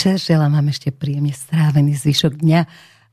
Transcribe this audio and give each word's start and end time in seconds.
večer. 0.00 0.16
Želám 0.16 0.56
vám 0.56 0.72
ešte 0.72 0.88
príjemne 0.96 1.36
strávený 1.36 1.92
zvyšok 1.92 2.40
dňa, 2.40 2.60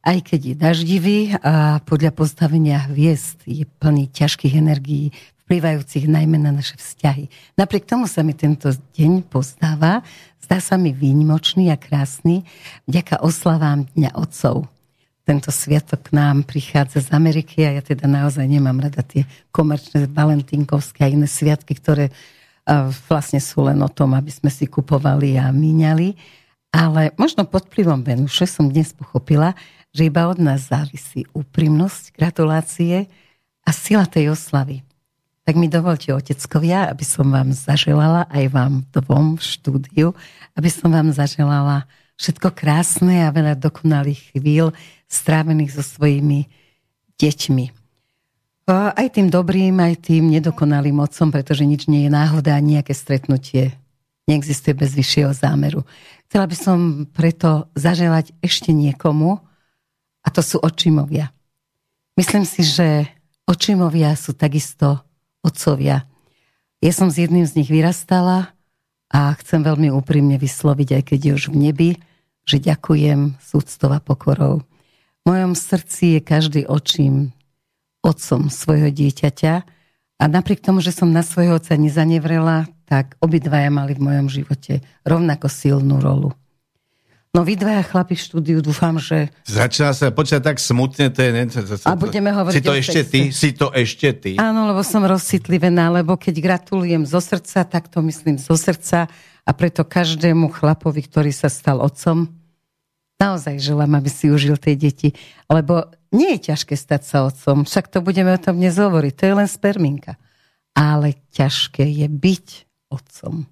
aj 0.08 0.18
keď 0.24 0.40
je 0.40 0.56
daždivý 0.56 1.20
a 1.44 1.84
podľa 1.84 2.16
postavenia 2.16 2.80
hviezd 2.88 3.44
je 3.44 3.68
plný 3.68 4.08
ťažkých 4.08 4.56
energií, 4.56 5.12
vplyvajúcich 5.44 6.08
najmä 6.08 6.40
na 6.40 6.56
naše 6.56 6.80
vzťahy. 6.80 7.28
Napriek 7.60 7.92
tomu 7.92 8.08
sa 8.08 8.24
mi 8.24 8.32
tento 8.32 8.72
deň 8.72 9.28
pozdáva, 9.28 10.00
zdá 10.40 10.64
sa 10.64 10.80
mi 10.80 10.96
výnimočný 10.96 11.68
a 11.68 11.76
krásny, 11.76 12.48
vďaka 12.88 13.20
oslavám 13.20 13.84
Dňa 13.92 14.16
Otcov. 14.16 14.72
Tento 15.28 15.52
sviatok 15.52 16.08
k 16.08 16.16
nám 16.16 16.48
prichádza 16.48 17.04
z 17.04 17.12
Ameriky 17.12 17.68
a 17.68 17.76
ja 17.76 17.84
teda 17.84 18.08
naozaj 18.08 18.48
nemám 18.48 18.80
rada 18.80 19.04
tie 19.04 19.28
komerčné 19.52 20.08
valentínkovské 20.08 21.04
a 21.04 21.12
iné 21.12 21.28
sviatky, 21.28 21.76
ktoré 21.76 22.16
vlastne 23.12 23.44
sú 23.44 23.68
len 23.68 23.76
o 23.84 23.92
tom, 23.92 24.16
aby 24.16 24.32
sme 24.32 24.48
si 24.48 24.72
kupovali 24.72 25.36
a 25.36 25.52
míňali. 25.52 26.40
Ale 26.78 27.10
možno 27.18 27.42
pod 27.50 27.66
vplyvom 27.74 28.06
Venuše 28.06 28.46
som 28.46 28.70
dnes 28.70 28.94
pochopila, 28.94 29.58
že 29.90 30.06
iba 30.06 30.30
od 30.30 30.38
nás 30.38 30.70
závisí 30.70 31.26
úprimnosť, 31.34 32.14
gratulácie 32.14 33.10
a 33.66 33.70
sila 33.74 34.06
tej 34.06 34.38
oslavy. 34.38 34.86
Tak 35.42 35.58
mi 35.58 35.66
dovolte, 35.74 36.14
oteckovia, 36.14 36.86
aby 36.94 37.02
som 37.02 37.34
vám 37.34 37.50
zaželala, 37.50 38.30
aj 38.30 38.46
vám 38.54 38.74
dvom 38.94 39.42
v 39.42 39.44
štúdiu, 39.44 40.08
aby 40.54 40.70
som 40.70 40.94
vám 40.94 41.10
zaželala 41.10 41.90
všetko 42.22 42.54
krásne 42.54 43.26
a 43.26 43.34
veľa 43.34 43.58
dokonalých 43.58 44.38
chvíľ 44.38 44.70
strávených 45.10 45.82
so 45.82 45.82
svojimi 45.82 46.46
deťmi. 47.18 47.66
Aj 48.70 49.08
tým 49.10 49.34
dobrým, 49.34 49.82
aj 49.82 50.14
tým 50.14 50.30
nedokonalým 50.30 51.00
otcom, 51.02 51.34
pretože 51.34 51.66
nič 51.66 51.90
nie 51.90 52.06
je 52.06 52.14
náhoda 52.14 52.54
a 52.54 52.62
nejaké 52.62 52.94
stretnutie 52.94 53.74
neexistuje 54.28 54.76
bez 54.76 54.92
vyššieho 54.94 55.32
zámeru. 55.32 55.88
Chcela 56.28 56.46
by 56.46 56.56
som 56.60 56.80
preto 57.10 57.72
zaželať 57.74 58.36
ešte 58.44 58.76
niekomu, 58.76 59.40
a 60.22 60.28
to 60.28 60.44
sú 60.44 60.60
očimovia. 60.60 61.32
Myslím 62.20 62.44
si, 62.44 62.68
že 62.68 63.08
očimovia 63.48 64.12
sú 64.20 64.36
takisto 64.36 65.00
otcovia. 65.40 66.04
Ja 66.84 66.92
som 66.92 67.08
s 67.08 67.16
jedným 67.16 67.48
z 67.48 67.64
nich 67.64 67.72
vyrastala 67.72 68.52
a 69.08 69.32
chcem 69.40 69.64
veľmi 69.64 69.88
úprimne 69.96 70.36
vysloviť, 70.36 71.00
aj 71.00 71.04
keď 71.08 71.20
je 71.24 71.32
už 71.32 71.46
v 71.56 71.58
nebi, 71.72 71.90
že 72.44 72.60
ďakujem 72.60 73.40
súctov 73.40 73.96
a 73.96 74.04
pokorou. 74.04 74.68
V 75.24 75.32
mojom 75.32 75.56
srdci 75.56 76.20
je 76.20 76.22
každý 76.24 76.62
očím 76.68 77.32
otcom 78.04 78.52
svojho 78.52 78.92
dieťaťa 78.92 79.77
a 80.18 80.24
napriek 80.26 80.66
tomu, 80.66 80.82
že 80.82 80.94
som 80.94 81.14
na 81.14 81.22
svojho 81.22 81.62
otca 81.62 81.78
nezanevrela, 81.78 82.66
tak 82.90 83.14
obidvaja 83.22 83.70
mali 83.70 83.94
v 83.94 84.02
mojom 84.02 84.28
živote 84.28 84.82
rovnako 85.06 85.46
silnú 85.50 86.02
rolu. 86.02 86.34
No 87.36 87.46
vy 87.46 87.54
dvaja 87.54 87.86
chlapi 87.86 88.18
v 88.18 88.24
štúdiu, 88.24 88.58
dúfam, 88.66 88.98
že... 88.98 89.30
Začína 89.46 89.94
sa 89.94 90.10
počať 90.10 90.42
tak 90.42 90.58
smutne, 90.58 91.14
to 91.14 91.22
je... 91.22 91.30
Ne, 91.30 91.46
to, 91.46 91.62
to, 91.62 91.86
a 91.86 91.94
budeme 91.94 92.34
hovoriť 92.34 92.56
Si 92.58 92.66
to 92.66 92.74
ešte 92.74 93.02
ty? 93.06 93.22
Si 93.30 93.50
to 93.54 93.70
ešte 93.70 94.10
ty? 94.18 94.32
Áno, 94.42 94.66
lebo 94.66 94.82
som 94.82 95.06
rozcitlivená, 95.06 95.94
lebo 95.94 96.18
keď 96.18 96.34
gratulujem 96.42 97.06
zo 97.06 97.22
srdca, 97.22 97.62
tak 97.68 97.94
to 97.94 98.02
myslím 98.02 98.42
zo 98.42 98.58
srdca 98.58 99.06
a 99.46 99.52
preto 99.54 99.86
každému 99.86 100.50
chlapovi, 100.50 101.06
ktorý 101.06 101.30
sa 101.30 101.52
stal 101.52 101.78
otcom, 101.78 102.26
naozaj 103.22 103.62
želám, 103.62 104.02
aby 104.02 104.10
si 104.10 104.34
užil 104.34 104.58
tej 104.58 104.76
deti. 104.80 105.10
Lebo 105.46 105.94
nie 106.12 106.36
je 106.38 106.52
ťažké 106.54 106.76
stať 106.76 107.02
sa 107.04 107.18
otcom, 107.28 107.68
však 107.68 107.92
to 107.92 108.00
budeme 108.00 108.32
o 108.32 108.40
tom 108.40 108.58
dnes 108.60 108.76
hovoriť, 108.76 109.14
to 109.16 109.24
je 109.28 109.34
len 109.34 109.50
sperminka. 109.50 110.20
Ale 110.78 111.18
ťažké 111.34 111.84
je 111.84 112.08
byť 112.08 112.48
otcom. 112.94 113.50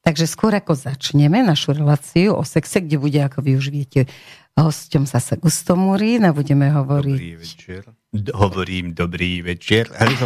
Takže 0.00 0.24
skôr 0.24 0.56
ako 0.56 0.72
začneme 0.72 1.44
našu 1.44 1.76
reláciu 1.76 2.32
o 2.32 2.42
sexe, 2.42 2.80
kde 2.80 2.96
bude, 2.96 3.20
ako 3.20 3.44
vy 3.44 3.60
už 3.60 3.68
viete, 3.68 4.08
hosťom 4.56 5.04
zase 5.04 5.36
Gustomúrín 5.36 6.24
a 6.24 6.32
budeme 6.32 6.72
hovoriť... 6.72 7.20
Dobrý 7.20 7.36
večer. 7.36 7.82
Hovorím 8.34 8.86
dobrý 8.96 9.40
večer. 9.44 9.86
A 9.94 10.08
vy 10.08 10.16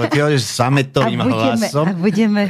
sametovým 0.40 1.20
a 1.20 1.24
budeme, 1.26 1.66
hlasom. 1.66 1.86
A 1.86 1.92
budeme... 1.92 2.42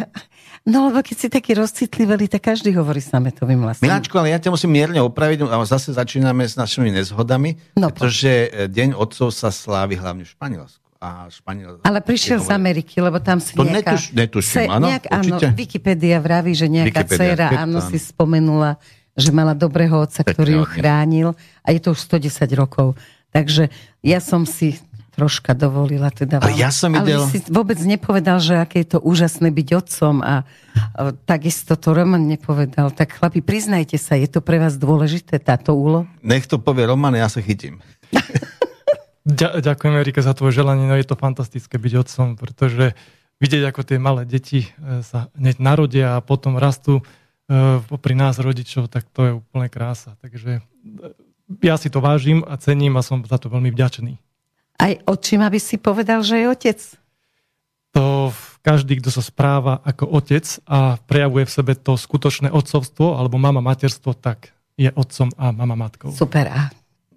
No 0.64 0.88
lebo 0.88 1.04
keď 1.04 1.16
si 1.20 1.28
taký 1.28 1.52
rozcitliveli, 1.60 2.24
tak 2.24 2.48
každý 2.48 2.72
hovorí 2.72 3.04
sametovým 3.04 3.60
hlasom. 3.68 3.84
Miláčku, 3.84 4.16
ale 4.16 4.32
ja 4.32 4.40
ťa 4.40 4.48
musím 4.48 4.72
mierne 4.72 4.96
opraviť, 5.04 5.44
a 5.44 5.60
zase 5.68 5.92
začíname 5.92 6.48
s 6.48 6.56
našimi 6.56 6.88
nezhodami, 6.88 7.60
no, 7.76 7.92
pretože 7.92 8.48
po. 8.48 8.72
Deň 8.72 8.88
otcov 8.96 9.28
sa 9.28 9.52
slávi 9.52 10.00
hlavne 10.00 10.24
v 10.24 10.30
Španielsku 10.32 10.84
a 11.04 11.28
Španiel... 11.28 11.84
Ale 11.84 12.00
prišiel 12.00 12.40
z 12.40 12.48
Ameriky, 12.48 12.96
lebo 13.04 13.20
tam 13.20 13.44
si 13.44 13.52
to 13.52 13.60
nejaká... 13.60 13.92
Netuš, 13.92 14.16
netuším, 14.16 14.72
áno, 14.72 14.88
nejak, 14.88 15.04
áno, 15.12 15.36
Wikipedia 15.52 16.16
vraví, 16.16 16.56
že 16.56 16.64
nejaká 16.72 17.04
dcera, 17.04 17.52
áno, 17.60 17.84
si 17.84 18.00
spomenula, 18.00 18.80
že 19.12 19.28
mala 19.36 19.52
dobrého 19.52 20.00
otca, 20.00 20.24
ktorý 20.24 20.64
ju 20.64 20.64
chránil 20.64 21.28
a 21.60 21.76
je 21.76 21.80
to 21.84 21.92
už 21.92 22.00
110 22.08 22.48
rokov. 22.56 22.96
Takže 23.36 23.68
ja 24.00 24.16
som 24.24 24.48
si 24.48 24.80
troška 25.14 25.54
dovolila 25.54 26.10
teda 26.10 26.42
vám. 26.42 26.50
Ale 26.50 26.58
ja 26.58 26.74
som 26.74 26.90
idel... 26.90 27.22
Ale 27.22 27.30
si 27.30 27.38
vôbec 27.46 27.78
nepovedal, 27.78 28.42
že 28.42 28.58
aké 28.58 28.82
je 28.82 28.98
to 28.98 28.98
úžasné 29.00 29.54
byť 29.54 29.68
otcom 29.78 30.20
a, 30.20 30.42
a 30.98 31.00
takisto 31.24 31.78
to 31.78 31.94
Roman 31.94 32.26
nepovedal. 32.26 32.90
Tak 32.90 33.22
chlapi, 33.22 33.40
priznajte 33.40 33.94
sa, 33.94 34.18
je 34.18 34.26
to 34.26 34.42
pre 34.42 34.58
vás 34.58 34.74
dôležité 34.74 35.38
táto 35.38 35.78
úlo? 35.78 36.10
Nech 36.26 36.50
to 36.50 36.58
povie 36.58 36.84
Roman, 36.84 37.14
ja 37.14 37.30
sa 37.30 37.38
chytím. 37.38 37.78
Ďa, 39.24 39.64
ďakujem 39.64 39.94
Erika 40.04 40.20
za 40.20 40.36
tvoje 40.36 40.52
želanie, 40.60 40.84
no 40.84 41.00
je 41.00 41.08
to 41.08 41.16
fantastické 41.16 41.80
byť 41.80 41.92
otcom, 41.96 42.36
pretože 42.36 42.92
vidieť, 43.40 43.62
ako 43.72 43.80
tie 43.80 43.96
malé 43.96 44.28
deti 44.28 44.68
e, 44.68 45.00
sa 45.00 45.32
hneď 45.32 45.64
narodia 45.64 46.20
a 46.20 46.20
potom 46.20 46.60
rastú 46.60 47.00
e, 47.00 47.80
pri 47.80 48.14
nás 48.20 48.36
rodičov, 48.36 48.92
tak 48.92 49.08
to 49.16 49.20
je 49.24 49.32
úplne 49.40 49.72
krása. 49.72 50.20
Takže 50.20 50.60
e, 50.60 50.62
ja 51.64 51.80
si 51.80 51.88
to 51.88 52.04
vážim 52.04 52.44
a 52.44 52.60
cením 52.60 53.00
a 53.00 53.02
som 53.02 53.24
za 53.24 53.40
to 53.40 53.48
veľmi 53.48 53.72
vďačný. 53.72 54.20
Aj 54.78 54.92
očím, 55.06 55.40
aby 55.42 55.58
si 55.62 55.78
povedal, 55.78 56.22
že 56.26 56.42
je 56.42 56.46
otec? 56.50 56.78
To 57.94 58.34
každý, 58.64 58.98
kto 58.98 59.12
sa 59.12 59.22
správa 59.22 59.78
ako 59.86 60.08
otec 60.18 60.42
a 60.66 60.98
prejavuje 60.98 61.46
v 61.46 61.54
sebe 61.54 61.72
to 61.78 61.94
skutočné 61.94 62.50
otcovstvo 62.50 63.14
alebo 63.14 63.38
mama 63.38 63.62
materstvo, 63.62 64.18
tak 64.18 64.50
je 64.74 64.90
otcom 64.90 65.30
a 65.38 65.54
mama 65.54 65.78
matkou. 65.78 66.10
Super. 66.10 66.50
A 66.50 66.74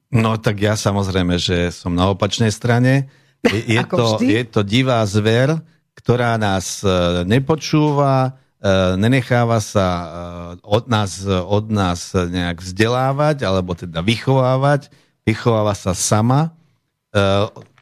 No 0.08 0.40
tak 0.40 0.64
ja 0.64 0.80
samozrejme, 0.80 1.36
že 1.36 1.68
som 1.76 1.92
na 1.92 2.08
opačnej 2.08 2.52
strane. 2.52 3.12
Je, 3.44 3.76
je, 3.76 3.82
to, 3.84 4.18
je 4.24 4.44
to 4.48 4.62
divá 4.64 5.04
zver, 5.04 5.60
ktorá 6.00 6.40
nás 6.40 6.80
e, 6.80 6.88
nepočúva, 7.28 8.32
e, 8.58 8.72
nenecháva 8.96 9.60
sa 9.60 9.88
e, 9.88 10.06
od 10.64 10.88
nás, 10.88 11.28
od 11.28 11.68
nás 11.68 12.16
nejak 12.16 12.64
vzdelávať, 12.64 13.44
alebo 13.44 13.76
teda 13.76 14.00
vychovávať. 14.00 14.88
Vychováva 15.28 15.76
sa 15.76 15.92
sama. 15.92 16.56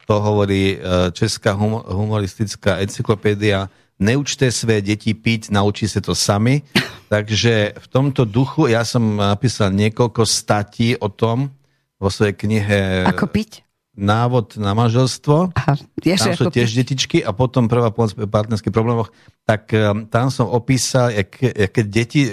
To 0.06 0.14
hovorí 0.22 0.78
Česká 1.12 1.52
humoristická 1.90 2.78
encyklopédia. 2.78 3.66
Neučte 3.98 4.52
své 4.52 4.84
deti 4.84 5.16
piť, 5.16 5.48
naučí 5.50 5.88
sa 5.88 6.04
to 6.04 6.12
sami. 6.12 6.62
Takže 7.12 7.80
v 7.80 7.86
tomto 7.88 8.28
duchu 8.28 8.68
ja 8.68 8.84
som 8.84 9.16
napísal 9.16 9.72
niekoľko 9.72 10.22
statí 10.28 10.94
o 11.00 11.08
tom, 11.08 11.50
vo 11.96 12.12
svojej 12.12 12.36
knihe 12.36 13.08
Ako 13.08 13.26
piť? 13.26 13.64
Návod 13.96 14.60
na 14.60 14.76
manželstvo. 14.76 15.56
Aha, 15.56 15.80
tam 15.80 16.32
sú 16.36 16.52
tiež 16.52 16.68
piť. 16.68 16.76
detičky 16.84 17.18
a 17.24 17.32
potom 17.32 17.64
prvá 17.64 17.88
pomoc 17.88 18.12
v 18.12 18.28
partnerských 18.28 18.74
problémoch. 18.74 19.08
Tak 19.48 19.72
tam 20.12 20.28
som 20.28 20.52
opísal, 20.52 21.16
jak, 21.16 21.32
jak 21.40 21.72
deti, 21.88 22.28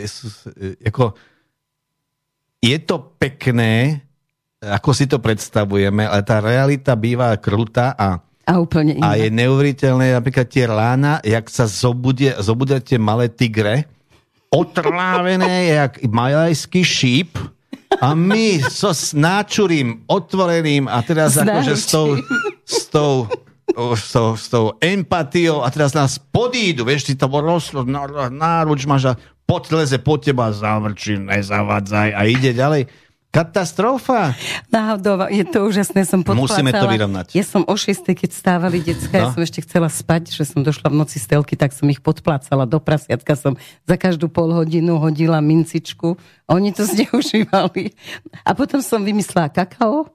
ako, 0.83 1.15
je 2.59 2.77
to 2.83 2.95
pekné, 3.15 4.03
ako 4.63 4.89
si 4.95 5.05
to 5.05 5.19
predstavujeme, 5.19 6.07
ale 6.07 6.23
tá 6.23 6.39
realita 6.39 6.95
býva 6.95 7.35
krutá 7.37 7.91
a 7.97 8.23
a 8.43 8.59
úplne 8.59 8.99
iné. 8.99 9.07
A 9.07 9.15
je 9.15 9.31
neuveriteľné, 9.31 10.19
napríklad 10.19 10.47
tie 10.51 10.67
rána, 10.67 11.23
jak 11.23 11.47
sa 11.47 11.63
zobudia, 11.63 12.35
zobudia 12.43 12.83
tie 12.83 12.99
malé 12.99 13.31
tigre, 13.31 13.87
otrávené, 14.51 15.71
jak 15.71 16.03
malajský 16.03 16.83
šíp, 16.83 17.39
a 18.03 18.11
my 18.11 18.59
so 18.67 18.91
s 18.91 19.15
náčurím 19.15 20.03
otvoreným 20.09 20.91
a 20.91 20.99
teraz 21.05 21.39
akože 21.39 21.73
s 21.77 21.85
tou, 21.87 22.07
s 22.65 22.89
tou 22.91 23.31
s 23.73 24.11
tou, 24.13 24.37
s 24.37 24.45
tou 24.51 24.65
empatiou 24.77 25.65
a 25.65 25.71
teraz 25.73 25.95
nás 25.97 26.19
podídu, 26.19 26.85
vieš, 26.85 27.09
ty 27.09 27.13
to 27.17 27.25
roslo, 27.25 27.81
náruč 28.29 28.85
máš 28.85 29.15
a 29.15 29.17
podleze 29.47 29.97
po 29.97 30.19
teba, 30.21 30.53
zavrčí, 30.53 31.17
nezavadzaj 31.17 32.13
a 32.13 32.21
ide 32.27 32.53
ďalej. 32.53 32.85
Katastrofa. 33.33 34.37
Náhodou, 34.69 35.25
je 35.25 35.41
to 35.49 35.65
úžasné, 35.65 36.05
som 36.05 36.21
podplácala. 36.21 36.53
Musíme 36.53 36.69
to 36.69 36.85
vyrovnať. 36.85 37.25
Ja 37.33 37.41
som 37.41 37.65
o 37.65 37.73
6, 37.73 38.05
keď 38.13 38.29
stávali 38.29 38.77
decka, 38.85 39.09
no. 39.09 39.17
ja 39.17 39.25
som 39.33 39.41
ešte 39.41 39.65
chcela 39.65 39.89
spať, 39.89 40.29
že 40.29 40.45
som 40.45 40.61
došla 40.61 40.93
v 40.93 41.01
noci 41.01 41.17
z 41.17 41.33
telky, 41.33 41.57
tak 41.57 41.73
som 41.73 41.89
ich 41.89 41.97
podplácala 41.97 42.69
do 42.69 42.77
prasiatka, 42.77 43.33
som 43.33 43.57
za 43.89 43.97
každú 43.97 44.29
pol 44.29 44.53
hodinu 44.53 45.01
hodila 45.01 45.41
mincičku 45.41 46.13
oni 46.45 46.69
to 46.75 46.85
zneužívali. 46.93 47.97
A 48.45 48.53
potom 48.53 48.85
som 48.85 49.01
vymyslela 49.01 49.49
kakao, 49.49 50.13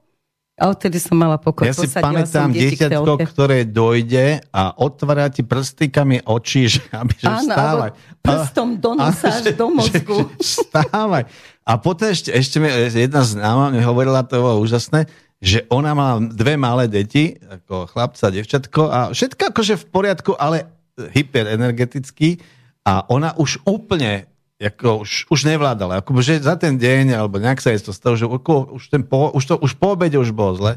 a 0.58 0.74
odtedy 0.74 0.98
som 0.98 1.14
mala 1.14 1.38
pokoj. 1.38 1.70
Ja 1.70 1.74
si 1.74 1.86
pamätám 1.86 2.50
dieťatko, 2.50 3.30
ktoré 3.30 3.62
dojde 3.62 4.42
a 4.50 4.74
otvára 4.74 5.30
ti 5.30 5.46
prstikami 5.46 6.26
oči, 6.26 6.66
že, 6.66 6.82
aby 6.90 7.14
že 7.14 7.30
Áno, 7.30 7.46
vstávaj. 7.46 7.90
prstom 8.18 8.68
do 8.82 8.90
nosa 8.98 9.38
až 9.38 9.54
do 9.54 9.66
mozgu. 9.70 10.18
Že, 10.26 10.34
že, 10.34 10.66
vstávaj. 10.66 11.24
A 11.68 11.76
potom 11.76 12.08
ešte, 12.08 12.32
ešte 12.32 12.56
mi 12.56 12.72
jedna 12.72 13.20
známa 13.20 13.68
mi 13.68 13.84
hovorila, 13.84 14.24
to 14.24 14.40
bolo 14.40 14.64
úžasné, 14.64 15.04
že 15.36 15.68
ona 15.68 15.92
má 15.92 16.16
dve 16.16 16.56
malé 16.56 16.88
deti, 16.88 17.36
ako 17.44 17.92
chlapca, 17.92 18.32
devčatko 18.32 18.82
a 18.88 18.98
všetko 19.12 19.52
akože 19.52 19.74
v 19.76 19.84
poriadku, 19.92 20.32
ale 20.32 20.64
hyperenergetický 20.96 22.40
a 22.88 23.04
ona 23.12 23.36
už 23.36 23.60
úplne 23.68 24.24
ako 24.58 25.06
už, 25.06 25.30
už 25.30 25.40
nevládala. 25.46 26.02
Ako, 26.02 26.18
že 26.18 26.42
za 26.42 26.58
ten 26.58 26.74
deň, 26.74 27.14
alebo 27.14 27.38
nejak 27.38 27.62
sa 27.62 27.70
jej 27.70 27.78
to 27.78 27.94
stalo, 27.94 28.18
že 28.18 28.26
ako, 28.26 28.74
už, 28.74 28.90
ten 28.90 29.06
po, 29.06 29.30
už, 29.30 29.44
to, 29.46 29.54
už 29.62 29.78
po 29.78 29.94
obede 29.94 30.18
už 30.18 30.34
bolo 30.34 30.58
zle. 30.58 30.72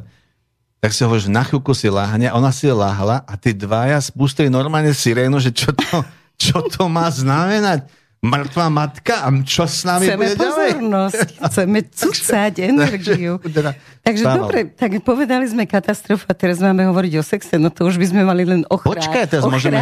Tak 0.83 0.93
si 0.93 1.01
hovorí, 1.01 1.23
že 1.23 1.33
na 1.33 1.41
chvíľku 1.41 1.73
si 1.73 1.89
láhne, 1.89 2.29
ona 2.29 2.53
si 2.53 2.69
láhla 2.69 3.25
a 3.25 3.33
tí 3.39 3.57
dvaja 3.57 3.97
spustili 3.97 4.53
normálne 4.53 4.93
sirénu, 4.93 5.41
že 5.41 5.49
čo 5.49 5.73
to, 5.73 6.05
čo 6.37 6.61
to 6.69 6.85
má 6.85 7.09
znamenať 7.09 7.89
mŕtvá 8.21 8.69
matka 8.69 9.25
a 9.25 9.33
čo 9.41 9.65
s 9.65 9.81
nami 9.81 10.05
chceme 10.05 10.21
bude 10.21 10.37
pozornosť, 10.37 11.29
ďalej? 11.33 11.49
chceme 11.49 11.79
cucať 11.99 12.53
energiu. 12.61 13.33
Takže 14.05 14.23
Stával. 14.23 14.37
dobre, 14.45 14.59
tak 14.77 14.91
povedali 15.01 15.45
sme 15.49 15.65
katastrofa, 15.65 16.29
teraz 16.37 16.61
máme 16.61 16.85
hovoriť 16.85 17.13
o 17.17 17.23
sexe, 17.25 17.57
no 17.57 17.73
to 17.73 17.89
už 17.89 17.97
by 17.97 18.05
sme 18.13 18.21
mali 18.21 18.45
len 18.45 18.61
o, 18.69 18.77
chrá... 18.77 18.93
Počkaj, 18.93 19.25
teraz 19.25 19.43
môžeme, 19.49 19.77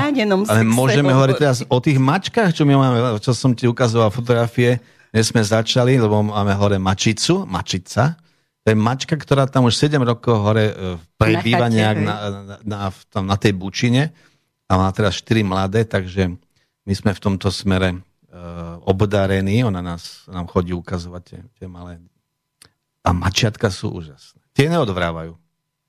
ale 0.47 0.63
môžeme 0.63 1.11
hovoriť 1.11 1.35
teraz 1.35 1.57
o 1.67 1.77
tých 1.83 1.99
mačkách, 1.99 2.55
čo 2.55 2.63
my 2.63 2.73
máme, 2.79 2.97
čo 3.19 3.35
som 3.35 3.51
ti 3.51 3.67
ukazoval 3.67 4.07
fotografie, 4.07 4.79
kde 5.11 5.23
sme 5.27 5.43
začali, 5.43 5.99
lebo 5.99 6.23
máme 6.23 6.55
hore 6.55 6.79
mačicu, 6.79 7.43
mačica, 7.43 8.15
to 8.63 8.71
je 8.71 8.75
mačka, 8.75 9.19
ktorá 9.19 9.51
tam 9.51 9.67
už 9.67 9.75
7 9.75 9.99
rokov 9.99 10.35
hore 10.39 10.71
prebýva 11.19 11.67
na 11.67 11.75
nejak 11.75 11.97
na, 12.03 12.15
na, 12.27 12.55
na, 12.63 12.77
tam 13.11 13.23
na 13.27 13.35
tej 13.35 13.55
bučine 13.55 14.15
a 14.67 14.71
má 14.79 14.87
teraz 14.95 15.19
4 15.23 15.43
mladé, 15.43 15.83
takže 15.83 16.31
my 16.87 16.93
sme 16.95 17.11
v 17.11 17.19
tomto 17.19 17.51
smere 17.51 17.99
uh, 18.33 18.79
obdarený, 18.85 19.65
ona 19.65 19.81
nás, 19.81 20.25
nám 20.29 20.47
chodí 20.47 20.73
ukazovať 20.73 21.21
tie, 21.25 21.39
tie 21.59 21.67
malé. 21.67 22.01
A 23.03 23.13
mačiatka 23.15 23.69
sú 23.73 23.93
úžasné. 23.93 24.41
Tie 24.53 24.67
neodvrávajú. 24.67 25.37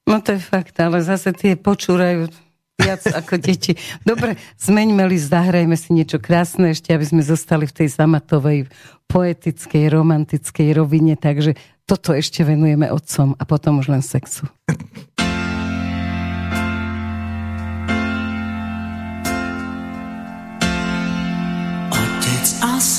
No 0.08 0.16
to 0.24 0.34
je 0.34 0.42
fakt, 0.42 0.74
ale 0.80 1.04
zase 1.04 1.30
tie 1.36 1.54
počúrajú 1.54 2.32
viac 2.80 3.02
ako 3.20 3.36
deti. 3.38 3.76
Dobre, 4.02 4.40
zmeňme 4.56 5.04
li, 5.06 5.18
zahrajme 5.20 5.76
si 5.76 5.92
niečo 5.92 6.18
krásne 6.18 6.72
ešte, 6.72 6.90
aby 6.96 7.04
sme 7.04 7.22
zostali 7.22 7.68
v 7.68 7.76
tej 7.76 7.88
zamatovej, 7.92 8.66
poetickej, 9.10 9.90
romantickej 9.90 10.68
rovine, 10.78 11.18
takže 11.18 11.58
toto 11.82 12.14
ešte 12.14 12.46
venujeme 12.46 12.86
otcom 12.94 13.34
a 13.34 13.42
potom 13.42 13.82
už 13.82 13.90
len 13.90 14.02
sexu. 14.02 14.46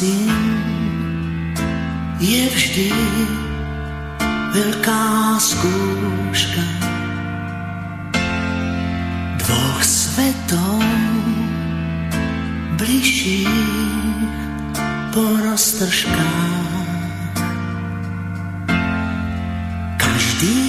syn 0.02 0.34
je 2.18 2.42
vždy 2.50 2.90
veľká 4.50 5.38
skúška 5.38 6.66
dvoch 9.46 9.82
svetov 9.86 10.82
bližších 12.82 14.26
po 15.14 15.22
roztržkách. 15.46 16.98
Každý 20.02 20.62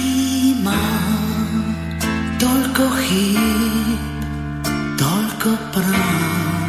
má 0.61 0.89
toľko 2.37 2.85
chýb, 3.01 3.97
toľko 5.01 5.49
práv. 5.73 6.62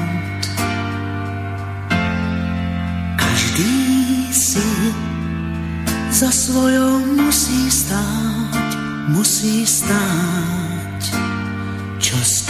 Za 6.14 6.31
svojou 6.31 7.02
musí 7.19 7.66
stáť, 7.66 8.70
musí 9.11 9.66
stáť. 9.66 11.02
Čo 11.99 12.14
s 12.22 12.46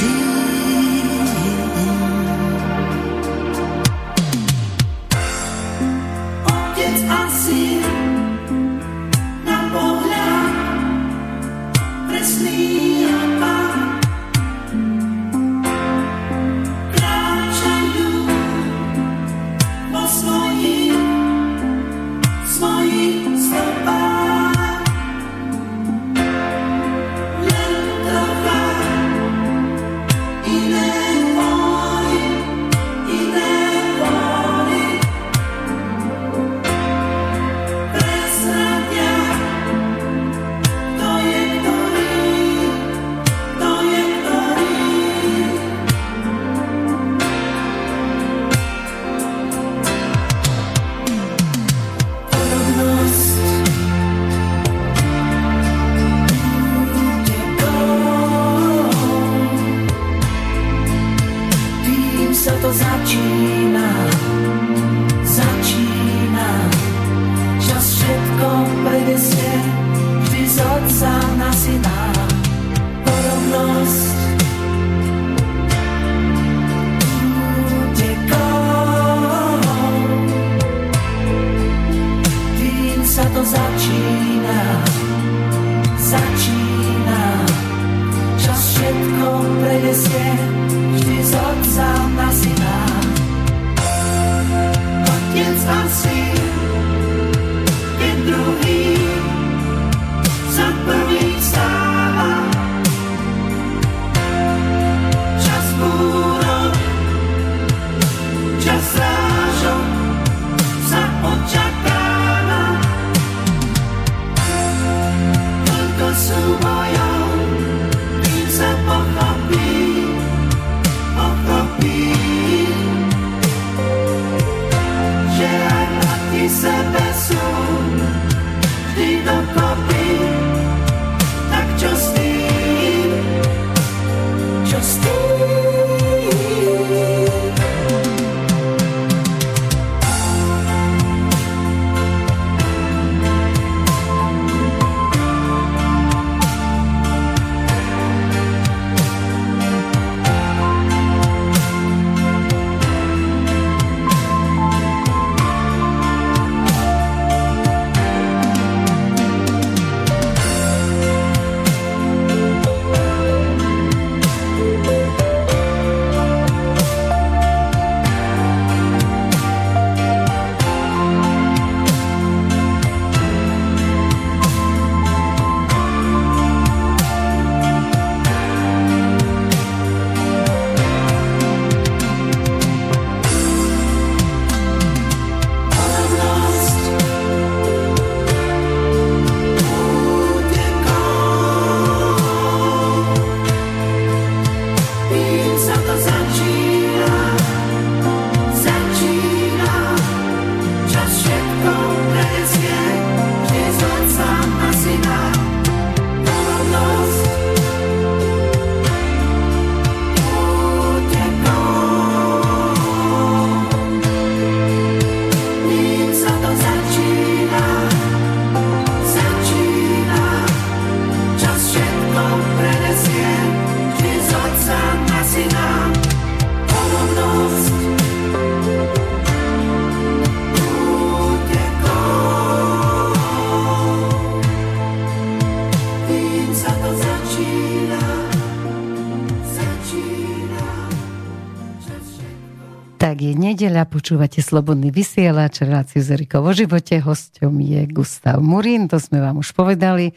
počúvate 243.86 244.40
Slobodný 244.40 244.90
vysielač, 244.90 245.62
reláciu 245.64 246.00
z 246.00 246.16
Erikou 246.16 246.40
vo 246.40 246.52
živote. 246.52 247.00
Hosťom 247.00 247.54
je 247.60 247.80
Gustav 247.88 248.40
Murín, 248.40 248.88
to 248.88 248.96
sme 248.96 249.20
vám 249.20 249.40
už 249.40 249.52
povedali. 249.52 250.12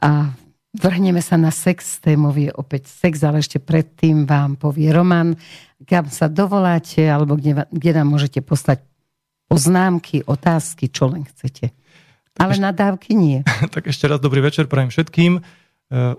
A 0.00 0.32
vrhneme 0.72 1.20
sa 1.20 1.36
na 1.36 1.52
sex, 1.52 2.00
témov 2.00 2.36
je 2.36 2.48
opäť 2.52 2.88
sex, 2.88 3.20
ale 3.22 3.44
ešte 3.44 3.60
predtým 3.60 4.24
vám 4.24 4.56
povie 4.56 4.88
Roman, 4.90 5.36
kam 5.84 6.08
sa 6.08 6.26
dovoláte, 6.32 7.04
alebo 7.06 7.36
kde, 7.36 7.68
kde 7.68 7.90
nám 7.96 8.08
môžete 8.12 8.40
poslať 8.40 8.82
poznámky, 9.52 10.24
otázky, 10.24 10.88
čo 10.88 11.12
len 11.12 11.28
chcete. 11.28 11.76
Tak 12.32 12.40
ale 12.40 12.52
ešte, 12.56 12.64
nadávky 12.64 13.10
nie. 13.12 13.44
Tak 13.74 13.84
ešte 13.92 14.08
raz 14.08 14.18
dobrý 14.18 14.40
večer 14.40 14.64
prajem 14.64 14.88
všetkým. 14.88 15.32
E, 15.38 15.40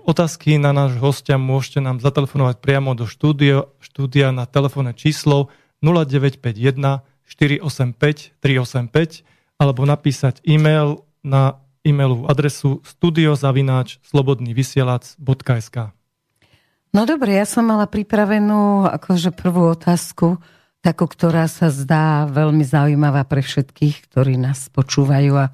otázky 0.06 0.62
na 0.62 0.70
náš 0.70 0.94
hostia 1.02 1.34
môžete 1.34 1.82
nám 1.82 1.98
zatelefonovať 1.98 2.62
priamo 2.62 2.94
do 2.94 3.10
štúdio, 3.10 3.74
štúdia 3.82 4.30
na 4.30 4.46
telefónne 4.46 4.94
číslo 4.94 5.50
0951 5.84 7.04
485 7.28 8.32
385 8.40 9.60
alebo 9.60 9.84
napísať 9.84 10.40
e-mail 10.48 11.04
na 11.20 11.60
e-mailovú 11.84 12.24
adresu 12.26 12.80
studiozavináč 12.84 14.00
slobodnývysielac.sk 14.08 15.76
No 16.94 17.02
dobre, 17.10 17.34
ja 17.34 17.44
som 17.44 17.66
mala 17.66 17.90
pripravenú 17.90 18.86
akože 18.86 19.34
prvú 19.34 19.74
otázku, 19.74 20.38
takú, 20.78 21.04
ktorá 21.10 21.50
sa 21.50 21.68
zdá 21.68 22.24
veľmi 22.30 22.62
zaujímavá 22.62 23.26
pre 23.26 23.42
všetkých, 23.42 24.08
ktorí 24.08 24.38
nás 24.38 24.70
počúvajú 24.70 25.32
a 25.34 25.50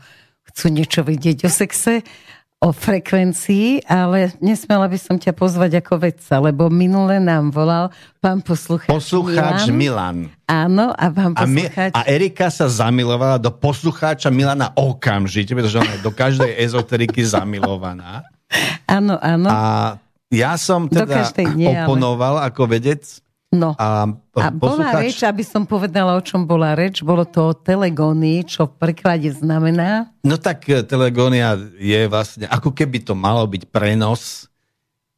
chcú 0.52 0.66
niečo 0.68 1.00
vedieť 1.00 1.48
o 1.48 1.50
sexe, 1.50 2.04
o 2.60 2.76
frekvencii, 2.76 3.88
ale 3.88 4.36
nesmela 4.36 4.84
by 4.84 4.98
som 5.00 5.16
ťa 5.16 5.32
pozvať 5.32 5.80
ako 5.80 5.96
vedca, 5.96 6.44
lebo 6.44 6.68
minule 6.68 7.16
nám 7.16 7.48
volal 7.48 7.88
pán 8.20 8.44
poslucháč 8.44 8.84
Poslucháč 8.84 9.72
Milan. 9.72 10.28
Milan. 10.28 10.44
Áno, 10.44 10.92
a 10.92 11.04
pán 11.08 11.32
poslucháč... 11.32 11.96
A, 11.96 12.04
my, 12.04 12.04
a 12.04 12.12
Erika 12.12 12.52
sa 12.52 12.68
zamilovala 12.68 13.40
do 13.40 13.48
poslucháča 13.48 14.28
Milana 14.28 14.76
okamžite, 14.76 15.56
pretože 15.56 15.80
ona 15.80 15.96
je 15.96 16.04
do 16.04 16.12
každej 16.12 16.52
ezoteriky 16.68 17.24
zamilovaná. 17.24 18.28
Áno, 18.84 19.16
áno. 19.16 19.48
A 19.48 19.60
ja 20.28 20.60
som 20.60 20.84
teda 20.84 21.32
nie, 21.56 21.64
oponoval 21.64 22.44
ale... 22.44 22.52
ako 22.52 22.76
vedec, 22.76 23.24
No. 23.50 23.74
A, 23.74 24.06
a 24.38 24.46
bola 24.54 24.78
posluchač... 24.78 25.02
reč, 25.10 25.18
aby 25.26 25.42
som 25.42 25.66
povedala, 25.66 26.14
o 26.14 26.22
čom 26.22 26.46
bola 26.46 26.78
reč, 26.78 27.02
bolo 27.02 27.26
to 27.26 27.50
o 27.50 27.54
telegónii, 27.54 28.46
čo 28.46 28.70
v 28.70 28.78
preklade 28.78 29.26
znamená? 29.26 30.14
No 30.22 30.38
tak 30.38 30.70
e, 30.70 30.86
telegónia 30.86 31.58
je 31.74 32.06
vlastne, 32.06 32.46
ako 32.46 32.70
keby 32.70 33.02
to 33.02 33.18
malo 33.18 33.42
byť 33.50 33.66
prenos 33.74 34.46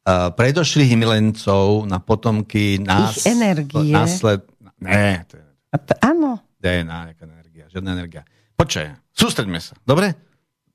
uh, 0.09 0.33
predošlých 0.33 0.97
milencov 0.97 1.85
na 1.85 2.01
potomky 2.01 2.81
nás. 2.81 3.21
Ich 3.21 3.29
energie. 3.29 3.93
Nasled... 3.93 4.41
Ne, 4.81 5.21
to 5.29 5.37
je... 5.37 5.45
A 5.69 5.75
to, 5.77 5.93
áno. 6.01 6.41
DNA, 6.57 7.13
nejaká 7.13 7.23
energia, 7.29 7.65
žiadna 7.69 8.01
energia. 8.01 8.25
Počkaj, 8.57 9.13
sústreďme 9.13 9.61
sa, 9.61 9.77
dobre? 9.85 10.17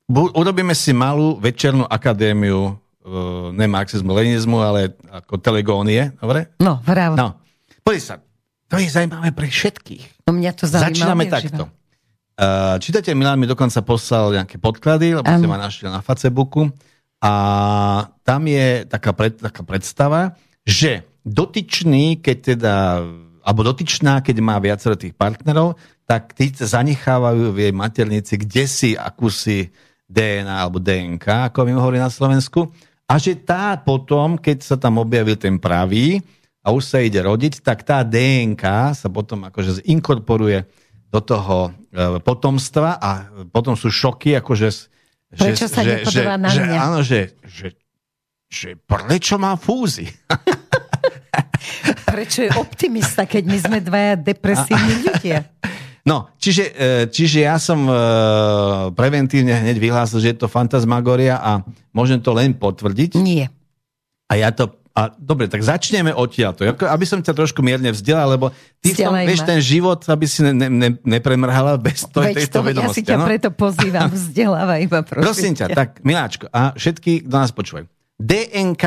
Bu- 0.06 0.30
urobíme 0.30 0.78
si 0.78 0.94
malú 0.94 1.34
večernú 1.42 1.90
akadémiu 1.90 2.70
uh, 2.70 3.50
ne 3.50 3.66
marxizmu, 3.66 4.14
leninizmu, 4.14 4.62
ale 4.62 4.94
ako 5.10 5.42
telegónie, 5.42 6.14
dobre? 6.22 6.54
No, 6.62 6.78
vravo. 6.86 7.18
No. 7.18 7.47
Pozri 7.88 8.04
sa, 8.04 8.20
to 8.68 8.76
je 8.76 8.84
zaujímavé 8.84 9.32
pre 9.32 9.48
všetkých. 9.48 10.28
No 10.28 10.36
mňa 10.36 10.52
to 10.52 10.68
zaujímavé. 10.68 10.92
Začíname 10.92 11.24
takto. 11.32 11.72
Uh, 12.36 12.76
čitateľ 12.84 13.16
Milan 13.16 13.40
mi 13.40 13.48
dokonca 13.48 13.80
poslal 13.80 14.36
nejaké 14.36 14.60
podklady, 14.60 15.16
lebo 15.16 15.24
um. 15.24 15.40
si 15.40 15.48
ma 15.48 15.56
našiel 15.56 15.88
na 15.88 16.04
Facebooku. 16.04 16.68
A 17.24 17.32
tam 18.28 18.44
je 18.44 18.84
taká, 18.84 19.16
pred, 19.16 19.40
taká 19.40 19.64
predstava, 19.64 20.36
že 20.68 21.08
dotyčný, 21.24 22.20
keď 22.20 22.36
teda, 22.60 22.74
alebo 23.40 23.60
dotyčná, 23.64 24.20
keď 24.20 24.36
má 24.44 24.60
viacero 24.60 24.92
tých 24.92 25.16
partnerov, 25.16 25.80
tak 26.04 26.36
tí 26.36 26.52
zanechávajú 26.52 27.56
v 27.56 27.58
jej 27.64 27.72
maternici 27.72 28.36
kde 28.36 28.68
si 28.68 28.90
akúsi 29.00 29.72
DNA 30.04 30.60
alebo 30.60 30.76
DNK, 30.76 31.48
ako 31.48 31.64
my 31.64 31.72
hovorí 31.72 31.96
na 31.96 32.12
Slovensku. 32.12 32.68
A 33.08 33.16
že 33.16 33.32
tá 33.40 33.80
potom, 33.80 34.36
keď 34.36 34.60
sa 34.60 34.76
tam 34.76 35.00
objavil 35.00 35.40
ten 35.40 35.56
pravý, 35.56 36.20
a 36.68 36.76
už 36.76 36.84
sa 36.84 37.00
ide 37.00 37.24
rodiť, 37.24 37.64
tak 37.64 37.80
tá 37.80 38.04
DNK 38.04 38.92
sa 38.92 39.08
potom 39.08 39.48
akože 39.48 39.88
inkorporuje 39.88 40.68
do 41.08 41.24
toho 41.24 41.72
e, 41.72 42.20
potomstva 42.20 43.00
a 43.00 43.32
potom 43.48 43.72
sú 43.72 43.88
šoky, 43.88 44.36
akože 44.36 44.68
Prečo 45.28 45.68
že, 45.68 45.72
sa 45.72 45.80
že, 45.84 46.08
že, 46.08 46.20
na 46.24 46.48
že, 46.48 46.60
mňa? 46.64 46.78
Áno, 46.80 46.98
že, 47.04 47.36
že, 47.44 47.76
že 48.48 48.80
prečo 48.80 49.36
má 49.36 49.60
fúzy? 49.60 50.08
prečo 52.16 52.48
je 52.48 52.50
optimista, 52.56 53.28
keď 53.28 53.44
my 53.44 53.58
sme 53.60 53.78
dvaja 53.84 54.14
depresívni 54.16 55.04
ľudia? 55.04 55.44
No, 56.08 56.32
čiže, 56.40 56.64
e, 56.72 56.84
čiže 57.12 57.44
ja 57.44 57.60
som 57.60 57.84
e, 57.84 57.92
preventívne 58.96 59.52
hneď 59.52 59.76
vyhlásil, 59.76 60.24
že 60.24 60.32
je 60.32 60.38
to 60.40 60.48
fantasmagoria 60.48 61.36
a 61.36 61.60
môžem 61.92 62.16
to 62.24 62.32
len 62.32 62.56
potvrdiť. 62.56 63.20
Nie. 63.20 63.52
A 64.32 64.40
ja 64.40 64.48
to 64.48 64.77
a 64.98 65.14
dobre, 65.14 65.46
tak 65.46 65.62
začneme 65.62 66.10
odtiaľto. 66.10 66.66
Aby 66.66 67.06
som 67.06 67.22
ťa 67.22 67.30
trošku 67.30 67.62
mierne 67.62 67.94
vzdelal, 67.94 68.34
lebo 68.34 68.50
ty 68.82 68.98
som, 68.98 69.14
vieš, 69.14 69.46
ten 69.46 69.62
život, 69.62 70.02
aby 70.10 70.26
si 70.26 70.42
ne, 70.42 70.66
ne, 70.66 70.90
nepremrhala 71.06 71.78
bez 71.78 72.02
to, 72.10 72.18
Veď 72.18 72.42
tejto 72.42 72.58
to, 72.58 72.66
vedomosti. 72.66 73.06
Ja 73.06 73.06
si 73.06 73.10
ťa 73.14 73.16
no? 73.22 73.24
preto 73.30 73.48
pozývam, 73.54 74.10
vzdelávaj 74.18 74.82
ma, 74.90 75.00
prosím, 75.06 75.22
prosím 75.22 75.52
ťa. 75.54 75.66
Tak, 75.70 75.88
Miláčko, 76.02 76.50
a 76.50 76.74
všetky, 76.74 77.30
kto 77.30 77.34
nás 77.38 77.54
počúvajú. 77.54 77.86
DNK 78.18 78.84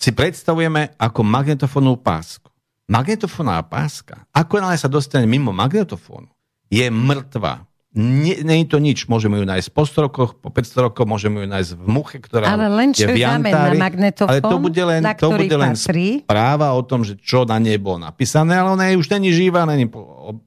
si 0.00 0.10
predstavujeme 0.16 0.96
ako 0.96 1.20
magnetofónovú 1.20 2.00
pásku. 2.00 2.48
Magnetofónová 2.88 3.60
páska, 3.68 4.24
ako 4.32 4.64
náhle 4.64 4.80
sa 4.80 4.88
dostane 4.88 5.28
mimo 5.28 5.52
magnetofónu, 5.52 6.32
je 6.72 6.88
mŕtva 6.88 7.68
nie, 7.90 8.38
nie 8.46 8.62
je 8.62 8.66
to 8.70 8.78
nič. 8.78 9.10
Môžeme 9.10 9.42
ju 9.42 9.44
nájsť 9.50 9.68
po 9.74 9.82
100 9.82 10.06
rokoch, 10.06 10.30
po 10.38 10.54
500 10.54 10.86
rokoch, 10.86 11.06
môžeme 11.10 11.42
ju 11.42 11.46
nájsť 11.50 11.70
v 11.74 11.86
muche, 11.90 12.16
ktorá 12.22 12.46
ale 12.46 12.70
len 12.70 12.94
je 12.94 13.02
v 13.02 13.18
jantári. 13.18 13.82
Na 13.82 13.90
ale 14.30 14.38
to 14.38 14.56
bude 14.62 14.78
len, 14.78 15.02
to 15.18 15.28
bude 15.34 15.56
len 15.58 15.74
správa 15.74 16.70
o 16.78 16.82
tom, 16.86 17.02
že 17.02 17.18
čo 17.18 17.42
na 17.42 17.58
nej 17.58 17.82
bolo 17.82 18.06
napísané, 18.06 18.54
ale 18.54 18.78
ona 18.78 18.84
je 18.86 18.94
už 18.94 19.10
není 19.10 19.34
živá, 19.34 19.66
není 19.66 19.90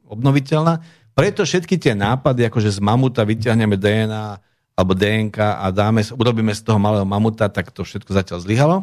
obnoviteľná. 0.08 0.80
Preto 1.12 1.44
všetky 1.44 1.76
tie 1.76 1.92
nápady, 1.92 2.48
akože 2.48 2.72
z 2.72 2.80
mamuta 2.80 3.28
vyťahneme 3.28 3.76
DNA 3.76 4.40
alebo 4.74 4.96
DNK 4.96 5.38
a 5.38 5.68
dáme, 5.70 6.02
urobíme 6.16 6.56
z 6.56 6.64
toho 6.64 6.80
malého 6.80 7.06
mamuta, 7.06 7.52
tak 7.52 7.76
to 7.76 7.84
všetko 7.84 8.10
zatiaľ 8.24 8.40
zlyhalo. 8.40 8.78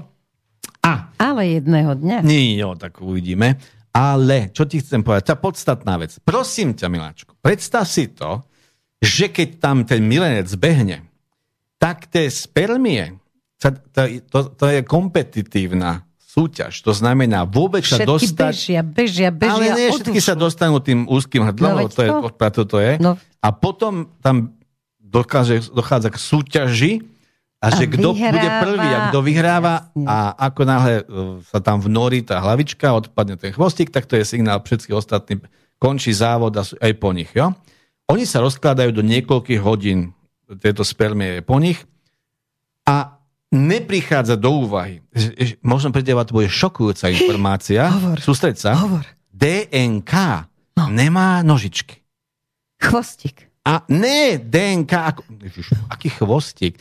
A, 0.85 1.09
ale 1.17 1.59
jedného 1.59 1.97
dňa. 1.97 2.23
Nie, 2.23 2.61
jo, 2.61 2.77
tak 2.77 3.01
uvidíme. 3.01 3.57
Ale, 3.91 4.55
čo 4.55 4.69
ti 4.71 4.79
chcem 4.79 5.03
povedať, 5.03 5.35
tá 5.35 5.37
podstatná 5.41 5.99
vec. 5.99 6.15
Prosím 6.23 6.79
ťa, 6.79 6.87
Miláčko, 6.87 7.35
predstav 7.43 7.89
si 7.91 8.07
to, 8.15 8.47
že 9.01 9.33
keď 9.33 9.49
tam 9.57 9.83
ten 9.89 10.05
milenec 10.05 10.49
behne, 10.61 11.09
tak 11.81 12.07
tie 12.13 12.29
spermie, 12.29 13.17
to, 13.57 13.73
to, 14.29 14.39
to 14.53 14.65
je 14.69 14.81
kompetitívna 14.85 16.05
súťaž. 16.31 16.85
To 16.87 16.93
znamená 16.95 17.43
vôbec 17.43 17.83
všetky 17.83 18.07
sa 18.07 18.07
dostať... 18.07 18.53
bežia, 18.55 18.81
bežia, 18.87 19.29
bežia. 19.35 19.53
Ale 19.57 19.67
nie, 19.75 19.89
všetky 19.91 20.21
sa 20.23 20.39
dostanú 20.39 20.79
tým 20.79 21.11
úzkým 21.11 21.43
hrdlom, 21.43 21.75
no, 21.75 21.91
to, 21.91 22.01
je, 22.07 22.11
to, 22.55 22.63
to 22.69 22.79
je. 22.79 22.93
No. 23.03 23.19
A 23.43 23.49
potom 23.51 24.15
tam 24.23 24.55
dokáže, 25.03 25.75
dochádza 25.75 26.15
k 26.15 26.19
súťaži 26.23 26.93
a, 27.59 27.69
a 27.69 27.77
že 27.77 27.91
kto 27.91 28.15
bude 28.15 28.49
prvý 28.63 28.89
a 28.89 28.99
kto 29.11 29.19
vyhráva 29.27 29.91
jasne. 29.91 30.07
a 30.07 30.17
ako 30.49 30.63
náhle 30.63 30.95
e, 31.03 31.05
sa 31.45 31.59
tam 31.59 31.83
vnorí 31.83 32.23
tá 32.23 32.39
hlavička, 32.39 32.95
odpadne 32.95 33.35
ten 33.35 33.51
chvostík, 33.51 33.91
tak 33.91 34.07
to 34.07 34.15
je 34.15 34.25
signál 34.25 34.63
všetkých 34.63 34.97
ostatných, 34.97 35.43
končí 35.83 36.15
závod 36.15 36.55
a 36.57 36.63
aj 36.63 36.93
po 36.97 37.11
nich. 37.11 37.29
Jo? 37.35 37.53
Oni 38.11 38.27
sa 38.27 38.43
rozkladajú 38.43 38.91
do 38.91 39.07
niekoľkých 39.07 39.63
hodín, 39.63 40.11
tieto 40.59 40.83
spermie 40.83 41.47
po 41.47 41.63
nich 41.63 41.79
a 42.83 43.23
neprichádza 43.55 44.35
do 44.35 44.67
úvahy. 44.67 44.99
Možno 45.63 45.95
pre 45.95 46.03
teba 46.03 46.27
to 46.27 46.35
bude 46.35 46.51
šokujúca 46.51 47.07
informácia. 47.07 47.87
Hovor. 47.87 48.19
Sústreď 48.19 48.59
sa. 48.59 48.75
Hovor. 48.75 49.07
DNK 49.31 50.13
no. 50.75 50.91
nemá 50.91 51.47
nožičky. 51.47 52.03
Chvostík. 52.83 53.47
A 53.63 53.87
ne 53.93 54.43
DNK, 54.43 54.91
ako, 54.91 55.21
ježiš, 55.47 55.71
aký 55.87 56.11
chvostík. 56.11 56.75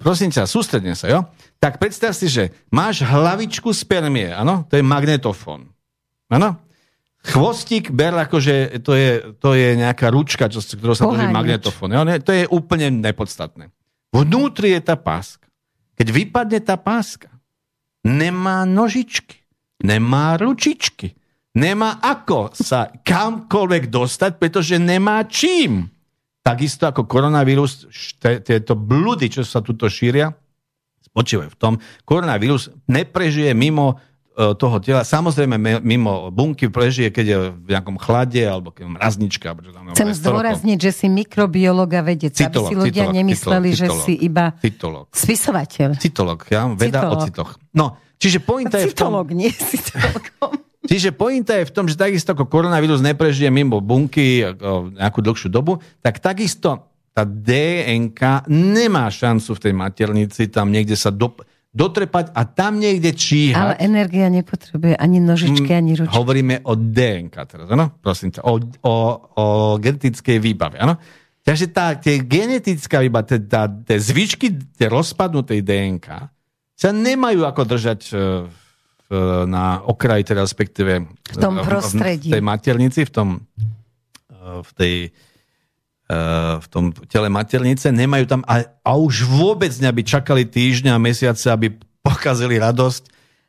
Prosím 0.00 0.32
ťa, 0.32 0.48
sústredne 0.48 0.96
sa, 0.96 1.06
jo? 1.06 1.22
Tak 1.60 1.76
predstav 1.76 2.16
si, 2.16 2.26
že 2.26 2.50
máš 2.72 3.04
hlavičku 3.04 3.70
spermie, 3.70 4.32
áno? 4.32 4.64
To 4.72 4.74
je 4.74 4.82
magnetofón. 4.82 5.68
Áno? 6.32 6.56
Chvostík 7.24 7.88
ber 7.88 8.12
ako, 8.20 8.36
že 8.36 8.84
to 8.84 8.92
je, 8.92 9.32
to 9.40 9.56
je 9.56 9.80
nejaká 9.80 10.12
ručka, 10.12 10.44
čo, 10.52 10.60
ktorou 10.60 10.92
sa 10.92 11.08
drží 11.08 11.32
magnetofón. 11.32 11.96
To 12.20 12.32
je 12.36 12.44
úplne 12.52 12.92
nepodstatné. 13.00 13.72
Vnútri 14.12 14.76
je 14.76 14.80
tá 14.84 14.94
páska. 15.00 15.48
Keď 15.96 16.06
vypadne 16.12 16.60
tá 16.60 16.76
páska, 16.76 17.32
nemá 18.04 18.68
nožičky, 18.68 19.40
nemá 19.80 20.36
ručičky, 20.36 21.16
nemá 21.56 21.96
ako 22.04 22.52
sa 22.52 22.92
kamkoľvek 22.92 23.88
dostať, 23.88 24.32
pretože 24.36 24.76
nemá 24.76 25.24
čím. 25.24 25.88
Takisto 26.44 26.84
ako 26.84 27.08
koronavírus, 27.08 27.88
tieto 28.20 28.76
bludy, 28.76 29.32
čo 29.32 29.48
sa 29.48 29.64
tuto 29.64 29.88
šíria, 29.88 30.28
spočívajú 31.08 31.48
v 31.48 31.58
tom, 31.58 31.72
koronavírus 32.04 32.68
neprežije 32.84 33.56
mimo 33.56 33.96
toho 34.34 34.82
tela. 34.82 35.06
Samozrejme, 35.06 35.54
mimo 35.78 36.34
bunky 36.34 36.66
prežije, 36.66 37.14
keď 37.14 37.26
je 37.26 37.38
v 37.54 37.68
nejakom 37.70 37.96
chlade, 38.02 38.42
alebo 38.42 38.74
keď 38.74 38.82
je 38.82 38.90
mraznička. 38.98 39.46
Chcem 39.94 40.10
zdôrazniť, 40.10 40.78
že 40.78 40.90
si 40.90 41.06
mikrobiolog 41.06 41.86
a 41.94 42.02
vedec, 42.02 42.34
cytolog, 42.34 42.50
aby 42.50 42.58
si 42.66 42.74
ľudia 42.74 43.04
cytolog, 43.06 43.18
nemysleli, 43.22 43.70
cytolog, 43.70 43.78
že 43.78 43.86
si 44.02 44.14
iba 44.18 44.44
cytolog. 44.58 45.06
spisovateľ. 45.14 45.88
Cytolog, 46.02 46.40
ja 46.50 46.66
veda 46.74 47.06
cytolog. 47.06 47.14
o 47.14 47.24
citoch. 47.30 47.50
No, 47.70 47.86
čiže 48.18 48.42
pointa 48.42 48.82
je 48.82 48.90
v 48.90 48.94
tom... 48.98 49.14
Cytolog, 49.14 49.28
nie 49.30 49.50
cytologom. 49.70 50.50
Čiže 50.84 51.10
pointa 51.16 51.54
je 51.62 51.64
v 51.70 51.72
tom, 51.72 51.86
že 51.86 51.94
takisto 51.96 52.34
ako 52.34 52.50
koronavírus 52.50 53.00
neprežije 53.00 53.48
mimo 53.48 53.80
bunky 53.80 54.44
nejakú 54.98 55.24
dlhšiu 55.24 55.48
dobu, 55.48 55.80
tak 56.02 56.20
takisto 56.20 56.90
tá 57.14 57.22
DNK 57.22 58.50
nemá 58.50 59.06
šancu 59.06 59.54
v 59.54 59.62
tej 59.62 59.72
maternici 59.72 60.50
tam 60.50 60.74
niekde 60.74 60.98
sa 60.98 61.14
do, 61.14 61.30
dotrepať 61.74 62.30
a 62.30 62.46
tam 62.46 62.78
niekde 62.78 63.10
číhať. 63.10 63.58
Ale 63.58 63.74
energia 63.82 64.30
nepotrebuje 64.30 64.94
ani 64.94 65.18
nožičky, 65.18 65.70
mm, 65.74 65.80
ani 65.82 65.92
ručky. 65.98 66.14
Hovoríme 66.14 66.56
o 66.62 66.78
DNK 66.78 67.34
teraz, 67.50 67.66
áno? 67.66 67.98
Prosím 67.98 68.30
ťa, 68.30 68.40
o, 68.46 68.62
o, 68.62 68.94
o 69.34 69.44
genetickej 69.82 70.38
výbave, 70.38 70.78
áno? 70.78 70.94
Takže 71.44 71.66
tá, 71.74 71.98
tie 71.98 72.22
genetická 72.22 73.02
výbava, 73.02 73.26
tá, 73.26 73.66
tie 73.68 73.98
zvyšky 73.98 74.78
tie 74.78 74.86
rozpadnutej 74.88 75.60
DNK 75.60 76.08
sa 76.78 76.88
nemajú 76.94 77.42
ako 77.42 77.62
držať 77.68 78.00
v 78.14 78.58
e, 79.10 79.44
na 79.44 79.82
okraji, 79.84 80.24
teda 80.24 80.46
respektíve 80.46 81.04
v 81.04 81.36
tom 81.36 81.60
prostredí. 81.60 82.32
V 82.32 82.38
tej 82.38 82.42
maternici, 82.42 83.02
v 83.04 83.12
tom 83.12 83.28
v 84.44 84.70
tej 84.76 84.94
v 86.60 86.66
tom 86.68 86.92
tele 87.08 87.32
maternice, 87.32 87.88
nemajú 87.88 88.28
tam 88.28 88.40
a, 88.44 88.60
a 88.84 88.92
už 89.00 89.24
vôbec 89.24 89.72
neby 89.80 90.04
čakali 90.04 90.44
týždňa 90.44 90.92
a 90.92 91.00
mesiace, 91.00 91.48
aby 91.48 91.72
pokazili 92.04 92.60
radosť 92.60 93.02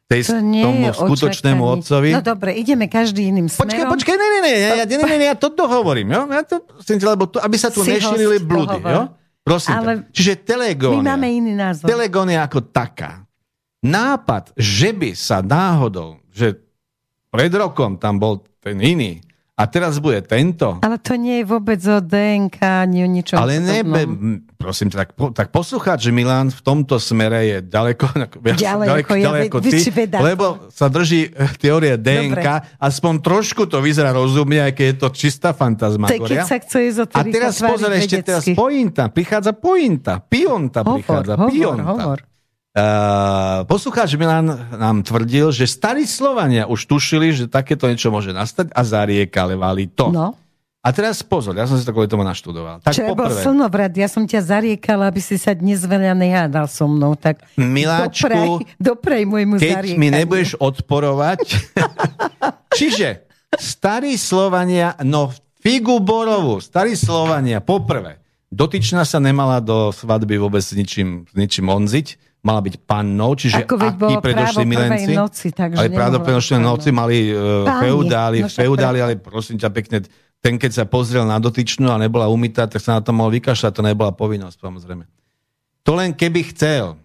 tej, 0.05 0.21
to 0.31 0.39
nie 0.39 0.63
tomu 0.63 0.87
skutočnému 0.93 1.63
otcovi. 1.65 2.13
No 2.15 2.23
dobre, 2.23 2.55
ideme 2.55 2.85
každý 2.87 3.33
iným 3.33 3.49
smerom. 3.49 3.67
Počkaj, 3.67 3.85
počkaj, 3.89 4.15
ne, 4.15 4.27
ne, 4.29 4.39
ne, 4.39 4.53
ja, 4.53 4.71
ja, 4.79 4.85
ne, 4.85 4.95
ne, 5.01 5.15
ne, 5.17 5.25
ja 5.33 5.35
to 5.35 5.49
dohovorím, 5.51 6.13
jo? 6.13 6.21
Ja 6.29 6.41
to, 6.45 6.61
lebo 6.85 7.25
to, 7.27 7.41
aby 7.41 7.57
sa 7.57 7.73
tu 7.73 7.81
nešírili 7.81 8.37
blúdy, 8.39 8.79
jo? 8.85 9.11
Prosím 9.45 9.77
Ale 9.77 9.91
Čiže 10.09 10.41
telegónia. 10.41 11.01
My 11.01 11.09
máme 11.17 11.27
iný 11.29 11.53
názor. 11.53 11.85
Telegónia 11.85 12.45
ako 12.45 12.69
taká 12.69 13.25
nápad, 13.81 14.53
že 14.57 14.89
by 14.93 15.13
sa 15.13 15.45
náhodou, 15.45 16.21
že 16.33 16.57
pred 17.29 17.53
rokom 17.53 17.97
tam 17.97 18.17
bol 18.17 18.41
ten 18.61 18.77
iný 18.81 19.24
a 19.55 19.63
teraz 19.71 20.03
bude 20.03 20.19
tento. 20.19 20.83
Ale 20.83 20.99
to 20.99 21.15
nie 21.15 21.39
je 21.39 21.45
vôbec 21.47 21.79
o 21.87 22.03
DNK, 22.03 22.59
ani 22.59 23.07
o 23.07 23.09
ničom 23.09 23.39
Ale 23.39 23.63
ne, 23.63 23.87
prosím, 24.59 24.91
tak, 24.91 25.15
tak 25.31 25.47
poslucháč 25.55 26.11
Milan 26.11 26.51
v 26.51 26.59
tomto 26.59 26.99
smere 26.99 27.39
je 27.47 27.57
ďaleko, 27.75 28.05
ďalej, 28.51 28.87
ďaleko, 28.91 29.11
ja, 29.15 29.25
ďaleko 29.31 29.57
ty, 29.63 29.79
lebo 30.19 30.67
sa 30.67 30.91
drží 30.91 31.31
eh, 31.31 31.55
teória 31.55 31.95
DNK, 31.95 32.35
Dobre. 32.35 32.83
aspoň 32.83 33.13
trošku 33.23 33.63
to 33.71 33.79
vyzerá 33.79 34.11
rozumne, 34.11 34.59
aj 34.59 34.75
keď 34.75 34.85
je 34.91 34.97
to 34.99 35.07
čistá 35.15 35.55
sa 36.43 36.57
chce 36.59 36.79
a 37.15 37.21
teraz 37.23 37.53
pozor, 37.63 37.95
ešte 37.95 38.17
teraz 38.27 38.43
pointa, 38.51 39.07
prichádza 39.07 39.55
pointa, 39.55 40.19
pionta 40.19 40.83
hovor, 40.83 40.99
prichádza, 40.99 41.33
hovor, 41.39 41.51
pionta. 41.55 41.83
Hovor. 41.95 42.19
Uh, 42.75 43.63
poslucháč 43.71 44.19
Milan 44.19 44.51
nám 44.75 44.99
tvrdil, 44.99 45.47
že 45.55 45.63
starí 45.63 46.03
Slovania 46.03 46.67
už 46.67 46.91
tušili, 46.91 47.31
že 47.31 47.47
takéto 47.47 47.87
niečo 47.87 48.11
môže 48.11 48.35
nastať 48.35 48.67
a 48.75 48.83
zariekali 48.83 49.55
to. 49.95 50.11
No. 50.11 50.35
A 50.83 50.91
teraz 50.91 51.23
pozor, 51.23 51.55
ja 51.55 51.65
som 51.71 51.79
si 51.79 51.87
to 51.87 51.95
kvôli 51.95 52.11
tomu 52.11 52.27
naštudoval. 52.27 52.83
Tak 52.83 52.93
Čo 52.93 53.15
poprvé, 53.15 53.15
bol 53.15 53.29
slnovrat, 53.31 53.95
ja 53.95 54.11
som 54.11 54.27
ťa 54.27 54.43
zariekala, 54.43 55.07
aby 55.07 55.23
si 55.23 55.39
sa 55.39 55.55
dnes 55.55 55.87
veľa 55.87 56.19
nehádal 56.19 56.67
so 56.67 56.85
mnou, 56.85 57.15
tak 57.15 57.41
Miláčku, 57.55 58.27
dopraj, 58.27 58.49
dopraj 58.77 59.23
môjmu 59.23 59.55
keď 59.55 59.71
zariekaniu. 59.81 60.01
mi 60.03 60.09
nebudeš 60.11 60.59
odporovať. 60.59 61.41
Čiže 62.77 63.23
starí 63.55 64.19
Slovania, 64.19 64.99
no 64.99 65.31
figu 65.63 66.03
borovu, 66.03 66.59
starí 66.59 66.93
Slovania, 66.99 67.63
poprvé, 67.63 68.21
dotyčná 68.53 69.07
sa 69.07 69.23
nemala 69.23 69.63
do 69.63 69.89
svadby 69.89 70.37
vôbec 70.37 70.61
ničím, 70.75 71.25
ničím 71.33 71.71
onziť, 71.71 72.34
mala 72.45 72.61
byť 72.61 72.75
pannou, 72.85 73.33
čiže 73.33 73.65
Ako 73.65 73.75
akí 73.81 74.21
predošli 74.21 74.63
milenci, 74.69 75.17
noci, 75.17 75.49
takže 75.49 75.81
ale 75.81 75.89
právo 75.89 76.21
predošli 76.21 76.61
noci 76.61 76.93
mali 76.93 77.33
uh, 77.33 77.65
feudáli, 77.81 78.45
no 78.45 78.53
feudáli, 78.53 79.01
ale 79.01 79.17
prosím 79.17 79.57
ťa 79.57 79.69
pekne, 79.73 80.05
ten 80.37 80.61
keď 80.61 80.71
sa 80.77 80.85
pozrel 80.85 81.25
na 81.25 81.41
dotyčnú 81.41 81.89
a 81.89 81.97
nebola 81.97 82.29
umytá, 82.29 82.69
tak 82.69 82.77
sa 82.77 82.97
na 82.97 83.01
to 83.01 83.09
mohol 83.09 83.33
vykašľať, 83.33 83.71
to 83.73 83.81
nebola 83.81 84.13
povinnosť, 84.13 84.61
samozrejme. 84.61 85.09
To 85.89 85.97
len 85.97 86.13
keby 86.13 86.53
chcel, 86.53 87.01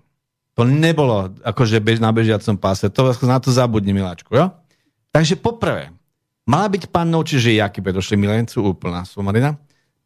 to 0.53 0.69
nebolo 0.69 1.33
akože 1.41 1.81
bež 1.81 2.05
na 2.05 2.13
bežiacom 2.13 2.61
páse, 2.61 2.93
to 2.93 3.01
na 3.25 3.41
to 3.41 3.49
zabudni, 3.49 3.97
miláčku, 3.97 4.37
jo? 4.37 4.53
Takže 5.09 5.41
poprvé, 5.41 5.89
mala 6.45 6.69
byť 6.69 6.93
pannou, 6.93 7.25
čiže 7.25 7.57
jaký 7.57 7.81
predošli 7.81 8.21
milencu, 8.21 8.61
úplná 8.61 9.09
somarina. 9.09 9.57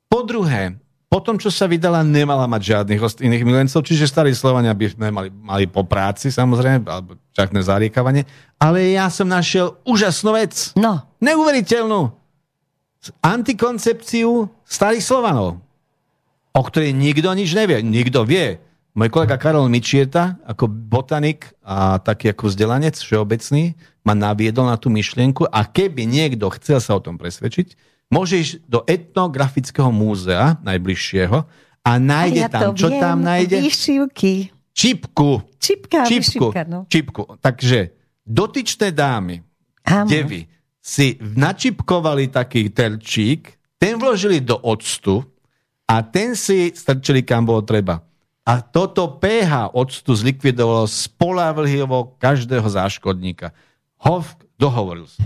Po 0.06 0.22
druhé, 0.22 0.78
po 1.14 1.22
tom, 1.22 1.38
čo 1.38 1.46
sa 1.46 1.70
vydala, 1.70 2.02
nemala 2.02 2.42
mať 2.50 2.74
žiadnych 2.74 2.98
iných 3.22 3.46
milencov, 3.46 3.86
čiže 3.86 4.10
starí 4.10 4.34
Slovania 4.34 4.74
by 4.74 4.98
mali, 5.14 5.30
mali 5.30 5.70
po 5.70 5.86
práci, 5.86 6.34
samozrejme, 6.34 6.82
alebo 6.90 7.14
čakné 7.30 7.62
zariekavanie. 7.62 8.26
Ale 8.58 8.98
ja 8.98 9.06
som 9.14 9.30
našiel 9.30 9.78
úžasnú 9.86 10.34
vec. 10.34 10.74
No. 10.74 11.06
Neuveriteľnú. 11.22 12.10
Antikoncepciu 13.22 14.50
starých 14.66 15.06
Slovanov, 15.06 15.62
o 16.50 16.62
ktorej 16.66 16.90
nikto 16.90 17.30
nič 17.30 17.54
nevie. 17.54 17.78
Nikto 17.78 18.26
vie. 18.26 18.58
Môj 18.98 19.14
kolega 19.14 19.38
Karol 19.38 19.70
Mičieta, 19.70 20.42
ako 20.42 20.66
botanik 20.66 21.54
a 21.62 22.02
taký 22.02 22.34
ako 22.34 22.50
vzdelanec 22.50 22.98
všeobecný, 22.98 23.78
ma 24.02 24.18
naviedol 24.18 24.66
na 24.66 24.74
tú 24.74 24.90
myšlienku 24.90 25.46
a 25.46 25.62
keby 25.62 26.10
niekto 26.10 26.50
chcel 26.58 26.82
sa 26.82 26.98
o 26.98 27.02
tom 27.02 27.22
presvedčiť, 27.22 27.93
môže 28.12 28.34
ísť 28.40 28.54
do 28.68 28.80
etnografického 28.84 29.90
múzea 29.90 30.58
najbližšieho 30.62 31.38
a 31.84 31.92
nájde 32.00 32.40
a 32.40 32.46
ja 32.46 32.48
tam, 32.48 32.72
čo 32.72 32.88
viem, 32.88 33.00
tam 33.00 33.18
nájde? 33.20 33.56
Výšivky. 33.60 34.34
Čipku. 34.74 35.30
Čipka, 35.60 36.02
čipku, 36.08 36.50
vyšivka, 36.50 36.62
no. 36.66 36.80
čipku. 36.90 37.22
Takže 37.38 37.94
dotyčné 38.26 38.90
dámy, 38.90 39.44
Áno. 39.86 40.08
devy, 40.10 40.50
si 40.84 41.16
načipkovali 41.16 42.28
taký 42.28 42.68
terčík, 42.68 43.56
ten 43.80 43.96
vložili 43.96 44.44
do 44.44 44.60
octu 44.60 45.24
a 45.88 46.04
ten 46.04 46.36
si 46.36 46.72
strčili 46.76 47.24
kam 47.24 47.48
bolo 47.48 47.64
treba. 47.64 48.04
A 48.44 48.60
toto 48.60 49.16
pH 49.16 49.72
octu 49.72 50.12
zlikvidovalo 50.12 50.84
spolahlivo 50.84 52.20
každého 52.20 52.68
záškodníka. 52.68 53.56
Hov, 53.96 54.36
dohovoril 54.60 55.08
som. 55.08 55.24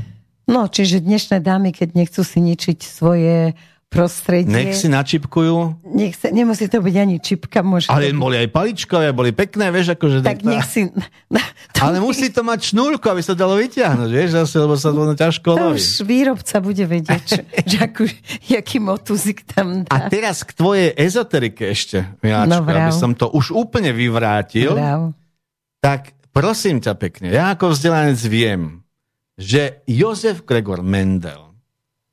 No, 0.48 0.64
čiže 0.64 1.04
dnešné 1.04 1.44
dámy, 1.44 1.76
keď 1.76 1.92
nechcú 1.92 2.24
si 2.24 2.40
ničiť 2.40 2.78
svoje 2.80 3.52
prostredie. 3.88 4.52
Nech 4.52 4.76
si 4.76 4.88
načipkujú. 4.88 5.84
Nech 5.96 6.16
sa, 6.16 6.28
nemusí 6.28 6.68
to 6.68 6.84
byť 6.84 6.94
ani 6.96 7.16
čipka. 7.20 7.64
Môže 7.64 7.88
ale 7.88 8.12
boli 8.12 8.36
aj 8.36 8.48
paličkové, 8.52 9.16
boli 9.16 9.32
pekné, 9.32 9.72
vieš, 9.72 9.96
akože... 9.96 10.20
Tak 10.20 10.44
nech 10.44 10.64
si... 10.68 10.92
ale 11.84 11.96
musí 12.00 12.28
to 12.28 12.44
mať 12.44 12.76
šnúrku, 12.76 13.04
aby 13.08 13.24
sa 13.24 13.32
dalo 13.32 13.56
vyťahnuť, 13.56 14.10
vieš, 14.12 14.30
zase, 14.44 14.56
lebo 14.60 14.76
sa 14.76 14.92
to 14.92 15.16
ťažko 15.16 15.48
loví. 15.56 15.80
už 15.80 16.04
výrobca 16.04 16.56
bude 16.60 16.84
vedieť, 16.84 17.22
čo, 17.24 17.40
že 17.72 17.76
akú, 17.80 18.04
jaký 18.48 18.76
motuzik 18.80 19.48
tam 19.48 19.88
dá. 19.88 19.92
A 19.92 20.12
teraz 20.12 20.44
k 20.44 20.52
tvojej 20.52 20.88
ezoterike 20.92 21.72
ešte, 21.72 22.12
Miláčko, 22.20 22.64
no, 22.64 22.68
aby 22.68 22.92
som 22.92 23.16
to 23.16 23.32
už 23.32 23.56
úplne 23.56 23.96
vyvrátil. 23.96 24.76
Vrav. 24.76 25.16
Tak 25.80 26.12
prosím 26.32 26.84
ťa 26.84 26.92
pekne, 27.00 27.32
ja 27.32 27.56
ako 27.56 27.72
vzdelanec 27.72 28.20
viem, 28.28 28.84
že 29.38 29.86
Jozef 29.86 30.42
Gregor 30.42 30.82
Mendel 30.82 31.54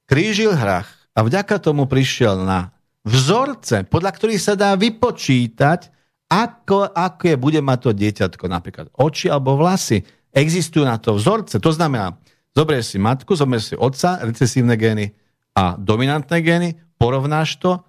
krížil 0.05 0.53
hrach 0.53 1.09
a 1.17 1.25
vďaka 1.25 1.57
tomu 1.57 1.89
prišiel 1.89 2.45
na 2.45 2.69
vzorce, 3.01 3.81
podľa 3.89 4.11
ktorých 4.13 4.41
sa 4.41 4.53
dá 4.53 4.77
vypočítať, 4.77 5.89
ako, 6.29 6.93
aké 6.93 7.37
bude 7.37 7.61
mať 7.65 7.79
to 7.81 7.91
dieťatko, 7.97 8.45
napríklad 8.45 8.87
oči 8.93 9.29
alebo 9.29 9.57
vlasy. 9.57 10.05
Existujú 10.29 10.85
na 10.85 11.01
to 11.01 11.17
vzorce, 11.17 11.57
to 11.57 11.71
znamená, 11.73 12.17
zoberieš 12.53 12.93
si 12.93 12.97
matku, 13.01 13.33
zoberieš 13.33 13.73
si 13.73 13.75
otca, 13.77 14.21
recesívne 14.21 14.77
gény 14.77 15.13
a 15.57 15.79
dominantné 15.79 16.37
gény, 16.45 16.69
porovnáš 17.01 17.57
to, 17.57 17.81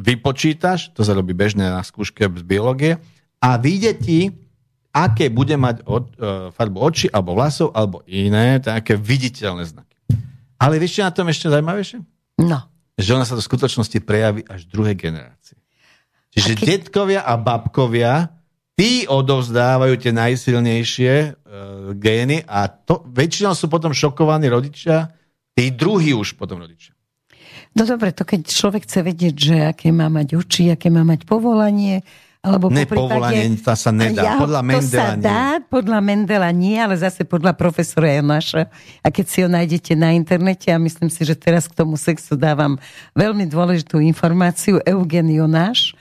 vypočítaš, 0.00 0.90
to 0.96 1.04
sa 1.04 1.12
robí 1.12 1.36
bežne 1.36 1.68
na 1.68 1.84
skúške 1.84 2.26
z 2.26 2.44
biológie, 2.44 2.98
a 3.42 3.58
vyjde 3.60 3.92
ti, 3.98 4.18
aké 4.92 5.32
bude 5.32 5.56
mať 5.56 5.88
od, 5.88 6.04
uh, 6.20 6.52
farbu 6.52 6.78
oči, 6.78 7.08
alebo 7.08 7.32
vlasov, 7.32 7.72
alebo 7.72 8.04
iné, 8.04 8.60
také 8.60 8.94
viditeľné 8.94 9.64
znaky. 9.64 9.96
Ale 10.60 10.76
vieš, 10.78 11.00
čo 11.00 11.08
na 11.08 11.10
tom 11.10 11.26
ešte 11.32 11.48
zaujímavejšie? 11.48 11.98
No. 12.44 12.60
Že 13.00 13.10
ona 13.18 13.26
sa 13.26 13.34
do 13.34 13.42
skutočnosti 13.42 13.98
prejaví 14.04 14.44
až 14.46 14.68
druhej 14.68 14.94
generácii. 14.94 15.58
Čiže 16.32 16.52
keď... 16.54 16.66
detkovia 16.68 17.20
a 17.24 17.34
babkovia, 17.40 18.30
tí 18.76 19.08
odovzdávajú 19.08 19.96
tie 19.96 20.12
najsilnejšie 20.12 21.12
uh, 21.12 21.34
gény 21.96 22.44
a 22.44 22.68
to, 22.68 23.00
väčšinou 23.08 23.56
sú 23.56 23.72
potom 23.72 23.96
šokovaní 23.96 24.46
rodičia, 24.52 25.08
tí 25.56 25.72
druhí 25.72 26.12
už 26.12 26.36
potom 26.36 26.60
rodičia. 26.60 26.92
No 27.72 27.88
dobre, 27.88 28.12
to 28.12 28.28
keď 28.28 28.44
človek 28.44 28.84
chce 28.84 29.00
vedieť, 29.00 29.34
že 29.34 29.56
aké 29.72 29.88
má 29.88 30.12
mať 30.12 30.36
oči, 30.36 30.68
aké 30.68 30.92
má 30.92 31.08
mať 31.08 31.24
povolanie, 31.24 32.04
Alebo 32.42 32.74
ne, 32.74 32.82
povolanie 32.90 33.54
sa 33.62 33.94
nedá. 33.94 34.34
Ja, 34.34 34.34
podľa 34.34 34.66
Mendela 34.66 34.90
sa 34.90 35.14
nie. 35.14 35.22
dá, 35.22 35.62
podľa 35.62 35.98
Mendela 36.02 36.50
nie, 36.50 36.74
ale 36.74 36.98
zase 36.98 37.22
podľa 37.22 37.54
profesora 37.54 38.10
Jonáša. 38.18 38.66
A 38.98 39.14
keď 39.14 39.26
si 39.30 39.38
ho 39.46 39.48
nájdete 39.48 39.94
na 39.94 40.10
internete, 40.10 40.74
a 40.74 40.78
myslím 40.82 41.06
si, 41.06 41.22
že 41.22 41.38
teraz 41.38 41.70
k 41.70 41.78
tomu 41.78 41.94
sexu 41.94 42.34
dávam 42.34 42.82
veľmi 43.14 43.46
dôležitú 43.46 44.02
informáciu, 44.02 44.82
Eugen 44.82 45.30
Jonáš, 45.30 45.94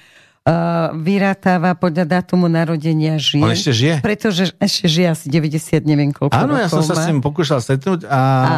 uh, 0.49 1.77
podľa 1.77 2.05
dátumu 2.09 2.49
narodenia 2.49 3.21
žije. 3.21 3.45
On 3.45 3.53
ešte 3.53 3.71
žije? 3.77 3.95
Pretože 4.01 4.43
ešte 4.57 4.89
žije 4.89 5.07
asi 5.13 5.25
90, 5.29 5.85
neviem 5.85 6.09
koľko 6.09 6.33
Áno, 6.33 6.57
ja 6.57 6.65
som 6.73 6.81
sa 6.81 6.97
s 6.97 7.05
ním 7.05 7.21
pokúšal 7.21 7.61
stretnúť 7.61 8.09
a... 8.09 8.17
a 8.17 8.53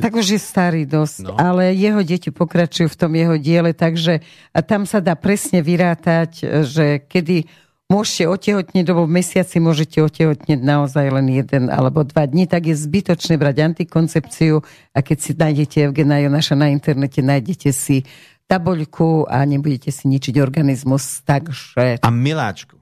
tak 0.00 0.12
už 0.16 0.26
je 0.36 0.40
starý 0.40 0.82
dosť, 0.84 1.18
no. 1.24 1.34
ale 1.36 1.72
jeho 1.72 2.00
deti 2.04 2.28
pokračujú 2.28 2.92
v 2.92 2.98
tom 2.98 3.12
jeho 3.16 3.36
diele, 3.40 3.72
takže 3.72 4.20
a 4.52 4.58
tam 4.60 4.84
sa 4.84 5.00
dá 5.00 5.16
presne 5.16 5.64
vyrátať, 5.64 6.64
že 6.64 7.00
kedy 7.04 7.48
môžete 7.86 8.24
otehotniť, 8.26 8.84
lebo 8.86 9.06
v 9.06 9.14
mesiaci 9.22 9.62
môžete 9.62 10.02
otehotniť 10.02 10.58
naozaj 10.58 11.06
len 11.06 11.26
jeden 11.30 11.70
alebo 11.70 12.02
dva 12.02 12.26
dní, 12.26 12.50
tak 12.50 12.66
je 12.66 12.74
zbytočné 12.74 13.38
brať 13.38 13.62
antikoncepciu 13.62 14.60
a 14.90 14.98
keď 15.02 15.18
si 15.22 15.30
nájdete 15.34 15.76
Evgena 15.90 16.18
Jonaša 16.18 16.58
na 16.58 16.68
internete, 16.74 17.22
nájdete 17.22 17.70
si 17.70 18.02
tabuľku 18.50 19.26
a 19.26 19.42
nebudete 19.46 19.90
si 19.90 20.06
ničiť 20.06 20.38
organizmus, 20.38 21.22
takže... 21.26 22.02
A 22.02 22.08
miláčku, 22.10 22.78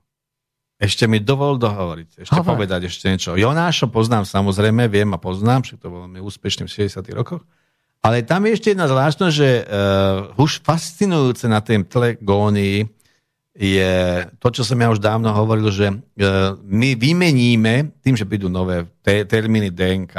ešte 0.85 1.09
mi 1.09 1.19
dovol 1.19 1.57
dohovoriť, 1.57 2.29
ešte 2.29 2.37
Hovor. 2.37 2.61
povedať 2.61 2.93
ešte 2.93 3.09
niečo. 3.09 3.41
Jonášo 3.41 3.89
poznám 3.89 4.29
samozrejme, 4.29 4.85
viem 4.93 5.09
a 5.17 5.19
poznám, 5.19 5.65
že 5.65 5.81
to 5.81 5.89
bol 5.89 6.05
mi 6.05 6.21
úspešný 6.21 6.69
v 6.69 6.89
60 6.89 7.01
rokoch. 7.17 7.43
Ale 8.05 8.21
tam 8.21 8.45
je 8.45 8.61
ešte 8.61 8.77
jedna 8.77 8.85
zvláštnosť, 8.85 9.35
že 9.35 9.51
uh, 9.65 10.37
už 10.37 10.61
fascinujúce 10.61 11.49
na 11.49 11.65
tým 11.65 11.89
telegónii 11.89 12.85
je 13.55 13.95
to, 14.43 14.49
čo 14.51 14.67
som 14.67 14.77
ja 14.77 14.93
už 14.93 15.01
dávno 15.01 15.33
hovoril, 15.33 15.73
že 15.73 15.89
uh, 15.89 16.59
my 16.61 17.01
vymeníme, 17.01 17.97
tým, 18.05 18.13
že 18.13 18.29
prídu 18.29 18.53
nové 18.53 18.85
te- 19.01 19.25
termíny 19.25 19.73
DNK 19.73 20.15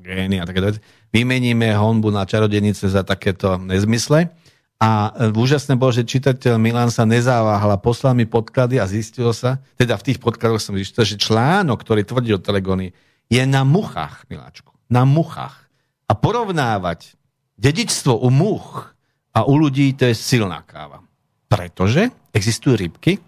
gény 0.00 0.40
a 0.40 0.48
takéto 0.48 0.80
vymeníme 1.12 1.76
honbu 1.76 2.08
na 2.08 2.24
čarodenice 2.24 2.88
za 2.88 3.04
takéto 3.04 3.60
nezmysle 3.60 4.32
a 4.80 5.12
e, 5.12 5.28
úžasné 5.36 5.76
bolo, 5.76 5.92
že 5.92 6.08
čitateľ 6.08 6.56
Milan 6.56 6.88
sa 6.88 7.04
nezáváhal 7.04 7.76
a 7.76 7.78
poslal 7.78 8.16
mi 8.16 8.24
podklady 8.24 8.80
a 8.80 8.88
zistilo 8.88 9.36
sa, 9.36 9.60
teda 9.76 10.00
v 10.00 10.06
tých 10.08 10.18
podkladoch 10.24 10.56
som 10.56 10.72
zistil, 10.72 11.04
že 11.04 11.20
článok, 11.20 11.84
ktorý 11.84 12.08
tvrdil 12.08 12.40
Telegony, 12.40 12.96
je 13.28 13.44
na 13.44 13.60
muchách, 13.60 14.24
Miláčku. 14.32 14.72
Na 14.88 15.04
muchách. 15.04 15.68
A 16.08 16.16
porovnávať 16.16 17.14
dedičstvo 17.60 18.24
u 18.24 18.32
much 18.32 18.88
a 19.36 19.44
u 19.44 19.54
ľudí, 19.60 19.92
to 19.92 20.08
je 20.08 20.16
silná 20.16 20.64
káva. 20.64 21.04
Pretože 21.52 22.08
existujú 22.32 22.80
rybky, 22.80 23.20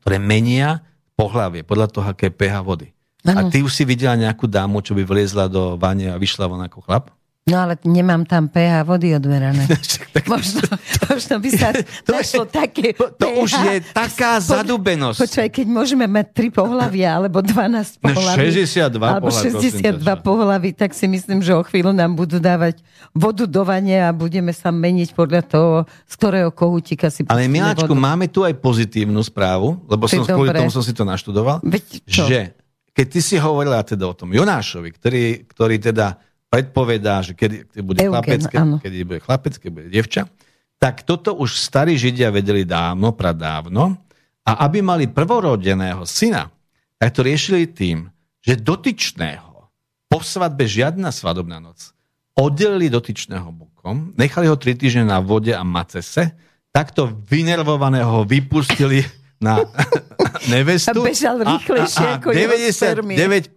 ktoré 0.00 0.22
menia 0.22 0.80
pohlavie 1.18 1.66
podľa 1.66 1.88
toho, 1.90 2.06
aké 2.06 2.30
je 2.30 2.38
pH 2.38 2.54
vody. 2.62 2.88
Ano. 3.26 3.46
A 3.46 3.50
ty 3.50 3.66
už 3.66 3.70
si 3.74 3.82
videla 3.82 4.14
nejakú 4.14 4.46
dámu, 4.46 4.82
čo 4.82 4.94
by 4.94 5.02
vliezla 5.02 5.46
do 5.50 5.74
vane 5.74 6.10
a 6.10 6.18
vyšla 6.18 6.46
von 6.46 6.62
ako 6.62 6.82
chlap? 6.86 7.10
No 7.42 7.58
ale 7.58 7.74
nemám 7.82 8.22
tam 8.22 8.46
pH 8.46 8.86
vody 8.86 9.18
odverané. 9.18 9.66
možno, 10.30 10.62
možno 11.10 11.42
by 11.42 11.50
sa 11.50 11.74
to 12.06 12.14
našlo 12.14 12.46
je, 12.46 12.54
také 12.54 12.94
To 12.94 13.10
pH. 13.18 13.42
už 13.42 13.50
je 13.66 13.76
taká 13.90 14.38
po, 14.38 14.46
zadubenosť. 14.46 15.18
Počkaj, 15.26 15.48
keď 15.50 15.66
môžeme 15.66 16.06
mať 16.06 16.38
3 16.38 16.54
pohľavia, 16.54 17.18
alebo 17.18 17.42
12 17.42 17.98
pohľaví. 17.98 18.46
62 18.46 18.94
alebo 18.94 19.34
62 19.34 19.90
pohľaví, 20.22 20.70
tak 20.78 20.94
si 20.94 21.10
myslím, 21.10 21.42
že 21.42 21.50
o 21.58 21.66
chvíľu 21.66 21.90
nám 21.90 22.14
budú 22.14 22.38
dávať 22.38 22.78
vodu 23.10 23.42
do 23.42 23.62
vane 23.66 23.98
a 23.98 24.14
budeme 24.14 24.54
sa 24.54 24.70
meniť 24.70 25.10
podľa 25.10 25.42
toho, 25.42 25.72
z 26.06 26.14
ktorého 26.14 26.54
kohútika 26.54 27.10
si 27.10 27.26
Ale 27.26 27.50
Miláčku, 27.50 27.90
vodu. 27.90 27.98
máme 27.98 28.30
tu 28.30 28.46
aj 28.46 28.54
pozitívnu 28.54 29.18
správu, 29.18 29.82
lebo 29.90 30.06
som 30.06 30.22
kvôli 30.22 30.54
tomu 30.54 30.70
som 30.70 30.86
si 30.86 30.94
to 30.94 31.02
naštudoval, 31.02 31.58
Veď, 31.66 32.06
že 32.06 32.54
keď 32.94 33.06
ty 33.10 33.18
si 33.18 33.34
hovorila 33.34 33.82
teda 33.82 34.06
o 34.06 34.14
tom 34.14 34.30
Jonášovi, 34.30 34.94
ktorý, 34.94 35.24
ktorý 35.50 35.82
teda 35.82 36.22
predpovedá, 36.52 37.24
že 37.24 37.32
kedy, 37.32 37.72
kedy 37.72 37.80
bude 37.80 37.98
Eugen, 38.04 38.12
chlapec, 38.12 38.42
keď, 38.44 38.62
kedy 38.84 38.96
bude 39.08 39.20
chlapec, 39.24 39.54
keď 39.56 39.70
bude 39.72 39.88
devča, 39.88 40.28
tak 40.76 41.08
toto 41.08 41.32
už 41.40 41.56
starí 41.56 41.96
Židia 41.96 42.28
vedeli 42.28 42.68
dávno, 42.68 43.16
pradávno. 43.16 43.96
A 44.44 44.68
aby 44.68 44.84
mali 44.84 45.08
prvorodeného 45.08 46.04
syna, 46.04 46.52
tak 47.00 47.14
to 47.16 47.24
riešili 47.24 47.70
tým, 47.70 48.10
že 48.42 48.58
dotyčného 48.58 49.70
po 50.10 50.18
svadbe 50.20 50.68
žiadna 50.68 51.08
svadobná 51.08 51.62
noc 51.62 51.94
oddelili 52.36 52.92
dotyčného 52.92 53.48
bokom, 53.54 54.12
nechali 54.18 54.50
ho 54.50 54.58
tri 54.58 54.76
týždne 54.76 55.08
na 55.08 55.22
vode 55.22 55.54
a 55.54 55.62
macese, 55.64 56.36
takto 56.74 57.06
vynervovaného 57.30 58.26
vypustili 58.26 59.06
na 59.40 59.62
nevestu. 60.52 61.00
A 61.00 61.06
bežal 61.06 61.38
rýchlejšie 61.40 62.04
a, 62.04 62.08
a, 62.08 62.16
a 62.16 62.18
ako 62.18 62.28
99% 62.34 63.56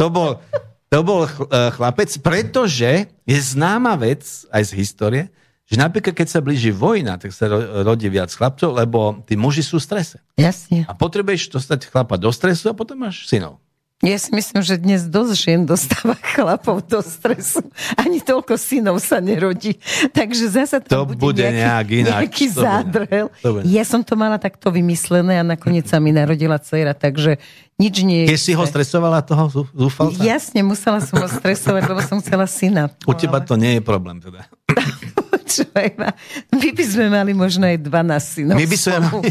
to 0.00 0.06
bol 0.10 0.42
to 0.86 0.98
bol 1.02 1.26
eh, 1.26 1.30
chlapec, 1.74 2.10
pretože 2.22 3.10
je 3.26 3.38
známa 3.38 3.98
vec 3.98 4.22
aj 4.54 4.62
z 4.62 4.72
histórie, 4.78 5.24
že 5.66 5.82
napríklad 5.82 6.14
keď 6.14 6.28
sa 6.30 6.38
blíži 6.38 6.70
vojna, 6.70 7.18
tak 7.18 7.34
sa 7.34 7.50
rodí 7.82 8.06
viac 8.06 8.30
chlapcov, 8.30 8.70
lebo 8.70 9.18
tí 9.26 9.34
muži 9.34 9.66
sú 9.66 9.82
v 9.82 9.86
strese. 9.86 10.18
Jasne. 10.38 10.86
A 10.86 10.94
potrebuješ 10.94 11.50
dostať 11.50 11.90
chlapa 11.90 12.14
do 12.14 12.30
stresu 12.30 12.70
a 12.70 12.78
potom 12.78 13.02
máš 13.02 13.26
synov. 13.26 13.58
Ja 14.04 14.20
si 14.20 14.28
myslím, 14.28 14.60
že 14.60 14.76
dnes 14.76 15.08
dosť 15.08 15.32
žien 15.32 15.60
dostáva 15.64 16.20
chlapov 16.36 16.84
do 16.84 17.00
stresu. 17.00 17.64
Ani 17.96 18.20
toľko 18.20 18.60
synov 18.60 19.00
sa 19.00 19.24
nerodí. 19.24 19.80
Takže 20.12 20.52
zase 20.52 20.84
to, 20.84 20.92
to 20.92 21.16
bude, 21.16 21.32
bude 21.32 21.40
nejaký, 21.40 21.56
nejak 21.56 21.88
ináč. 22.04 22.12
nejaký 22.12 22.46
zádrel. 22.52 23.26
Ja 23.64 23.88
som 23.88 24.04
to 24.04 24.12
mala 24.12 24.36
takto 24.36 24.68
vymyslené 24.68 25.40
a 25.40 25.44
nakoniec 25.44 25.88
sa 25.88 25.96
mi 25.96 26.12
narodila 26.12 26.60
dcera, 26.60 26.92
takže 26.92 27.40
nič 27.80 28.04
nie 28.04 28.28
je. 28.28 28.36
Keď 28.36 28.40
si 28.40 28.52
ho 28.52 28.64
stresovala 28.68 29.24
toho 29.24 29.48
zúfalca? 29.72 30.20
Jasne, 30.20 30.60
musela 30.60 31.00
som 31.00 31.16
ho 31.16 31.28
stresovať, 31.32 31.82
lebo 31.88 32.00
som 32.04 32.20
chcela 32.20 32.44
syna. 32.44 32.92
U 33.08 33.16
teba 33.16 33.40
to 33.40 33.56
nie 33.56 33.80
je 33.80 33.82
problém 33.82 34.20
teda. 34.20 34.44
Počúvaj 35.56 35.88
ma, 35.96 36.12
my 36.52 36.68
by 36.76 36.84
sme 36.84 37.06
mali 37.08 37.32
možno 37.32 37.64
aj 37.64 37.80
12 37.80 37.88
synov. 38.20 38.56
My 38.60 38.66
by 38.68 38.76
sme 38.76 38.96
mali, 39.00 39.28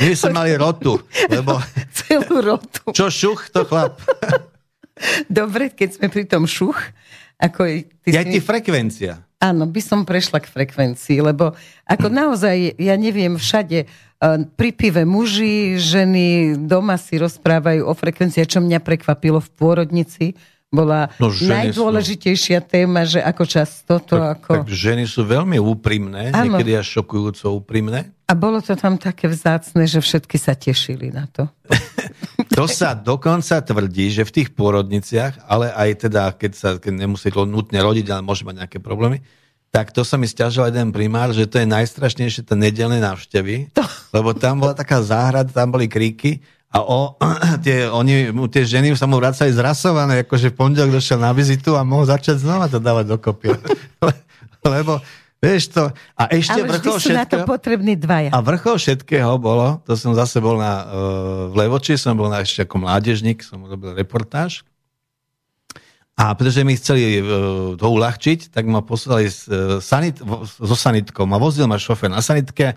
my 0.00 0.06
by 0.08 0.16
sme 0.16 0.32
mali 0.32 0.52
rotu. 0.56 0.96
Lebo... 1.28 1.60
Celú 1.92 2.40
rotu. 2.40 2.80
Čo 2.96 3.12
šuch, 3.12 3.52
to 3.52 3.68
chlap. 3.68 4.00
Dobre, 5.28 5.68
keď 5.68 6.00
sme 6.00 6.06
pri 6.08 6.24
tom 6.24 6.48
šuch, 6.48 6.80
ako... 7.36 7.60
Ty 8.00 8.08
ja 8.08 8.24
si... 8.24 8.32
ti 8.32 8.38
frekvencia. 8.40 9.20
Áno, 9.44 9.68
by 9.68 9.80
som 9.84 10.08
prešla 10.08 10.40
k 10.40 10.48
frekvencii, 10.48 11.20
lebo 11.20 11.52
ako 11.84 12.08
naozaj, 12.24 12.80
ja 12.80 12.96
neviem, 12.96 13.36
všade 13.36 13.84
eh, 13.84 13.88
pri 14.56 14.70
pive 14.72 15.04
muži, 15.04 15.76
ženy 15.76 16.56
doma 16.64 16.96
si 16.96 17.20
rozprávajú 17.20 17.84
o 17.84 17.92
frekvencii, 17.92 18.48
čo 18.48 18.64
mňa 18.64 18.80
prekvapilo 18.80 19.44
v 19.44 19.52
pôrodnici, 19.52 20.32
bola 20.74 21.08
no, 21.22 21.30
najdôležitejšia 21.30 22.58
sú... 22.58 22.66
téma, 22.66 23.06
že 23.06 23.22
ako 23.22 23.44
často 23.46 24.02
to 24.02 24.18
tak, 24.18 24.42
ako... 24.42 24.50
Tak 24.66 24.74
ženy 24.74 25.06
sú 25.06 25.22
veľmi 25.22 25.62
úprimné, 25.62 26.34
ano. 26.34 26.58
niekedy 26.58 26.74
až 26.74 27.00
šokujúco 27.00 27.62
úprimné. 27.62 28.10
A 28.26 28.34
bolo 28.34 28.58
to 28.58 28.74
tam 28.74 28.98
také 28.98 29.30
vzácne, 29.30 29.86
že 29.86 30.02
všetky 30.02 30.36
sa 30.36 30.58
tešili 30.58 31.14
na 31.14 31.30
to. 31.30 31.46
to 32.58 32.66
sa 32.66 32.98
dokonca 32.98 33.62
tvrdí, 33.62 34.10
že 34.10 34.26
v 34.26 34.34
tých 34.42 34.48
pôrodniciach, 34.52 35.46
ale 35.46 35.70
aj 35.70 36.10
teda, 36.10 36.34
keď 36.34 36.52
sa 36.52 36.68
keď 36.76 37.06
nemusí 37.06 37.30
to 37.30 37.46
nutne 37.46 37.78
rodiť, 37.78 38.10
ale 38.10 38.26
môže 38.26 38.42
mať 38.42 38.66
nejaké 38.66 38.78
problémy, 38.82 39.22
tak 39.74 39.90
to 39.90 40.06
sa 40.06 40.14
mi 40.14 40.30
stiažil 40.30 40.70
jeden 40.70 40.94
primár, 40.94 41.34
že 41.34 41.50
to 41.50 41.58
je 41.58 41.66
najstrašnejšie 41.66 42.46
tie 42.46 42.54
nedelné 42.54 43.02
návštevy, 43.02 43.74
to... 43.74 43.82
lebo 44.14 44.30
tam 44.30 44.62
bola 44.62 44.70
taká 44.70 45.02
záhrada, 45.02 45.50
tam 45.50 45.74
boli 45.74 45.90
kríky 45.90 46.38
a 46.74 46.78
o, 46.82 47.14
tie, 47.64 47.86
oni, 47.86 48.34
tie 48.50 48.66
ženy 48.66 48.98
sa 48.98 49.06
mu 49.06 49.22
vracali 49.22 49.54
zrasované, 49.54 50.26
akože 50.26 50.50
v 50.50 50.54
pondelok 50.58 50.98
došiel 50.98 51.22
na 51.22 51.30
vizitu 51.30 51.78
a 51.78 51.86
mohol 51.86 52.10
začať 52.10 52.42
znova 52.42 52.66
to 52.66 52.82
dávať 52.82 53.14
dokopy. 53.14 53.54
Lebo, 54.74 54.98
vieš 55.38 55.70
to, 55.70 55.94
a 56.18 56.22
ešte 56.34 56.58
Ale 56.58 56.74
vrchol 56.74 56.98
všetkého... 56.98 57.20
na 57.20 57.24
to 57.30 57.36
potrební 57.46 57.94
dvaja. 57.94 58.34
A 58.34 58.42
vrchol 58.42 58.82
všetkého 58.82 59.38
bolo, 59.38 59.78
to 59.86 59.94
som 59.94 60.18
zase 60.18 60.42
bol 60.42 60.58
na, 60.58 60.82
uh, 60.82 60.86
v 61.54 61.62
Levoči, 61.62 61.94
som 61.94 62.18
bol 62.18 62.26
na, 62.26 62.42
ešte 62.42 62.66
ako 62.66 62.82
mládežník, 62.82 63.46
som 63.46 63.62
robil 63.62 63.94
reportáž. 63.94 64.66
A 66.18 66.34
pretože 66.34 66.62
mi 66.66 66.74
chceli 66.74 67.22
uh, 67.22 67.78
to 67.78 67.86
uľahčiť, 67.86 68.50
tak 68.50 68.66
ma 68.66 68.82
poslali 68.82 69.30
s, 69.30 69.46
uh, 69.46 69.78
sanit, 69.78 70.18
so 70.58 70.74
sanitkou. 70.74 71.22
Ma 71.22 71.38
vozil 71.38 71.70
ma 71.70 71.78
šofer 71.78 72.10
na 72.10 72.18
sanitke, 72.18 72.74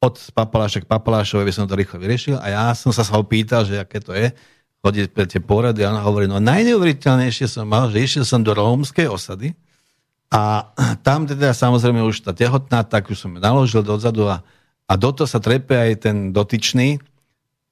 od 0.00 0.16
papaláša 0.32 0.80
k 0.80 0.88
papalášovi 0.88 1.44
by 1.44 1.52
som 1.52 1.68
to 1.68 1.76
rýchlo 1.76 2.00
vyriešil. 2.00 2.40
A 2.40 2.46
ja 2.48 2.64
som 2.72 2.88
sa 2.88 3.04
ho 3.04 3.20
pýtal, 3.20 3.68
že 3.68 3.76
aké 3.76 4.00
to 4.00 4.16
je 4.16 4.32
chodiť 4.80 5.06
pre 5.12 5.28
tie 5.28 5.44
porady. 5.44 5.84
A 5.84 5.92
on 5.92 6.00
hovorí, 6.00 6.24
no 6.24 6.40
najneuveriteľnejšie 6.40 7.44
som 7.44 7.68
mal, 7.68 7.92
že 7.92 8.00
išiel 8.00 8.24
som 8.24 8.40
do 8.40 8.56
rómskej 8.56 9.12
osady. 9.12 9.52
A 10.32 10.72
tam 11.04 11.28
teda 11.28 11.52
samozrejme 11.52 12.00
už 12.00 12.24
tá 12.24 12.32
tehotná, 12.32 12.80
tak 12.80 13.12
už 13.12 13.28
som 13.28 13.30
ju 13.36 13.40
naložil 13.44 13.84
dozadu 13.84 14.24
a, 14.24 14.40
a 14.88 14.92
do 14.96 15.12
toho 15.12 15.28
sa 15.28 15.36
trepe 15.36 15.76
aj 15.76 16.08
ten 16.08 16.16
dotyčný. 16.32 16.96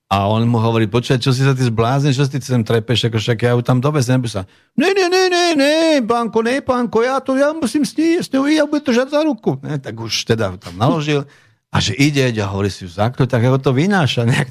A 0.09 0.29
on 0.29 0.45
mu 0.49 0.61
hovorí, 0.61 0.89
počkaj, 0.89 1.21
čo 1.21 1.33
si 1.33 1.45
sa 1.45 1.53
ty 1.53 1.65
zbláznil, 1.65 2.17
čo 2.17 2.25
si 2.25 2.41
ty 2.41 2.45
sem 2.45 2.65
trepeš, 2.65 3.09
ako 3.09 3.21
však 3.21 3.39
ja 3.45 3.53
ju 3.57 3.61
tam 3.61 3.81
dovezem. 3.81 4.21
Sa, 4.29 4.45
ne, 4.77 4.93
ne, 4.93 5.05
ne, 5.09 5.25
ne, 5.29 5.45
ne, 5.53 5.77
pánko, 6.01 6.41
ne, 6.45 6.65
pánko, 6.65 7.05
ja 7.05 7.21
to, 7.21 7.37
ja 7.37 7.53
musím 7.53 7.85
s 7.85 7.93
ním, 7.97 8.21
s 8.21 8.29
ňou, 8.33 8.49
ja 8.49 8.65
budem 8.65 8.89
držať 8.89 9.09
za 9.13 9.21
ruku. 9.25 9.61
Ne, 9.61 9.77
tak 9.77 9.97
už 10.01 10.13
teda 10.29 10.57
tam 10.57 10.77
naložil 10.81 11.29
A 11.69 11.85
že 11.85 11.93
ide 11.93 12.33
a 12.33 12.49
hovorí 12.49 12.73
si, 12.73 12.89
zakro, 12.89 13.29
tak 13.29 13.45
ako 13.45 13.61
to 13.61 13.71
vynáša, 13.77 14.25
nejak 14.31 14.49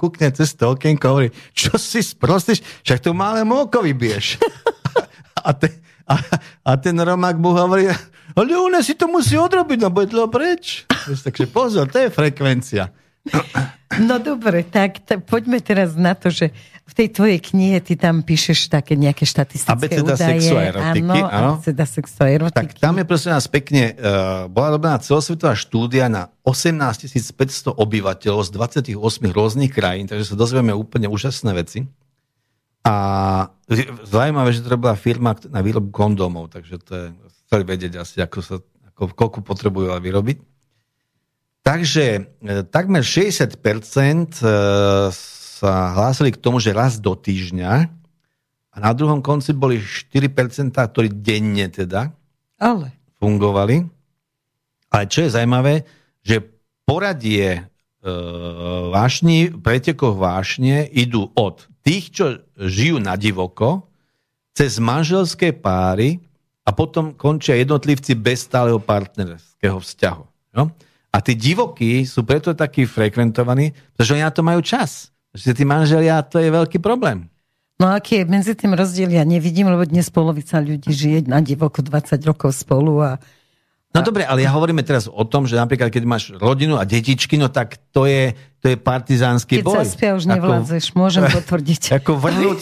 kúkne 0.00 0.32
cez 0.32 0.56
to 0.56 0.72
okienko, 0.72 1.06
hovorí, 1.12 1.28
čo 1.52 1.76
si 1.76 2.00
sprostíš, 2.00 2.64
však 2.82 3.04
to 3.04 3.12
malé 3.12 3.46
múko 3.46 3.84
vybiješ. 3.84 4.40
a, 5.46 5.50
te, 5.54 5.70
a, 6.08 6.14
a 6.64 6.70
ten 6.80 6.96
Romák 6.96 7.36
mu 7.38 7.52
hovorí, 7.54 7.86
ale 8.34 8.50
ona 8.56 8.82
si 8.82 8.98
to 8.98 9.06
musí 9.06 9.36
odrobiť, 9.38 9.78
no 9.78 9.94
bude 9.94 10.10
to 10.10 10.26
preč. 10.26 10.88
Takže 11.24 11.46
pozor, 11.52 11.86
to 11.86 12.02
je 12.02 12.08
frekvencia. 12.10 12.90
No 14.00 14.16
dobre, 14.16 14.64
tak 14.64 15.04
t- 15.04 15.20
poďme 15.20 15.60
teraz 15.60 15.92
na 15.94 16.16
to, 16.16 16.32
že 16.32 16.56
v 16.90 16.92
tej 16.98 17.08
tvojej 17.14 17.38
knihe 17.38 17.78
ty 17.78 17.94
tam 17.94 18.26
píšeš 18.26 18.66
také 18.66 18.98
nejaké 18.98 19.22
štatistické 19.22 19.70
Abeceda 19.70 20.18
údaje. 20.18 20.42
sexuerotiky, 20.42 21.18
áno. 21.22 21.30
áno. 21.30 21.50
Abeceda 21.54 21.84
sexuerotiky. 21.86 22.58
Tak 22.58 22.82
tam 22.82 22.94
je 22.98 23.04
prosím 23.06 23.30
nás 23.38 23.46
pekne, 23.46 23.94
uh, 23.94 24.50
bola 24.50 24.74
robená 24.74 24.98
celosvetová 24.98 25.54
štúdia 25.54 26.10
na 26.10 26.34
18 26.42 27.06
500 27.06 27.78
obyvateľov 27.78 28.42
z 28.42 28.50
28 28.90 28.98
rôznych 29.30 29.70
krajín, 29.70 30.10
takže 30.10 30.34
sa 30.34 30.36
dozvieme 30.36 30.74
úplne 30.74 31.06
úžasné 31.06 31.54
veci. 31.54 31.86
A 32.82 32.94
zaujímavé, 34.08 34.50
že 34.50 34.66
to 34.66 34.74
bola 34.74 34.98
firma 34.98 35.38
na 35.52 35.60
výrobu 35.62 35.94
kondómov, 35.94 36.50
takže 36.50 36.74
to 36.82 36.92
je, 36.96 37.06
chceli 37.46 37.62
vedieť 37.68 38.02
asi, 38.02 38.18
ako 38.18 38.38
sa, 38.42 38.56
ako, 38.90 39.14
koľko 39.14 39.38
potrebujú 39.46 39.94
vyrobiť. 39.94 40.38
Takže 41.60 42.04
e, 42.16 42.22
takmer 42.72 43.04
60% 43.04 43.52
e, 43.52 44.48
sa 45.60 45.92
hlásili 45.92 46.32
k 46.32 46.40
tomu, 46.40 46.56
že 46.56 46.72
raz 46.72 46.96
do 46.96 47.12
týždňa 47.12 47.72
a 48.72 48.76
na 48.80 48.96
druhom 48.96 49.20
konci 49.20 49.52
boli 49.52 49.76
4%, 49.76 50.72
ktorí 50.72 51.12
denne 51.12 51.68
teda 51.68 52.08
Ale. 52.56 52.96
fungovali. 53.20 53.84
Ale 54.88 55.04
čo 55.04 55.28
je 55.28 55.34
zaujímavé, 55.36 55.84
že 56.24 56.40
poradie 56.88 57.60
e, 57.60 57.62
vášni, 58.88 59.52
pretekoch 59.52 60.16
vášne 60.16 60.88
idú 60.88 61.28
od 61.36 61.68
tých, 61.84 62.08
čo 62.08 62.24
žijú 62.56 62.96
na 62.96 63.20
divoko, 63.20 63.84
cez 64.56 64.80
manželské 64.80 65.52
páry 65.52 66.24
a 66.64 66.72
potom 66.72 67.12
končia 67.12 67.60
jednotlivci 67.60 68.16
bez 68.16 68.48
stáleho 68.48 68.80
partnerského 68.80 69.76
vzťahu. 69.76 70.24
No? 70.56 70.72
A 71.10 71.18
tí 71.20 71.36
divokí 71.36 72.08
sú 72.08 72.24
preto 72.24 72.56
takí 72.56 72.88
frekventovaní, 72.88 73.76
pretože 73.94 74.14
oni 74.16 74.24
na 74.24 74.32
to 74.32 74.42
majú 74.46 74.64
čas. 74.64 75.10
Že 75.30 75.50
tí 75.54 75.64
manželia, 75.66 76.26
to 76.26 76.42
je 76.42 76.50
veľký 76.50 76.82
problém. 76.82 77.30
No 77.80 77.96
aký 77.96 78.20
je 78.20 78.24
medzi 78.28 78.52
tým 78.52 78.76
rozdiel, 78.76 79.08
ja 79.08 79.24
nevidím, 79.24 79.72
lebo 79.72 79.88
dnes 79.88 80.12
polovica 80.12 80.60
ľudí 80.60 80.92
žije 80.92 81.24
na 81.24 81.40
divoko 81.40 81.80
20 81.80 82.20
rokov 82.28 82.52
spolu 82.52 83.00
a 83.00 83.10
No 83.90 84.06
dobre, 84.06 84.22
ale 84.22 84.46
ja 84.46 84.54
hovoríme 84.54 84.86
teraz 84.86 85.10
o 85.10 85.26
tom, 85.26 85.50
že 85.50 85.58
napríklad 85.58 85.90
keď 85.90 86.04
máš 86.06 86.30
rodinu 86.38 86.78
a 86.78 86.86
detičky, 86.86 87.34
no 87.34 87.50
tak 87.50 87.74
to 87.90 88.06
je, 88.06 88.38
to 88.62 88.70
je 88.70 88.78
partizánsky 88.78 89.58
keď 89.58 89.64
boj. 89.66 89.74
Keď 89.74 89.82
zaspia, 89.82 90.10
už 90.14 90.24
nevládzeš, 90.30 90.84
ako, 90.86 90.94
môžem 90.94 91.22
potvrdiť. 91.26 91.82
Ako 91.98 92.12
vrhnúť, 92.14 92.60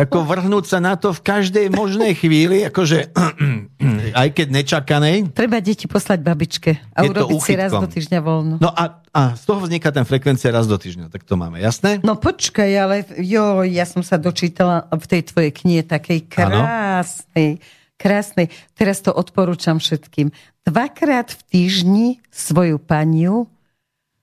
ako 0.00 0.18
vrhnúť 0.24 0.64
sa 0.64 0.78
na 0.80 0.96
to 0.96 1.12
v 1.12 1.20
každej 1.20 1.66
možnej 1.68 2.16
chvíli, 2.16 2.64
akože 2.64 3.12
aj 4.24 4.28
keď 4.32 4.46
nečakanej. 4.56 5.16
Treba 5.36 5.60
deti 5.60 5.84
poslať 5.84 6.24
babičke 6.24 6.70
a 6.96 7.04
urobiť 7.04 7.40
si 7.44 7.52
raz 7.60 7.76
do 7.76 7.84
týždňa 7.84 8.20
voľno. 8.24 8.54
No 8.56 8.72
a, 8.72 9.04
a 9.12 9.36
z 9.36 9.42
toho 9.44 9.60
vzniká 9.60 9.92
ten 9.92 10.08
frekvencia 10.08 10.48
raz 10.48 10.64
do 10.64 10.80
týždňa, 10.80 11.12
tak 11.12 11.28
to 11.28 11.36
máme, 11.36 11.60
jasné? 11.60 12.00
No 12.00 12.16
počkaj, 12.16 12.70
ale 12.72 13.04
jo, 13.20 13.68
ja 13.68 13.84
som 13.84 14.00
sa 14.00 14.16
dočítala 14.16 14.88
v 14.88 15.04
tej 15.04 15.28
tvojej 15.28 15.52
knihe 15.52 15.82
takej 15.84 16.24
krásnej, 16.24 17.60
ano? 17.60 17.78
krásnej. 18.00 18.48
Teraz 18.72 19.04
to 19.04 19.12
odporúčam 19.12 19.76
všetkým 19.76 20.32
dvakrát 20.64 21.32
v 21.32 21.40
týždni 21.48 22.06
svoju 22.30 22.78
paniu, 22.78 23.48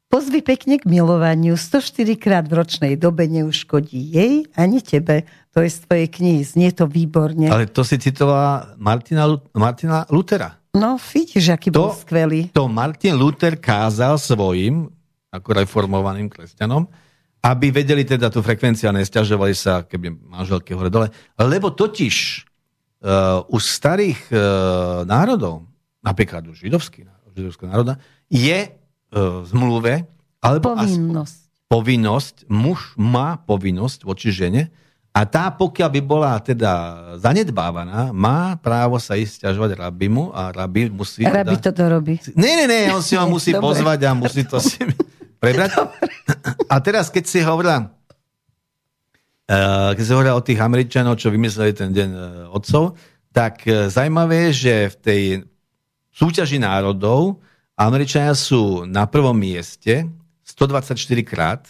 pozvi 0.07 0.39
pekne 0.39 0.79
k 0.79 0.87
milovaniu, 0.87 1.59
104 1.59 2.15
krát 2.15 2.45
v 2.47 2.63
ročnej 2.63 2.93
dobe 2.95 3.27
neuškodí 3.27 3.99
jej 4.15 4.33
ani 4.55 4.79
tebe. 4.79 5.27
To 5.53 5.65
je 5.65 5.69
z 5.73 5.77
tvojej 5.83 6.07
knihy, 6.07 6.41
znie 6.47 6.69
to 6.71 6.87
výborne. 6.87 7.51
Ale 7.51 7.67
to 7.67 7.83
si 7.83 7.99
citovala 7.99 8.77
Martina, 8.79 9.27
Martina 9.57 10.07
Lutera. 10.07 10.57
No, 10.77 11.01
vidíš, 11.01 11.57
aký 11.57 11.73
to, 11.73 11.89
bol 11.89 11.93
skvelý. 11.93 12.53
To 12.53 12.69
Martin 12.69 13.17
Luther 13.17 13.57
kázal 13.57 14.21
svojim, 14.21 14.87
ako 15.33 15.49
reformovaným 15.57 16.29
kresťanom, 16.29 16.85
aby 17.43 17.73
vedeli 17.73 18.05
teda 18.05 18.29
tú 18.29 18.45
frekvenciu 18.45 18.89
a 18.89 18.97
nestiažovali 18.97 19.53
sa, 19.57 19.83
keby 19.83 20.13
manželky 20.29 20.77
hore 20.77 20.93
dole. 20.93 21.09
Lebo 21.35 21.73
totiž 21.73 22.15
uh, 23.01 23.41
u 23.49 23.57
starých 23.57 24.29
uh, 24.29 24.39
národov 25.03 25.66
napríklad 26.07 26.47
u 26.47 26.55
židovského 26.55 27.67
národa, 27.67 27.99
je 28.31 28.57
e, 28.63 28.69
v 29.11 29.45
zmluve, 29.51 30.07
alebo 30.39 30.71
povinnosť. 30.71 31.39
Aspoň, 31.43 31.67
povinnosť, 31.67 32.35
muž 32.47 32.95
má 32.95 33.35
povinnosť 33.43 34.07
voči 34.07 34.31
žene 34.31 34.71
a 35.11 35.25
tá, 35.25 35.49
pokiaľ 35.49 35.89
by 35.97 36.01
bola 36.05 36.37
teda 36.39 36.71
zanedbávaná, 37.19 38.13
má 38.13 38.55
právo 38.61 39.01
sa 39.01 39.17
ísť 39.17 39.49
ťažovať 39.49 39.73
rabimu 39.75 40.29
a 40.29 40.53
rabi 40.53 40.93
musí... 40.93 41.25
Rabi 41.25 41.57
teda, 41.57 41.73
to 41.73 41.83
robí. 41.89 42.21
Nie, 42.37 42.53
nie, 42.63 42.67
nie, 42.69 42.93
on 42.93 43.01
si 43.01 43.17
ho 43.17 43.25
musí 43.25 43.51
Dobre. 43.57 43.65
pozvať 43.65 43.99
a 44.05 44.11
musí 44.13 44.45
to 44.45 44.61
si 44.61 44.77
prebrať. 45.41 45.73
Dobre. 45.73 46.05
A 46.69 46.75
teraz, 46.79 47.09
keď 47.09 47.23
si 47.25 47.41
hovorila 47.41 47.89
uh, 49.49 49.91
keď 49.97 50.03
si 50.05 50.11
hovorila 50.13 50.37
o 50.37 50.45
tých 50.45 50.61
Američanov, 50.61 51.17
čo 51.17 51.33
vymysleli 51.33 51.73
ten 51.73 51.89
deň 51.91 52.09
uh, 52.13 52.21
otcov, 52.53 52.93
tak 53.33 53.69
zaujímavé 53.69 54.49
je, 54.49 54.51
že 54.65 54.73
v 54.89 54.95
tej 54.97 55.21
súťaži 56.17 56.57
národov 56.57 57.37
Američania 57.77 58.33
sú 58.33 58.89
na 58.89 59.05
prvom 59.05 59.37
mieste 59.37 60.09
124 60.41 60.97
krát 61.21 61.61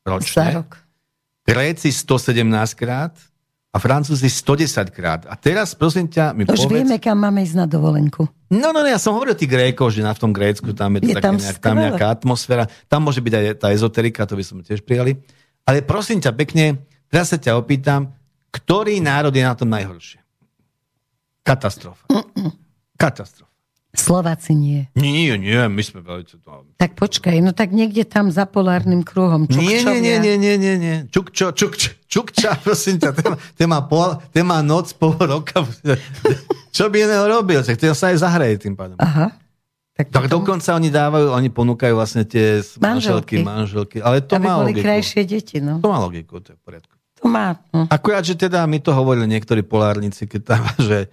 ročne. 0.00 0.64
Gréci 1.44 1.92
117 1.92 2.40
krát 2.72 3.12
a 3.68 3.76
Francúzi 3.76 4.32
110 4.32 4.88
krát. 4.96 5.28
A 5.28 5.36
teraz, 5.36 5.76
prosím 5.76 6.08
ťa, 6.08 6.32
mi 6.32 6.48
Už 6.48 6.64
povedz... 6.64 6.72
vieme, 6.72 6.96
kam 6.96 7.20
máme 7.20 7.44
ísť 7.44 7.56
na 7.56 7.66
dovolenku. 7.68 8.24
No, 8.48 8.72
no, 8.72 8.80
no, 8.80 8.88
ja 8.88 8.96
som 8.96 9.12
hovoril 9.12 9.36
tých 9.36 9.52
Grékov, 9.52 9.92
že 9.92 10.00
na 10.00 10.16
v 10.16 10.20
tom 10.24 10.32
Grécku 10.32 10.72
tam 10.72 10.96
je, 10.96 11.12
to 11.12 11.18
je 11.18 11.24
tam, 11.24 11.36
nejak, 11.36 11.58
tam 11.60 11.76
nejaká 11.76 12.06
atmosféra. 12.08 12.64
Tam 12.88 13.04
môže 13.04 13.20
byť 13.20 13.32
aj 13.32 13.44
tá 13.60 13.68
ezoterika, 13.72 14.24
to 14.24 14.36
by 14.36 14.44
sme 14.44 14.60
tiež 14.64 14.84
prijali. 14.84 15.20
Ale 15.68 15.84
prosím 15.84 16.20
ťa 16.20 16.32
pekne, 16.32 16.80
teraz 17.12 17.32
sa 17.32 17.36
ťa 17.40 17.60
opýtam, 17.60 18.12
ktorý 18.52 19.00
národ 19.04 19.32
je 19.32 19.44
na 19.44 19.52
tom 19.56 19.68
najhoršie? 19.68 20.20
Katastrofa. 21.44 22.08
Mm-mm. 22.08 22.52
Katastrofa. 22.96 23.51
Slováci 23.92 24.56
nie. 24.56 24.88
Nie, 24.96 25.36
nie, 25.36 25.68
my 25.68 25.82
sme 25.84 26.00
veľmi... 26.00 26.24
Tak 26.80 26.96
počkaj, 26.96 27.44
no 27.44 27.52
tak 27.52 27.76
niekde 27.76 28.08
tam 28.08 28.32
za 28.32 28.48
polárnym 28.48 29.04
kruhom. 29.04 29.44
Nie, 29.52 29.84
nie, 29.84 30.00
nie, 30.00 30.16
nie, 30.16 30.34
nie, 30.40 30.54
nie, 30.56 30.74
nie. 30.80 30.96
Čukčo, 31.12 31.52
čukčo, 31.52 31.92
čukča, 32.08 32.56
prosím 32.64 32.96
ťa, 32.96 33.12
ten, 33.12 33.36
ten, 33.36 33.68
má 33.68 33.84
pol, 33.84 34.16
ten 34.32 34.48
má 34.48 34.64
noc 34.64 34.96
pol 34.96 35.12
roka. 35.20 35.60
Čo 36.76 36.88
by 36.88 37.04
iného 37.04 37.28
robil? 37.28 37.60
Tak 37.60 37.76
to 37.76 37.92
sa 37.92 38.16
aj 38.16 38.24
zahraje 38.24 38.64
tým 38.64 38.72
pádom. 38.72 38.96
Aha. 38.96 39.28
Tak, 39.92 40.08
tak 40.08 40.24
potom... 40.24 40.40
dokonca 40.40 40.72
oni 40.72 40.88
dávajú, 40.88 41.26
oni 41.36 41.48
ponúkajú 41.52 41.92
vlastne 41.92 42.24
tie 42.24 42.64
manželky, 42.80 43.44
manželky. 43.44 44.00
Ale 44.00 44.24
to 44.24 44.40
Aby 44.40 44.44
má 44.48 44.54
boli 44.56 44.72
logiku. 44.72 44.84
krajšie 44.88 45.22
deti, 45.28 45.60
no. 45.60 45.84
To 45.84 45.92
má 45.92 46.00
logiku, 46.00 46.40
to 46.40 46.56
je 46.56 46.56
v 46.56 46.62
poriadku. 46.64 46.96
To 47.20 47.28
má. 47.28 47.60
No. 47.76 47.84
Akurát, 47.92 48.24
že 48.24 48.40
teda 48.40 48.64
mi 48.64 48.80
to 48.80 48.96
hovorili 48.96 49.28
niektorí 49.28 49.60
polárnici, 49.60 50.24
keď 50.24 50.40
tam, 50.48 50.64
že 50.88 51.12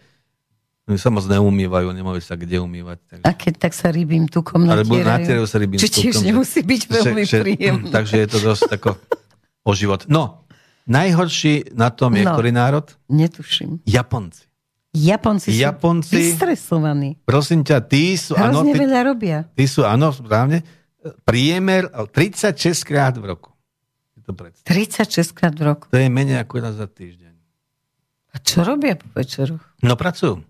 oni 0.89 0.97
sa 0.97 1.13
moc 1.13 1.21
neumývajú, 1.29 1.93
nemajú 1.93 2.17
sa 2.17 2.33
kde 2.33 2.57
umývať. 2.57 2.97
Takže... 3.05 3.23
A 3.23 3.31
keď 3.37 3.53
tak 3.61 3.77
sa 3.77 3.93
rybím 3.93 4.25
tukom 4.25 4.65
natierajú. 4.65 4.89
Alebo 4.89 5.05
natierajú 5.05 5.45
sa 5.45 5.57
rybím 5.61 5.77
Či 5.77 5.87
tiež 5.87 6.25
nemusí 6.25 6.65
byť 6.65 6.81
veľmi 6.89 7.23
že, 7.29 7.37
príjemné. 7.45 7.89
takže 7.95 8.15
je 8.25 8.27
to 8.27 8.37
dosť 8.41 8.61
tako 8.73 8.97
o 9.61 9.71
život. 9.77 10.09
No, 10.09 10.49
najhorší 10.89 11.77
na 11.77 11.93
tom 11.93 12.17
je 12.17 12.25
no, 12.25 12.33
ktorý 12.33 12.49
národ? 12.49 12.89
Netuším. 13.05 13.85
Japonci. 13.85 14.49
Japonci, 14.89 15.53
Japonci 15.53 16.09
sú 16.09 16.17
vystresovaní. 16.17 17.21
Prosím 17.21 17.61
ťa, 17.61 17.85
tí 17.85 18.17
sú... 18.17 18.33
Hrozne 18.33 18.73
ano, 18.73 18.81
veľa 18.81 19.01
robia. 19.05 19.45
Tí 19.53 19.69
sú, 19.69 19.85
áno, 19.85 20.09
správne, 20.09 20.65
priemer 21.21 21.85
36 21.93 22.81
krát 22.81 23.13
v 23.13 23.29
roku. 23.29 23.53
To 24.25 24.33
36 24.33 25.37
krát 25.37 25.53
v 25.53 25.73
roku. 25.73 25.85
To 25.93 25.97
je 25.97 26.09
menej 26.09 26.41
ako 26.41 26.53
raz 26.61 26.77
za 26.77 26.89
týždeň. 26.89 27.33
A 28.33 28.37
čo 28.41 28.61
robia 28.61 28.93
po 28.93 29.09
večeroch? 29.13 29.61
No 29.81 29.97
pracujú. 29.97 30.45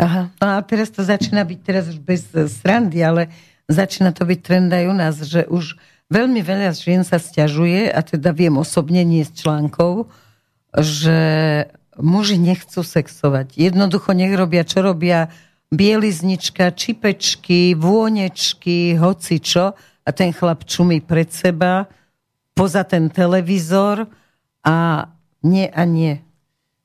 Aha, 0.00 0.32
no 0.40 0.46
a 0.56 0.64
teraz 0.64 0.88
to 0.88 1.04
začína 1.04 1.44
byť 1.44 1.60
teraz 1.60 1.84
už 1.92 2.00
bez 2.00 2.24
srandy, 2.32 3.04
ale 3.04 3.28
začína 3.68 4.16
to 4.16 4.24
byť 4.24 4.40
trend 4.40 4.72
aj 4.72 4.84
u 4.88 4.94
nás, 4.96 5.14
že 5.20 5.44
už 5.44 5.76
veľmi 6.08 6.40
veľa 6.40 6.72
žien 6.72 7.04
sa 7.04 7.20
stiažuje, 7.20 7.92
a 7.92 8.00
teda 8.00 8.32
viem 8.32 8.56
osobne 8.56 9.04
nie 9.04 9.28
z 9.28 9.44
článkov, 9.44 10.08
že 10.72 11.20
muži 12.00 12.40
nechcú 12.40 12.80
sexovať. 12.80 13.60
Jednoducho 13.60 14.16
nech 14.16 14.32
robia, 14.32 14.64
čo 14.64 14.80
robia 14.80 15.28
bieliznička, 15.68 16.72
čipečky, 16.72 17.76
vônečky, 17.76 18.96
hoci 18.96 19.36
čo 19.38 19.76
a 19.76 20.08
ten 20.16 20.32
chlap 20.32 20.64
čumí 20.64 21.04
pred 21.04 21.28
seba, 21.28 21.86
poza 22.56 22.88
ten 22.88 23.12
televízor 23.12 24.08
a 24.64 25.06
nie 25.44 25.68
a 25.68 25.82
nie. 25.84 26.24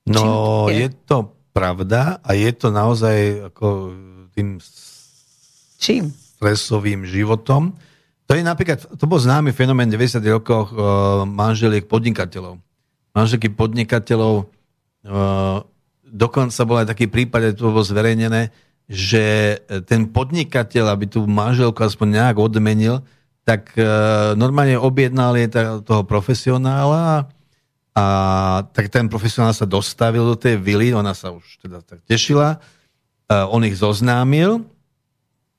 No, 0.06 0.68
je? 0.70 0.86
je 0.86 0.88
to 1.08 1.35
pravda 1.56 2.20
a 2.20 2.36
je 2.36 2.52
to 2.52 2.68
naozaj 2.68 3.48
ako 3.48 3.96
tým 4.36 4.60
Čím? 5.80 6.12
stresovým 6.12 7.08
životom. 7.08 7.72
To 8.28 8.36
je 8.36 8.44
napríklad, 8.44 8.84
to 9.00 9.06
bol 9.08 9.16
známy 9.16 9.56
fenomén 9.56 9.88
90. 9.88 10.20
rokoch 10.28 10.76
uh, 10.76 11.24
manželiek 11.24 11.88
podnikateľov. 11.88 12.60
Manželky 13.16 13.48
podnikateľov, 13.48 14.36
uh, 14.44 15.64
dokonca 16.04 16.60
bol 16.68 16.84
aj 16.84 16.92
taký 16.92 17.08
prípad, 17.08 17.56
to 17.56 17.72
bolo 17.72 17.86
zverejnené, 17.86 18.52
že 18.92 19.58
ten 19.88 20.12
podnikateľ, 20.12 20.92
aby 20.92 21.06
tú 21.08 21.24
manželku 21.24 21.80
aspoň 21.80 22.20
nejak 22.20 22.38
odmenil, 22.42 23.00
tak 23.48 23.72
uh, 23.78 24.34
normálne 24.36 24.76
objednal 24.76 25.38
je 25.40 25.48
toho 25.86 26.04
profesionála 26.04 27.30
a 27.96 28.06
tak 28.76 28.92
ten 28.92 29.08
profesionál 29.08 29.56
sa 29.56 29.64
dostavil 29.64 30.28
do 30.28 30.36
tej 30.36 30.60
vily, 30.60 30.92
ona 30.92 31.16
sa 31.16 31.32
už 31.32 31.64
teda 31.64 31.80
tak 31.80 32.04
tešila, 32.04 32.60
uh, 32.60 33.48
on 33.50 33.64
ich 33.64 33.80
zoznámil 33.80 34.68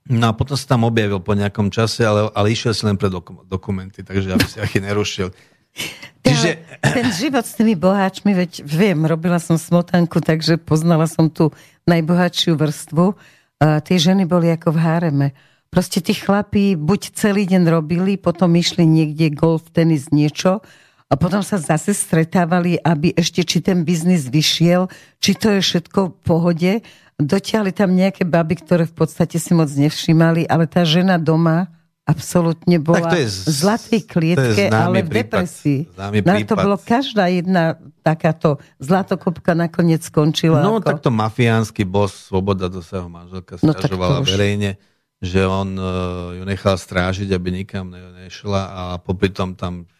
No 0.06 0.30
a 0.30 0.32
potom 0.32 0.54
sa 0.54 0.78
tam 0.78 0.86
objavil 0.86 1.18
po 1.18 1.34
nejakom 1.34 1.66
čase, 1.74 2.06
ale, 2.06 2.30
ale 2.30 2.54
išiel 2.54 2.70
si 2.70 2.86
len 2.86 2.94
pre 2.94 3.10
dokum- 3.10 3.42
dokumenty, 3.42 4.06
takže 4.06 4.38
aby 4.38 4.46
si 4.46 4.62
ich 4.62 4.78
nerušil. 4.78 5.34
Čiže... 6.26 6.62
Ten 6.96 7.10
život 7.10 7.42
s 7.42 7.58
tými 7.58 7.74
boháčmi, 7.74 8.30
veď 8.30 8.62
viem, 8.62 9.02
robila 9.02 9.42
som 9.42 9.58
smotanku, 9.58 10.22
takže 10.22 10.62
poznala 10.62 11.10
som 11.10 11.26
tú 11.26 11.50
najbohatšiu 11.90 12.54
vrstvu. 12.54 13.18
A 13.58 13.82
tie 13.82 13.98
ženy 13.98 14.30
boli 14.30 14.52
ako 14.52 14.78
v 14.78 14.78
háreme. 14.78 15.26
Proste 15.74 15.98
tí 15.98 16.14
chlapí 16.14 16.78
buď 16.78 17.16
celý 17.18 17.42
deň 17.50 17.66
robili, 17.66 18.14
potom 18.14 18.54
išli 18.54 18.86
niekde 18.86 19.34
golf, 19.34 19.66
tenis, 19.74 20.14
niečo 20.14 20.62
a 21.06 21.14
potom 21.14 21.42
sa 21.42 21.60
zase 21.60 21.94
stretávali, 21.94 22.82
aby 22.82 23.14
ešte 23.14 23.46
či 23.46 23.62
ten 23.62 23.86
biznis 23.86 24.26
vyšiel, 24.26 24.90
či 25.22 25.38
to 25.38 25.54
je 25.54 25.60
všetko 25.62 26.00
v 26.10 26.14
pohode 26.26 26.72
dotiahli 27.16 27.72
tam 27.72 27.96
nejaké 27.96 28.28
baby, 28.28 28.60
ktoré 28.60 28.84
v 28.84 28.94
podstate 28.94 29.40
si 29.40 29.56
moc 29.56 29.72
nevšimali, 29.72 30.44
ale 30.46 30.68
tá 30.68 30.84
žena 30.84 31.16
doma 31.16 31.72
absolútne 32.06 32.78
bola 32.78 33.10
v 33.10 33.26
zlatej 33.50 34.06
klietke, 34.06 34.70
ale 34.70 35.02
v 35.02 35.26
depresii. 35.26 35.80
Na 35.98 36.38
to 36.46 36.54
bolo 36.54 36.78
každá 36.78 37.26
jedna 37.26 37.82
takáto 38.06 38.62
zlatokopka 38.78 39.58
nakoniec 39.58 40.06
skončila. 40.06 40.62
No 40.62 40.78
ako... 40.78 40.86
takto 40.86 41.10
mafiánsky 41.10 41.82
boss 41.82 42.30
Svoboda 42.30 42.70
do 42.70 42.78
svojho 42.78 43.10
manželka 43.10 43.58
no, 43.58 43.74
stiažovala 43.74 44.22
už... 44.22 44.30
verejne, 44.38 44.78
že 45.18 45.42
on 45.42 45.74
uh, 45.74 46.38
ju 46.38 46.46
nechal 46.46 46.78
strážiť, 46.78 47.34
aby 47.34 47.48
nikam 47.50 47.90
ne, 47.90 48.28
nešla 48.28 48.62
a 48.70 48.82
popri 49.02 49.34
tom 49.34 49.58
tam 49.58 49.90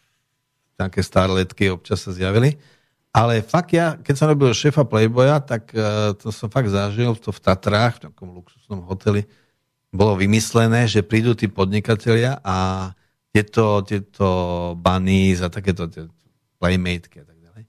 nejaké 0.77 1.01
starletky 1.01 1.73
občas 1.73 2.05
sa 2.05 2.13
zjavili. 2.13 2.61
Ale 3.17 3.41
fakt 3.41 3.73
ja, 3.73 3.97
keď 3.97 4.15
som 4.15 4.29
robil 4.29 4.53
šéfa 4.53 4.85
Playboya, 4.85 5.41
tak 5.41 5.73
uh, 5.73 6.13
to 6.13 6.29
som 6.29 6.53
fakt 6.53 6.69
zažil 6.69 7.17
to 7.17 7.33
v 7.33 7.41
Tatrách, 7.41 7.97
v 7.97 8.13
takom 8.13 8.29
luxusnom 8.37 8.85
hoteli. 8.85 9.25
Bolo 9.89 10.21
vymyslené, 10.21 10.85
že 10.85 11.01
prídu 11.01 11.33
tí 11.33 11.49
podnikatelia 11.49 12.45
a 12.45 12.93
tieto, 13.33 13.81
tieto 13.89 14.29
bunnies 14.77 15.41
a 15.41 15.49
takéto 15.49 15.89
playmateky 16.61 17.25
a 17.25 17.27
tak 17.29 17.39
ďalej. 17.41 17.65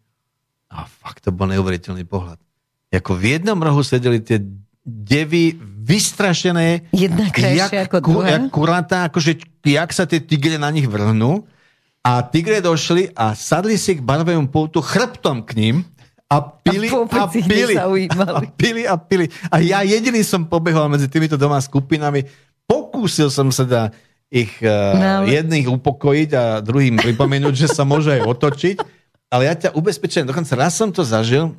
A 0.76 0.84
fakt 0.84 1.24
to 1.24 1.32
bol 1.32 1.48
neuveriteľný 1.48 2.04
pohľad. 2.04 2.44
Jako 2.92 3.16
v 3.16 3.40
jednom 3.40 3.60
rohu 3.60 3.84
sedeli 3.84 4.20
tie 4.20 4.44
devy 4.84 5.56
vystrašené. 5.88 6.92
Jedna 6.92 7.32
krajšia 7.32 7.88
ako 7.88 8.00
druhá. 8.04 8.36
Jak 8.36 8.52
kurata, 8.52 9.08
akože 9.08 9.64
jak 9.64 9.92
sa 9.96 10.04
tie 10.04 10.20
tigre 10.20 10.60
na 10.60 10.72
nich 10.72 10.88
vrhnú 10.88 11.48
a 12.08 12.24
tigre 12.24 12.64
došli 12.64 13.12
a 13.12 13.36
sadli 13.36 13.76
si 13.76 14.00
k 14.00 14.02
barvému 14.02 14.48
pultu 14.48 14.80
chrbtom 14.80 15.44
k 15.44 15.52
ním 15.60 15.76
a 16.32 16.40
pili 16.40 16.88
a, 16.88 17.04
a 17.04 17.28
pili. 17.28 17.76
A 18.16 18.40
pili 18.48 18.84
a 18.88 18.96
pili. 18.96 19.28
A 19.52 19.60
ja 19.60 19.84
jediný 19.84 20.24
som 20.24 20.48
pobehol 20.48 20.88
medzi 20.88 21.12
týmito 21.12 21.36
doma 21.36 21.60
skupinami. 21.60 22.24
Pokúsil 22.68 23.28
som 23.28 23.52
sa 23.52 23.64
da 23.64 23.82
ich 24.28 24.52
uh, 24.60 25.24
no, 25.24 25.24
jedných 25.24 25.72
upokojiť 25.72 26.30
a 26.36 26.44
druhým 26.60 27.00
pripomenúť, 27.00 27.56
že 27.56 27.68
sa 27.72 27.88
môže 27.88 28.12
aj 28.12 28.28
otočiť. 28.28 28.76
Ale 29.32 29.48
ja 29.48 29.56
ťa 29.56 29.76
ubezpečujem, 29.76 30.28
dokonca 30.28 30.52
raz 30.56 30.76
som 30.76 30.92
to 30.92 31.04
zažil 31.04 31.56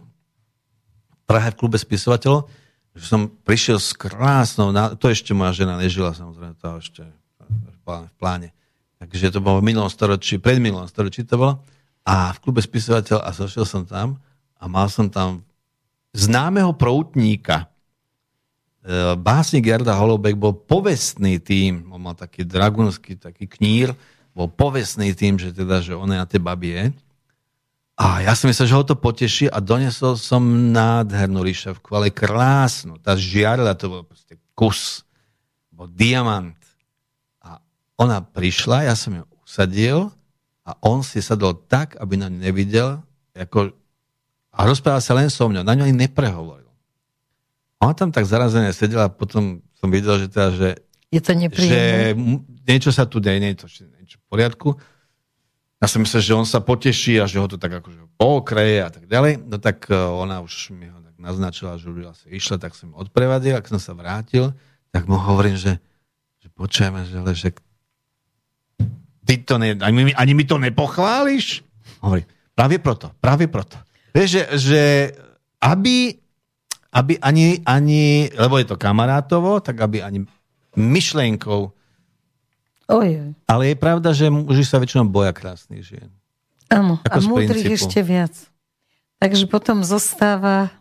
v 1.13 1.17
Prahe 1.29 1.53
v 1.53 1.61
klube 1.61 1.77
spisovateľov, 1.77 2.49
že 2.97 3.05
som 3.05 3.29
prišiel 3.29 3.77
s 3.77 3.93
krásnou, 3.93 4.73
to 4.97 5.13
ešte 5.13 5.37
moja 5.37 5.53
žena 5.53 5.77
nežila 5.77 6.17
samozrejme, 6.17 6.57
to 6.57 6.69
ešte 6.81 7.03
v 7.85 8.13
pláne 8.17 8.53
Takže 8.99 9.31
to 9.31 9.39
bolo 9.39 9.63
v 9.63 9.71
minulom 9.71 9.87
storočí, 9.87 10.43
pred 10.43 10.59
minulom 10.59 10.91
storočí 10.91 11.23
to 11.23 11.39
bolo. 11.39 11.63
A 12.03 12.35
v 12.35 12.39
klube 12.43 12.59
spisovateľ 12.59 13.23
a 13.23 13.31
zašiel 13.31 13.63
som 13.63 13.87
tam 13.87 14.19
a 14.59 14.65
mal 14.67 14.91
som 14.91 15.07
tam 15.07 15.47
známeho 16.11 16.75
proutníka. 16.75 17.71
E, 18.83 19.15
básnik 19.15 19.71
Jarda 19.71 19.95
Holobek 19.95 20.35
bol 20.35 20.57
povestný 20.57 21.39
tým, 21.39 21.87
on 21.95 22.03
mal 22.03 22.19
taký 22.19 22.43
dragunský 22.43 23.15
taký 23.21 23.47
knír, 23.47 23.95
bol 24.35 24.51
povestný 24.51 25.15
tým, 25.15 25.39
že 25.39 25.55
teda, 25.55 25.79
že 25.79 25.95
on 25.95 26.11
je 26.11 26.19
na 26.19 26.27
tej 26.27 26.43
babie. 26.43 26.91
A 27.99 28.23
ja 28.23 28.35
som 28.39 28.47
myslel, 28.47 28.71
že 28.71 28.79
ho 28.79 28.87
to 28.87 28.95
poteší 28.95 29.51
a 29.51 29.59
donesol 29.59 30.15
som 30.15 30.43
nádhernú 30.71 31.43
ríšavku, 31.43 31.91
ale 31.91 32.15
krásnu. 32.15 32.95
Tá 33.03 33.19
žiarila, 33.19 33.75
to 33.75 33.91
bol 33.91 34.03
proste 34.07 34.39
kus. 34.55 35.03
Bol 35.75 35.91
diamant 35.91 36.58
ona 37.99 38.23
prišla, 38.23 38.87
ja 38.87 38.95
som 38.95 39.13
ju 39.13 39.27
usadil 39.43 40.15
a 40.63 40.79
on 40.87 41.03
si 41.03 41.19
sadol 41.19 41.59
tak, 41.67 41.99
aby 41.99 42.15
na 42.15 42.31
ňu 42.31 42.39
nevidel 42.39 43.03
ako, 43.35 43.75
a 44.55 44.59
rozprával 44.67 45.03
sa 45.03 45.15
len 45.19 45.31
so 45.31 45.47
mňou. 45.51 45.67
Na 45.67 45.75
ňu 45.75 45.87
ani 45.87 46.07
neprehovoril. 46.07 46.71
Ona 47.79 47.95
tam 47.95 48.11
tak 48.11 48.27
zarazené 48.27 48.75
sedela 48.75 49.07
a 49.07 49.13
potom 49.13 49.63
som 49.79 49.89
videl, 49.91 50.19
že 50.19 50.27
teda, 50.31 50.49
že, 50.51 50.69
je 51.15 51.21
to 51.23 51.31
že 51.55 52.15
niečo 52.67 52.91
sa 52.91 53.07
tu 53.07 53.23
deje, 53.23 53.39
niečo, 53.39 53.71
niečo 53.71 54.19
v 54.19 54.25
poriadku. 54.27 54.75
Ja 55.79 55.87
som 55.87 56.03
myslel, 56.03 56.23
že 56.27 56.35
on 56.35 56.43
sa 56.43 56.59
poteší 56.59 57.23
a 57.23 57.31
že 57.31 57.39
ho 57.39 57.47
to 57.47 57.55
tak 57.55 57.71
akože 57.71 58.19
pokreje 58.19 58.83
a 58.83 58.91
tak 58.91 59.07
ďalej. 59.07 59.47
No 59.47 59.63
tak 59.63 59.87
e, 59.87 59.95
ona 59.95 60.43
už 60.43 60.75
mi 60.75 60.91
ho 60.91 60.99
tak 60.99 61.15
naznačila, 61.23 61.79
že 61.79 61.87
už 61.87 62.11
asi 62.11 62.27
išla, 62.35 62.59
tak 62.59 62.75
som 62.75 62.91
odprevadil. 62.99 63.55
Ak 63.55 63.71
som 63.71 63.79
sa 63.79 63.95
vrátil, 63.95 64.51
tak 64.91 65.07
mu 65.07 65.15
hovorím, 65.15 65.55
že, 65.55 65.79
že 66.43 66.51
počujeme, 66.51 67.07
že, 67.07 67.23
že 67.31 67.55
Ty 69.29 69.35
to 69.45 69.61
ne, 69.61 69.77
ani, 69.77 70.17
ani 70.17 70.33
mi 70.33 70.49
to 70.49 70.57
nepochváliš? 70.57 71.61
Hovorí, 72.01 72.25
práve 72.57 72.81
proto, 72.81 73.13
práve 73.21 73.45
proto. 73.45 73.77
Vieš, 74.17 74.29
že, 74.33 74.43
že 74.57 74.83
aby, 75.61 76.17
aby 76.97 77.21
ani, 77.21 77.61
ani, 77.69 78.33
lebo 78.33 78.57
je 78.57 78.73
to 78.73 78.81
kamarátovo, 78.81 79.61
tak 79.61 79.85
aby 79.85 80.01
ani 80.01 80.25
myšlenkou. 80.73 81.77
Ojej. 82.89 83.37
Ale 83.45 83.63
je 83.69 83.77
pravda, 83.77 84.17
že 84.17 84.33
muži 84.33 84.65
sa 84.65 84.81
väčšinou 84.81 85.05
boja 85.05 85.37
krásnych 85.37 85.85
žien. 85.85 86.09
Áno, 86.73 86.97
a 87.05 87.17
múdrych 87.21 87.77
ešte 87.77 88.01
viac. 88.01 88.33
Takže 89.21 89.45
potom 89.45 89.85
zostáva... 89.85 90.73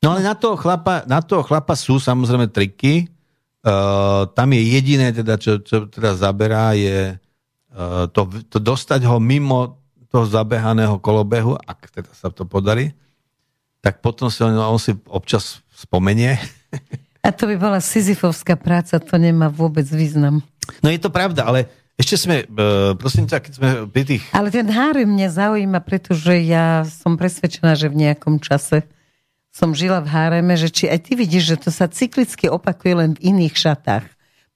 No 0.00 0.16
ale 0.16 0.24
na 0.24 0.32
toho 0.32 0.56
chlapa, 0.56 1.04
na 1.04 1.20
toho 1.20 1.44
chlapa 1.44 1.76
sú 1.76 2.00
samozrejme 2.00 2.48
triky. 2.48 3.12
Uh, 3.60 4.24
tam 4.32 4.48
je 4.56 4.64
jediné, 4.64 5.12
teda, 5.12 5.36
čo, 5.36 5.60
čo 5.60 5.84
teda 5.92 6.16
zaberá, 6.16 6.72
je 6.72 7.20
to, 8.10 8.20
to 8.50 8.58
dostať 8.58 9.06
ho 9.06 9.22
mimo 9.22 9.78
toho 10.10 10.26
zabehaného 10.26 10.98
kolobehu, 10.98 11.54
ak 11.54 11.94
teda 11.94 12.10
sa 12.10 12.28
to 12.34 12.42
podarí, 12.42 12.90
tak 13.78 14.02
potom 14.02 14.26
si 14.28 14.42
on, 14.42 14.58
on 14.58 14.80
si 14.80 14.92
občas 15.06 15.62
spomenie. 15.70 16.36
A 17.20 17.30
to 17.30 17.46
by 17.46 17.56
bola 17.60 17.78
sizifovská 17.78 18.56
práca, 18.56 18.96
to 18.96 19.20
nemá 19.20 19.52
vôbec 19.52 19.84
význam. 19.84 20.40
No 20.80 20.88
je 20.88 21.00
to 21.00 21.12
pravda, 21.12 21.44
ale 21.46 21.68
ešte 22.00 22.16
sme, 22.16 22.36
eh, 22.42 22.92
prosím 22.96 23.28
ťa, 23.28 23.38
keď 23.44 23.52
sme 23.52 23.68
pri 23.92 24.02
tých... 24.08 24.22
Ale 24.32 24.48
ten 24.48 24.64
hárem 24.72 25.04
mňa 25.04 25.28
zaujíma, 25.28 25.84
pretože 25.84 26.32
ja 26.48 26.88
som 26.88 27.20
presvedčená, 27.20 27.76
že 27.76 27.92
v 27.92 28.08
nejakom 28.08 28.40
čase 28.40 28.88
som 29.52 29.76
žila 29.76 30.00
v 30.00 30.08
háreme, 30.08 30.56
že 30.56 30.72
či 30.72 30.88
aj 30.88 31.10
ty 31.10 31.12
vidíš, 31.12 31.44
že 31.44 31.56
to 31.68 31.70
sa 31.74 31.92
cyklicky 31.92 32.48
opakuje 32.48 32.92
len 32.96 33.10
v 33.18 33.34
iných 33.34 33.52
šatách. 33.52 34.06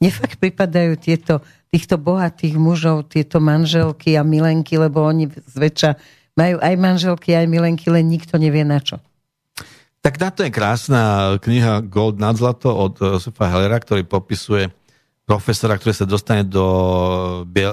Mne 0.01 0.11
fakt 0.15 0.41
pripadajú 0.41 0.97
tieto 0.97 1.45
týchto 1.75 1.99
bohatých 1.99 2.55
mužov, 2.55 3.11
tieto 3.11 3.43
manželky 3.43 4.15
a 4.15 4.23
milenky, 4.23 4.79
lebo 4.79 5.03
oni 5.03 5.27
zväčša 5.27 5.99
majú 6.39 6.63
aj 6.63 6.75
manželky, 6.79 7.35
aj 7.35 7.51
milenky, 7.51 7.91
len 7.91 8.07
nikto 8.07 8.39
nevie 8.39 8.63
na 8.63 8.79
čo. 8.79 9.03
Tak 9.99 10.23
na 10.23 10.31
to 10.31 10.47
je 10.47 10.55
krásna 10.55 11.35
kniha 11.43 11.83
Gold 11.83 12.23
nad 12.23 12.39
zlato 12.39 12.71
od 12.71 12.95
Josefa 13.03 13.51
Hellera, 13.51 13.83
ktorý 13.83 14.07
popisuje 14.07 14.71
profesora, 15.27 15.75
ktorý 15.75 15.95
sa 15.97 16.07
dostane 16.07 16.47
do, 16.47 16.63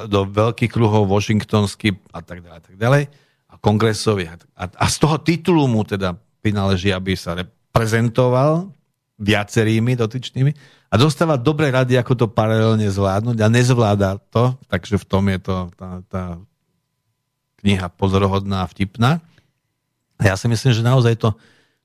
do 0.09 0.19
veľkých 0.25 0.71
kruhov 0.71 1.05
washingtonských 1.05 1.93
a 2.09 2.25
tak 2.25 2.41
ďalej, 2.41 2.57
a 2.57 2.61
tak 2.63 2.75
ďalej 2.79 3.03
a 3.51 3.55
kongresových. 3.59 4.47
A, 4.57 4.65
a 4.65 4.85
z 4.89 4.95
toho 4.97 5.19
titulu 5.21 5.67
mu 5.69 5.85
teda 5.85 6.17
prináleží, 6.41 6.89
aby 6.89 7.13
sa 7.13 7.37
reprezentoval 7.37 8.71
viacerými 9.21 9.93
dotyčnými 9.93 10.80
a 10.91 10.99
dostáva 10.99 11.39
dobré 11.39 11.71
rady, 11.71 11.95
ako 11.95 12.13
to 12.19 12.25
paralelne 12.27 12.83
zvládnuť 12.91 13.37
a 13.39 13.47
nezvláda 13.47 14.19
to, 14.27 14.59
takže 14.67 14.99
v 14.99 15.05
tom 15.07 15.23
je 15.31 15.39
to 15.39 15.55
tá, 15.79 15.89
tá 16.11 16.23
kniha 17.63 17.87
pozorohodná 17.95 18.67
a 18.67 18.69
vtipná. 18.69 19.23
A 20.19 20.21
ja 20.27 20.35
si 20.35 20.51
myslím, 20.51 20.75
že 20.75 20.83
naozaj 20.83 21.15
to, 21.15 21.31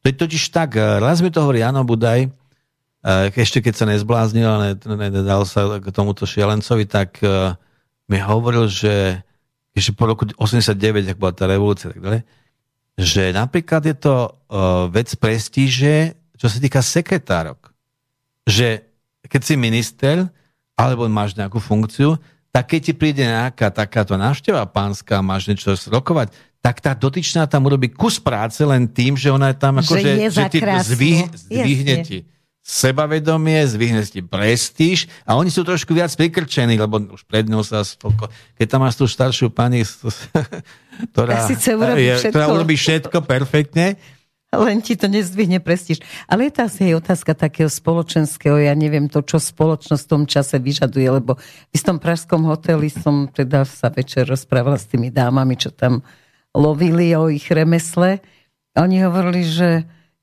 to 0.03 0.05
je 0.11 0.15
totiž 0.19 0.51
tak, 0.51 0.75
raz 0.77 1.23
mi 1.23 1.31
to 1.31 1.39
hovorí 1.39 1.63
Jano 1.63 1.87
Budaj, 1.87 2.35
ešte 3.39 3.63
keď 3.63 3.75
sa 3.79 3.87
nezbláznil 3.87 4.49
a 4.51 4.75
nedal 4.75 5.47
sa 5.47 5.79
k 5.79 5.87
tomuto 5.95 6.27
šialencovi, 6.27 6.91
tak 6.91 7.23
mi 8.11 8.19
hovoril, 8.19 8.67
že 8.67 9.23
ešte 9.71 9.95
po 9.95 10.11
roku 10.11 10.27
89, 10.27 11.15
ak 11.15 11.21
bola 11.21 11.31
tá 11.31 11.47
revolúcia, 11.47 11.95
tak 11.95 12.03
ďalej, 12.03 12.27
že 12.99 13.31
napríklad 13.31 13.87
je 13.87 13.95
to 13.95 14.35
vec 14.91 15.15
prestíže, 15.15 16.19
čo 16.35 16.47
sa 16.51 16.59
týka 16.59 16.83
sekretárok. 16.83 17.71
Že 18.49 18.83
keď 19.27 19.41
si 19.43 19.55
minister, 19.59 20.27
alebo 20.79 21.07
máš 21.11 21.35
nejakú 21.35 21.59
funkciu, 21.59 22.17
tak 22.55 22.73
keď 22.73 22.81
ti 22.81 22.93
príde 22.97 23.25
nejaká 23.29 23.69
takáto 23.69 24.17
návšteva 24.17 24.65
pánska, 24.65 25.21
máš 25.21 25.51
niečo 25.53 25.77
rokovať, 25.93 26.33
tak 26.65 26.81
tá 26.81 26.97
dotyčná 26.97 27.47
tam 27.47 27.69
urobí 27.69 27.93
kus 27.93 28.19
práce 28.19 28.59
len 28.65 28.89
tým, 28.91 29.15
že 29.15 29.31
ona 29.31 29.53
je 29.53 29.57
tam 29.61 29.79
akože, 29.79 30.11
že, 30.19 30.35
že 30.35 30.43
ti 30.51 30.59
zvih, 30.65 31.19
zvihne 31.31 31.97
ti 32.03 32.19
sebavedomie, 32.67 33.63
zvihne 33.63 34.03
ti 34.03 34.27
prestíž 34.27 35.07
a 35.23 35.39
oni 35.39 35.55
sú 35.55 35.63
trošku 35.63 35.95
viac 35.95 36.11
prikrčení, 36.19 36.75
lebo 36.75 36.99
už 37.15 37.23
pred 37.23 37.47
ňou 37.47 37.63
sa 37.63 37.87
spoko... 37.87 38.27
Keď 38.59 38.67
tam 38.67 38.83
máš 38.83 38.99
tú 38.99 39.07
staršiu 39.07 39.55
pani, 39.55 39.87
ktorá, 41.15 41.47
je, 41.95 42.15
ktorá 42.27 42.51
urobí 42.51 42.75
všetko 42.75 43.23
perfektne, 43.23 43.95
len 44.59 44.81
ti 44.81 44.97
to 44.97 45.07
nezdvihne 45.07 45.61
prestíž. 45.61 46.01
Ale 46.27 46.49
je 46.49 46.53
to 46.57 46.61
asi 46.67 46.81
aj 46.91 46.95
otázka 47.05 47.33
takého 47.37 47.71
spoločenského, 47.71 48.57
ja 48.59 48.73
neviem 48.73 49.07
to, 49.07 49.21
čo 49.21 49.37
spoločnosť 49.37 50.03
v 50.05 50.13
tom 50.13 50.25
čase 50.25 50.57
vyžaduje, 50.57 51.09
lebo 51.09 51.37
v 51.37 51.73
istom 51.73 52.01
pražskom 52.01 52.45
hoteli 52.49 52.89
som 52.89 53.29
teda 53.29 53.69
sa 53.69 53.93
večer 53.93 54.27
rozprávala 54.27 54.81
s 54.81 54.89
tými 54.89 55.13
dámami, 55.13 55.55
čo 55.61 55.71
tam 55.73 56.01
lovili 56.57 57.13
o 57.13 57.29
ich 57.29 57.49
remesle. 57.53 58.25
Oni 58.77 59.05
hovorili, 59.05 59.45
že 59.45 59.69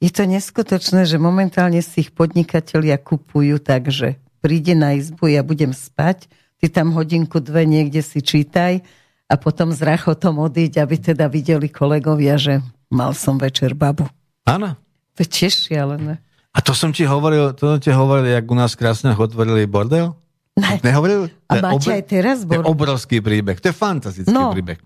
je 0.04 0.12
to 0.12 0.28
neskutočné, 0.28 1.08
že 1.08 1.16
momentálne 1.16 1.80
si 1.80 2.04
ich 2.04 2.12
podnikatelia 2.12 3.00
kupujú 3.00 3.62
tak, 3.62 3.88
že 3.88 4.20
príde 4.44 4.76
na 4.76 5.00
izbu, 5.00 5.32
ja 5.32 5.40
budem 5.40 5.72
spať, 5.72 6.28
ty 6.60 6.68
tam 6.68 6.92
hodinku, 6.92 7.40
dve 7.40 7.64
niekde 7.64 8.04
si 8.04 8.20
čítaj 8.20 8.84
a 9.32 9.34
potom 9.40 9.72
s 9.72 9.80
rachotom 9.80 10.44
odíť, 10.44 10.84
aby 10.84 10.96
teda 11.00 11.32
videli 11.32 11.72
kolegovia, 11.72 12.36
že 12.36 12.60
mal 12.92 13.16
som 13.16 13.40
večer 13.40 13.72
babu. 13.74 14.06
Áno. 14.44 14.76
To 15.16 15.20
je 15.22 15.30
tiež 15.30 15.70
šialené. 15.70 16.20
A 16.54 16.60
to 16.62 16.78
som 16.78 16.94
ti 16.94 17.08
hovoril, 17.08 17.54
to 17.58 17.76
som 17.76 17.80
ti 17.82 17.90
hovoril, 17.90 18.30
jak 18.30 18.46
u 18.46 18.56
nás 18.58 18.78
krásne 18.78 19.18
otvorili 19.18 19.66
bordel? 19.66 20.14
Ne. 20.54 20.78
Nehovoril? 20.86 21.34
A 21.50 21.58
máte 21.62 21.90
aj 21.90 22.06
teraz 22.06 22.38
bordel? 22.46 22.62
To 22.62 22.70
je 22.70 22.74
obrovský 22.74 23.18
príbeh, 23.26 23.58
to 23.58 23.74
je 23.74 23.76
fantastický 23.76 24.30
no. 24.30 24.54
príbeh 24.54 24.78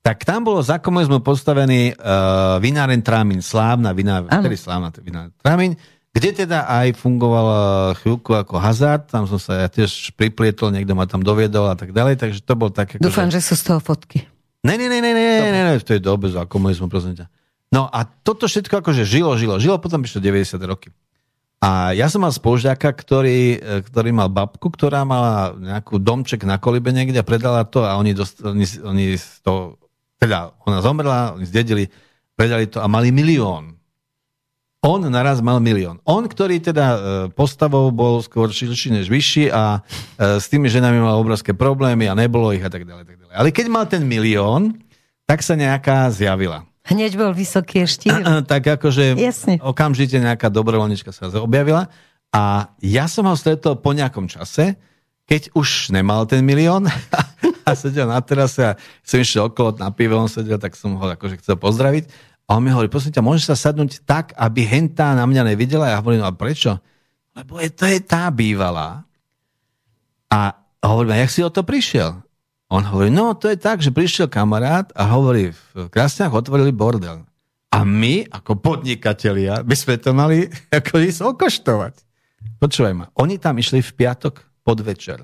tak 0.00 0.24
tam 0.24 0.48
bolo 0.48 0.64
za 0.64 0.80
komunizmu 0.80 1.20
postavený 1.20 1.92
uh, 1.92 2.56
vináren 2.56 3.04
Trámin, 3.04 3.44
slávna 3.44 3.92
vináren, 3.92 4.32
slávna 4.56 4.88
vináren 4.96 5.32
Trámin, 5.36 5.76
kde 6.10 6.44
teda 6.44 6.66
aj 6.66 6.96
fungoval 6.96 7.46
chvíľku 8.00 8.32
ako 8.34 8.58
hazard, 8.58 9.06
tam 9.12 9.28
som 9.28 9.36
sa 9.36 9.62
ja 9.62 9.68
tiež 9.68 10.16
priplietol, 10.16 10.72
niekto 10.72 10.96
ma 10.96 11.04
tam 11.04 11.20
doviedol 11.20 11.70
a 11.70 11.76
tak 11.76 11.92
ďalej, 11.92 12.16
takže 12.18 12.40
to 12.42 12.54
bol 12.56 12.72
také... 12.72 12.98
Dúfam, 12.98 13.28
že, 13.28 13.38
že 13.38 13.52
sú 13.52 13.54
z 13.60 13.62
toho 13.70 13.80
fotky. 13.80 14.24
Ne, 14.64 14.74
ne, 14.74 14.88
ne, 14.88 14.98
ne, 15.04 15.12
ne, 15.12 15.24
ne, 15.38 15.50
ne, 15.52 15.62
ne, 15.70 15.74
v 15.78 15.86
tej 15.86 16.00
dobe 16.00 16.32
za 16.32 16.48
komunizmu, 16.48 16.88
prosím 16.88 17.20
ťa. 17.20 17.28
No 17.70 17.86
a 17.86 18.02
toto 18.02 18.50
všetko 18.50 18.82
akože 18.82 19.06
žilo, 19.06 19.38
žilo, 19.38 19.62
žilo, 19.62 19.78
potom 19.78 20.02
prišlo 20.02 20.18
90 20.18 20.58
roky. 20.66 20.90
A 21.60 21.92
ja 21.92 22.08
som 22.08 22.24
mal 22.24 22.32
spolužiaka, 22.32 22.88
ktorý, 22.88 23.60
e, 23.60 23.84
ktorý 23.84 24.10
mal 24.16 24.32
babku, 24.32 24.72
ktorá 24.72 25.04
mala 25.04 25.52
nejakú 25.54 26.00
domček 26.00 26.48
na 26.48 26.56
kolibe 26.56 26.88
niekde 26.88 27.20
a 27.20 27.26
predala 27.26 27.68
to 27.68 27.84
a 27.84 28.00
oni, 28.00 28.16
dost, 28.16 28.40
oni, 28.40 28.64
oni 28.80 29.20
to 29.44 29.76
teda 30.16 30.56
ona 30.64 30.80
zomrela, 30.80 31.36
oni 31.36 31.44
zdedili, 31.44 31.92
predali 32.32 32.64
to 32.64 32.80
a 32.80 32.88
mali 32.88 33.12
milión. 33.12 33.76
On 34.80 34.96
naraz 35.04 35.44
mal 35.44 35.60
milión. 35.60 36.00
On, 36.08 36.24
ktorý 36.24 36.64
teda 36.64 36.86
e, 36.88 36.98
postavou 37.36 37.92
bol 37.92 38.24
skôr 38.24 38.48
širší 38.48 38.96
než 38.96 39.12
vyšší 39.12 39.52
a 39.52 39.84
e, 40.16 40.40
s 40.40 40.48
tými 40.48 40.72
ženami 40.72 40.96
mal 40.96 41.20
obrovské 41.20 41.52
problémy 41.52 42.08
a 42.08 42.16
nebolo 42.16 42.56
ich 42.56 42.64
a 42.64 42.72
tak 42.72 42.88
ďalej. 42.88 43.04
Tak 43.04 43.16
ďalej. 43.20 43.34
Ale 43.36 43.48
keď 43.52 43.66
mal 43.68 43.84
ten 43.84 44.08
milión, 44.08 44.80
tak 45.28 45.44
sa 45.44 45.52
nejaká 45.52 46.08
zjavila. 46.08 46.69
Hneď 46.86 47.12
bol 47.20 47.36
vysoký 47.36 47.84
štýl. 47.84 48.24
tak 48.50 48.64
akože 48.66 49.18
Jasne. 49.18 49.60
okamžite 49.60 50.16
nejaká 50.16 50.48
dobrovoľnička 50.48 51.12
sa 51.12 51.28
objavila 51.40 51.92
a 52.30 52.72
ja 52.78 53.10
som 53.10 53.26
ho 53.26 53.34
stretol 53.34 53.82
po 53.82 53.90
nejakom 53.90 54.30
čase, 54.30 54.78
keď 55.26 55.50
už 55.54 55.94
nemal 55.94 56.26
ten 56.26 56.46
milión 56.46 56.86
a 57.68 57.70
sedel 57.74 58.06
na 58.06 58.22
terase 58.22 58.62
a 58.62 58.78
som 59.02 59.18
išiel 59.18 59.50
okolo 59.50 59.78
na 59.78 59.90
pive, 59.90 60.14
on 60.14 60.30
sedel, 60.30 60.58
tak 60.58 60.78
som 60.78 60.94
ho 60.98 61.04
akože 61.10 61.42
chcel 61.42 61.58
pozdraviť. 61.58 62.10
A 62.50 62.58
on 62.58 62.66
mi 62.66 62.74
hovorí, 62.74 62.90
prosím 62.90 63.14
ťa, 63.14 63.22
môžeš 63.22 63.44
sa 63.54 63.70
sadnúť 63.70 64.02
tak, 64.02 64.34
aby 64.34 64.66
hentá 64.66 65.14
na 65.14 65.22
mňa 65.22 65.54
nevidela? 65.54 65.94
Ja 65.94 66.02
hovorím, 66.02 66.26
no 66.26 66.30
a 66.30 66.34
prečo? 66.34 66.82
Lebo 67.30 67.62
je, 67.62 67.70
to 67.70 67.86
je 67.86 68.02
tá 68.02 68.26
bývalá. 68.26 69.06
A 70.26 70.58
hovorím, 70.82 71.14
a 71.14 71.22
jak 71.22 71.30
si 71.30 71.46
o 71.46 71.50
to 71.50 71.62
prišiel? 71.62 72.18
On 72.70 72.86
hovorí, 72.86 73.10
no 73.10 73.34
to 73.34 73.50
je 73.50 73.58
tak, 73.58 73.82
že 73.82 73.90
prišiel 73.90 74.30
kamarát 74.30 74.94
a 74.94 75.10
hovorí, 75.10 75.50
v 75.74 75.90
Krasniach 75.90 76.30
otvorili 76.30 76.70
bordel. 76.70 77.26
A 77.74 77.82
my, 77.82 78.30
ako 78.30 78.62
podnikatelia, 78.62 79.66
by 79.66 79.74
sme 79.74 79.98
to 79.98 80.14
mali 80.14 80.46
ako 80.78 81.02
ísť 81.02 81.20
okoštovať. 81.34 81.94
Počúvaj 82.62 82.94
ma, 82.94 83.06
oni 83.18 83.42
tam 83.42 83.58
išli 83.58 83.82
v 83.82 83.90
piatok 83.90 84.62
podvečer. 84.62 85.18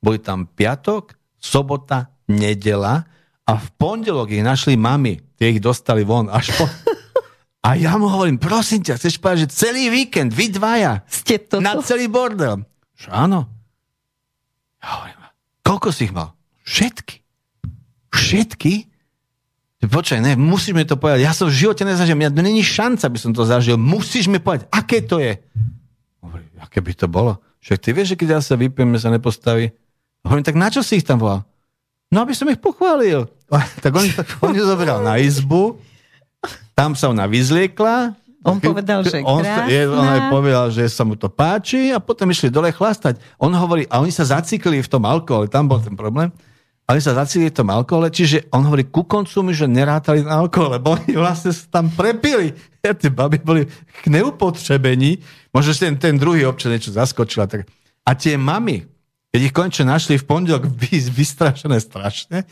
Boli 0.00 0.24
tam 0.24 0.48
piatok, 0.48 1.12
sobota, 1.36 2.08
nedela 2.32 3.04
a 3.44 3.52
v 3.60 3.66
pondelok 3.76 4.32
ich 4.32 4.40
našli 4.40 4.80
mami. 4.80 5.20
Tie 5.36 5.52
ich 5.52 5.60
dostali 5.60 6.00
von 6.00 6.32
až 6.32 6.56
po... 6.56 6.64
A 7.66 7.74
ja 7.74 7.98
mu 7.98 8.06
hovorím, 8.06 8.38
prosím 8.38 8.86
ťa, 8.86 8.94
chceš 8.94 9.18
povedať, 9.18 9.50
že 9.50 9.66
celý 9.66 9.90
víkend, 9.90 10.30
vy 10.30 10.54
dvaja, 10.54 11.02
Ste 11.10 11.50
to 11.50 11.58
na 11.58 11.74
celý 11.82 12.06
bordel. 12.06 12.62
Že 12.94 13.10
áno. 13.10 13.50
Ja 14.78 15.02
hovorím, 15.02 15.18
koľko 15.66 15.90
si 15.90 16.06
ich 16.06 16.14
mal? 16.14 16.35
Všetky. 16.66 17.22
Všetky? 18.12 18.72
Počkaj, 19.86 20.18
ne, 20.18 20.34
musíš 20.34 20.74
mi 20.74 20.82
to 20.82 20.98
povedať. 20.98 21.22
Ja 21.22 21.30
som 21.30 21.46
v 21.46 21.54
živote 21.54 21.86
nezažil. 21.86 22.18
Mňa 22.18 22.42
není 22.42 22.66
šanca, 22.66 23.06
aby 23.06 23.22
som 23.22 23.30
to 23.30 23.46
zažil. 23.46 23.78
Musíš 23.78 24.26
mi 24.26 24.42
povedať, 24.42 24.66
aké 24.74 24.98
to 24.98 25.22
je. 25.22 25.38
Hovorím, 26.18 26.50
aké 26.58 26.82
by 26.82 26.92
to 26.92 27.06
bolo? 27.06 27.38
Však 27.62 27.78
ty 27.78 27.88
vieš, 27.94 28.14
že 28.14 28.18
keď 28.18 28.28
ja 28.34 28.40
sa 28.42 28.58
vypieme, 28.58 28.98
sa 28.98 29.14
nepostaví, 29.14 29.70
Hovorím, 30.26 30.42
tak 30.42 30.58
na 30.58 30.68
čo 30.68 30.82
si 30.82 30.98
ich 30.98 31.06
tam 31.06 31.22
volal? 31.22 31.46
No, 32.10 32.26
aby 32.26 32.34
som 32.34 32.50
ich 32.50 32.58
pochválil. 32.58 33.30
tak 33.78 33.94
on, 33.94 34.02
on 34.44 34.52
ju 34.58 34.66
zobral 34.66 34.98
na 35.06 35.22
izbu, 35.22 35.78
tam 36.74 36.98
sa 36.98 37.14
ona 37.14 37.30
vyzliekla. 37.30 38.18
On 38.46 38.62
povedal, 38.62 39.02
že 39.02 39.26
on, 39.26 39.42
je, 39.42 39.90
on 39.90 40.06
aj 40.06 40.22
povedal, 40.30 40.70
že 40.70 40.86
sa 40.86 41.02
mu 41.02 41.18
to 41.18 41.26
páči 41.26 41.90
a 41.90 41.98
potom 41.98 42.30
išli 42.30 42.46
dole 42.46 42.70
chlastať. 42.70 43.18
On 43.42 43.50
hovorí, 43.50 43.90
a 43.90 43.98
oni 43.98 44.14
sa 44.14 44.22
zacikli 44.22 44.78
v 44.78 44.90
tom 44.90 45.02
alkohole, 45.02 45.50
tam 45.50 45.66
bol 45.66 45.82
ten 45.82 45.98
problém. 45.98 46.30
A 46.86 46.94
oni 46.94 47.02
sa 47.02 47.18
zacikli 47.18 47.50
v 47.50 47.58
tom 47.58 47.74
alkohole, 47.74 48.14
čiže 48.14 48.46
on 48.54 48.62
hovorí, 48.62 48.86
ku 48.86 49.02
koncu 49.02 49.42
mi, 49.42 49.50
že 49.50 49.66
nerátali 49.66 50.22
na 50.22 50.38
alkohole, 50.38 50.78
lebo 50.78 50.94
oni 50.94 51.18
vlastne 51.18 51.50
sa 51.50 51.82
tam 51.82 51.90
prepili. 51.90 52.54
Tie 52.78 53.10
baby 53.10 53.42
boli 53.42 53.66
k 53.66 54.06
neupotřebení. 54.06 55.18
Možno 55.50 55.74
ten, 55.74 55.98
ten 55.98 56.14
druhý 56.14 56.46
občan 56.46 56.70
niečo 56.70 56.94
zaskočila. 56.94 57.50
Tak. 57.50 57.66
A 58.06 58.14
tie 58.14 58.38
mamy, 58.38 58.86
keď 59.34 59.40
ich 59.42 59.50
konečne 59.50 59.90
našli 59.90 60.14
v 60.14 60.30
pondelok 60.30 60.70
vystrašené 61.18 61.82
strašne, 61.82 62.46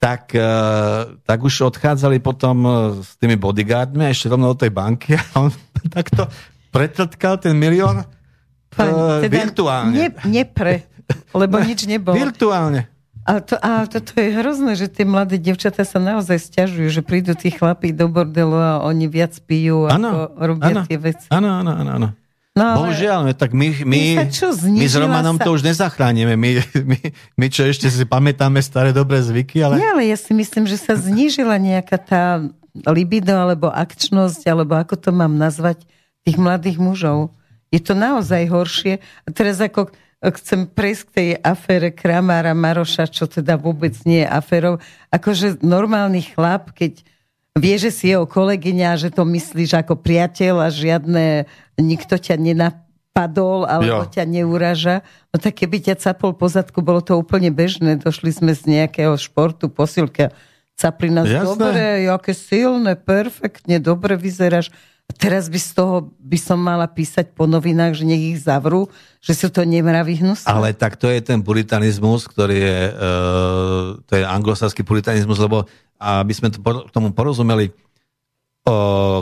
tak, 0.00 0.32
uh, 0.32 1.20
tak 1.28 1.38
už 1.42 1.68
odchádzali 1.68 2.24
potom 2.24 2.56
uh, 2.64 2.72
s 3.04 3.20
tými 3.20 3.36
bodyguardmi 3.36 4.06
a 4.06 4.14
ešte 4.14 4.30
rovno 4.32 4.54
do 4.54 4.64
tej 4.64 4.72
banky 4.72 5.12
a 5.18 5.22
on 5.36 5.52
takto 5.98 6.24
pretltkal 6.70 7.36
ten 7.42 7.52
milión 7.52 8.00
uh, 8.00 9.20
teda 9.20 9.28
virtuálne. 9.28 9.92
Ne, 9.92 10.08
nepre, 10.24 10.88
lebo 11.34 11.60
nič 11.60 11.84
nebolo. 11.84 12.16
Virtuálne. 12.24 12.97
Ale 13.28 13.44
to, 13.44 13.60
a 13.60 13.84
toto 13.84 14.16
je 14.16 14.32
hrozné, 14.32 14.72
že 14.72 14.88
tie 14.88 15.04
mladé 15.04 15.36
devčatá 15.36 15.84
sa 15.84 16.00
naozaj 16.00 16.48
stiažujú, 16.48 16.88
že 16.88 17.04
prídu 17.04 17.36
tí 17.36 17.52
chlapí 17.52 17.92
do 17.92 18.08
bordelu 18.08 18.56
a 18.56 18.72
oni 18.88 19.04
viac 19.04 19.36
pijú, 19.44 19.84
ano, 19.84 20.32
ako 20.32 20.48
robia 20.48 20.72
ano, 20.72 20.82
tie 20.88 20.96
veci. 20.96 21.28
Áno, 21.28 21.60
áno, 21.60 21.72
áno. 21.76 22.08
No, 22.56 22.82
Bohužiaľ, 22.82 23.36
tak 23.38 23.54
my, 23.54 23.84
my, 23.86 24.32
my 24.74 24.86
s 24.88 24.96
Romanom 24.98 25.38
sa... 25.38 25.46
to 25.46 25.54
už 25.54 25.62
nezachránime. 25.62 26.34
My, 26.34 26.58
my, 26.90 26.98
my 27.38 27.46
čo 27.52 27.68
ešte 27.68 27.86
si 27.86 28.02
pamätáme 28.02 28.58
staré 28.64 28.90
dobré 28.90 29.22
zvyky, 29.22 29.62
ale... 29.62 29.78
Nie, 29.78 29.94
ale 29.94 30.10
ja 30.10 30.18
si 30.18 30.34
myslím, 30.34 30.66
že 30.66 30.74
sa 30.74 30.98
znížila 30.98 31.54
nejaká 31.60 32.00
tá 32.00 32.42
libido, 32.90 33.36
alebo 33.36 33.70
akčnosť, 33.70 34.42
alebo 34.50 34.74
ako 34.74 34.98
to 34.98 35.10
mám 35.14 35.38
nazvať, 35.38 35.84
tých 36.26 36.40
mladých 36.40 36.82
mužov. 36.82 37.30
Je 37.68 37.80
to 37.80 37.92
naozaj 37.92 38.48
horšie. 38.48 39.00
A 39.24 39.28
teraz 39.30 39.60
ako 39.60 39.92
chcem 40.18 40.66
prejsť 40.66 41.02
k 41.06 41.14
tej 41.14 41.28
afére 41.38 41.94
Kramára 41.94 42.50
Maroša, 42.56 43.06
čo 43.06 43.30
teda 43.30 43.54
vôbec 43.54 43.94
nie 44.02 44.26
je 44.26 44.28
aférou. 44.28 44.82
Akože 45.14 45.62
normálny 45.62 46.34
chlap, 46.34 46.74
keď 46.74 47.06
vie, 47.54 47.76
že 47.78 47.94
si 47.94 48.10
jeho 48.10 48.26
kolegyňa, 48.26 48.98
že 48.98 49.08
to 49.14 49.22
myslíš 49.22 49.78
ako 49.78 49.98
priateľ 49.98 50.66
a 50.66 50.68
žiadne, 50.74 51.46
nikto 51.78 52.18
ťa 52.18 52.34
nenapadol 52.34 53.66
alebo 53.66 54.06
jo. 54.06 54.10
ťa 54.10 54.24
neuraža. 54.26 55.06
No 55.30 55.38
tak 55.38 55.62
keby 55.62 55.86
ťa 55.86 56.02
capol 56.02 56.34
po 56.34 56.50
zadku, 56.50 56.82
bolo 56.82 56.98
to 56.98 57.14
úplne 57.14 57.54
bežné. 57.54 58.02
Došli 58.02 58.34
sme 58.34 58.52
z 58.58 58.66
nejakého 58.66 59.14
športu, 59.14 59.70
posilka 59.70 60.34
capli 60.78 61.10
nás, 61.10 61.26
Jasné. 61.26 61.42
dobre, 61.42 61.82
aké 62.06 62.32
silné, 62.34 62.94
perfektne, 62.94 63.82
dobre 63.82 64.14
vyzeráš. 64.14 64.70
Teraz 65.16 65.48
by 65.48 65.56
z 65.56 65.70
toho 65.72 66.12
by 66.20 66.36
som 66.36 66.60
mala 66.60 66.84
písať 66.84 67.32
po 67.32 67.48
novinách, 67.48 67.96
že 67.96 68.04
nech 68.04 68.36
ich 68.36 68.38
zavrú, 68.44 68.92
že 69.24 69.32
sú 69.32 69.48
to 69.48 69.64
nemravý 69.64 70.20
hnus. 70.20 70.44
Ale 70.44 70.76
tak 70.76 71.00
to 71.00 71.08
je 71.08 71.24
ten 71.24 71.40
puritanizmus, 71.40 72.28
ktorý 72.28 72.56
je, 72.60 72.80
uh, 72.92 73.86
to 74.04 74.12
je 74.20 74.22
anglosaský 74.22 74.84
puritanizmus, 74.84 75.40
lebo 75.40 75.64
aby 75.98 76.30
sme 76.30 76.52
to, 76.52 76.60
tomu 76.94 77.10
porozumeli, 77.10 77.74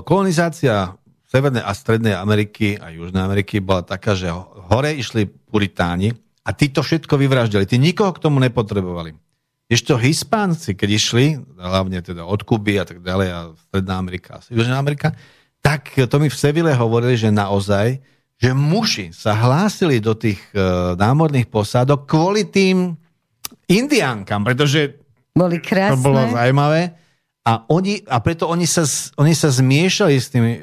kolonizácia 0.05 0.99
Severnej 1.27 1.63
a 1.63 1.75
Strednej 1.75 2.15
Ameriky 2.15 2.79
a 2.79 2.95
Južnej 2.95 3.23
Ameriky 3.23 3.59
bola 3.59 3.83
taká, 3.83 4.15
že 4.15 4.31
hore 4.71 4.95
išli 4.95 5.27
puritáni 5.27 6.15
a 6.47 6.55
tí 6.55 6.71
to 6.71 6.87
všetko 6.87 7.19
vyvraždili. 7.19 7.67
Tí 7.67 7.83
nikoho 7.83 8.15
k 8.15 8.23
tomu 8.23 8.39
nepotrebovali. 8.39 9.19
Ešte 9.67 9.99
Hispánci, 9.99 10.79
keď 10.79 10.89
išli, 10.95 11.25
hlavne 11.59 11.99
teda 11.99 12.23
od 12.23 12.47
Kuby 12.47 12.79
a 12.79 12.87
tak 12.87 13.03
ďalej, 13.03 13.29
a 13.35 13.39
Stredná 13.59 13.99
Amerika 13.99 14.39
a 14.39 14.41
Južná 14.47 14.79
Amerika, 14.79 15.19
tak 15.67 15.91
to 15.99 16.17
mi 16.23 16.31
v 16.31 16.39
Sevile 16.39 16.71
hovorili, 16.79 17.19
že 17.19 17.35
naozaj, 17.35 17.99
že 18.39 18.55
muži 18.55 19.11
sa 19.11 19.35
hlásili 19.35 19.99
do 19.99 20.15
tých 20.15 20.39
uh, 20.55 20.95
námorných 20.95 21.51
posádok 21.51 22.07
kvôli 22.07 22.47
tým 22.47 22.95
indiánkam, 23.67 24.47
pretože 24.47 24.95
Boli 25.35 25.59
krásne. 25.59 25.99
to 25.99 26.07
bolo 26.07 26.23
zaujímavé. 26.31 26.95
A, 27.47 27.67
oni, 27.67 28.03
a 28.07 28.19
preto 28.23 28.47
oni 28.47 28.67
sa, 28.67 28.87
oni 29.19 29.35
sa 29.35 29.51
zmiešali 29.51 30.15
s 30.15 30.31
tým 30.31 30.45
uh, 30.47 30.55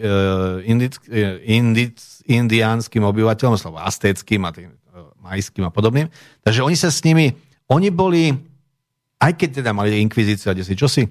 indic, 0.63 0.95
uh, 1.11 1.35
indic, 1.43 1.99
indiánskym 2.23 3.03
obyvateľom, 3.03 3.59
slovo 3.59 3.83
aztéckým 3.83 4.47
a 4.47 4.55
tým 4.55 4.71
uh, 4.71 5.11
majským 5.19 5.67
a 5.67 5.71
podobným. 5.71 6.07
Takže 6.47 6.63
oni 6.63 6.79
sa 6.79 6.87
s 6.87 7.03
nimi, 7.03 7.35
oni 7.67 7.91
boli, 7.91 8.31
aj 9.19 9.35
keď 9.35 9.63
teda 9.63 9.75
mali 9.75 9.99
inkvizíciu 9.99 10.51
a 10.51 10.59
si 10.63 10.79
čosi, 10.79 11.03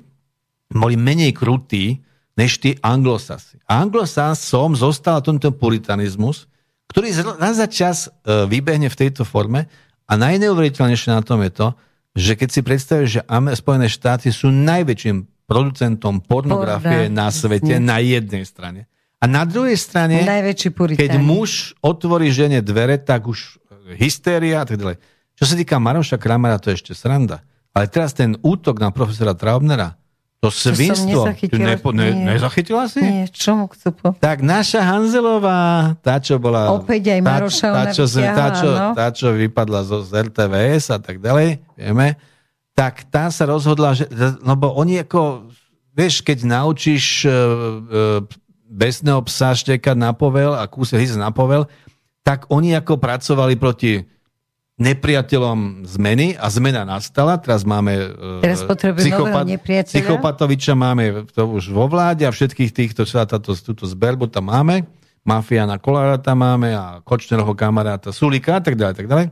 boli 0.72 0.96
menej 0.96 1.36
krutí, 1.36 2.00
než 2.38 2.60
tí 2.60 2.76
anglosasi. 2.80 3.60
A 3.68 3.84
anglosasom 3.84 4.72
zostal 4.72 5.20
tento 5.20 5.52
puritanizmus, 5.52 6.48
ktorý 6.88 7.12
raz 7.40 7.56
za 7.56 7.68
čas 7.68 8.08
e, 8.08 8.44
vybehne 8.48 8.88
v 8.88 8.98
tejto 8.98 9.24
forme 9.24 9.68
a 10.08 10.12
najneuveriteľnejšie 10.16 11.10
na 11.12 11.24
tom 11.24 11.40
je 11.44 11.52
to, 11.52 11.68
že 12.12 12.32
keď 12.36 12.48
si 12.52 12.60
predstavíš, 12.60 13.08
že 13.08 13.20
Spojené 13.56 13.88
štáty 13.88 14.28
sú 14.28 14.52
najväčším 14.52 15.48
producentom 15.48 16.20
pornografie 16.20 17.08
Porna. 17.08 17.24
na 17.24 17.28
svete 17.32 17.80
na 17.80 18.00
jednej 18.00 18.44
strane. 18.44 18.88
A 19.22 19.30
na 19.30 19.46
druhej 19.46 19.78
strane, 19.78 20.26
keď 20.98 21.14
muž 21.22 21.78
otvorí 21.78 22.28
žene 22.34 22.58
dvere, 22.58 22.98
tak 22.98 23.30
už 23.30 23.62
hystéria 23.94 24.64
a 24.64 24.66
tak 24.66 24.82
ďalej. 24.82 24.98
Čo 25.38 25.44
sa 25.46 25.54
týka 25.54 25.78
Maroša 25.78 26.18
Kramera, 26.18 26.58
to 26.58 26.74
je 26.74 26.82
ešte 26.82 26.92
sranda. 26.92 27.40
Ale 27.72 27.88
teraz 27.88 28.12
ten 28.12 28.36
útok 28.42 28.82
na 28.82 28.90
profesora 28.90 29.32
Traubnera, 29.32 29.96
to 30.42 30.50
svinstvo. 30.50 31.30
Ty 31.30 31.54
nepo, 31.54 31.94
ne, 31.94 32.10
nie. 32.10 32.34
nezachytila 32.34 32.90
si? 32.90 32.98
Nie, 32.98 33.30
čomu 33.30 33.70
chcú 33.70 33.94
po... 33.94 34.06
Tak 34.18 34.42
naša 34.42 34.82
Hanzelová, 34.82 35.94
tá, 36.02 36.18
čo 36.18 36.42
bola... 36.42 36.74
Opäť 36.74 37.14
aj 37.14 37.20
Maroša 37.22 37.68
tá, 37.70 37.82
tá, 37.86 37.94
čo, 37.94 38.04
tá, 38.10 38.46
čo, 38.50 38.68
no? 38.74 38.90
tá, 38.90 39.06
čo 39.14 39.26
vypadla 39.30 39.86
zo, 39.86 40.02
z 40.02 40.26
RTVS 40.26 40.90
a 40.90 40.98
tak 40.98 41.22
ďalej, 41.22 41.62
vieme, 41.78 42.18
tak 42.74 43.06
tá 43.06 43.30
sa 43.30 43.46
rozhodla, 43.46 43.94
že, 43.94 44.10
lebo 44.42 44.74
oni 44.74 45.06
ako, 45.06 45.46
vieš, 45.94 46.26
keď 46.26 46.42
naučíš 46.42 47.22
uh, 47.22 47.30
uh, 47.30 48.18
besného 48.66 49.22
psa 49.30 49.54
štekať 49.54 49.94
na 49.94 50.10
povel 50.10 50.58
a 50.58 50.66
kúsek 50.66 51.06
na 51.14 51.30
povel, 51.30 51.70
tak 52.26 52.50
oni 52.50 52.74
ako 52.74 52.98
pracovali 52.98 53.54
proti 53.54 54.02
nepriateľom 54.82 55.86
zmeny 55.86 56.34
a 56.34 56.50
zmena 56.50 56.82
nastala. 56.82 57.38
Teraz 57.38 57.62
máme 57.62 57.94
e, 57.94 58.42
Teraz 58.42 58.66
psychopat, 58.66 59.46
psychopatoviča, 59.86 60.74
máme 60.74 61.30
to 61.30 61.46
už 61.46 61.70
vo 61.70 61.86
vláde 61.86 62.26
a 62.26 62.34
všetkých 62.34 62.74
týchto, 62.74 63.06
čo 63.06 63.22
táto, 63.22 63.54
túto 63.54 63.86
zberbu 63.86 64.26
tam 64.26 64.50
máme. 64.50 64.82
Mafiana 65.22 65.78
Kolára 65.78 66.18
tam 66.18 66.42
máme 66.42 66.74
a 66.74 66.98
Kočneroho 67.06 67.54
kamaráta 67.54 68.10
Sulika 68.10 68.58
a 68.58 68.62
tak 68.62 68.74
ďalej, 68.74 68.94
tak 68.98 69.06
ďalej. 69.06 69.26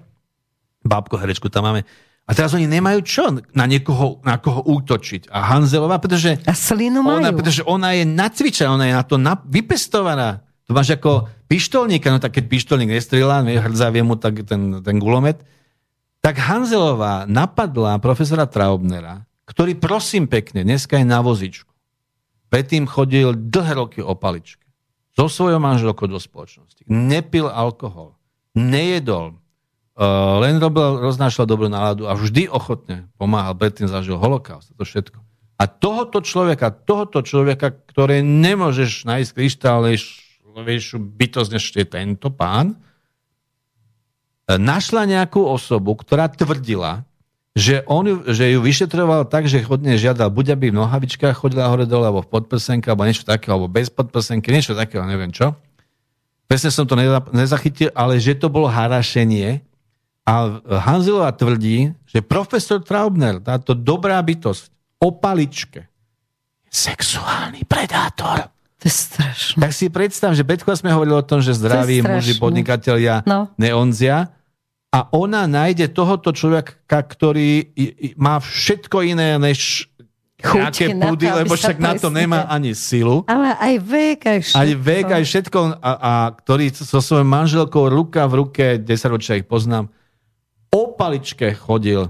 Bábko 0.87 1.19
herečku 1.19 1.51
tam 1.51 1.67
máme. 1.67 1.83
A 2.31 2.31
teraz 2.31 2.55
oni 2.55 2.71
nemajú 2.71 3.03
čo 3.03 3.27
na 3.59 3.67
niekoho, 3.67 4.23
na 4.23 4.39
koho 4.39 4.63
útočiť. 4.63 5.35
A 5.35 5.51
Hanzelová, 5.51 5.99
pretože, 5.99 6.39
a 6.47 6.55
majú. 7.03 7.19
Ona, 7.19 7.35
pretože 7.35 7.67
ona 7.67 7.91
je 7.99 8.07
nacvičená, 8.07 8.79
ona 8.79 8.87
je 8.87 8.95
na 8.95 9.03
to 9.03 9.19
na, 9.19 9.35
vypestovaná. 9.35 10.47
To 10.71 10.79
máš 10.79 10.95
ako 10.95 11.27
pištolníka, 11.51 12.15
no 12.15 12.23
tak 12.23 12.39
keď 12.39 12.47
pištolník 12.47 12.95
nestrieľa, 12.95 13.43
hrdzavie 13.43 14.07
mu 14.07 14.15
tak 14.15 14.47
ten, 14.47 14.79
ten 14.87 15.03
gulomet, 15.03 15.43
tak 16.23 16.39
Hanzelová 16.39 17.27
napadla 17.27 17.99
profesora 17.99 18.47
Traubnera, 18.47 19.27
ktorý 19.51 19.75
prosím 19.75 20.31
pekne, 20.31 20.63
dneska 20.63 21.03
je 21.03 21.11
na 21.11 21.27
vozičku. 21.27 21.67
Predtým 22.55 22.87
chodil 22.87 23.35
dlhé 23.35 23.83
roky 23.83 23.99
o 23.99 24.15
paličke. 24.15 24.63
So 25.19 25.27
svojou 25.27 25.59
manželkou 25.59 26.07
do 26.07 26.23
spoločnosti. 26.23 26.87
Nepil 26.87 27.51
alkohol. 27.51 28.15
Nejedol. 28.55 29.43
Uh, 29.99 30.39
len 30.39 30.63
robil, 30.63 31.03
roznášal 31.03 31.51
dobrú 31.51 31.67
náladu 31.67 32.07
a 32.07 32.15
vždy 32.15 32.47
ochotne 32.47 33.11
pomáhal. 33.19 33.59
Predtým 33.59 33.91
zažil 33.91 34.23
holokaust. 34.23 34.71
To 34.79 34.87
všetko. 34.87 35.19
A 35.59 35.67
tohoto 35.67 36.23
človeka, 36.23 36.71
tohoto 36.71 37.27
človeka, 37.27 37.75
ktoré 37.91 38.23
nemôžeš 38.23 39.03
nájsť 39.03 39.31
kryštálnej 39.35 39.99
vieš, 40.63 40.99
bytosť 40.99 41.51
než 41.55 41.65
tento 41.87 42.29
pán, 42.35 42.75
e, 42.75 42.77
našla 44.59 45.07
nejakú 45.07 45.43
osobu, 45.43 45.95
ktorá 45.95 46.31
tvrdila, 46.31 47.07
že, 47.55 47.83
on 47.91 48.07
ju, 48.07 48.17
že 48.31 48.55
ju 48.55 48.63
vyšetroval 48.63 49.27
tak, 49.27 49.51
že 49.51 49.67
chodne 49.67 49.99
žiadal, 49.99 50.31
buď 50.31 50.55
aby 50.55 50.71
v 50.71 50.79
nohavičkách 50.79 51.35
chodila 51.35 51.67
hore 51.67 51.83
dole, 51.83 52.07
alebo 52.07 52.23
v 52.23 52.31
podprsenke, 52.31 52.87
alebo 52.87 53.03
niečo 53.03 53.27
také, 53.27 53.51
alebo 53.51 53.67
bez 53.67 53.91
podprsenky, 53.91 54.55
niečo 54.55 54.79
takého, 54.79 55.03
neviem 55.03 55.35
čo. 55.35 55.59
Presne 56.47 56.71
som 56.71 56.87
to 56.87 56.99
nezachytil, 57.35 57.91
ale 57.95 58.19
že 58.19 58.39
to 58.39 58.51
bolo 58.51 58.67
harašenie. 58.71 59.63
A 60.27 60.63
Hanzelová 60.87 61.35
tvrdí, 61.35 61.91
že 62.07 62.23
profesor 62.23 62.83
Traubner, 62.83 63.43
táto 63.43 63.75
dobrá 63.75 64.19
bytosť, 64.23 64.71
o 65.01 65.11
paličke, 65.17 65.91
sexuálny 66.71 67.67
predátor. 67.67 68.60
To 68.81 68.85
je 68.89 68.95
strašné. 68.97 69.61
Tak 69.61 69.73
si 69.77 69.87
predstav, 69.93 70.33
že 70.33 70.41
predtým 70.41 70.73
sme 70.73 70.91
hovorili 70.97 71.13
o 71.13 71.25
tom, 71.25 71.45
že 71.45 71.53
zdraví 71.53 72.01
muži, 72.01 72.41
podnikatelia 72.41 73.21
no. 73.29 73.53
neonzia 73.61 74.33
a 74.89 75.07
ona 75.13 75.45
nájde 75.45 75.93
tohoto 75.93 76.33
človeka, 76.33 76.99
ktorý 77.05 77.77
má 78.17 78.41
všetko 78.41 79.05
iné 79.05 79.37
než 79.37 79.87
nejaké 80.41 80.97
púdy, 80.97 81.29
lebo 81.29 81.53
však 81.53 81.77
na 81.77 81.93
to 82.01 82.09
nemá 82.09 82.49
ani 82.49 82.73
silu. 82.73 83.23
Ale 83.29 83.53
aj 83.53 83.75
vek, 83.85 84.21
aj 84.25 84.39
všetko. 84.49 84.59
Aj 84.59 84.71
vek, 84.73 85.07
aj 85.13 85.25
všetko. 85.29 85.59
A, 85.79 85.93
a 85.93 86.13
ktorý 86.33 86.65
so 86.73 86.99
svojou 87.05 87.27
manželkou 87.29 87.93
ruka 87.93 88.25
v 88.25 88.35
ruke, 88.41 88.65
10 88.81 89.13
ročia 89.13 89.37
ich 89.37 89.45
poznám, 89.45 89.93
o 90.73 90.83
paličke 90.97 91.53
chodil 91.53 92.09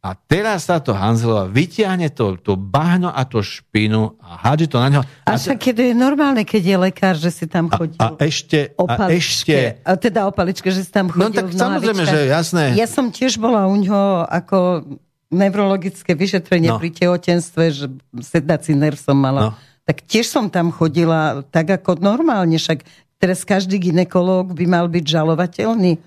a 0.00 0.16
teraz 0.16 0.64
táto 0.64 0.96
Hanzelová 0.96 1.44
vyťahne 1.44 2.08
to, 2.16 2.40
to 2.40 2.56
bahno 2.56 3.12
a 3.12 3.20
to 3.28 3.44
špinu 3.44 4.16
a 4.16 4.48
hádže 4.48 4.72
to 4.72 4.76
na 4.80 4.88
ňo. 4.88 5.00
A, 5.28 5.36
a 5.36 5.36
však 5.36 5.60
keď 5.60 5.92
je 5.92 5.92
normálne, 5.92 6.40
keď 6.40 6.62
je 6.72 6.76
lekár, 6.88 7.14
že 7.20 7.28
si 7.28 7.44
tam 7.44 7.68
chodil. 7.68 8.00
A, 8.00 8.16
a 8.16 8.24
ešte... 8.24 8.72
A 8.80 9.12
ešte... 9.12 9.76
A 9.84 10.00
teda 10.00 10.24
o 10.24 10.32
paličke, 10.32 10.72
že 10.72 10.88
si 10.88 10.90
tam 10.90 11.12
no 11.12 11.28
chodil 11.28 11.28
No 11.28 11.36
tak 11.36 11.52
samozrejme, 11.52 12.02
že 12.08 12.32
jasné. 12.32 12.64
Ja 12.80 12.88
som 12.88 13.12
tiež 13.12 13.36
bola 13.36 13.68
u 13.68 13.76
ňoho 13.76 14.24
ako 14.24 14.88
neurologické 15.28 16.16
vyšetrenie 16.16 16.72
no. 16.72 16.80
pri 16.80 16.90
tehotenstve, 16.96 17.64
že 17.68 17.86
sedací 18.24 18.72
nerv 18.72 18.96
som 18.96 19.20
mala. 19.20 19.40
No. 19.40 19.50
Tak 19.84 20.00
tiež 20.08 20.32
som 20.32 20.48
tam 20.48 20.72
chodila 20.72 21.44
tak 21.52 21.76
ako 21.76 22.00
normálne, 22.00 22.56
však 22.56 22.88
teraz 23.20 23.44
každý 23.44 23.76
ginekológ 23.76 24.56
by 24.56 24.64
mal 24.64 24.88
byť 24.88 25.04
žalovateľný. 25.04 26.00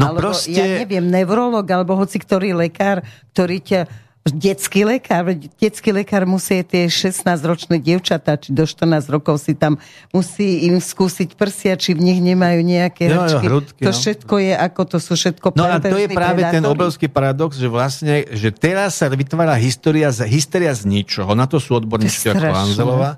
No 0.00 0.16
alebo 0.16 0.32
proste... 0.32 0.56
ja 0.56 0.64
neviem, 0.80 1.04
neurolog, 1.04 1.68
alebo 1.68 1.92
hoci 2.00 2.16
ktorý 2.16 2.56
lekár, 2.56 3.04
ktorý 3.36 3.60
ťa 3.60 3.80
detský 4.28 4.84
lekár, 4.84 5.32
detský 5.56 5.96
lekár 5.96 6.28
musí 6.28 6.60
tie 6.60 6.92
16-ročné 6.92 7.80
dievčatá, 7.80 8.36
či 8.36 8.52
do 8.52 8.68
14 8.68 9.08
rokov 9.08 9.40
si 9.40 9.56
tam 9.56 9.80
musí 10.12 10.68
im 10.68 10.76
skúsiť 10.76 11.40
prsia, 11.40 11.72
či 11.80 11.96
v 11.96 12.04
nich 12.04 12.20
nemajú 12.20 12.60
nejaké 12.60 13.08
jo, 13.08 13.16
jo, 13.16 13.40
hrudky, 13.40 13.80
To 13.80 13.92
no. 13.92 13.96
všetko 13.96 14.34
je, 14.44 14.52
ako 14.52 14.82
to 14.84 14.98
sú 15.00 15.12
všetko 15.16 15.46
No 15.56 15.64
a 15.64 15.80
to 15.80 15.96
je 15.96 16.08
práve 16.12 16.44
predátory. 16.44 16.56
ten 16.60 16.64
obrovský 16.68 17.06
paradox, 17.08 17.56
že 17.56 17.68
vlastne, 17.72 18.28
že 18.28 18.52
teraz 18.52 19.00
sa 19.00 19.08
vytvára 19.08 19.56
história, 19.56 20.12
hysteria 20.12 20.76
z 20.76 20.84
ničoho, 20.84 21.32
na 21.32 21.48
to 21.48 21.56
sú 21.56 21.80
odborníčky 21.80 22.36
ako 22.36 22.44
Anzelová. 22.44 23.16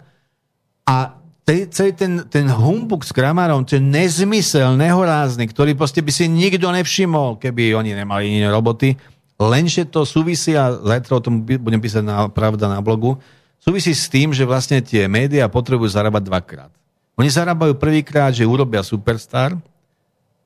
A 0.87 1.22
celý 1.47 1.93
ten, 1.93 2.13
ten 2.31 2.47
humbuk 2.47 3.03
s 3.03 3.11
kramárom, 3.11 3.67
ten 3.67 3.83
nezmysel, 3.83 4.79
nehorázny, 4.79 5.51
ktorý 5.51 5.75
proste 5.75 5.99
by 5.99 6.13
si 6.15 6.31
nikto 6.31 6.71
nevšimol, 6.71 7.43
keby 7.43 7.75
oni 7.75 7.99
nemali 7.99 8.39
iné 8.39 8.47
roboty, 8.47 8.95
lenže 9.43 9.91
to 9.91 10.07
súvisí, 10.07 10.55
a 10.55 10.71
zajtra 10.71 11.19
o 11.19 11.25
tom 11.25 11.43
budem 11.43 11.83
písať 11.83 12.07
na 12.07 12.31
pravda 12.31 12.71
na 12.71 12.79
blogu, 12.79 13.19
súvisí 13.59 13.91
s 13.91 14.07
tým, 14.07 14.31
že 14.31 14.47
vlastne 14.47 14.79
tie 14.79 15.11
médiá 15.11 15.51
potrebujú 15.51 15.91
zarábať 15.91 16.23
dvakrát. 16.31 16.71
Oni 17.19 17.29
zarábajú 17.29 17.75
prvýkrát, 17.75 18.31
že 18.31 18.47
urobia 18.47 18.87
superstar 18.87 19.59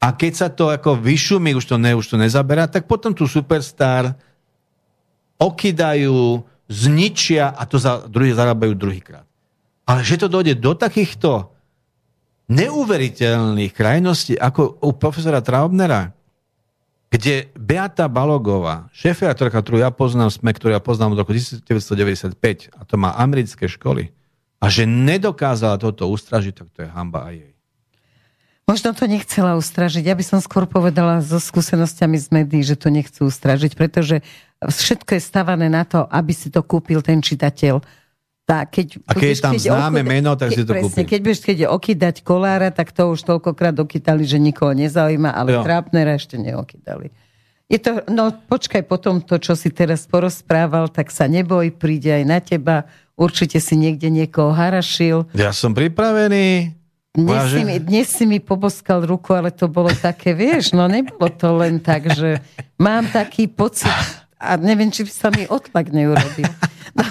a 0.00 0.08
keď 0.16 0.32
sa 0.32 0.48
to 0.48 0.72
ako 0.72 0.96
vyšumí, 0.96 1.52
už 1.52 1.68
to, 1.68 1.76
ne, 1.76 1.92
už 1.92 2.08
to 2.08 2.16
nezaberá, 2.16 2.64
tak 2.64 2.88
potom 2.88 3.12
tu 3.12 3.28
superstar 3.28 4.16
okydajú, 5.36 6.40
zničia 6.66 7.52
a 7.52 7.62
to 7.68 7.76
za, 7.76 8.08
druhý 8.08 8.32
zarábajú 8.32 8.72
druhýkrát. 8.72 9.25
Ale 9.86 10.02
že 10.02 10.18
to 10.18 10.26
dojde 10.26 10.58
do 10.58 10.74
takýchto 10.74 11.54
neuveriteľných 12.50 13.72
krajností, 13.74 14.38
ako 14.38 14.82
u 14.82 14.90
profesora 14.94 15.42
Traubnera, 15.42 16.14
kde 17.06 17.50
Beata 17.54 18.10
Balogová, 18.10 18.90
šéfiatorka, 18.90 19.62
ktorú 19.62 19.78
ja 19.78 19.94
poznám, 19.94 20.30
sme, 20.34 20.50
ktorú 20.50 20.74
ja 20.74 20.82
poznám 20.82 21.14
od 21.14 21.22
roku 21.22 21.30
1995, 21.30 22.34
a 22.74 22.80
to 22.82 22.94
má 22.98 23.14
americké 23.14 23.70
školy, 23.70 24.10
a 24.58 24.66
že 24.66 24.88
nedokázala 24.88 25.78
toto 25.78 26.10
ustražiť, 26.10 26.54
tak 26.54 26.68
to 26.74 26.78
je 26.82 26.90
hamba 26.90 27.30
aj 27.30 27.34
jej. 27.46 27.52
Možno 28.66 28.90
to 28.98 29.06
nechcela 29.06 29.54
ustražiť. 29.54 30.02
Ja 30.02 30.18
by 30.18 30.24
som 30.26 30.42
skôr 30.42 30.66
povedala 30.66 31.22
so 31.22 31.38
skúsenosťami 31.38 32.18
z 32.18 32.26
médií, 32.34 32.66
že 32.66 32.74
to 32.74 32.90
nechcú 32.90 33.30
ustražiť, 33.30 33.78
pretože 33.78 34.26
všetko 34.58 35.14
je 35.14 35.22
stavané 35.22 35.70
na 35.70 35.86
to, 35.86 36.02
aby 36.10 36.34
si 36.34 36.50
to 36.50 36.66
kúpil 36.66 36.98
ten 36.98 37.22
čitateľ. 37.22 37.78
Tá, 38.46 38.62
keď 38.62 39.02
a 39.10 39.12
keď 39.18 39.26
je 39.26 39.42
tam 39.42 39.54
známe 39.58 40.06
okýda, 40.06 40.12
meno, 40.14 40.30
tak 40.38 40.54
si 40.54 40.62
to 40.62 40.70
presne, 40.70 40.86
kúpi. 40.86 41.02
Keď 41.02 41.18
budeš 41.18 41.40
keď 41.42 41.58
okýdať 41.66 42.16
kolára, 42.22 42.70
tak 42.70 42.94
to 42.94 43.10
už 43.10 43.26
toľkokrát 43.26 43.74
okýtali, 43.74 44.22
že 44.22 44.38
nikoho 44.38 44.70
nezaujíma, 44.70 45.34
ale 45.34 45.58
Trápnera 45.66 46.14
ešte 46.14 46.38
neokýdali. 46.38 47.10
Je 47.66 47.82
to, 47.82 48.06
no 48.06 48.30
počkaj 48.30 48.86
potom 48.86 49.18
to, 49.18 49.42
čo 49.42 49.58
si 49.58 49.74
teraz 49.74 50.06
porozprával, 50.06 50.86
tak 50.86 51.10
sa 51.10 51.26
neboj, 51.26 51.74
príde 51.74 52.14
aj 52.14 52.24
na 52.24 52.38
teba. 52.38 52.86
Určite 53.18 53.58
si 53.58 53.74
niekde 53.74 54.06
niekoho 54.14 54.54
harašil. 54.54 55.26
Ja 55.34 55.50
som 55.50 55.74
pripravený. 55.74 56.70
Dnes 57.16 57.42
si, 57.50 57.62
mi, 57.64 57.76
dnes 57.80 58.06
si 58.12 58.24
mi 58.28 58.38
poboskal 58.38 59.02
ruku, 59.08 59.32
ale 59.34 59.48
to 59.50 59.66
bolo 59.66 59.88
také, 59.88 60.36
vieš, 60.36 60.76
no 60.76 60.84
nebolo 60.84 61.32
to 61.32 61.48
len 61.58 61.80
tak, 61.80 62.12
že 62.12 62.44
mám 62.76 63.08
taký 63.08 63.48
pocit, 63.48 63.88
a 64.36 64.60
neviem, 64.60 64.92
či 64.92 65.04
by 65.04 65.12
sa 65.12 65.28
mi 65.32 65.48
otlak 65.48 65.88
neurobil. 65.88 66.48
No, 66.96 67.04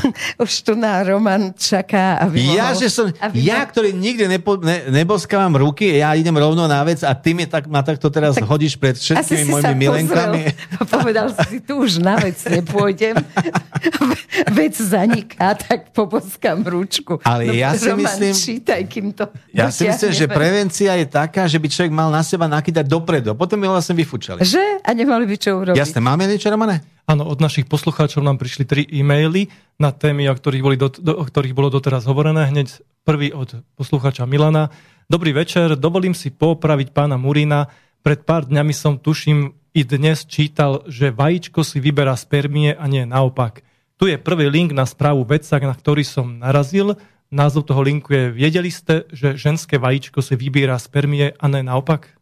už 0.44 0.52
tu 0.62 0.72
na 0.74 1.02
Roman 1.02 1.52
čaká. 1.56 2.20
Aby 2.20 2.44
mohol, 2.44 2.58
ja, 2.58 2.68
že 2.76 2.88
som, 2.92 3.08
aby 3.08 3.36
ja, 3.40 3.64
ktorý 3.64 3.94
nikdy 3.94 4.28
nepo, 4.28 4.58
ne, 4.60 4.92
neboskávam 4.92 5.56
ruky, 5.56 6.00
ja 6.00 6.12
idem 6.16 6.34
rovno 6.34 6.66
na 6.68 6.82
vec 6.84 7.00
a 7.00 7.12
ty 7.16 7.32
mi 7.32 7.48
tak, 7.48 7.68
ma 7.68 7.80
takto 7.80 8.12
teraz 8.12 8.36
tak, 8.36 8.48
hodíš 8.48 8.76
pred 8.76 8.96
všetkými 8.96 9.44
mojimi 9.48 9.74
milenkami. 9.76 10.40
Pozrel, 10.52 10.88
povedal 10.96 11.26
si, 11.48 11.62
tu 11.64 11.82
už 11.82 12.02
na 12.02 12.18
vec 12.18 12.36
nepôjdem. 12.44 13.16
vec 14.58 14.74
zaniká, 14.76 15.54
tak 15.56 15.92
poboskám 15.96 16.64
ručku. 16.64 17.20
Ale 17.24 17.48
no, 17.48 17.52
ja 17.56 17.72
si 17.76 17.88
Roman, 17.88 18.04
myslím... 18.04 18.32
Čítaj, 18.36 18.80
kým 18.88 19.06
to 19.16 19.28
Ja 19.54 19.68
si 19.72 19.88
myslím, 19.88 20.12
že 20.12 20.26
prevencia 20.28 20.92
je 20.98 21.06
taká, 21.08 21.48
že 21.48 21.56
by 21.56 21.66
človek 21.68 21.92
mal 21.92 22.08
na 22.12 22.20
seba 22.24 22.48
nakýdať 22.48 22.88
dopredu. 22.88 23.32
Potom 23.36 23.60
by 23.60 23.70
vlastne 23.70 23.96
vyfúčali. 23.96 24.44
Že? 24.44 24.84
A 24.84 24.90
nemali 24.92 25.24
by 25.24 25.36
čo 25.38 25.50
urobiť. 25.62 25.78
Jasne, 25.78 26.00
máme 26.04 26.28
niečo, 26.28 26.52
Romane? 26.72 26.90
Áno, 27.02 27.26
od 27.26 27.42
našich 27.42 27.66
poslucháčov 27.66 28.22
nám 28.22 28.38
prišli 28.38 28.64
tri 28.64 28.82
e-maily 28.86 29.50
na 29.76 29.90
témy, 29.90 30.30
o 30.30 30.34
ktorých, 30.38 30.64
boli 30.64 30.76
do, 30.78 30.88
do, 30.88 31.18
o 31.18 31.24
ktorých 31.26 31.52
bolo 31.52 31.68
doteraz 31.68 32.06
hovorené. 32.06 32.46
Hneď 32.46 32.78
prvý 33.02 33.34
od 33.34 33.58
poslucháča 33.74 34.22
Milana. 34.24 34.70
Dobrý 35.10 35.34
večer, 35.34 35.74
dovolím 35.74 36.14
si 36.14 36.30
popraviť 36.30 36.94
pána 36.94 37.18
Murina. 37.18 37.68
Pred 38.06 38.22
pár 38.22 38.46
dňami 38.46 38.70
som, 38.72 38.96
tuším, 39.02 39.52
i 39.74 39.82
dnes 39.82 40.28
čítal, 40.28 40.86
že 40.86 41.10
vajíčko 41.10 41.66
si 41.66 41.82
vyberá 41.82 42.14
spermie 42.14 42.76
a 42.76 42.84
nie 42.86 43.02
naopak. 43.02 43.66
Tu 43.98 44.12
je 44.12 44.16
prvý 44.20 44.46
link 44.52 44.70
na 44.70 44.86
správu 44.86 45.26
vedca, 45.26 45.58
na 45.58 45.74
ktorý 45.74 46.06
som 46.06 46.38
narazil. 46.38 46.94
Názov 47.32 47.66
toho 47.66 47.80
linku 47.80 48.12
je 48.12 48.30
Viedeli 48.30 48.68
ste, 48.68 49.08
že 49.10 49.34
ženské 49.40 49.80
vajíčko 49.80 50.20
si 50.20 50.36
vybiera 50.36 50.76
spermie 50.76 51.34
a 51.34 51.44
nie 51.48 51.64
naopak? 51.64 52.14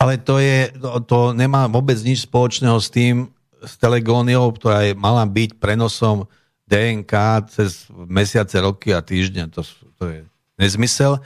Ale 0.00 0.20
to, 0.20 0.38
je, 0.40 0.72
to, 0.76 0.88
to 1.04 1.18
nemá 1.32 1.68
vôbec 1.68 1.96
nič 2.00 2.24
spoločného 2.24 2.78
s 2.80 2.88
tým, 2.88 3.32
s 3.64 3.76
telegóniou, 3.76 4.50
ktorá 4.56 4.88
je, 4.88 4.92
mala 4.96 5.24
byť 5.28 5.60
prenosom 5.60 6.28
DNK 6.70 7.12
cez 7.50 7.90
mesiace, 7.90 8.56
roky 8.62 8.94
a 8.94 9.02
týždne. 9.02 9.50
To, 9.50 9.66
to 9.98 10.04
je 10.08 10.20
nezmysel. 10.56 11.18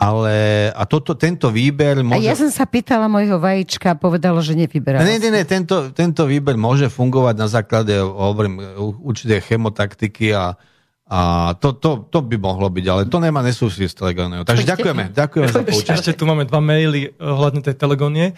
Ale 0.00 0.32
a 0.72 0.88
toto, 0.88 1.12
tento 1.12 1.52
výber 1.52 2.00
môže... 2.00 2.24
A 2.24 2.32
ja 2.32 2.32
som 2.32 2.48
sa 2.48 2.64
pýtala 2.64 3.04
mojho 3.04 3.36
vajíčka 3.36 3.92
a 3.92 3.96
povedalo, 4.00 4.40
že 4.40 4.56
nevyberá. 4.56 5.04
Nie, 5.04 5.20
nie, 5.20 5.28
nie, 5.28 5.44
tento, 5.44 5.92
tento 5.92 6.24
výber 6.24 6.56
môže 6.56 6.88
fungovať 6.88 7.34
na 7.36 7.48
základe 7.52 8.00
hovorím, 8.00 8.64
určitej 8.80 9.44
chemotaktiky 9.44 10.32
a, 10.32 10.56
a 11.04 11.52
to, 11.60 11.76
to, 11.76 12.08
to 12.08 12.24
by 12.24 12.40
mohlo 12.40 12.72
byť, 12.72 12.84
ale 12.88 13.00
to 13.12 13.20
nemá 13.20 13.44
nesúvisí 13.44 13.84
s 13.84 13.92
telegóniou. 13.92 14.48
Takže 14.48 14.64
ďakujeme, 14.72 15.12
ďakujeme 15.12 15.48
za 15.52 15.62
poučenie. 15.68 16.00
Ešte 16.00 16.16
tu 16.16 16.24
máme 16.24 16.48
dva 16.48 16.64
maily 16.64 17.12
ohľadne 17.20 17.60
tej 17.60 17.76
telegónie. 17.76 18.32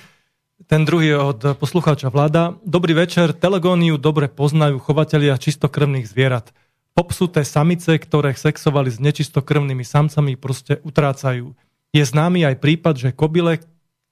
Ten 0.68 0.86
druhý 0.86 1.10
je 1.10 1.18
od 1.18 1.40
poslucháča 1.58 2.12
Vlada. 2.12 2.54
Dobrý 2.62 2.94
večer. 2.94 3.34
Telegóniu 3.34 3.98
dobre 3.98 4.30
poznajú 4.30 4.78
chovatelia 4.78 5.34
čistokrvných 5.34 6.06
zvierat. 6.06 6.54
Popsuté 6.94 7.42
samice, 7.42 7.96
ktoré 7.98 8.36
sexovali 8.36 8.92
s 8.92 9.00
nečistokrvnými 9.02 9.82
samcami, 9.82 10.38
proste 10.38 10.78
utrácajú. 10.84 11.56
Je 11.90 12.04
známy 12.04 12.46
aj 12.46 12.60
prípad, 12.62 12.94
že 12.94 13.10
kobyle, 13.16 13.64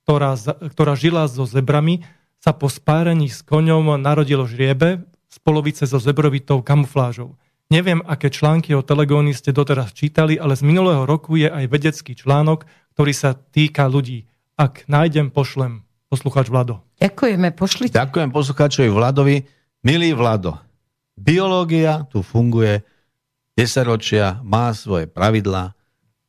ktorá, 0.03 0.35
ktorá 0.75 0.97
žila 0.97 1.29
so 1.29 1.45
zebrami, 1.47 2.03
sa 2.41 2.57
po 2.57 2.73
spárení 2.73 3.29
s 3.29 3.45
koňom 3.45 4.01
narodilo 4.01 4.49
žriebe 4.49 5.05
z 5.29 5.37
polovice 5.45 5.85
so 5.85 6.01
zebrovitou 6.01 6.65
kamuflážou. 6.65 7.37
Neviem, 7.69 8.03
aké 8.03 8.33
články 8.33 8.75
o 8.75 8.83
telegónii 8.83 9.37
ste 9.37 9.55
doteraz 9.55 9.93
čítali, 9.93 10.41
ale 10.41 10.59
z 10.59 10.67
minulého 10.67 11.07
roku 11.07 11.39
je 11.39 11.47
aj 11.47 11.69
vedecký 11.69 12.19
článok, 12.19 12.67
ktorý 12.97 13.13
sa 13.15 13.37
týka 13.37 13.87
ľudí. 13.87 14.27
Ak 14.59 14.89
nájdem, 14.89 15.31
pošlem 15.31 15.87
poslucháč 16.11 16.51
Vlado. 16.51 16.83
Ďakujeme, 16.99 17.55
pošlite. 17.55 17.95
Ďakujem 17.95 18.35
poslucháčovi 18.35 18.91
Vladovi. 18.91 19.47
Milý 19.87 20.13
Vlado, 20.13 20.59
biológia 21.15 22.05
tu 22.11 22.21
funguje 22.21 22.83
10 23.55 23.87
ročia, 23.87 24.43
má 24.43 24.75
svoje 24.75 25.07
pravidlá. 25.07 25.73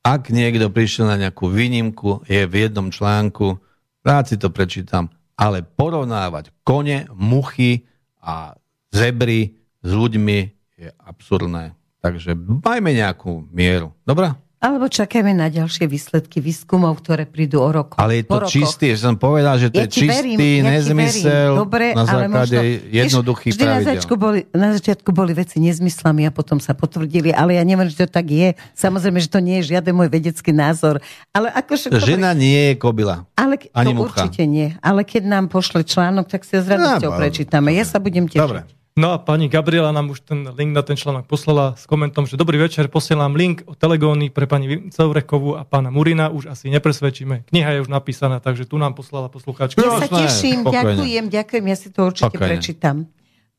Ak 0.06 0.30
niekto 0.30 0.70
prišiel 0.72 1.10
na 1.10 1.18
nejakú 1.18 1.50
výnimku, 1.50 2.24
je 2.30 2.46
v 2.46 2.54
jednom 2.70 2.94
článku, 2.94 3.60
rád 4.06 4.30
si 4.30 4.38
to 4.38 4.54
prečítam, 4.54 5.10
ale 5.36 5.66
porovnávať 5.66 6.54
kone, 6.64 7.10
muchy 7.12 7.90
a 8.22 8.56
zebry 8.94 9.58
s 9.82 9.90
ľuďmi 9.90 10.38
je 10.78 10.90
absurdné. 11.02 11.74
Takže 12.02 12.34
majme 12.38 12.98
nejakú 12.98 13.46
mieru. 13.54 13.94
Dobre? 14.06 14.34
Alebo 14.62 14.86
čakajme 14.86 15.34
na 15.34 15.49
ďalšie 15.49 15.89
výsledky 15.89 16.38
výskumov, 16.38 17.01
ktoré 17.01 17.26
prídu 17.26 17.66
o 17.66 17.70
rok. 17.74 17.97
Ale 17.97 18.22
je 18.22 18.30
to 18.30 18.45
čistý, 18.45 18.93
že 18.93 19.09
som 19.09 19.18
povedal, 19.18 19.57
že 19.57 19.74
to 19.74 19.82
ja 19.82 19.89
je 19.89 20.05
čistý 20.05 20.38
verím, 20.38 20.70
nezmysel 20.70 21.57
Dobre, 21.57 21.97
na 21.97 22.05
základe 22.05 22.62
možno, 22.62 22.93
jednoduchých 22.93 23.51
vždy 23.57 23.64
pravidel. 23.66 23.82
Na 23.82 23.89
začiatku, 23.89 24.14
boli, 24.22 24.39
na 24.53 24.70
začiatku 24.78 25.09
boli 25.09 25.32
veci 25.34 25.57
nezmyslami 25.57 26.30
a 26.30 26.32
potom 26.32 26.62
sa 26.62 26.78
potvrdili, 26.78 27.34
ale 27.34 27.57
ja 27.57 27.66
neviem, 27.66 27.89
že 27.89 28.05
to 28.05 28.22
tak 28.22 28.30
je. 28.30 28.53
Samozrejme, 28.78 29.18
že 29.18 29.34
to 29.34 29.41
nie 29.41 29.66
je 29.66 29.74
žiaden 29.74 29.97
môj 29.97 30.14
vedecký 30.14 30.53
názor. 30.53 31.01
Ale 31.34 31.49
ako 31.49 31.82
všetko... 31.82 32.05
Žena 32.05 32.38
nie 32.38 32.70
je 32.70 32.74
kobila. 32.78 33.26
Ale, 33.34 33.57
ani 33.74 33.97
to 33.97 33.97
mucha. 33.97 34.30
určite 34.30 34.45
nie. 34.45 34.78
Ale 34.86 35.01
keď 35.01 35.26
nám 35.26 35.49
pošle 35.49 35.82
článok, 35.82 36.30
tak 36.30 36.45
si 36.45 36.53
ho 36.53 36.62
s 36.62 36.70
radosťou 36.70 37.18
prečítame. 37.18 37.74
Ja 37.74 37.82
sa 37.82 37.97
budem 37.97 38.30
tešiť. 38.30 38.38
Dobre. 38.38 38.81
No 38.92 39.16
a 39.16 39.18
pani 39.24 39.48
Gabriela 39.48 39.96
nám 39.96 40.12
už 40.12 40.20
ten 40.28 40.52
link 40.52 40.76
na 40.76 40.84
ten 40.84 41.00
článok 41.00 41.24
poslala 41.24 41.80
s 41.80 41.88
komentom, 41.88 42.28
že 42.28 42.36
dobrý 42.36 42.60
večer, 42.60 42.92
posielam 42.92 43.39
link 43.39 43.64
o 43.64 43.72
telegónii 43.72 44.28
pre 44.36 44.52
pani 44.52 44.92
Ceurekovú 44.92 45.56
a 45.56 45.64
pána 45.64 45.88
Murina, 45.88 46.28
už 46.28 46.52
asi 46.52 46.68
nepresvedčíme. 46.68 47.48
Kniha 47.48 47.80
je 47.80 47.88
už 47.88 47.89
napísaná, 47.89 48.44
takže 48.44 48.68
tu 48.68 48.76
nám 48.76 48.92
poslala 48.92 49.32
poslucháčka. 49.32 49.80
Ja 49.80 49.96
sa 49.96 50.12
teším, 50.12 50.68
Spokojne. 50.68 50.76
ďakujem, 50.76 51.26
ďakujem, 51.32 51.64
ja 51.72 51.78
si 51.80 51.88
to 51.88 52.00
určite 52.12 52.36
Spokojne. 52.36 52.50
prečítam. 52.52 52.96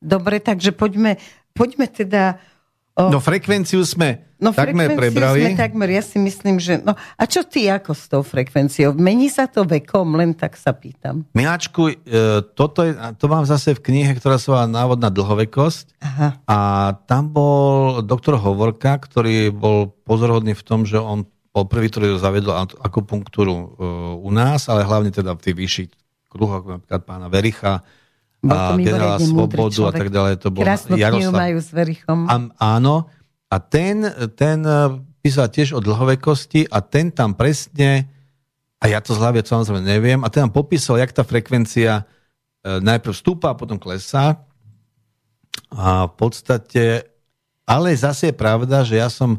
Dobre, 0.05 0.37
takže 0.37 0.77
poďme, 0.77 1.17
poďme 1.57 1.89
teda 1.89 2.37
no 2.97 3.19
frekvenciu 3.25 3.81
sme 3.89 4.33
no, 4.43 4.51
takmer 4.53 4.93
prebrali. 4.93 5.47
Sme 5.47 5.57
takmer, 5.57 5.89
ja 5.89 6.03
si 6.05 6.19
myslím, 6.19 6.59
že... 6.59 6.83
No, 6.83 6.93
a 6.99 7.23
čo 7.25 7.47
ty 7.47 7.71
ako 7.71 7.95
s 7.95 8.05
tou 8.11 8.21
frekvenciou? 8.27 8.93
Mení 8.99 9.31
sa 9.31 9.47
to 9.47 9.63
vekom? 9.63 10.19
Len 10.19 10.35
tak 10.35 10.59
sa 10.59 10.75
pýtam. 10.75 11.25
Miláčku, 11.33 11.95
e, 11.95 11.97
toto 12.53 12.83
je, 12.83 12.93
to 13.17 13.25
mám 13.31 13.47
zase 13.49 13.73
v 13.79 13.81
knihe, 13.81 14.13
ktorá 14.19 14.37
sa 14.37 14.49
volá 14.53 14.67
Návod 14.69 14.99
na 15.01 15.09
dlhovekosť. 15.09 16.03
Aha. 16.03 16.29
A 16.45 16.59
tam 17.07 17.31
bol 17.31 18.03
doktor 18.05 18.37
Hovorka, 18.37 18.99
ktorý 18.99 19.55
bol 19.55 19.95
pozorhodný 20.05 20.53
v 20.53 20.65
tom, 20.67 20.85
že 20.85 21.01
on 21.01 21.25
bol 21.53 21.69
prvý, 21.69 21.93
ktorý 21.93 22.21
zavedol 22.21 22.69
akupunktúru 22.81 23.55
e, 23.55 23.67
u 24.21 24.31
nás, 24.35 24.67
ale 24.69 24.85
hlavne 24.85 25.13
teda 25.13 25.37
v 25.39 25.45
tých 25.45 25.57
vyšších 25.57 25.91
kruhoch, 26.33 26.65
napríklad 26.65 27.03
pána 27.05 27.29
Vericha, 27.29 27.85
a 28.51 28.75
generála 28.75 29.19
Svobodu 29.23 29.81
a 29.87 29.93
tak 29.95 30.11
ďalej. 30.11 30.35
To 30.43 30.49
bol 30.51 30.67
Krásnu 30.67 30.99
Jaroslav. 30.99 31.39
majú 31.47 31.59
s 31.63 31.71
Verichom. 31.71 32.27
A, 32.27 32.35
áno. 32.59 33.07
A 33.47 33.57
ten, 33.63 34.03
ten 34.35 34.59
e, 34.67 34.99
písal 35.23 35.47
tiež 35.47 35.79
o 35.79 35.81
dlhovekosti 35.85 36.67
a 36.67 36.83
ten 36.83 37.15
tam 37.15 37.39
presne, 37.39 38.11
a 38.83 38.91
ja 38.91 38.99
to 38.99 39.15
z 39.15 39.23
hlavy 39.23 39.47
samozrejme 39.47 39.87
neviem, 39.87 40.21
a 40.27 40.29
ten 40.33 40.49
tam 40.49 40.51
popísal, 40.51 40.99
jak 40.99 41.15
tá 41.15 41.23
frekvencia 41.23 42.03
e, 42.03 42.83
najprv 42.83 43.15
stúpa 43.15 43.55
a 43.55 43.59
potom 43.59 43.79
klesá. 43.79 44.43
A 45.71 46.11
v 46.11 46.15
podstate, 46.19 47.07
ale 47.63 47.95
zase 47.95 48.33
je 48.33 48.35
pravda, 48.35 48.83
že 48.83 48.99
ja 48.99 49.07
som 49.07 49.39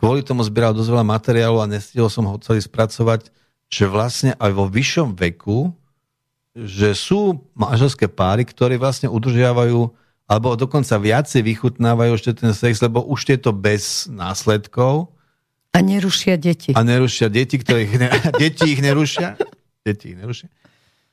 kvôli 0.00 0.24
tomu 0.24 0.42
zbieral 0.42 0.74
dosť 0.74 0.90
veľa 0.90 1.06
materiálu 1.06 1.60
a 1.62 1.70
nestihol 1.70 2.10
som 2.10 2.26
ho 2.26 2.34
celý 2.42 2.64
spracovať, 2.64 3.30
že 3.70 3.84
vlastne 3.86 4.32
aj 4.40 4.50
vo 4.56 4.66
vyššom 4.66 5.14
veku 5.14 5.70
že 6.54 6.94
sú 6.98 7.46
manželské 7.54 8.10
páry, 8.10 8.42
ktoré 8.42 8.74
vlastne 8.74 9.06
udržiavajú 9.06 9.90
alebo 10.30 10.54
dokonca 10.54 10.94
viacej 10.94 11.42
vychutnávajú 11.42 12.14
ešte 12.14 12.32
ten 12.38 12.54
sex, 12.54 12.78
lebo 12.78 13.02
už 13.02 13.34
je 13.34 13.38
to 13.38 13.50
bez 13.50 14.06
následkov 14.06 15.10
A 15.70 15.82
nerušia 15.82 16.34
deti. 16.34 16.74
A 16.74 16.82
nerušia 16.82 17.30
deti, 17.30 17.58
ktoré 17.58 17.86
ich, 17.86 17.94
ne, 17.94 18.10
deti 18.42 18.74
ich 18.74 18.82
nerušia. 18.82 19.38
Deti 19.86 20.14
ich 20.14 20.18
nerušia. 20.18 20.50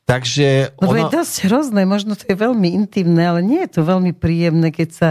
Takže 0.07 0.79
Lebo 0.79 0.95
ono... 0.95 0.99
je 1.03 1.19
dosť 1.19 1.35
hrozné, 1.51 1.81
možno 1.83 2.15
to 2.15 2.25
je 2.25 2.37
veľmi 2.39 2.71
intimné, 2.71 3.27
ale 3.27 3.43
nie 3.43 3.59
je 3.67 3.75
to 3.75 3.81
veľmi 3.83 4.15
príjemné, 4.15 4.71
keď 4.71 4.89
sa 4.95 5.09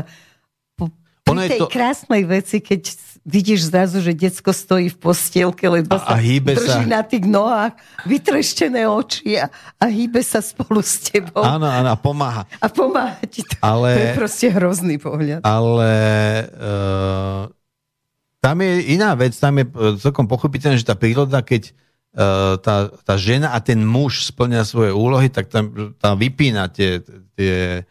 po, 0.73 0.89
ono 1.29 1.45
tej 1.45 1.61
to... 1.63 1.69
krásnej 1.69 2.25
veci, 2.25 2.65
keď 2.65 2.97
vidíš 3.27 3.75
zrazu, 3.75 3.99
že 3.99 4.15
decko 4.15 4.55
stojí 4.55 4.87
v 4.87 4.97
postielke, 5.03 5.67
lebo 5.67 5.99
a, 5.99 6.01
sa 6.01 6.15
a 6.15 6.23
drží 6.23 6.87
sa... 6.87 6.87
na 6.87 7.03
tých 7.03 7.27
nohách, 7.27 7.75
vytreštené 8.07 8.87
oči 8.87 9.43
a, 9.43 9.51
a 9.83 9.85
hýbe 9.91 10.23
sa 10.23 10.39
spolu 10.39 10.79
s 10.79 11.11
tebou. 11.11 11.43
Áno, 11.43 11.67
áno, 11.67 11.91
a 11.91 11.99
pomáha. 11.99 12.47
A 12.63 12.71
pomáha 12.71 13.19
ti 13.27 13.43
to. 13.43 13.59
Ale, 13.59 13.99
to 13.99 14.01
je 14.01 14.11
proste 14.15 14.47
hrozný 14.55 14.97
pohľad. 15.03 15.43
Ale 15.43 15.91
uh, 16.55 17.51
tam 18.39 18.57
je 18.63 18.95
iná 18.95 19.11
vec, 19.19 19.35
tam 19.35 19.59
je 19.59 19.67
e, 19.67 19.99
celkom 19.99 20.31
pochopiteľné, 20.31 20.79
že 20.79 20.87
tá 20.87 20.95
príroda, 20.95 21.43
keď 21.43 21.75
uh, 22.15 22.55
tá, 22.63 22.95
tá 23.03 23.19
žena 23.19 23.51
a 23.51 23.59
ten 23.59 23.83
muž 23.83 24.31
splňa 24.31 24.63
svoje 24.63 24.95
úlohy, 24.95 25.27
tak 25.35 25.51
tam, 25.51 25.95
tam 25.99 26.15
vypína 26.15 26.71
tie, 26.71 27.03
tie, 27.35 27.83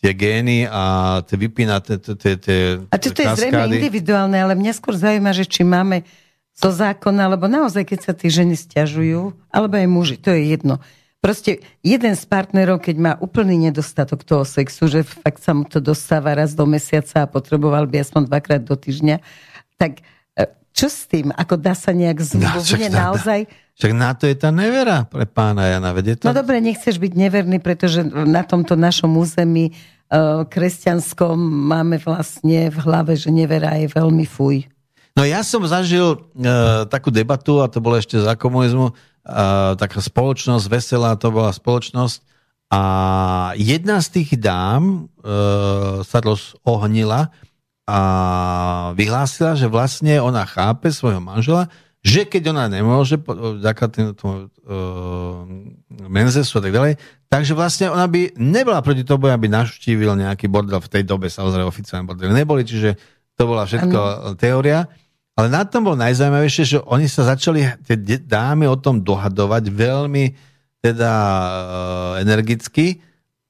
tie 0.00 0.12
gény 0.16 0.64
a 0.64 1.20
tie 1.28 1.36
vypína 1.36 1.84
tie, 1.84 2.00
tie, 2.00 2.34
tie 2.40 2.58
A 2.88 2.96
čo 2.96 3.12
to 3.12 3.20
je 3.20 3.28
zrejme 3.36 3.76
individuálne, 3.76 4.36
ale 4.40 4.56
mňa 4.56 4.72
skôr 4.72 4.96
zaujíma, 4.96 5.36
že 5.36 5.44
či 5.44 5.60
máme 5.60 6.08
zo 6.56 6.72
zákona, 6.72 7.36
lebo 7.36 7.48
naozaj, 7.48 7.84
keď 7.84 7.98
sa 8.00 8.12
tie 8.16 8.32
ženy 8.32 8.56
stiažujú, 8.56 9.36
alebo 9.52 9.76
aj 9.76 9.88
muži, 9.88 10.16
to 10.16 10.32
je 10.32 10.56
jedno. 10.56 10.80
Proste 11.20 11.60
jeden 11.84 12.16
z 12.16 12.24
partnerov, 12.24 12.80
keď 12.80 12.96
má 12.96 13.12
úplný 13.20 13.68
nedostatok 13.68 14.24
toho 14.24 14.48
sexu, 14.48 14.88
že 14.88 15.04
fakt 15.04 15.44
sa 15.44 15.52
mu 15.52 15.68
to 15.68 15.76
dostáva 15.76 16.32
raz 16.32 16.56
do 16.56 16.64
mesiaca 16.64 17.24
a 17.24 17.28
potreboval 17.28 17.84
by 17.84 18.00
aspoň 18.00 18.24
dvakrát 18.24 18.64
do 18.64 18.72
týždňa, 18.72 19.20
tak 19.76 20.00
e, 20.32 20.48
čo 20.72 20.88
s 20.88 21.04
tým? 21.04 21.28
Ako 21.36 21.60
dá 21.60 21.76
sa 21.76 21.92
nejak 21.92 22.24
zmluvne 22.24 22.88
no, 22.88 22.96
naozaj... 22.96 23.44
Však 23.80 23.96
na 23.96 24.12
to 24.12 24.28
je 24.28 24.36
tá 24.36 24.52
nevera 24.52 25.08
pre 25.08 25.24
pána 25.24 25.72
Jana, 25.72 25.96
vedie 25.96 26.12
to? 26.12 26.28
No 26.28 26.36
dobre, 26.36 26.60
nechceš 26.60 27.00
byť 27.00 27.12
neverný, 27.16 27.64
pretože 27.64 28.04
na 28.04 28.44
tomto 28.44 28.76
našom 28.76 29.16
území 29.16 29.72
uh, 29.72 30.44
kresťanskom 30.44 31.40
máme 31.40 31.96
vlastne 31.96 32.68
v 32.68 32.76
hlave, 32.76 33.16
že 33.16 33.32
nevera 33.32 33.80
je 33.80 33.88
veľmi 33.88 34.28
fuj. 34.28 34.68
No 35.16 35.24
ja 35.24 35.40
som 35.40 35.64
zažil 35.64 36.12
uh, 36.12 36.84
takú 36.92 37.08
debatu, 37.08 37.64
a 37.64 37.72
to 37.72 37.80
bolo 37.80 37.96
ešte 37.96 38.20
za 38.20 38.36
komunizmu, 38.36 38.92
uh, 38.92 39.72
taká 39.80 40.04
spoločnosť, 40.04 40.68
veselá 40.68 41.16
to 41.16 41.32
bola 41.32 41.48
spoločnosť, 41.48 42.28
a 42.70 42.82
jedna 43.56 43.98
z 44.04 44.08
tých 44.20 44.36
dám 44.36 45.08
uh, 45.24 46.04
sa 46.04 46.20
rozohnila, 46.20 47.32
a 47.90 48.94
vyhlásila, 48.94 49.58
že 49.58 49.66
vlastne 49.66 50.22
ona 50.22 50.46
chápe 50.46 50.94
svojho 50.94 51.18
manžela, 51.18 51.66
že 52.00 52.24
keď 52.24 52.56
ona 52.56 52.64
nemôže, 52.68 53.20
vďaka 53.20 53.84
tomu 54.16 54.48
uh, 54.48 55.44
menzesu 56.08 56.56
a 56.58 56.62
tak 56.64 56.72
ďalej, 56.72 56.92
takže 57.28 57.52
vlastne 57.52 57.92
ona 57.92 58.08
by 58.08 58.40
nebola 58.40 58.80
proti 58.80 59.04
tomu, 59.04 59.28
aby 59.28 59.52
naštívil 59.52 60.16
nejaký 60.16 60.48
bordel 60.48 60.80
v 60.80 60.88
tej 60.88 61.02
dobe, 61.04 61.28
samozrejme 61.28 61.68
oficiálne 61.68 62.08
bordel 62.08 62.32
neboli, 62.32 62.64
čiže 62.64 62.96
to 63.36 63.44
bola 63.44 63.68
všetko 63.68 63.98
ano. 64.00 64.36
teória. 64.36 64.88
Ale 65.36 65.48
na 65.48 65.64
tom 65.64 65.88
bolo 65.88 65.96
najzaujímavejšie, 66.00 66.64
že 66.64 66.78
oni 66.84 67.08
sa 67.08 67.24
začali, 67.24 67.64
tie 67.84 67.96
dámy 68.20 68.68
o 68.68 68.76
tom 68.76 69.00
dohadovať 69.00 69.72
veľmi 69.72 70.24
teda 70.80 71.12
uh, 71.12 72.12
energicky 72.20 73.00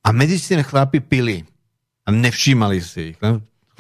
a 0.03 0.11
medzi 0.11 0.39
tým 0.43 0.67
chlapi 0.67 0.99
pili 0.99 1.47
a 2.03 2.11
nevšímali 2.11 2.79
si 2.83 3.15
ich 3.15 3.19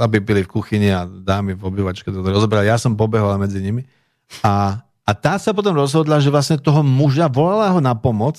chlapi 0.00 0.24
pili 0.24 0.40
v 0.40 0.48
kuchyni 0.48 0.88
a 0.88 1.04
dámy 1.04 1.52
v 1.52 1.62
obývačke 1.68 2.08
to 2.08 2.24
rozobrali. 2.24 2.64
Ja 2.64 2.80
som 2.80 2.96
pobehol 2.96 3.36
medzi 3.36 3.60
nimi. 3.60 3.84
A, 4.42 4.84
a 5.02 5.10
tá 5.12 5.36
sa 5.36 5.50
potom 5.50 5.74
rozhodla, 5.74 6.22
že 6.22 6.30
vlastne 6.30 6.56
toho 6.58 6.80
muža 6.86 7.26
volala 7.26 7.70
ho 7.74 7.80
na 7.82 7.92
pomoc 7.98 8.38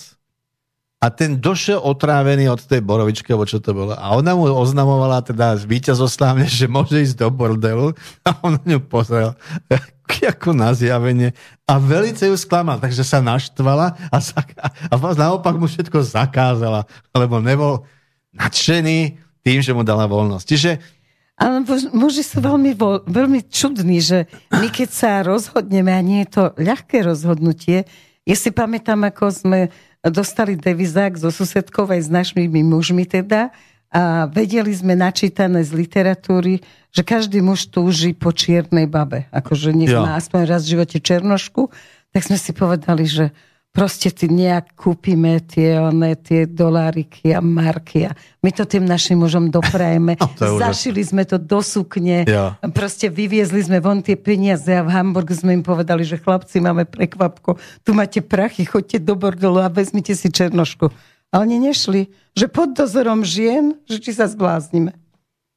a 1.01 1.09
ten 1.09 1.33
došiel 1.33 1.81
otrávený 1.81 2.45
od 2.47 2.61
tej 2.61 2.85
borovičky, 2.85 3.33
alebo 3.33 3.49
čo 3.49 3.57
to 3.57 3.73
bolo. 3.73 3.97
A 3.97 4.13
ona 4.13 4.37
mu 4.37 4.45
oznamovala 4.45 5.25
teda 5.25 5.57
víťazoslávne, 5.57 6.45
že 6.45 6.69
môže 6.69 7.01
ísť 7.01 7.25
do 7.25 7.29
bordelu 7.33 7.97
a 8.21 8.29
on 8.45 8.61
na 8.61 8.77
ňu 8.77 8.79
pozrel 8.85 9.33
ako 10.21 10.53
na 10.53 10.69
zjavenie 10.75 11.33
a 11.65 11.81
velice 11.81 12.27
ju 12.27 12.35
sklamal, 12.37 12.77
takže 12.77 13.01
sa 13.01 13.23
naštvala 13.23 13.97
a, 14.11 14.17
zaká- 14.21 14.69
a 14.69 14.95
naopak 15.17 15.55
mu 15.57 15.65
všetko 15.65 16.03
zakázala, 16.03 16.85
lebo 17.15 17.41
nebol 17.41 17.87
nadšený 18.35 19.17
tým, 19.41 19.59
že 19.63 19.73
mu 19.73 19.81
dala 19.81 20.05
voľnosť. 20.05 20.45
Čiže 20.45 20.71
ale 21.41 21.65
muži 21.89 22.21
sú 22.21 22.37
veľmi, 22.37 22.77
veľmi 23.09 23.41
čudní, 23.49 23.97
že 23.97 24.29
my 24.53 24.69
keď 24.69 24.89
sa 24.93 25.25
rozhodneme, 25.25 25.89
a 25.89 26.01
nie 26.05 26.21
je 26.21 26.29
to 26.29 26.43
ľahké 26.61 27.01
rozhodnutie, 27.01 27.89
ja 28.29 28.37
si 28.37 28.53
pamätám, 28.53 29.01
ako 29.09 29.33
sme 29.33 29.59
dostali 30.05 30.53
devizák 30.53 31.17
zo 31.17 31.33
susedkov 31.33 31.89
aj 31.89 32.05
s 32.05 32.09
našimi 32.13 32.61
mužmi 32.61 33.09
teda, 33.09 33.49
a 33.91 34.23
vedeli 34.31 34.71
sme 34.71 34.95
načítané 34.95 35.67
z 35.67 35.75
literatúry, 35.75 36.63
že 36.95 37.03
každý 37.03 37.43
muž 37.43 37.67
túži 37.67 38.15
po 38.15 38.31
čiernej 38.31 38.87
babe. 38.87 39.27
Akože 39.35 39.75
nech 39.75 39.91
má 39.91 40.15
aspoň 40.15 40.47
raz 40.47 40.63
v 40.63 40.79
živote 40.79 41.03
černošku. 41.03 41.67
Tak 42.15 42.23
sme 42.23 42.39
si 42.39 42.55
povedali, 42.55 43.03
že 43.03 43.35
proste 43.71 44.11
ty 44.11 44.27
nejak 44.27 44.75
kúpime 44.75 45.39
tie, 45.39 45.79
one, 45.79 46.15
tie 46.19 46.43
doláriky 46.43 47.31
a 47.31 47.39
marky 47.39 48.07
a 48.07 48.11
my 48.43 48.51
to 48.51 48.67
tým 48.67 48.83
našim 48.83 49.23
mužom 49.23 49.47
doprajeme. 49.47 50.15
No, 50.41 50.57
Zašili 50.57 51.05
sme 51.05 51.21
to 51.21 51.37
do 51.37 51.61
sukne, 51.61 52.25
ja. 52.25 52.57
proste 52.73 53.13
vyviezli 53.13 53.61
sme 53.61 53.77
von 53.77 54.01
tie 54.01 54.17
peniaze 54.17 54.73
a 54.73 54.81
v 54.81 54.89
Hamburgu 54.89 55.37
sme 55.37 55.53
im 55.53 55.61
povedali, 55.61 56.01
že 56.01 56.17
chlapci, 56.17 56.57
máme 56.57 56.89
prekvapko, 56.89 57.61
tu 57.85 57.93
máte 57.93 58.25
prachy, 58.25 58.65
choďte 58.65 59.05
do 59.05 59.13
bordelu 59.13 59.61
a 59.61 59.69
vezmite 59.69 60.17
si 60.17 60.33
černošku. 60.33 60.89
A 61.31 61.45
oni 61.45 61.61
nešli, 61.61 62.09
že 62.33 62.49
pod 62.49 62.73
dozorom 62.73 63.21
žien, 63.21 63.77
že 63.85 64.01
či 64.01 64.11
sa 64.17 64.25
zbláznime. 64.25 64.97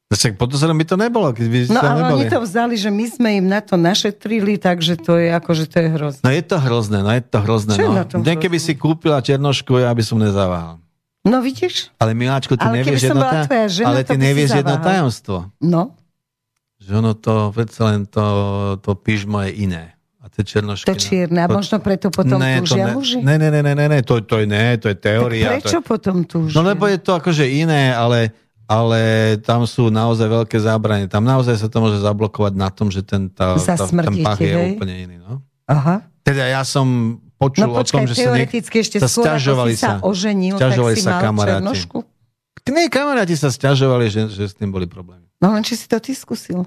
Však 0.05 0.37
pod 0.37 0.53
dozorom 0.53 0.77
by 0.77 0.85
to 0.85 0.95
nebolo, 1.01 1.33
keď 1.33 1.45
by 1.49 1.57
No 1.73 1.81
ale 1.81 2.01
neboli. 2.05 2.13
oni 2.13 2.25
to 2.29 2.39
vzali, 2.45 2.75
že 2.77 2.93
my 2.93 3.05
sme 3.09 3.29
im 3.41 3.47
na 3.49 3.57
to 3.57 3.73
našetrili, 3.73 4.61
takže 4.61 5.01
to 5.01 5.17
je 5.17 5.33
ako, 5.33 5.51
že 5.57 5.65
to 5.65 5.81
je 5.81 5.87
hrozné. 5.97 6.21
No 6.21 6.29
je 6.29 6.43
to 6.45 6.57
hrozné, 6.61 6.97
no 7.01 7.09
je 7.09 7.23
to 7.25 7.37
hrozné. 7.41 7.73
Čo 7.73 7.89
no. 7.89 8.05
Na 8.21 8.33
keby 8.37 8.57
si 8.61 8.77
kúpila 8.77 9.17
černošku, 9.17 9.81
ja 9.81 9.89
by 9.89 10.03
som 10.05 10.21
nezaváhal. 10.21 10.77
No 11.25 11.41
vidíš? 11.41 11.89
Ale 11.97 12.13
Miláčko, 12.13 12.53
ty 12.53 12.69
ale 12.69 12.85
nevieš 12.85 13.09
jedno, 13.09 13.25
žena, 13.65 13.89
ale 13.89 13.99
ty 14.05 14.13
nevieš 14.13 14.61
jedno 14.61 14.77
tajomstvo. 14.77 15.49
No. 15.57 15.97
Že 16.77 16.91
ono 17.01 17.17
to, 17.17 17.49
predsa 17.49 17.81
len 17.89 18.05
to, 18.05 18.25
to 18.85 18.93
pížmo 18.93 19.41
je 19.41 19.57
iné. 19.57 19.97
A 20.21 20.29
tie 20.29 20.45
černošky... 20.45 20.85
To 20.85 20.93
čierne, 20.93 21.41
a 21.41 21.49
možno 21.49 21.81
preto 21.81 22.13
potom 22.13 22.37
ne, 22.37 22.61
túžia 22.61 22.89
ne, 22.89 22.93
muži? 22.93 23.25
Ne, 23.25 23.41
ne, 23.41 23.49
ne, 23.49 23.61
ne, 23.61 23.73
ne, 23.73 23.99
to, 24.05 24.21
to, 24.21 24.41
je, 24.41 24.45
ne, 24.45 24.77
to 24.77 24.93
je 24.93 24.97
teória. 24.97 25.57
Tak 25.57 25.65
prečo 25.65 25.81
to 25.81 25.81
je... 25.81 25.89
potom 25.89 26.15
túžia? 26.29 26.53
No 26.53 26.61
lebo 26.61 26.85
je 26.85 27.01
to 27.01 27.17
akože 27.17 27.45
iné, 27.49 27.89
ale 27.89 28.44
ale 28.65 29.35
tam 29.45 29.65
sú 29.69 29.93
naozaj 29.93 30.25
veľké 30.25 30.57
zábranie. 30.57 31.05
Tam 31.05 31.21
naozaj 31.21 31.61
sa 31.61 31.67
to 31.69 31.77
môže 31.81 32.01
zablokovať 32.01 32.53
na 32.57 32.69
tom, 32.73 32.89
že 32.89 33.05
ten, 33.05 33.29
tá, 33.29 33.57
tá, 33.57 33.75
ten 33.77 34.15
pach 34.25 34.41
je 34.41 34.53
hej? 34.53 34.77
úplne 34.77 34.95
iný. 35.05 35.15
No? 35.21 35.41
Aha. 35.69 36.05
Teda 36.25 36.49
ja 36.49 36.65
som 36.65 37.17
počul 37.37 37.69
no, 37.69 37.77
počkaj, 37.77 38.01
o 38.01 38.01
tom, 38.01 38.09
že 38.09 38.15
sa, 38.17 38.31
niek- 38.33 38.53
ešte 38.57 38.97
sa 38.97 39.09
skôr, 39.09 39.25
stiažovali 39.29 39.73
sa, 39.77 39.79
sa 39.79 39.91
oženil, 40.01 40.57
stiažovali 40.57 40.93
tak 40.97 41.01
si 41.01 41.05
sa 41.05 41.21
kamaráti. 41.21 41.77
Nie, 42.65 42.89
kamaráti 42.89 43.35
sa 43.37 43.53
stiažovali, 43.53 44.09
že, 44.09 44.21
že 44.33 44.49
s 44.49 44.57
tým 44.57 44.73
boli 44.73 44.89
problémy. 44.89 45.29
No 45.37 45.53
len 45.53 45.61
či 45.61 45.77
si 45.77 45.85
to 45.85 46.01
ty 46.01 46.17
skúsil. 46.17 46.65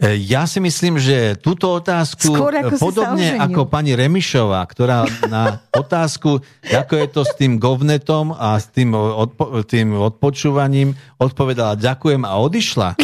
E, 0.00 0.16
ja 0.16 0.48
si 0.48 0.64
myslím, 0.64 0.96
že 0.96 1.36
túto 1.36 1.68
otázku, 1.76 2.32
ako 2.32 2.80
podobne 2.80 3.36
ako 3.36 3.68
pani 3.68 3.92
Remišová, 3.92 4.64
ktorá 4.64 5.04
na 5.28 5.60
otázku, 5.76 6.40
ako 6.64 6.92
je 6.96 7.06
to 7.12 7.20
s 7.28 7.32
tým 7.36 7.60
govnetom 7.60 8.32
a 8.32 8.56
s 8.56 8.72
tým, 8.72 8.96
odpo- 8.96 9.60
tým 9.68 9.92
odpočúvaním, 9.92 10.96
odpovedala 11.20 11.76
ďakujem 11.76 12.24
a 12.24 12.32
odišla. 12.40 12.96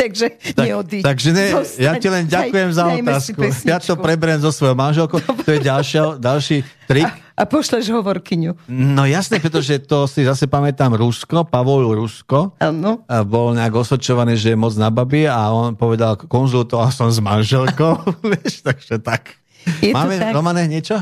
takže 0.00 0.36
tak, 0.52 0.68
neodíď. 0.68 1.00
Takže 1.00 1.28
ne, 1.32 1.46
ja 1.80 1.92
ti 1.96 2.08
len 2.12 2.28
ďakujem 2.28 2.70
daj, 2.70 2.76
za 2.76 2.84
otázku. 2.92 3.40
Ja 3.64 3.78
to 3.80 3.96
preberiem 3.96 4.44
zo 4.44 4.52
svojho 4.52 4.76
manželkou. 4.76 5.24
To 5.24 5.48
je 5.48 5.60
ďalšia, 5.64 6.20
ďalší 6.20 6.60
trik. 6.84 7.08
A, 7.38 7.46
pošleš 7.46 7.86
hovorkyňu. 7.94 8.66
No 8.66 9.06
jasne, 9.06 9.38
pretože 9.38 9.78
to 9.86 10.10
si 10.10 10.26
zase 10.26 10.50
pamätám 10.50 10.98
Rusko, 10.98 11.46
Pavol 11.46 11.86
Rusko. 11.94 12.58
Ano. 12.58 13.06
A 13.06 13.22
bol 13.22 13.54
nejak 13.54 13.78
osočovaný, 13.78 14.34
že 14.34 14.52
je 14.52 14.58
moc 14.58 14.74
na 14.74 14.90
babi 14.90 15.30
a 15.30 15.54
on 15.54 15.78
povedal, 15.78 16.18
konzultoval 16.18 16.90
som 16.90 17.06
s 17.06 17.22
manželkou. 17.22 18.02
Vieš, 18.26 18.66
takže 18.66 18.98
tak. 18.98 19.38
Je 19.78 19.94
Máme, 19.94 20.18
tak? 20.18 20.34
Romane, 20.34 20.66
niečo? 20.66 20.98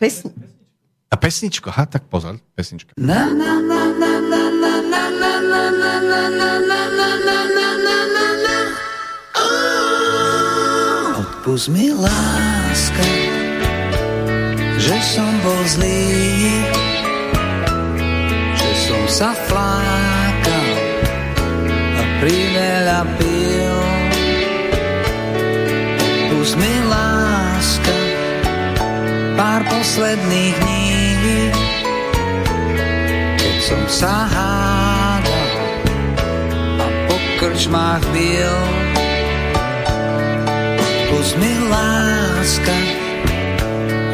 Pesni... 0.00 0.32
A 1.12 1.20
pesničko, 1.20 1.70
ha, 1.70 1.86
tak 1.86 2.10
pozor, 2.10 2.42
pesnička. 2.58 2.90
Na, 2.98 3.30
na, 3.30 3.62
na, 3.62 3.86
na, 3.94 4.18
na, 4.18 4.42
na, 4.50 4.72
na, 4.82 5.02
na, 5.06 5.32
na, 5.38 5.62
na, 5.70 6.10
na, 6.18 6.50
na, 6.50 6.58
na, 6.66 8.26
na. 8.42 8.56
Odpust 11.22 11.70
mi 11.70 11.94
láska, 11.94 13.23
že 14.78 14.98
som 15.02 15.30
bol 15.42 15.62
zlý, 15.70 16.64
že 18.54 18.70
som 18.90 19.02
sa 19.06 19.30
flákal 19.46 20.68
a 21.94 22.02
priveľa 22.18 23.00
pil. 23.18 23.76
Odpust 25.98 26.54
mi 26.58 26.74
láska 26.90 27.96
pár 29.34 29.62
posledných 29.70 30.56
dní, 30.58 31.50
keď 33.38 33.56
som 33.62 33.82
sa 33.86 34.14
hádal 34.26 35.50
a 36.82 36.86
po 37.06 37.16
krčmách 37.38 38.04
bil. 38.10 38.58
Odpust 40.82 41.34
mi 41.38 41.52
láska, 41.70 43.03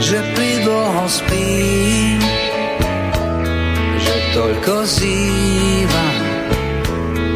že 0.00 0.24
pridlho 0.32 1.04
spím, 1.04 2.20
že 4.00 4.16
toľko 4.32 4.88
zývam 4.88 6.16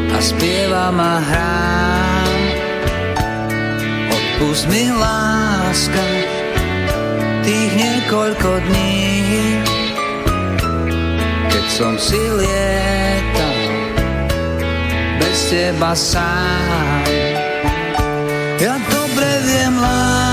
a 0.08 0.18
spievam 0.18 0.96
a 0.96 1.14
hrám. 1.20 2.40
Odpust 4.08 4.64
mi 4.72 4.88
láska, 4.88 6.04
tých 7.44 7.72
niekoľko 7.76 8.50
dní, 8.72 9.60
keď 11.52 11.66
som 11.68 11.92
si 12.00 12.16
lietal 12.16 13.60
bez 15.20 15.38
teba 15.52 15.92
sám. 15.92 17.04
Ja 18.56 18.80
dobre 18.88 19.28
viem, 19.44 19.76
láska, 19.76 20.23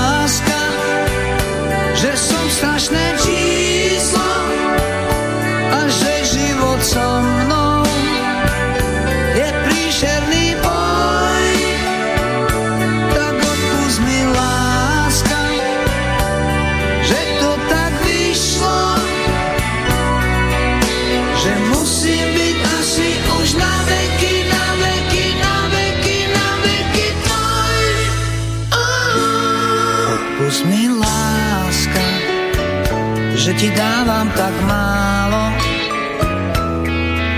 že 33.42 33.50
ti 33.58 33.74
dávam 33.74 34.30
tak 34.38 34.54
málo. 34.70 35.50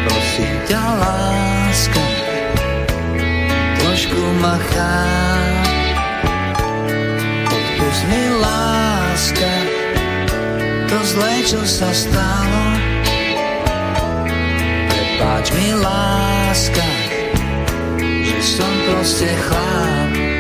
Prosím 0.04 0.52
ťa 0.68 0.84
láska, 1.00 2.04
trošku 3.80 4.20
ma 4.36 4.56
cháp. 4.68 5.64
Odpust 7.48 8.02
mi 8.12 8.22
láska, 8.36 9.52
to 10.92 10.98
zlé, 11.08 11.32
čo 11.48 11.60
sa 11.64 11.88
stalo. 11.96 12.62
Prepáč 14.92 15.46
mi 15.56 15.72
láska, 15.72 16.88
že 17.96 18.38
som 18.44 18.72
proste 18.92 19.32
chlap. 19.48 20.33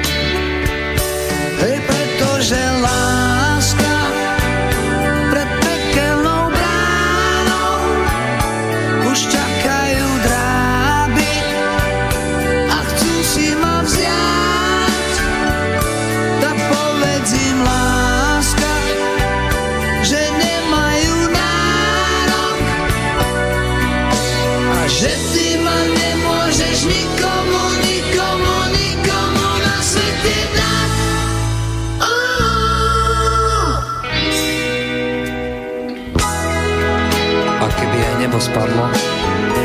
Spadlo 38.44 38.84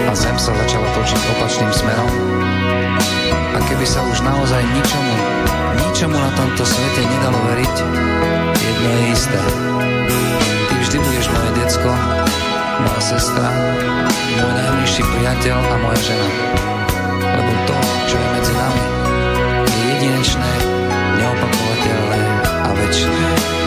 a 0.07 0.13
zem 0.15 0.37
sa 0.39 0.55
začala 0.55 0.87
točiť 0.95 1.21
opačným 1.35 1.71
smerom, 1.75 2.11
a 3.51 3.57
keby 3.67 3.83
sa 3.83 3.99
už 4.07 4.23
naozaj 4.23 4.63
ničomu, 4.63 5.15
ničomu 5.83 6.15
na 6.15 6.31
tomto 6.39 6.63
svete 6.63 7.01
nedalo 7.03 7.39
veriť, 7.51 7.75
jedno 8.55 8.89
je 8.89 9.03
isté. 9.11 9.41
Ty 10.69 10.73
vždy 10.79 10.97
budeš 11.03 11.27
moje 11.27 11.49
decko, 11.59 11.91
moja 12.79 13.01
sestra, 13.03 13.49
môj 14.39 14.51
najbližší 14.55 15.03
priateľ 15.03 15.57
a 15.59 15.75
moja 15.83 15.99
žena. 15.99 16.29
Lebo 17.19 17.51
to, 17.67 17.77
čo 18.07 18.15
je 18.15 18.27
medzi 18.31 18.53
nami, 18.55 18.83
je 19.67 19.79
jedinečné, 19.91 20.51
neopakovateľné 21.19 22.21
a 22.63 22.69
väčšie. 22.79 23.58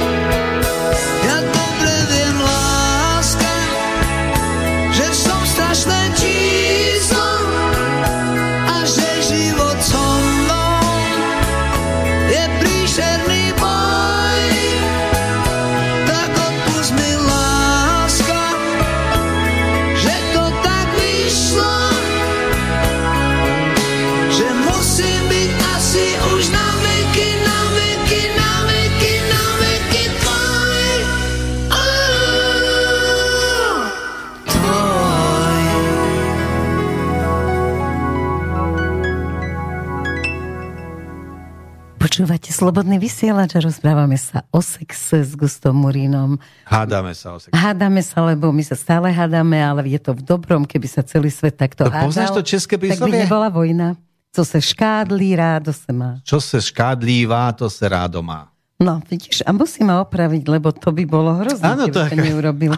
Počúvate 42.53 42.69
Slobodný 42.69 43.01
vysielač 43.01 43.57
a 43.57 43.65
rozprávame 43.65 44.21
sa 44.21 44.45
o 44.53 44.61
sexe 44.61 45.25
s 45.25 45.33
Gustom 45.33 45.73
Murínom. 45.73 46.37
Hádame 46.69 47.17
sa 47.17 47.33
o 47.33 47.41
sex. 47.41 47.49
Hádame 47.49 48.05
sa, 48.05 48.21
lebo 48.29 48.53
my 48.53 48.61
sa 48.61 48.77
stále 48.77 49.09
hádame, 49.09 49.57
ale 49.57 49.89
je 49.89 49.97
to 49.97 50.13
v 50.13 50.21
dobrom, 50.21 50.69
keby 50.69 50.85
sa 50.85 51.01
celý 51.01 51.33
svet 51.33 51.57
takto 51.57 51.89
To 51.89 51.91
hádal. 51.91 52.13
poznáš 52.13 52.31
to 52.37 52.43
české 52.45 52.77
Tak 52.77 52.85
by 52.85 52.89
príslovie? 52.93 53.25
nebola 53.25 53.49
vojna. 53.49 53.97
Co 54.37 54.45
se 54.45 54.61
škádlí, 54.61 55.37
rádo 55.37 55.73
se 55.73 55.93
má. 55.97 56.21
Čo 56.25 56.41
se 56.45 56.61
škádlívá, 56.61 57.53
to 57.57 57.71
se 57.73 57.89
rádo 57.89 58.21
má. 58.21 58.52
No, 58.83 58.99
vidíš, 59.01 59.47
a 59.47 59.55
musím 59.55 59.87
ma 59.87 60.03
opraviť, 60.03 60.43
lebo 60.45 60.75
to 60.75 60.91
by 60.91 61.07
bolo 61.07 61.39
hrozné, 61.39 61.63
Áno, 61.63 61.87
keby 61.87 61.95
to 61.95 62.01
to 62.03 62.17
neurobil. 62.19 62.73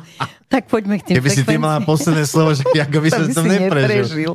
Tak 0.46 0.68
poďme 0.68 1.00
k 1.00 1.08
tým 1.08 1.14
Keby 1.16 1.28
si 1.28 1.42
ty 1.42 1.56
mala 1.56 1.80
frekvenciám. 1.80 1.88
posledné 1.88 2.24
slovo, 2.28 2.50
že 2.52 2.62
ako 2.62 2.98
by 3.00 3.08
To 3.10 3.16
som 3.16 3.26
to 3.26 3.42
neprežil. 3.42 3.64
neprežil. 3.72 4.32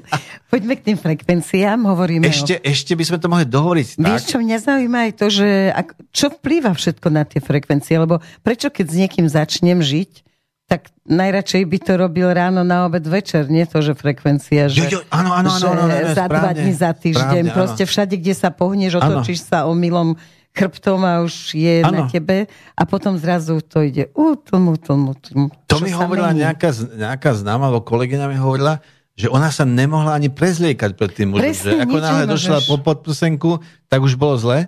Poďme 0.50 0.74
k 0.74 0.82
tým 0.82 0.98
frekvenciám, 0.98 1.80
hovoríme 1.86 2.26
Ešte, 2.26 2.58
ešte 2.60 2.92
by 2.92 3.04
sme 3.06 3.18
to 3.18 3.28
mohli 3.30 3.46
dohovoriť 3.46 3.88
o... 3.88 4.02
Vieš, 4.02 4.20
tak, 4.20 4.28
čo 4.28 4.38
mňa 4.40 4.58
zaujíma 4.60 5.00
aj 5.00 5.12
to, 5.14 5.26
že 5.30 5.48
ak, 5.70 5.88
čo 6.10 6.26
vplýva 6.30 6.72
všetko 6.74 7.08
na 7.08 7.24
tie 7.24 7.40
frekvencie, 7.40 7.96
lebo 7.96 8.18
prečo 8.42 8.68
keď 8.68 8.86
s 8.86 8.96
niekým 8.98 9.26
začnem 9.30 9.80
žiť, 9.80 10.26
tak 10.66 10.86
najradšej 11.04 11.66
by 11.66 11.78
to 11.82 11.92
robil 11.98 12.30
ráno, 12.30 12.62
na 12.62 12.86
obed, 12.86 13.02
večer, 13.02 13.46
nie 13.46 13.66
to, 13.66 13.82
že 13.82 13.94
frekvencia, 13.94 14.70
že, 14.70 14.86
Jo, 14.86 14.90
jo, 14.90 15.02
áno, 15.10 15.34
áno, 15.34 15.50
áno, 15.50 15.66
áno, 15.68 15.82
áno, 15.88 16.14
za 16.14 16.26
dva 16.26 16.52
dní, 16.54 16.72
za 16.74 16.92
týždeň, 16.94 17.18
správne, 17.18 17.50
áno. 17.50 17.58
proste 17.58 17.84
všade, 17.86 18.14
kde 18.14 18.34
sa 18.34 18.50
pohneš, 18.50 18.98
Áno. 18.98 19.18
otočíš 19.18 19.50
sa 19.50 19.66
omylom 19.66 20.14
chrbtom 20.52 21.00
a 21.00 21.22
už 21.22 21.54
je 21.54 21.82
Áno. 21.82 21.94
na 21.94 22.04
tebe 22.06 22.46
a 22.74 22.84
potom 22.84 23.16
zrazu 23.16 23.62
to 23.62 23.80
ide 23.80 24.12
útlmu, 24.12 24.76
tlmu, 24.76 25.14
tlmu. 25.16 25.48
To 25.66 25.76
Čo 25.76 25.82
mi 25.82 25.92
hovorila 25.92 26.30
mení? 26.30 26.44
nejaká, 26.44 26.70
nejaká 26.92 27.32
známa, 27.34 27.68
alebo 27.68 27.82
kolegyňa 27.82 28.26
mi 28.26 28.36
hovorila, 28.36 28.82
že 29.14 29.28
ona 29.28 29.48
sa 29.48 29.64
nemohla 29.64 30.14
ani 30.14 30.28
prezliekať 30.28 30.94
pred 30.94 31.12
tým 31.12 31.32
mužom. 31.32 31.44
Presne, 31.46 31.70
že 31.70 31.82
ako 31.82 31.98
náhle 31.98 32.24
došla 32.26 32.58
po 32.66 32.76
podprsenku, 32.78 33.52
tak 33.86 34.00
už 34.00 34.16
bolo 34.16 34.36
zle. 34.36 34.68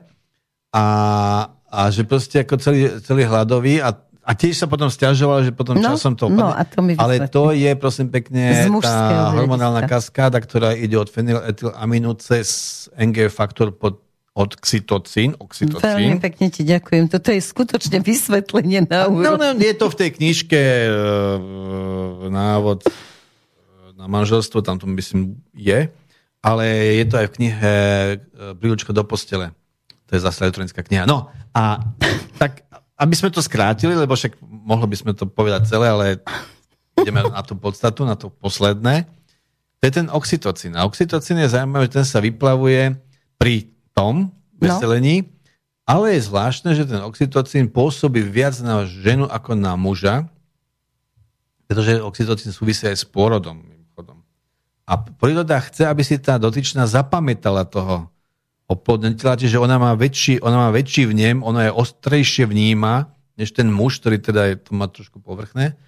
A, 0.70 0.84
a 1.66 1.80
že 1.88 2.04
proste 2.04 2.40
ako 2.40 2.56
celý, 2.56 2.88
celý 3.00 3.24
hladový 3.24 3.80
a, 3.80 3.92
a 4.22 4.32
tiež 4.32 4.56
sa 4.56 4.68
potom 4.68 4.88
stiažovala, 4.88 5.44
že 5.44 5.52
potom 5.52 5.76
No, 5.76 5.84
časom 5.90 6.16
to 6.16 6.28
no 6.28 6.48
opadne. 6.48 6.56
a 6.56 6.64
to 6.64 6.80
mi 6.80 6.92
Ale 6.94 7.28
to 7.28 7.52
je 7.52 7.72
prosím 7.74 8.08
pekne 8.08 8.70
tá 8.80 9.32
hormonálna 9.32 9.84
hľadiska. 9.84 9.92
kaskáda, 9.92 10.38
ktorá 10.38 10.72
ide 10.72 10.96
od 10.96 11.08
fenyletylamínu 11.08 12.16
cez 12.16 12.48
NG 12.94 13.28
faktor 13.28 13.72
pod 13.72 14.00
od 14.34 14.56
oxytocín, 14.56 15.36
Veľmi 15.36 15.44
oxytocín. 15.44 16.12
pekne 16.18 16.48
ti 16.48 16.64
ďakujem. 16.64 17.04
Toto 17.06 17.30
je 17.30 17.42
skutočne 17.42 18.00
vysvetlenie 18.00 18.80
na 18.82 19.06
No, 19.06 19.20
úrovni. 19.36 19.60
no, 19.60 19.60
je 19.60 19.76
to 19.76 19.88
v 19.88 19.98
tej 19.98 20.10
knižke 20.14 20.56
e, 20.56 20.90
návod 22.28 22.80
e, 22.82 22.90
na 23.94 24.08
manželstvo, 24.08 24.62
tam 24.62 24.78
to 24.78 24.88
myslím 24.90 25.36
je, 25.52 25.92
ale 26.40 26.64
je 26.96 27.06
to 27.06 27.16
aj 27.18 27.28
v 27.28 27.34
knihe 27.34 27.74
e, 28.08 28.16
Príručka 28.56 28.92
do 28.92 29.04
postele. 29.04 29.52
To 30.08 30.12
je 30.14 30.22
zase 30.22 30.42
elektronická 30.42 30.80
kniha. 30.80 31.04
No 31.04 31.28
a 31.52 31.84
tak, 32.38 32.64
aby 32.96 33.14
sme 33.14 33.30
to 33.30 33.40
skrátili, 33.40 33.94
lebo 33.94 34.12
však 34.12 34.40
mohlo 34.42 34.88
by 34.88 34.96
sme 34.96 35.12
to 35.12 35.26
povedať 35.26 35.68
celé, 35.68 35.88
ale 35.88 36.06
ideme 36.96 37.20
na 37.22 37.44
tú 37.44 37.54
podstatu, 37.54 38.04
na 38.04 38.16
to 38.16 38.32
posledné. 38.32 39.08
To 39.76 39.84
je 39.84 39.94
ten 39.94 40.08
oxytocín. 40.08 40.72
A 40.74 40.86
oxytocín 40.86 41.36
je 41.36 41.50
zaujímavé, 41.50 41.90
že 41.90 42.00
ten 42.00 42.06
sa 42.06 42.22
vyplavuje 42.22 42.96
pri 43.36 43.68
tom 44.02 44.34
veselení, 44.58 45.22
no. 45.22 45.30
ale 45.86 46.18
je 46.18 46.26
zvláštne, 46.26 46.74
že 46.74 46.90
ten 46.90 47.02
oxytocín 47.06 47.70
pôsobí 47.70 48.26
viac 48.26 48.58
na 48.66 48.90
ženu 48.90 49.30
ako 49.30 49.54
na 49.54 49.78
muža, 49.78 50.26
pretože 51.70 52.02
oxytocín 52.02 52.50
súvisí 52.50 52.90
aj 52.90 52.98
s 52.98 53.06
pôrodom. 53.06 53.62
A 54.92 55.00
príroda 55.00 55.56
chce, 55.64 55.88
aby 55.88 56.04
si 56.04 56.20
tá 56.20 56.36
dotyčná 56.36 56.84
zapamätala 56.84 57.64
toho 57.64 58.12
oplodniteľa, 58.68 59.40
čiže 59.40 59.56
ona 59.56 59.80
má 59.80 59.96
väčší, 59.96 60.44
ona 60.44 60.68
má 60.68 60.70
väčší 60.76 61.08
vnem, 61.08 61.40
ona 61.48 61.70
je 61.70 61.72
ostrejšie 61.72 62.44
vníma, 62.44 63.08
než 63.40 63.56
ten 63.56 63.72
muž, 63.72 64.04
ktorý 64.04 64.20
teda 64.20 64.52
je, 64.52 64.56
to 64.60 64.72
má 64.76 64.92
trošku 64.92 65.24
povrchné. 65.24 65.80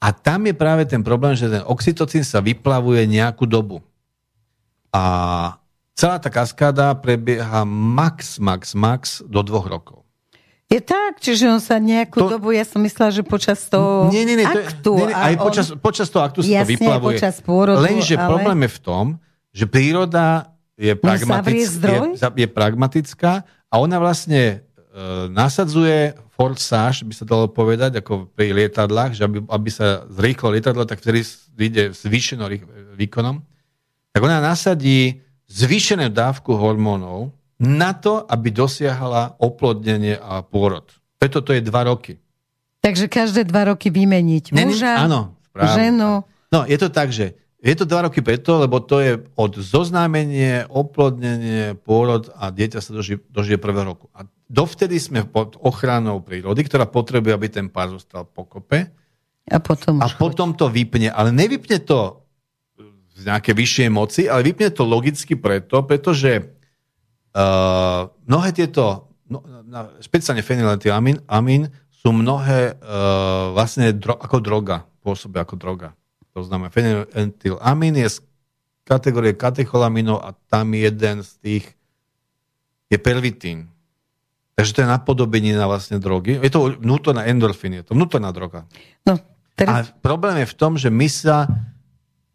A 0.00 0.12
tam 0.12 0.44
je 0.44 0.52
práve 0.56 0.84
ten 0.84 1.00
problém, 1.00 1.36
že 1.36 1.48
ten 1.48 1.64
oxytocín 1.64 2.20
sa 2.20 2.44
vyplavuje 2.44 3.04
nejakú 3.08 3.48
dobu. 3.48 3.80
A 4.92 5.59
celá 6.00 6.16
tá 6.16 6.32
kaskáda 6.32 6.96
prebieha 6.96 7.68
max, 7.68 8.40
max, 8.40 8.72
max 8.72 9.20
do 9.28 9.44
dvoch 9.44 9.68
rokov. 9.68 10.00
Je 10.70 10.78
tak, 10.78 11.18
čiže 11.18 11.50
on 11.50 11.58
sa 11.58 11.82
nejakú 11.82 12.24
to... 12.24 12.38
dobu, 12.38 12.54
ja 12.54 12.62
som 12.62 12.78
myslela, 12.80 13.10
že 13.10 13.26
počas 13.26 13.66
toho 13.66 14.06
nie, 14.08 14.22
nie, 14.22 14.38
nie, 14.38 14.46
aktu. 14.46 15.02
Nie, 15.02 15.06
nie, 15.10 15.18
aj 15.18 15.34
on... 15.36 15.44
počas, 15.44 15.66
počas 15.76 16.06
toho 16.08 16.22
aktu 16.24 16.46
sa 16.46 16.62
to 16.62 16.70
vyplavuje. 16.72 17.18
počas 17.18 17.36
pôrodu, 17.42 17.82
Lenže 17.82 18.14
ale... 18.14 18.30
problém 18.30 18.58
je 18.64 18.70
v 18.70 18.80
tom, 18.80 19.06
že 19.50 19.64
príroda 19.66 20.54
je, 20.78 20.94
pragmatická, 20.94 21.90
je, 22.14 22.46
je 22.46 22.48
pragmatická 22.48 23.32
a 23.66 23.74
ona 23.82 23.98
vlastne 23.98 24.62
e, 24.62 25.28
nasadzuje 25.28 26.14
forsáž, 26.38 27.02
by 27.02 27.14
sa 27.18 27.26
dalo 27.26 27.50
povedať, 27.50 27.98
ako 27.98 28.30
pri 28.30 28.54
lietadlách, 28.54 29.12
že 29.18 29.26
aby, 29.26 29.42
aby 29.42 29.70
sa 29.74 30.06
zrýchlo 30.06 30.54
lietadlo, 30.54 30.86
tak 30.86 31.02
vtedy 31.02 31.26
ide 31.58 31.90
zvýšeno 31.92 32.46
výkonom. 32.94 33.42
Tak 34.14 34.20
ona 34.22 34.38
nasadí 34.38 35.18
zvýšenú 35.50 36.08
dávku 36.14 36.54
hormónov, 36.54 37.34
na 37.60 37.92
to, 37.92 38.24
aby 38.24 38.48
dosiahla 38.48 39.36
oplodnenie 39.36 40.16
a 40.16 40.40
pôrod. 40.40 40.88
Preto 41.20 41.44
to 41.44 41.52
je 41.52 41.60
dva 41.60 41.84
roky. 41.84 42.16
Takže 42.80 43.12
každé 43.12 43.44
dva 43.44 43.68
roky 43.68 43.92
vymeniť 43.92 44.56
muža, 44.56 45.04
áno, 45.04 45.36
ženu. 45.52 46.24
No, 46.48 46.60
je 46.64 46.78
to 46.80 46.88
tak, 46.88 47.12
že 47.12 47.36
je 47.60 47.76
to 47.76 47.84
dva 47.84 48.08
roky 48.08 48.24
preto, 48.24 48.56
lebo 48.56 48.80
to 48.80 49.04
je 49.04 49.20
od 49.36 49.52
zoznámenie, 49.60 50.64
oplodnenie, 50.72 51.76
pôrod 51.76 52.32
a 52.32 52.48
dieťa 52.48 52.80
sa 52.80 52.96
dožije, 52.96 53.20
dožije 53.28 53.60
prvého 53.60 53.92
roku. 53.92 54.08
A 54.16 54.24
dovtedy 54.48 54.96
sme 54.96 55.28
pod 55.28 55.60
ochranou 55.60 56.24
prírody, 56.24 56.64
ktorá 56.64 56.88
potrebuje, 56.88 57.36
aby 57.36 57.48
ten 57.52 57.68
pár 57.68 57.92
zostal 57.92 58.24
pokope. 58.24 58.88
A 59.44 59.60
potom, 59.60 60.00
a 60.00 60.08
potom 60.16 60.56
to 60.56 60.72
vypne. 60.72 61.12
Ale 61.12 61.36
nevypne 61.36 61.84
to 61.84 62.19
z 63.20 63.28
nejaké 63.28 63.52
vyššej 63.52 63.88
moci, 63.92 64.22
ale 64.32 64.48
vypne 64.48 64.72
to 64.72 64.88
logicky 64.88 65.36
preto, 65.36 65.84
pretože 65.84 66.56
Uh, 67.30 68.10
mnohé 68.26 68.50
tieto, 68.50 69.06
no, 69.30 69.38
na, 69.62 69.86
špeciálne 70.02 70.42
fenyletylamín 70.42 71.22
amín, 71.30 71.70
sú 71.94 72.10
mnohé 72.10 72.74
uh, 72.74 73.54
vlastne 73.54 73.94
dro, 73.94 74.18
ako 74.18 74.42
droga, 74.42 74.82
pôsobia 74.98 75.46
ako 75.46 75.54
droga. 75.54 75.94
To 76.34 76.42
znamená, 76.42 76.74
fenyletylamín 76.74 78.02
je 78.02 78.18
z 78.18 78.26
kategórie 78.82 79.38
katecholamínov 79.38 80.18
a 80.26 80.34
tam 80.50 80.74
jeden 80.74 81.22
z 81.22 81.30
tých 81.38 81.64
je 82.90 82.98
pervitín. 82.98 83.70
Takže 84.58 84.74
to 84.74 84.82
je 84.82 84.90
napodobenina 84.90 85.70
vlastne 85.70 86.02
drogy. 86.02 86.34
Je 86.34 86.50
to 86.50 86.82
vnútorná 86.82 87.30
endorfín, 87.30 87.78
je 87.78 87.86
to 87.86 87.94
vnútorná 87.94 88.34
droga. 88.34 88.66
No, 89.06 89.22
teraz... 89.54 89.94
A 89.94 89.94
problém 90.02 90.42
je 90.42 90.50
v 90.50 90.56
tom, 90.58 90.74
že 90.74 90.90
my 90.90 91.06
sa 91.06 91.46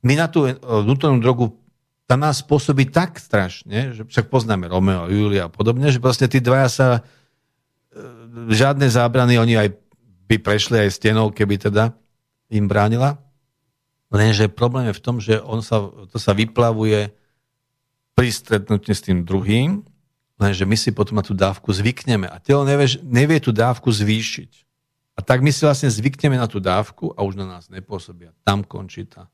my 0.06 0.14
na 0.14 0.30
tú 0.30 0.45
vnútornú 0.62 1.18
drogu 1.18 1.58
tá 2.06 2.14
nás 2.14 2.45
pôsobí 2.45 2.86
tak 2.93 3.18
strašne, 3.18 3.97
že 3.97 4.01
však 4.06 4.30
poznáme 4.30 4.70
Romeo, 4.70 5.10
Julia 5.10 5.49
a 5.49 5.51
podobne, 5.51 5.89
že 5.89 5.97
vlastne 5.97 6.30
tí 6.30 6.38
dvaja 6.38 6.70
sa 6.70 6.88
e, 6.93 7.01
žiadne 8.53 8.86
zábrany, 8.86 9.41
oni 9.41 9.58
aj 9.58 9.70
by 10.30 10.38
prešli 10.38 10.86
aj 10.86 11.01
stenou, 11.01 11.34
keby 11.34 11.58
teda 11.58 11.97
im 12.53 12.70
bránila. 12.70 13.18
Lenže 14.14 14.53
problém 14.53 14.93
je 14.93 14.97
v 14.97 15.03
tom, 15.03 15.18
že 15.18 15.41
on 15.41 15.66
sa, 15.66 15.89
to 16.14 16.22
sa 16.22 16.38
vyplavuje 16.38 17.10
pri 18.14 18.30
stretnutí 18.30 18.93
s 18.93 19.01
tým 19.01 19.26
druhým, 19.26 19.82
lenže 20.38 20.64
my 20.70 20.78
si 20.78 20.93
potom 20.93 21.18
na 21.18 21.26
tú 21.26 21.34
dávku 21.34 21.74
zvykneme 21.74 22.30
a 22.30 22.38
telo 22.38 22.62
nevie, 22.70 23.01
nevie 23.01 23.41
tú 23.41 23.49
dávku 23.49 23.89
zvýšiť. 23.89 24.51
A 25.18 25.26
tak 25.26 25.41
my 25.41 25.49
si 25.49 25.66
vlastne 25.66 25.89
zvykneme 25.89 26.38
na 26.38 26.45
tú 26.45 26.62
dávku 26.62 27.18
a 27.18 27.26
už 27.26 27.34
na 27.34 27.49
nás 27.49 27.66
nepôsobia. 27.74 28.30
Tam 28.45 28.62
končí 28.62 29.10
tá 29.10 29.26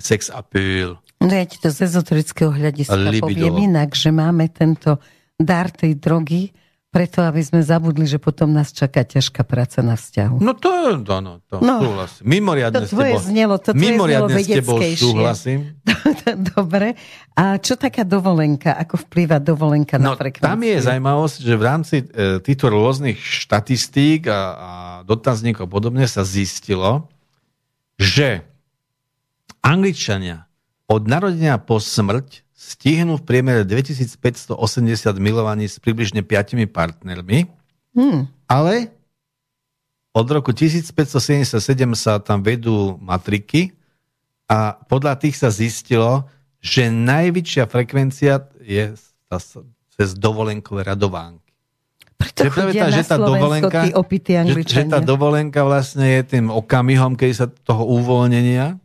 sex 0.00 0.28
appeal. 0.28 1.00
No 1.20 1.32
ja 1.32 1.48
ti 1.48 1.56
to 1.56 1.72
z 1.72 1.88
ezoterického 1.88 2.52
hľadiska 2.52 2.96
Libido. 2.96 3.24
poviem 3.24 3.72
inak, 3.72 3.96
že 3.96 4.12
máme 4.12 4.52
tento 4.52 5.00
dar 5.40 5.72
tej 5.72 5.96
drogy, 5.96 6.52
preto 6.96 7.20
aby 7.20 7.44
sme 7.44 7.60
zabudli, 7.60 8.08
že 8.08 8.16
potom 8.16 8.56
nás 8.56 8.72
čaká 8.72 9.04
ťažká 9.04 9.44
práca 9.44 9.84
na 9.84 10.00
vzťahu. 10.00 10.40
No 10.40 10.56
to, 10.56 10.96
to, 11.04 11.16
no, 11.20 11.44
to 11.44 11.60
no, 11.60 11.76
súhlasím. 11.84 12.24
Mimoriadne 12.24 12.88
to 12.88 12.88
tvoje 12.88 13.20
s 13.20 13.28
tebou, 13.28 13.28
znelo, 13.28 13.54
to 13.60 13.70
mimoriadne 13.76 14.32
znelo 14.32 14.40
s 14.40 14.48
tebou 14.48 14.78
súhlasím. 14.80 15.76
Dobre. 16.56 16.96
A 17.36 17.60
čo 17.60 17.76
taká 17.76 18.00
dovolenka? 18.00 18.72
Ako 18.80 18.96
vplýva 19.04 19.36
dovolenka 19.44 20.00
no, 20.00 20.16
na 20.16 20.16
frekvenciu? 20.16 20.48
Tam 20.48 20.60
je 20.64 20.76
zaujímavosť, 20.80 21.36
že 21.44 21.54
v 21.60 21.64
rámci 21.68 21.96
e, 22.00 22.04
týchto 22.40 22.72
rôznych 22.72 23.20
štatistík 23.20 24.32
a, 24.32 24.40
a 24.40 24.70
dotazníkov 25.04 25.68
podobne 25.68 26.08
sa 26.08 26.24
zistilo, 26.24 27.12
že 28.00 28.40
Angličania 29.66 30.46
od 30.86 31.10
narodenia 31.10 31.58
po 31.58 31.82
smrť 31.82 32.46
stihnú 32.54 33.18
v 33.18 33.26
priemere 33.26 33.62
2580 33.66 34.54
milovaní 35.18 35.66
s 35.66 35.82
približne 35.82 36.22
5 36.22 36.70
partnermi, 36.70 37.50
hmm. 37.98 38.46
ale 38.46 38.94
od 40.14 40.26
roku 40.30 40.54
1577 40.54 41.58
sa 41.98 42.22
tam 42.22 42.46
vedú 42.46 42.94
matriky 43.02 43.74
a 44.46 44.78
podľa 44.86 45.18
tých 45.18 45.36
sa 45.36 45.50
zistilo, 45.50 46.30
že 46.62 46.86
najväčšia 46.88 47.66
frekvencia 47.66 48.46
je 48.62 48.94
cez 49.98 50.08
dovolenkové 50.14 50.86
radovánky. 50.86 51.42
Preto 52.16 52.48
chodia 52.48 52.86
tá, 52.86 52.88
na 52.88 52.96
že 52.96 53.02
tá 53.04 53.18
dovolenka, 53.20 53.80
že, 54.24 54.62
že 54.64 54.82
tá 54.88 55.04
dovolenka 55.04 55.60
vlastne 55.66 56.06
je 56.06 56.22
tým 56.38 56.48
okamihom, 56.48 57.12
keď 57.12 57.30
sa 57.34 57.46
toho 57.50 57.84
uvoľnenia 57.84 58.80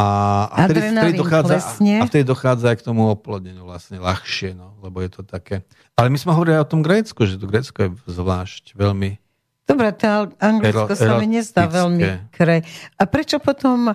a, 0.00 0.04
a, 0.48 0.58
vtedy, 0.64 0.96
vtedy 0.96 1.12
dochádza, 1.20 1.56
a 1.76 2.04
vtedy 2.08 2.24
dochádza 2.24 2.66
aj 2.72 2.76
k 2.80 2.82
tomu 2.88 3.12
oplodneniu 3.12 3.68
vlastne 3.68 4.00
ľahšie, 4.00 4.56
no, 4.56 4.80
lebo 4.80 5.04
je 5.04 5.10
to 5.12 5.22
také... 5.28 5.60
Ale 5.92 6.08
my 6.08 6.16
sme 6.16 6.32
hovorili 6.32 6.56
o 6.56 6.64
tom 6.64 6.80
Grécku, 6.80 7.28
že 7.28 7.36
to 7.36 7.44
Grécko 7.44 7.78
je 7.84 7.90
zvlášť 8.08 8.72
veľmi... 8.72 9.20
Dobre, 9.68 9.92
to 9.94 10.32
Anglicko 10.40 10.96
sa 10.96 11.20
mi 11.20 11.28
nezdá 11.30 11.68
veľmi 11.68 12.32
krej. 12.34 12.66
A 12.98 13.02
prečo 13.06 13.38
potom, 13.38 13.94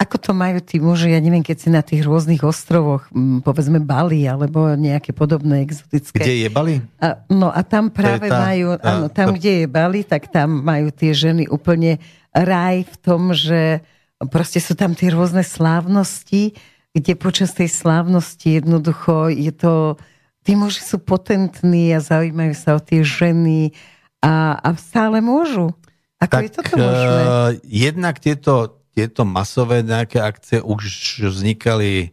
ako 0.00 0.16
to 0.16 0.32
majú 0.32 0.56
tí 0.64 0.80
muži, 0.80 1.12
ja 1.12 1.20
neviem, 1.20 1.44
keď 1.44 1.56
si 1.58 1.68
na 1.68 1.84
tých 1.84 2.06
rôznych 2.06 2.40
ostrovoch, 2.40 3.04
povedzme 3.44 3.76
Bali, 3.82 4.24
alebo 4.24 4.72
nejaké 4.72 5.12
podobné 5.12 5.68
exotické... 5.68 6.22
Kde 6.22 6.36
je 6.46 6.48
Bali? 6.48 6.74
A, 6.96 7.20
no 7.28 7.52
a 7.52 7.60
tam 7.60 7.92
práve 7.92 8.30
tá, 8.30 8.40
majú, 8.40 8.78
tá, 8.80 8.88
áno, 8.88 9.06
tam, 9.12 9.28
tá... 9.28 9.36
kde 9.36 9.52
je 9.62 9.66
Bali, 9.68 10.00
tak 10.00 10.32
tam 10.32 10.64
majú 10.64 10.88
tie 10.94 11.12
ženy 11.12 11.44
úplne 11.50 12.00
raj 12.32 12.88
v 12.88 12.96
tom, 13.04 13.36
že 13.36 13.84
proste 14.28 14.62
sú 14.62 14.76
tam 14.78 14.92
tie 14.94 15.10
rôzne 15.10 15.42
slávnosti, 15.42 16.54
kde 16.92 17.12
počas 17.16 17.56
tej 17.56 17.72
slávnosti 17.72 18.60
jednoducho 18.60 19.32
je 19.32 19.52
to, 19.54 19.96
tí 20.44 20.52
muži 20.52 20.84
sú 20.84 21.00
potentní 21.00 21.96
a 21.96 22.04
zaujímajú 22.04 22.54
sa 22.54 22.76
o 22.76 22.80
tie 22.84 23.00
ženy 23.00 23.72
a, 24.20 24.60
a 24.60 24.68
stále 24.76 25.24
môžu. 25.24 25.72
Ako 26.20 26.34
tak, 26.38 26.42
je 26.44 26.50
toto 26.54 26.74
možné? 26.78 27.22
Uh, 27.26 27.50
jednak 27.66 28.20
tieto, 28.22 28.84
tieto 28.94 29.26
masové 29.26 29.82
nejaké 29.82 30.22
akcie 30.22 30.62
už 30.62 30.82
vznikali 31.32 32.12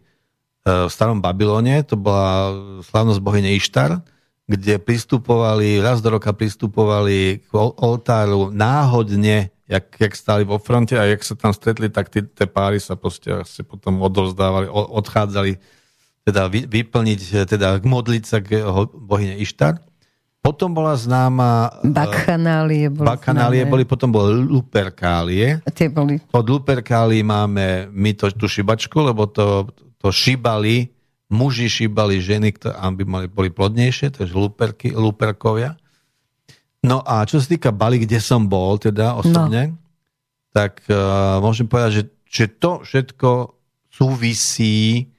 uh, 0.65 0.87
v 0.87 0.91
starom 0.91 1.19
Babylone, 1.21 1.85
to 1.85 1.99
bola 1.99 2.55
slávnosť 2.81 3.21
bohyne 3.21 3.51
Ištar, 3.53 4.01
kde 4.49 4.81
pristupovali, 4.81 5.77
raz 5.77 6.01
do 6.01 6.09
roka 6.09 6.33
pristupovali 6.33 7.45
k 7.45 7.51
oltáru 7.53 8.49
náhodne 8.49 9.53
jak, 9.69 9.85
jak 10.01 10.13
stáli 10.17 10.43
vo 10.43 10.57
fronte 10.57 10.97
a 10.97 11.05
jak 11.05 11.21
sa 11.21 11.37
tam 11.37 11.53
stretli, 11.53 11.93
tak 11.93 12.09
tie 12.09 12.25
páry 12.49 12.81
sa 12.81 12.97
proste 12.97 13.45
asi 13.45 13.61
potom 13.61 14.01
odovzdávali, 14.01 14.65
odchádzali 14.73 15.61
teda 16.25 16.49
vy, 16.49 16.65
vyplniť, 16.65 17.45
teda 17.45 17.79
modliť 17.85 18.23
sa 18.25 18.41
k 18.41 18.65
bohyne 18.97 19.37
Ištar. 19.37 19.77
Potom 20.39 20.71
bola 20.71 20.95
známa... 20.95 21.69
E, 21.83 21.91
Bakchanálie 21.93 22.87
boli 22.89 23.07
Bakchanálie 23.07 23.63
boli, 23.67 23.83
potom 23.85 24.09
boli 24.09 24.39
Luperkálie. 24.39 25.61
A 25.61 25.69
tie 25.69 25.91
boli. 25.91 26.17
Od 26.31 26.45
Luperkálie 26.47 27.21
máme 27.21 27.91
my 27.91 28.15
to, 28.15 28.31
tú 28.31 28.47
šibačku, 28.47 29.03
lebo 29.03 29.27
to, 29.27 29.67
to 29.99 30.09
šibali 30.09 30.89
muži 31.29 31.69
šíbali 31.69 32.17
ženy, 32.19 32.57
ktoré, 32.57 32.73
aby 32.81 33.05
mali, 33.05 33.27
boli 33.29 33.53
plodnejšie, 33.53 34.17
takže 34.17 34.33
lúperky, 34.33 34.89
lúperkovia. 34.91 35.77
No 36.79 37.03
a 37.03 37.27
čo 37.27 37.43
sa 37.43 37.47
týka 37.51 37.75
Bali, 37.75 37.99
kde 38.03 38.23
som 38.23 38.47
bol 38.47 38.79
teda 38.79 39.19
osobne, 39.19 39.75
no. 39.75 39.79
tak 40.55 40.79
uh, 40.87 41.43
môžem 41.43 41.67
povedať, 41.67 41.91
že, 41.91 42.03
že 42.23 42.45
to 42.55 42.79
všetko 42.87 43.59
súvisí 43.91 45.11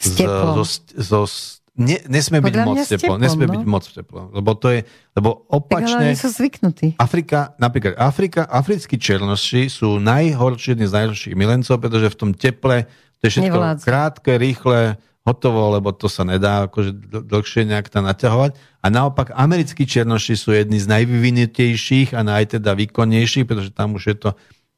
s 0.00 0.16
teplom. 0.16 0.64
So, 0.64 1.28
so, 1.28 1.52
ne, 1.76 2.00
nesmie 2.08 2.40
byť 2.40 2.54
moc 2.64 2.80
teplo, 2.80 3.14
nesmie 3.20 3.44
no? 3.44 3.52
byť 3.60 3.64
moc 3.68 3.84
teplo, 3.84 4.20
lebo 4.32 4.50
to 4.56 4.72
je, 4.72 4.80
lebo 5.12 5.44
opačne... 5.52 6.16
Tak, 6.16 6.22
sú 6.24 6.30
zvyknutí. 6.32 6.96
Afrika, 6.96 7.52
napríklad 7.60 8.00
Afrika, 8.00 8.48
africkí 8.48 8.96
černoši 8.96 9.68
sú 9.68 10.00
najhorší, 10.00 10.72
jedni 10.72 10.88
z 10.88 10.96
najhorších 10.96 11.34
milencov, 11.36 11.76
pretože 11.76 12.08
v 12.08 12.16
tom 12.16 12.30
teple 12.32 12.88
to 13.18 13.22
je 13.26 13.30
všetko 13.36 13.58
Nevládzu. 13.58 13.84
krátke, 13.84 14.32
rýchle, 14.38 14.96
hotovo, 15.28 15.76
lebo 15.76 15.92
to 15.92 16.08
sa 16.08 16.24
nedá 16.24 16.64
akože 16.64 16.96
dlhšie 17.28 17.68
nejak 17.68 17.92
tam 17.92 18.08
naťahovať. 18.08 18.56
A 18.80 18.86
naopak 18.88 19.36
americkí 19.36 19.84
černoši 19.84 20.34
sú 20.34 20.56
jedni 20.56 20.80
z 20.80 20.88
najvyvinutejších 20.88 22.16
a 22.16 22.24
naj 22.24 22.56
teda 22.56 22.72
výkonnejších, 22.72 23.44
pretože 23.44 23.76
tam 23.76 24.00
už 24.00 24.04
je 24.08 24.16
to 24.16 24.30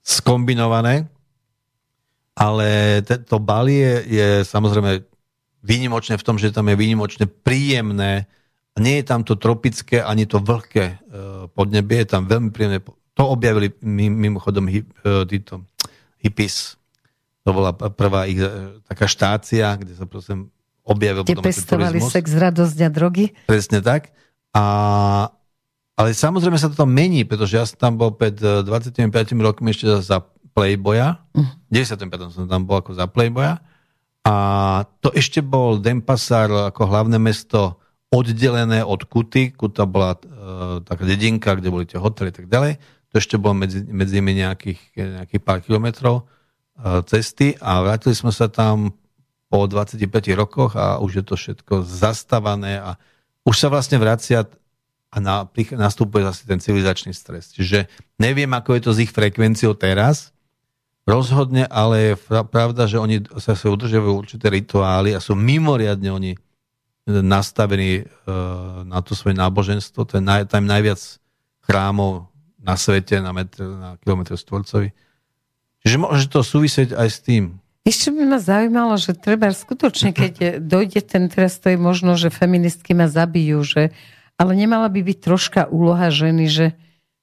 skombinované. 0.03 1.07
Ale 2.35 3.01
to 3.05 3.37
Bali 3.39 3.79
je, 3.79 3.95
je 4.09 4.29
samozrejme 4.49 5.07
výnimočné 5.61 6.17
v 6.17 6.27
tom, 6.27 6.41
že 6.41 6.51
tam 6.51 6.67
je 6.73 6.77
výnimočne 6.77 7.29
príjemné. 7.29 8.27
Nie 8.81 9.05
je 9.05 9.07
tam 9.07 9.23
to 9.23 9.37
tropické 9.37 10.01
ani 10.01 10.25
to 10.25 10.41
vlhké 10.41 10.85
e, 10.89 10.97
podnebie, 11.53 12.01
je 12.01 12.09
tam 12.09 12.25
veľmi 12.25 12.49
príjemné. 12.49 12.81
To 13.13 13.29
objavili 13.29 13.69
mimochodom 13.85 14.73
e, 14.73 14.81
títo 15.29 15.69
hippies 16.25 16.80
to 17.51 17.59
bola 17.59 17.75
prvá 17.75 18.31
ich 18.31 18.39
e, 18.39 18.79
taká 18.87 19.11
štácia, 19.11 19.75
kde 19.75 19.99
sa 19.99 20.07
prosím 20.07 20.55
objavil 20.87 21.27
Kde 21.27 21.43
pestovali 21.43 21.99
sex, 21.99 22.31
radosť 22.31 22.79
a 22.87 22.89
drogy. 22.89 23.35
Presne 23.51 23.83
tak. 23.83 24.15
A, 24.55 24.65
ale 25.99 26.15
samozrejme 26.15 26.55
sa 26.55 26.71
to 26.71 26.79
tam 26.79 26.95
mení, 26.95 27.27
pretože 27.27 27.59
ja 27.59 27.67
som 27.67 27.75
tam 27.75 27.99
bol 27.99 28.15
pred 28.15 28.39
25 28.39 29.03
e, 29.03 29.35
rokmi 29.43 29.75
ešte 29.75 29.99
za 29.99 30.23
Playboya. 30.55 31.19
Uh. 31.35 31.51
95 31.75 32.31
som 32.31 32.47
tam 32.47 32.63
bol 32.67 32.79
ako 32.79 32.95
za 32.95 33.11
Playboya. 33.11 33.59
A 34.23 34.35
to 35.03 35.11
ešte 35.11 35.43
bol 35.43 35.83
Denpasar 35.83 36.71
ako 36.71 36.87
hlavné 36.87 37.19
mesto 37.19 37.83
oddelené 38.15 38.87
od 38.87 39.07
Kuty. 39.07 39.55
Kuta 39.59 39.91
bola 39.91 40.15
e, 40.15 40.19
taká 40.87 41.03
dedinka, 41.03 41.59
kde 41.59 41.69
boli 41.71 41.85
tie 41.87 41.99
hotely 41.99 42.31
a 42.31 42.35
tak 42.35 42.47
ďalej. 42.47 42.79
To 43.11 43.15
ešte 43.19 43.39
bolo 43.43 43.59
medzi, 43.59 43.83
medzi 43.91 44.23
nimi 44.23 44.39
nejakých, 44.39 44.81
nejakých 44.95 45.43
pár 45.43 45.59
kilometrov. 45.63 46.27
E, 46.81 47.05
cesty 47.05 47.53
a 47.61 47.85
vrátili 47.85 48.17
sme 48.17 48.33
sa 48.33 48.49
tam 48.49 48.97
po 49.53 49.69
25 49.69 50.01
rokoch 50.33 50.73
a 50.81 50.97
už 51.03 51.21
je 51.21 51.25
to 51.27 51.35
všetko 51.37 51.85
zastavané 51.85 52.81
a 52.81 52.97
už 53.45 53.57
sa 53.61 53.69
vlastne 53.69 54.01
vracia 54.01 54.49
a 55.11 55.17
na, 55.19 55.43
nastupuje 55.75 56.23
zase 56.23 56.47
ten 56.47 56.63
civilizačný 56.63 57.11
stres. 57.11 57.51
Čiže 57.53 57.91
neviem, 58.17 58.49
ako 58.55 58.79
je 58.79 58.83
to 58.87 58.91
s 58.95 59.03
ich 59.03 59.11
frekvenciou 59.11 59.75
teraz, 59.75 60.31
rozhodne, 61.03 61.67
ale 61.67 62.15
je 62.15 62.17
pravda, 62.47 62.87
že 62.87 63.03
oni 63.03 63.27
sa 63.43 63.59
sa 63.59 63.67
udržiavajú 63.75 64.15
určité 64.15 64.47
rituály 64.47 65.11
a 65.11 65.19
sú 65.19 65.35
mimoriadne 65.35 66.15
oni 66.15 66.33
nastavení 67.11 68.07
uh, 68.07 68.87
na 68.87 69.03
to 69.03 69.19
svoje 69.19 69.35
náboženstvo. 69.35 70.07
To 70.07 70.13
je 70.15 70.23
naj, 70.23 70.47
tam 70.47 70.71
najviac 70.71 71.01
chrámov 71.67 72.31
na 72.63 72.79
svete, 72.79 73.19
na, 73.19 73.35
metr, 73.35 73.67
na 73.67 73.99
kilometr 73.99 74.39
stvorcovi. 74.39 74.95
Čiže 75.85 75.97
môže 75.97 76.27
to 76.29 76.45
súvisieť 76.45 76.93
aj 76.93 77.09
s 77.09 77.19
tým. 77.25 77.45
Ešte 77.89 78.13
by 78.13 78.23
ma 78.29 78.39
zaujímalo, 78.39 79.01
že 79.01 79.17
treba 79.17 79.49
skutočne, 79.49 80.13
keď 80.13 80.61
dojde 80.61 81.01
ten 81.01 81.33
teraz, 81.33 81.57
to 81.57 81.73
je 81.73 81.79
možno, 81.81 82.13
že 82.21 82.29
feministky 82.29 82.93
ma 82.93 83.09
zabijú, 83.09 83.65
že, 83.65 83.97
ale 84.37 84.53
nemala 84.53 84.93
by 84.93 85.01
byť 85.01 85.19
troška 85.25 85.61
úloha 85.73 86.13
ženy, 86.13 86.45
že 86.53 86.67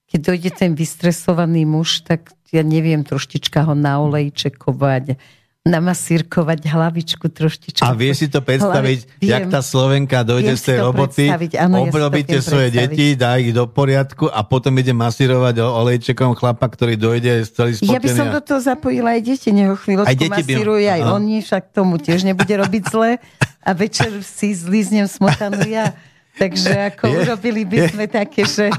keď 0.09 0.19
dojde 0.34 0.51
ten 0.57 0.71
vystresovaný 0.73 1.69
muž, 1.69 2.01
tak 2.01 2.34
ja 2.49 2.65
neviem, 2.65 3.05
troštička 3.05 3.69
ho 3.69 3.77
naolejčekovať, 3.77 5.19
namasírkovať 5.68 6.60
hlavičku 6.72 7.27
troštičku. 7.27 7.84
A 7.84 7.91
vie 7.91 8.15
si 8.15 8.31
to 8.31 8.39
predstaviť, 8.39 8.99
Hlavi... 9.03 9.27
jak 9.27 9.44
tá 9.52 9.60
Slovenka 9.60 10.23
dojde 10.23 10.56
z 10.56 10.64
tej 10.64 10.77
roboty, 10.88 11.27
obrobíte 11.61 12.39
ja 12.39 12.44
svoje 12.44 12.72
predstaviť. 12.72 12.95
deti, 12.95 13.07
dá 13.19 13.35
ich 13.38 13.52
do 13.52 13.68
poriadku 13.68 14.31
a 14.31 14.41
potom 14.48 14.72
ide 14.80 14.95
masírovať 14.95 15.60
olejčekom 15.61 16.34
chlapa, 16.39 16.65
ktorý 16.72 16.95
dojde 16.95 17.44
celý 17.45 17.76
spotený. 17.76 17.94
Ja 17.94 17.99
by 17.99 18.10
som 18.10 18.27
do 18.31 18.41
toho 18.41 18.60
zapojila 18.64 19.19
aj 19.19 19.22
deti, 19.27 19.49
neho 19.52 19.76
chvíľočku 19.76 20.10
aj 20.10 20.18
deti 20.18 20.31
masírujú, 20.31 20.81
by... 20.88 20.94
aj 20.95 21.02
oni, 21.11 21.35
však 21.44 21.64
tomu 21.76 21.99
tiež 21.99 22.23
nebude 22.23 22.53
robiť 22.56 22.84
zle 22.88 23.19
a 23.61 23.69
večer 23.76 24.23
si 24.23 24.56
zlíznem 24.56 25.06
smotanu 25.11 25.68
ja. 25.68 25.91
Takže 26.38 26.94
ako 26.94 27.03
je. 27.10 27.15
urobili 27.26 27.65
by 27.65 27.77
sme 27.89 28.06
také, 28.06 28.45
že 28.45 28.69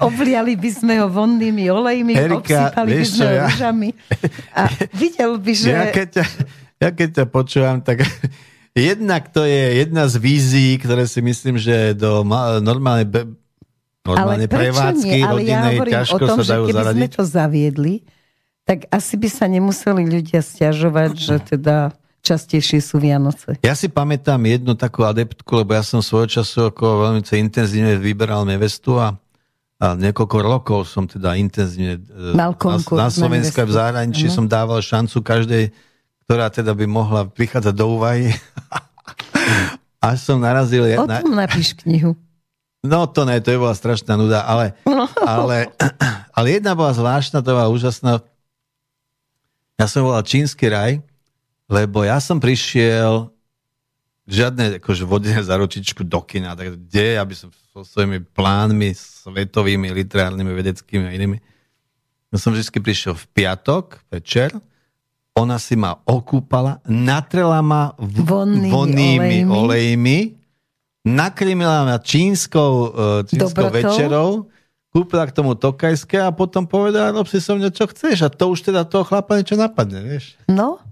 Obliali 0.00 0.56
by 0.56 0.70
sme 0.72 0.94
ho 1.04 1.12
vonnými 1.12 1.68
olejmi, 1.68 2.16
Erika, 2.16 2.72
obsypali 2.72 2.90
by 2.96 3.04
sme 3.04 3.24
ho 3.24 3.34
ja... 3.36 3.46
rúžami. 3.52 3.88
A 4.56 4.62
videl 4.96 5.32
by, 5.36 5.52
že... 5.52 5.68
Ja 5.68 5.84
keď 5.92 6.08
ťa, 6.08 6.24
ja 6.80 6.90
keď 6.96 7.08
ťa 7.20 7.24
počúvam, 7.28 7.76
tak 7.84 8.00
jednak 8.88 9.28
to 9.28 9.44
je 9.44 9.84
jedna 9.84 10.08
z 10.08 10.14
vízií, 10.16 10.72
ktoré 10.80 11.04
si 11.04 11.20
myslím, 11.20 11.60
že 11.60 11.92
do 11.92 12.24
normálnej, 12.64 13.04
normálnej 14.08 14.48
prevádzky 14.48 15.18
nie? 15.20 15.26
Ale 15.26 15.40
rodinej 15.44 15.74
ja 15.84 15.84
ťažko 16.00 16.16
o 16.16 16.28
tom, 16.32 16.38
sa 16.40 16.44
dajú 16.56 16.62
že 16.64 16.68
keby 16.72 16.78
zaradiť. 16.80 17.00
sme 17.04 17.08
to 17.12 17.24
zaviedli, 17.28 17.94
tak 18.64 18.78
asi 18.88 19.14
by 19.20 19.28
sa 19.28 19.44
nemuseli 19.52 20.02
ľudia 20.08 20.40
stiažovať, 20.40 21.10
že 21.12 21.36
teda 21.44 21.92
častejšie 22.24 22.80
sú 22.80 23.00
Vianoce. 23.00 23.60
Ja 23.60 23.76
si 23.76 23.92
pamätám 23.92 24.40
jednu 24.48 24.72
takú 24.76 25.04
adeptku, 25.04 25.48
lebo 25.60 25.76
ja 25.76 25.84
som 25.84 26.00
svojho 26.00 26.40
času 26.40 26.72
ako 26.72 27.04
veľmi 27.04 27.20
intenzívne 27.24 28.00
vyberal 28.00 28.48
nevestu 28.48 28.96
a 28.96 29.16
a 29.78 29.94
niekoľko 29.94 30.38
rokov 30.42 30.80
som 30.90 31.06
teda 31.06 31.38
intenzívne 31.38 32.02
e, 32.02 32.34
Mal 32.34 32.50
konkurs, 32.58 32.98
na, 32.98 33.06
na 33.06 33.14
Slovensku 33.14 33.62
v 33.62 33.72
zahraničí 33.78 34.26
uh-huh. 34.26 34.42
som 34.42 34.50
dával 34.50 34.82
šancu 34.82 35.22
každej, 35.22 35.70
ktorá 36.26 36.50
teda 36.50 36.74
by 36.74 36.86
mohla 36.90 37.30
prichádzať 37.30 37.74
do 37.78 37.86
úvahy. 37.94 38.34
Až 40.02 40.18
som 40.18 40.42
narazil... 40.42 40.82
O 40.98 41.06
tom 41.06 41.38
napíš 41.38 41.78
knihu. 41.86 42.18
No 42.82 43.06
to 43.06 43.22
ne, 43.26 43.38
to 43.38 43.54
je 43.54 43.58
bola 43.58 43.74
strašná 43.74 44.14
nuda, 44.18 44.42
ale, 44.46 44.74
no. 44.86 45.06
ale, 45.22 45.70
ale 46.36 46.46
jedna 46.58 46.74
bola 46.74 46.94
zvláštna, 46.94 47.42
to 47.42 47.50
bola 47.54 47.70
úžasná. 47.70 48.22
Ja 49.78 49.86
som 49.86 50.06
volal 50.06 50.26
Čínsky 50.26 50.66
raj, 50.66 50.98
lebo 51.70 52.02
ja 52.02 52.18
som 52.18 52.42
prišiel 52.42 53.30
žiadne 54.28 54.78
akože 54.78 55.08
vodenie 55.08 55.40
za 55.40 55.56
ručičku 55.56 56.04
do 56.04 56.20
kina, 56.20 56.52
tak 56.52 56.76
kde, 56.76 57.16
aby 57.16 57.32
som 57.32 57.48
so 57.72 57.80
svojimi 57.80 58.20
plánmi 58.20 58.92
svetovými, 58.92 59.88
literárnymi, 59.88 60.52
vedeckými 60.52 61.04
a 61.08 61.12
inými. 61.16 61.40
Ja 62.28 62.36
som 62.36 62.52
vždy 62.52 62.68
prišiel 62.76 63.16
v 63.16 63.24
piatok 63.32 64.04
večer, 64.12 64.52
ona 65.32 65.56
si 65.56 65.78
ma 65.80 65.96
okúpala, 66.04 66.84
natrela 66.84 67.64
ma 67.64 67.96
v, 67.96 68.20
vonnými, 68.20 68.68
vonnými 68.68 69.38
olejmi, 69.48 69.48
olejmi 69.48 70.18
nakrmila 71.08 71.88
ma 71.88 71.96
čínskou, 71.96 72.72
uh, 72.92 73.24
čínskou 73.24 73.72
večerou, 73.72 74.50
kúpila 74.92 75.24
k 75.24 75.32
tomu 75.32 75.56
tokajské 75.56 76.20
a 76.20 76.34
potom 76.34 76.68
povedala, 76.68 77.16
rob 77.16 77.28
si 77.30 77.40
so 77.40 77.56
mňa, 77.56 77.70
čo 77.72 77.88
chceš. 77.88 78.26
A 78.26 78.28
to 78.28 78.52
už 78.52 78.68
teda 78.68 78.84
toho 78.84 79.06
chlapa 79.06 79.40
niečo 79.40 79.56
napadne, 79.56 80.04
vieš. 80.04 80.36
No. 80.50 80.82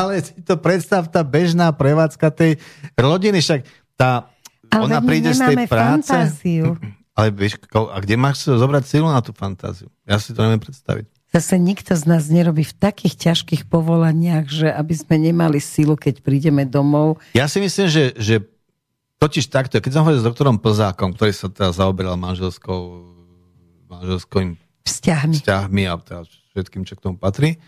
Ale 0.00 0.24
si 0.24 0.40
to 0.40 0.56
predstav, 0.56 1.04
tá 1.12 1.20
bežná 1.20 1.68
prevádzka 1.76 2.32
tej 2.32 2.56
rodiny, 2.96 3.44
však 3.44 3.68
tá 4.00 4.32
ale 4.70 4.86
ona 4.86 4.98
príde 5.02 5.34
z 5.34 5.42
tej 5.44 5.66
práce. 5.66 6.08
Fantáziu. 6.08 6.78
Ale 7.12 7.28
vieš, 7.34 7.58
a 7.68 7.98
kde 8.00 8.14
máš 8.16 8.46
zobrať 8.46 8.84
silu 8.86 9.10
na 9.10 9.20
tú 9.20 9.34
fantáziu? 9.34 9.90
Ja 10.06 10.16
si 10.16 10.30
to 10.32 10.40
neviem 10.46 10.62
predstaviť. 10.62 11.10
Zase 11.30 11.62
nikto 11.62 11.94
z 11.94 12.10
nás 12.10 12.26
nerobí 12.26 12.66
v 12.66 12.74
takých 12.74 13.30
ťažkých 13.30 13.70
povolaniach, 13.70 14.50
že 14.50 14.66
aby 14.66 14.94
sme 14.98 15.30
nemali 15.30 15.62
silu, 15.62 15.94
keď 15.94 16.26
prídeme 16.26 16.66
domov. 16.66 17.22
Ja 17.38 17.46
si 17.46 17.62
myslím, 17.62 17.86
že, 17.86 18.04
že 18.18 18.42
totiž 19.22 19.46
takto, 19.46 19.78
keď 19.78 19.90
som 19.94 20.02
hovoril 20.02 20.22
s 20.22 20.26
doktorom 20.26 20.58
Plzákom, 20.58 21.14
ktorý 21.14 21.30
sa 21.30 21.46
teraz 21.52 21.78
zaoberal 21.78 22.18
manželskou, 22.18 23.06
manželským 23.86 24.58
vzťahmi. 24.82 25.36
vzťahmi 25.38 25.82
a 25.86 25.94
teda 26.02 26.22
všetkým, 26.56 26.82
čo 26.82 26.98
k 26.98 27.04
tomu 27.04 27.16
patrí, 27.20 27.62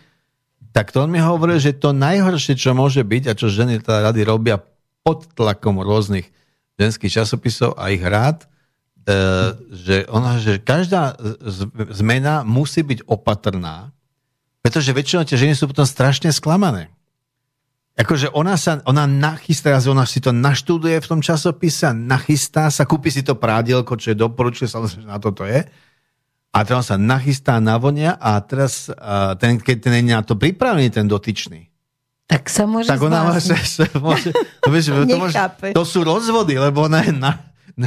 tak 0.73 0.89
to 0.91 1.05
on 1.05 1.13
mi 1.13 1.21
hovoril, 1.21 1.61
že 1.61 1.77
to 1.77 1.93
najhoršie, 1.93 2.57
čo 2.57 2.73
môže 2.73 3.05
byť 3.05 3.23
a 3.29 3.37
čo 3.37 3.53
ženy 3.53 3.85
teda 3.85 4.09
rady 4.09 4.25
robia 4.25 4.57
pod 5.05 5.29
tlakom 5.37 5.85
rôznych 5.85 6.33
ženských 6.81 7.23
časopisov 7.23 7.77
a 7.77 7.93
ich 7.93 8.01
rád, 8.01 8.49
e, 9.05 9.17
že, 9.69 9.97
ona, 10.09 10.41
že 10.41 10.57
každá 10.57 11.15
zmena 11.93 12.43
musí 12.49 12.81
byť 12.81 13.05
opatrná, 13.05 13.93
pretože 14.65 14.97
väčšinou 14.97 15.29
tie 15.29 15.37
ženy 15.37 15.53
sú 15.53 15.69
potom 15.69 15.85
strašne 15.85 16.33
sklamané. 16.33 16.89
Akože 17.93 18.33
ona 18.33 18.57
sa, 18.57 18.81
ona 18.89 19.05
nachystá, 19.05 19.77
ona 19.85 20.09
si 20.09 20.25
to 20.25 20.33
naštuduje 20.33 20.97
v 20.97 21.11
tom 21.13 21.21
časopise, 21.21 21.93
nachystá 21.93 22.73
sa, 22.73 22.89
kúpi 22.89 23.13
si 23.13 23.21
to 23.21 23.37
prádielko, 23.37 24.01
čo 24.01 24.17
je 24.17 24.17
doporučuje, 24.17 24.65
samozrejme 24.65 25.13
na 25.13 25.21
toto 25.21 25.45
je. 25.45 25.69
A 26.53 26.69
teraz 26.69 26.93
sa 26.93 27.01
nachystá, 27.01 27.57
navonia 27.65 28.13
a 28.21 28.37
teraz, 28.45 28.93
ten, 29.41 29.57
keď 29.57 29.77
ten 29.89 30.05
je 30.05 30.13
na 30.13 30.21
to 30.21 30.37
pripravený, 30.37 30.93
ten 30.93 31.09
dotyčný, 31.09 31.73
Tak 32.33 32.49
sa 32.49 32.65
môže 32.65 32.89
tak 32.89 33.01
ona 33.05 33.29
môže, 33.29 33.53
môže, 34.01 34.31
to, 34.33 34.69
vieš, 34.73 34.89
to, 34.89 35.17
môže, 35.21 35.37
to 35.77 35.83
sú 35.85 36.01
rozvody, 36.01 36.57
lebo 36.57 36.89
ona, 36.89 37.05
je 37.05 37.13
na, 37.13 37.45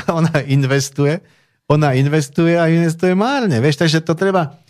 ona 0.10 0.46
investuje, 0.46 1.18
ona 1.66 1.98
investuje 1.98 2.54
a 2.54 2.70
investuje 2.70 3.18
márne, 3.18 3.58
vieš, 3.58 3.82
takže 3.82 4.06
to 4.06 4.14
treba, 4.14 4.62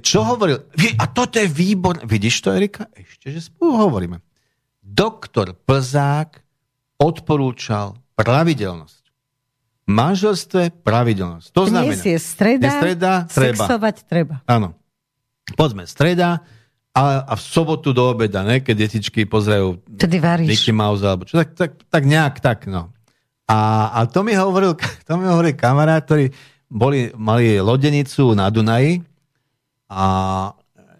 čo 0.00 0.24
hovoril, 0.24 0.64
a 0.96 1.04
toto 1.12 1.36
je 1.36 1.48
výborné, 1.48 2.08
vidíš 2.08 2.40
to, 2.40 2.52
Erika? 2.56 2.88
Ešte, 2.96 3.32
že 3.32 3.52
spolu 3.52 3.76
hovoríme. 3.88 4.16
Doktor 4.80 5.52
Plzák 5.52 6.40
odporúčal 6.96 8.00
pravidelnosť. 8.16 8.97
Manželstve 9.88 10.84
pravidelnosť. 10.84 11.48
To 11.56 11.64
znamená... 11.64 11.96
Dnes 11.96 12.04
je 12.04 12.18
streda, 12.20 12.68
je 12.68 12.72
streda 12.76 13.12
treba. 13.24 13.64
sexovať 13.64 13.96
treba. 14.04 14.36
Áno. 14.44 14.76
Poďme, 15.56 15.88
streda, 15.88 16.44
a, 16.92 17.02
a 17.24 17.32
v 17.38 17.42
sobotu 17.42 17.96
do 17.96 18.10
obeda, 18.10 18.44
ne, 18.44 18.60
keď 18.60 18.84
detičky 18.84 19.24
pozerajú. 19.24 19.80
Mickey 20.44 20.74
Mouse, 20.74 21.00
alebo 21.06 21.24
čo, 21.24 21.40
tak, 21.40 21.56
tak, 21.56 21.70
tak 21.88 22.02
nejak 22.04 22.42
tak, 22.42 22.68
no. 22.68 22.92
A, 23.48 23.88
a 23.96 23.98
to 24.04 24.20
mi 24.20 24.36
hovoril, 24.36 24.76
to 25.08 25.12
mi 25.16 25.24
hovoril 25.24 25.56
kamarát, 25.56 26.04
ktorý 26.04 26.28
boli, 26.68 27.08
mali 27.16 27.56
lodenicu 27.56 28.36
na 28.36 28.52
Dunaji 28.52 29.00
a 29.88 30.04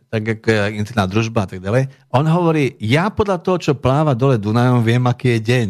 tak 0.09 0.41
ako 0.41 0.49
je 0.49 0.81
interná 0.81 1.05
družba 1.05 1.45
a 1.45 1.49
tak 1.53 1.61
ďalej. 1.61 1.93
On 2.17 2.25
hovorí, 2.25 2.81
ja 2.81 3.13
podľa 3.13 3.45
toho, 3.45 3.57
čo 3.61 3.73
pláva 3.77 4.17
dole 4.17 4.41
Dunajom, 4.41 4.81
viem, 4.81 5.05
aký 5.05 5.37
je 5.37 5.41
deň. 5.45 5.69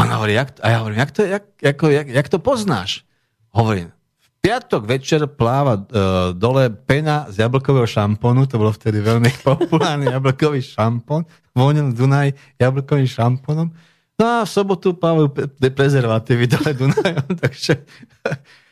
On 0.00 0.08
hovorí, 0.08 0.32
jak, 0.32 0.56
a 0.64 0.66
ja 0.72 0.76
hovorím, 0.80 0.98
jak 0.98 1.10
to, 1.12 1.20
jak, 1.28 1.44
ako, 1.60 1.84
jak, 1.92 2.06
jak 2.08 2.26
to 2.32 2.38
poznáš? 2.40 3.04
Hovorím, 3.52 3.92
piatok 4.40 4.88
večer 4.88 5.28
pláva 5.28 5.76
uh, 5.76 5.84
dole 6.32 6.72
pena 6.72 7.28
z 7.28 7.44
jablkového 7.44 7.84
šampónu, 7.84 8.48
to 8.48 8.56
bolo 8.56 8.72
vtedy 8.72 9.04
veľmi 9.04 9.28
populárny 9.46 10.08
jablkový 10.08 10.64
šampón, 10.64 11.28
vonil 11.52 11.92
Dunaj 11.92 12.32
jablkovým 12.56 13.06
šampónom. 13.06 13.68
No 14.16 14.24
a 14.24 14.44
v 14.44 14.50
sobotu 14.52 14.96
plávajú 14.96 15.32
prezervatívy 15.60 16.44
dole 16.48 16.72
Dunajom, 16.72 17.28
takže, 17.44 17.84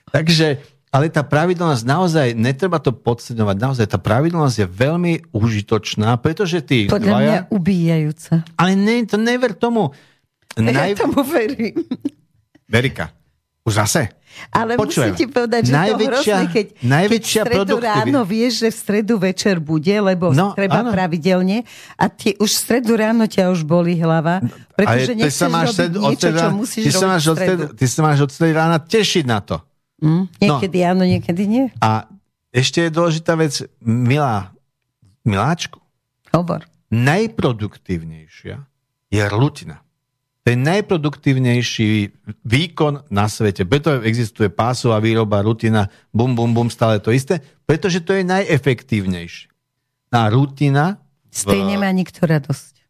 takže 0.09 0.61
ale 0.89 1.13
tá 1.13 1.21
pravidelnosť 1.21 1.85
naozaj, 1.85 2.27
netreba 2.33 2.81
to 2.81 2.97
podceňovať, 2.97 3.57
naozaj 3.61 3.87
tá 3.93 4.01
pravidelnosť 4.01 4.57
je 4.65 4.69
veľmi 4.69 5.13
užitočná, 5.37 6.17
pretože 6.17 6.65
tí 6.65 6.89
Podľa 6.89 7.13
dvaja... 7.13 7.29
mňa 7.29 7.41
ubíjajúca. 7.53 8.33
Ale 8.57 8.73
ne, 8.73 9.05
to 9.05 9.21
never 9.21 9.53
tomu. 9.53 9.93
Ja 10.57 10.95
tomu 10.97 11.21
verím. 11.27 11.77
Verika, 12.69 13.13
už 13.69 13.75
zase? 13.85 14.19
Ale 14.53 14.79
Počujem, 14.79 15.13
musím 15.13 15.19
ti 15.19 15.27
povedať, 15.27 15.63
že 15.67 15.73
najväčšia, 15.75 15.99
to 15.99 16.15
hrozné, 16.15 16.55
keď, 16.55 16.67
najväčšia 16.79 17.43
keď 17.43 17.49
v 17.49 17.53
stredu 17.53 17.77
ráno 17.83 18.21
vieš, 18.23 18.53
že 18.63 18.69
v 18.71 18.77
stredu 18.77 19.15
večer 19.19 19.57
bude, 19.59 19.97
lebo 19.99 20.31
no, 20.31 20.55
treba 20.55 20.81
áno. 20.87 20.91
pravidelne 20.95 21.67
a 21.99 22.05
tie, 22.07 22.39
už 22.39 22.51
v 22.55 22.59
stredu 22.59 22.93
ráno 22.95 23.25
ťa 23.27 23.51
už 23.51 23.67
boli 23.67 23.99
hlava, 23.99 24.39
pretože 24.79 25.13
nechceš 25.19 25.35
sa 25.35 25.49
máš 25.51 25.75
robiť 25.75 25.91
niečo, 25.99 26.29
čo 26.31 26.49
musíš 26.55 26.83
ty 26.87 26.91
robiť 26.95 27.03
sa 27.03 27.07
máš 27.11 27.25
od 27.27 27.37
stredu. 27.37 27.65
Ty 27.75 27.85
sa 27.89 28.01
máš 28.05 28.19
od 28.23 28.31
stredu 28.31 28.55
rána 28.55 28.79
tešiť 28.79 29.25
na 29.27 29.39
to. 29.43 29.57
Mm, 29.99 30.25
niekedy 30.39 30.79
no. 30.79 30.87
áno, 30.95 31.03
niekedy 31.03 31.43
nie. 31.51 31.65
A 31.83 32.07
ešte 32.55 32.87
je 32.87 32.91
dôležitá 32.95 33.35
vec, 33.35 33.59
milá, 33.83 34.55
miláčku. 35.27 35.83
Hovor. 36.31 36.65
Najproduktívnejšia 36.89 38.65
je 39.11 39.23
rutina. 39.29 39.83
To 40.49 40.57
je 40.57 40.65
najproduktívnejší 40.65 41.93
výkon 42.41 43.05
na 43.13 43.29
svete. 43.29 43.69
Preto 43.69 44.01
existuje 44.01 44.49
pásová 44.49 44.97
výroba, 44.97 45.45
rutina, 45.45 45.93
bum, 46.09 46.33
bum, 46.33 46.57
bum, 46.57 46.73
stále 46.73 47.05
to 47.05 47.13
isté, 47.13 47.45
pretože 47.69 48.01
to 48.01 48.17
je 48.17 48.25
najefektívnejšie. 48.25 49.53
A 50.09 50.33
rutina... 50.33 51.05
Z 51.29 51.53
tej 51.53 51.61
v... 51.61 51.77
nemá 51.77 51.93
nikto 51.93 52.25
radosť. 52.25 52.81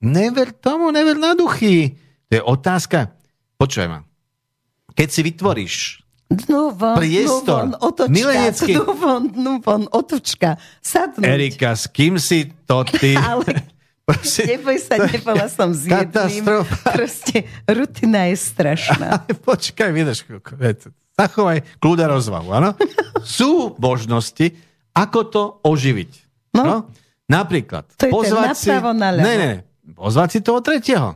Never 0.00 0.48
tomu, 0.48 0.88
never 0.88 1.12
na 1.12 1.36
duchy. 1.36 2.00
To 2.32 2.40
je 2.40 2.42
otázka. 2.56 3.12
Počujem 3.60 3.92
ma. 3.92 4.00
Keď 4.96 5.08
si 5.12 5.20
vytvoríš 5.20 5.74
No 6.48 6.72
von, 6.72 6.96
priestor. 6.96 7.68
No 7.68 7.76
von, 7.76 7.84
otočka, 7.84 8.16
Milenecký... 8.16 8.72
no 8.80 8.96
von, 8.96 9.22
no 9.36 9.52
von, 9.60 9.84
otočka. 9.92 10.56
Sadnúť. 10.80 11.24
Erika, 11.24 11.76
s 11.76 11.84
kým 11.92 12.16
si 12.16 12.48
to 12.64 12.80
ty... 12.88 13.12
Ale 13.28 13.76
Proste, 14.08 14.56
Neboj 14.56 14.80
sa, 14.80 15.04
nebola 15.04 15.52
som 15.52 15.68
s 15.76 15.84
jedným. 15.84 16.64
Proste 16.80 17.44
rutina 17.68 18.24
je 18.32 18.40
strašná. 18.40 19.08
Ale 19.20 19.36
počkaj, 19.36 19.92
vydrž 19.92 20.24
Zachovaj 21.12 21.60
kľúda 21.76 22.08
rozvahu, 22.08 22.48
áno? 22.56 22.72
Sú 23.36 23.76
možnosti, 23.76 24.56
ako 24.96 25.18
to 25.28 25.42
oživiť. 25.60 26.12
No. 26.56 26.62
no? 26.64 26.76
Napríklad. 27.28 27.84
To 28.00 28.08
je 28.08 28.12
pozvať 28.16 28.56
si... 28.56 28.72
Ne, 28.72 29.34
ne, 29.36 29.52
pozvať 29.92 30.28
si 30.32 30.38
toho 30.40 30.64
tretieho. 30.64 31.12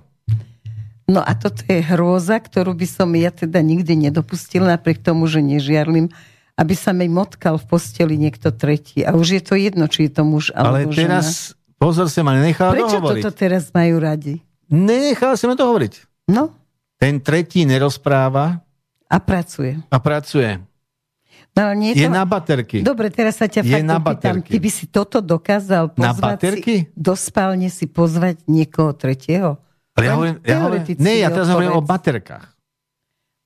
No 1.09 1.25
a 1.25 1.33
toto 1.33 1.65
je 1.65 1.81
hrôza, 1.81 2.37
ktorú 2.45 2.77
by 2.77 2.87
som 2.87 3.09
ja 3.17 3.33
teda 3.33 3.65
nikdy 3.65 3.97
nedopustil, 3.97 4.69
napriek 4.69 5.01
tomu, 5.01 5.25
že 5.25 5.41
nežiarlim, 5.41 6.13
aby 6.61 6.75
sa 6.77 6.93
mi 6.93 7.09
motkal 7.09 7.57
v 7.57 7.65
posteli 7.73 8.21
niekto 8.21 8.53
tretí. 8.53 9.01
A 9.01 9.17
už 9.17 9.41
je 9.41 9.43
to 9.43 9.55
jedno, 9.57 9.89
či 9.89 10.13
je 10.13 10.13
to 10.13 10.23
muž 10.29 10.53
alebo 10.53 10.93
Ale 10.93 10.93
teraz 10.93 11.57
Pozor, 11.83 12.07
sa 12.07 12.23
ma 12.23 12.39
nenechal 12.39 12.79
Prečo 12.79 13.03
dohovoriť. 13.03 13.23
toto 13.27 13.35
teraz 13.35 13.75
majú 13.75 13.99
radi? 13.99 14.39
Nenechal 14.71 15.35
sa 15.35 15.51
ma 15.51 15.59
dohovoriť. 15.59 16.07
No. 16.31 16.55
Ten 16.95 17.19
tretí 17.19 17.67
nerozpráva. 17.67 18.63
A 19.11 19.19
pracuje. 19.19 19.83
A 19.91 19.99
pracuje. 19.99 20.63
No, 21.59 21.75
nie 21.75 21.93
je 21.99 22.07
to... 22.07 22.15
na 22.15 22.23
baterky. 22.23 22.87
Dobre, 22.87 23.11
teraz 23.11 23.43
sa 23.43 23.51
ťa 23.51 23.67
je 23.67 23.73
fakt 23.75 23.85
na 23.85 23.99
opýtam. 23.99 24.41
Ty 24.41 24.59
by 24.63 24.71
si 24.71 24.85
toto 24.87 25.19
dokázal 25.19 25.91
pozvať 25.91 26.39
si, 26.63 26.87
do 26.95 27.13
spálne 27.19 27.67
si 27.67 27.91
pozvať 27.91 28.47
niekoho 28.47 28.95
tretieho? 28.95 29.59
Ale 29.99 30.07
ja 30.07 30.13
hovorím, 30.15 30.37
ja 30.47 30.57
hovorím, 30.63 30.83
nie, 30.97 31.15
ja 31.21 31.29
teraz 31.29 31.51
hovorím 31.51 31.77
o 31.77 31.83
baterkách. 31.83 32.47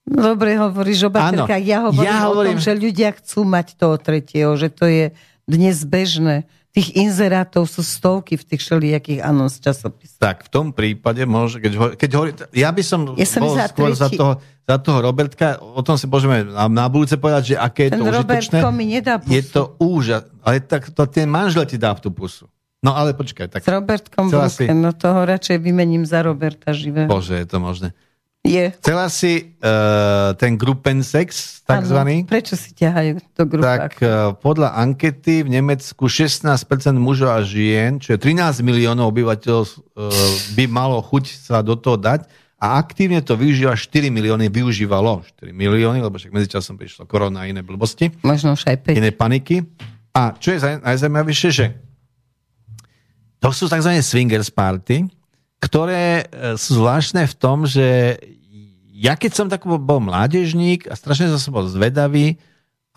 No, 0.07 0.37
dobre, 0.37 0.55
hovoríš 0.55 1.09
o 1.09 1.11
baterkách. 1.11 1.63
Ja 1.67 1.89
hovorím 1.91 2.07
ja 2.07 2.17
hovorím... 2.31 2.39
o 2.39 2.47
tom, 2.55 2.59
že 2.63 2.73
ľudia 2.79 3.11
chcú 3.17 3.43
mať 3.43 3.75
toho 3.75 3.97
tretieho, 3.99 4.55
že 4.55 4.71
to 4.71 4.87
je 4.87 5.11
dnes 5.51 5.83
bežné. 5.83 6.47
Tých 6.77 6.93
inzerátov 6.93 7.65
sú 7.65 7.81
stovky 7.81 8.37
v 8.37 8.45
tých 8.53 8.61
všelijakých 8.61 9.25
anons 9.25 9.57
časopisov. 9.57 10.21
Tak 10.21 10.45
v 10.45 10.49
tom 10.53 10.67
prípade 10.77 11.25
môže, 11.25 11.57
keď, 11.57 11.73
ho, 11.81 11.87
keď 11.97 12.11
hovorí, 12.13 12.31
ja 12.53 12.69
by 12.69 12.83
som, 12.85 13.17
ja 13.17 13.25
som 13.25 13.41
bol 13.49 13.57
za 13.57 13.67
skôr 13.73 13.97
za 13.97 14.13
toho, 14.13 14.37
za 14.69 14.77
toho 14.77 14.99
Robertka, 15.01 15.57
o 15.57 15.81
tom 15.81 15.97
si 15.97 16.05
môžeme 16.05 16.45
na, 16.45 16.69
na 16.69 16.85
budúce 16.93 17.17
povedať, 17.17 17.43
že 17.49 17.55
aké 17.57 17.89
je 17.89 17.97
Ten 17.97 18.05
to 18.05 18.13
užitočné. 18.13 18.61
mi 18.77 18.85
nedá 18.93 19.17
pusu. 19.17 19.33
Je 19.33 19.43
to 19.49 19.63
úžas, 19.81 20.29
ale 20.45 20.61
tak 20.61 20.93
to 20.93 21.09
ten 21.09 21.25
manžel 21.33 21.65
ti 21.65 21.81
dá 21.81 21.97
v 21.97 22.01
tú 22.05 22.13
pusu. 22.13 22.45
No 22.85 22.93
ale 22.93 23.17
počkaj. 23.17 23.57
Tak 23.57 23.65
S 23.65 23.69
Robertkom 23.73 24.29
si... 24.53 24.69
no 24.69 24.93
toho 24.93 25.25
radšej 25.25 25.57
vymením 25.65 26.05
za 26.05 26.21
Roberta 26.21 26.77
živého. 26.77 27.09
Bože, 27.09 27.41
je 27.41 27.49
to 27.49 27.57
možné. 27.57 27.97
Je. 28.47 28.71
Chcela 28.79 29.11
si 29.11 29.59
uh, 29.59 30.31
ten 30.39 30.55
gruppen 30.55 31.03
sex, 31.03 31.61
takzvaný? 31.67 32.23
Ano, 32.23 32.31
prečo 32.31 32.55
si 32.55 32.71
ťahajú 32.79 33.19
do 33.35 33.45
grupák? 33.51 33.79
Tak 33.91 33.95
uh, 33.99 34.33
podľa 34.39 34.79
ankety 34.79 35.43
v 35.43 35.51
Nemecku 35.51 36.07
16% 36.07 36.55
mužov 36.95 37.35
a 37.35 37.43
žien, 37.43 37.99
čo 37.99 38.15
je 38.15 38.19
13 38.23 38.63
miliónov 38.63 39.11
obyvateľov, 39.11 39.63
uh, 39.67 39.75
by 40.55 40.65
malo 40.71 41.03
chuť 41.03 41.25
sa 41.27 41.59
do 41.67 41.75
toho 41.75 41.99
dať 41.99 42.31
a 42.57 42.81
aktívne 42.81 43.21
to 43.21 43.37
využíva 43.37 43.77
4 43.77 44.09
milióny, 44.09 44.49
využívalo 44.49 45.21
4 45.43 45.53
milióny, 45.53 46.01
lebo 46.01 46.17
však 46.17 46.33
medzičasom 46.33 46.81
prišlo 46.81 47.05
korona 47.05 47.45
a 47.45 47.51
iné 47.51 47.61
blbosti. 47.61 48.09
Možno 48.25 48.57
už 48.57 48.65
aj 48.65 48.97
5. 48.97 48.97
Iné 48.97 49.11
paniky. 49.13 49.61
A 50.17 50.33
čo 50.41 50.57
je 50.57 50.81
najzaujímavejšie, 50.81 51.51
že 51.53 51.67
to 53.37 53.53
sú 53.53 53.69
tzv. 53.69 53.93
swingers 54.01 54.49
party, 54.49 55.05
ktoré 55.57 56.29
sú 56.61 56.81
zvláštne 56.81 57.25
v 57.25 57.35
tom, 57.37 57.65
že 57.65 58.19
ja 58.97 59.13
keď 59.13 59.33
som 59.33 59.47
tak 59.53 59.69
bol 59.69 60.01
mládežník 60.01 60.89
a 60.89 60.97
strašne 60.97 61.29
som 61.37 61.53
bol 61.53 61.69
zvedavý 61.69 62.41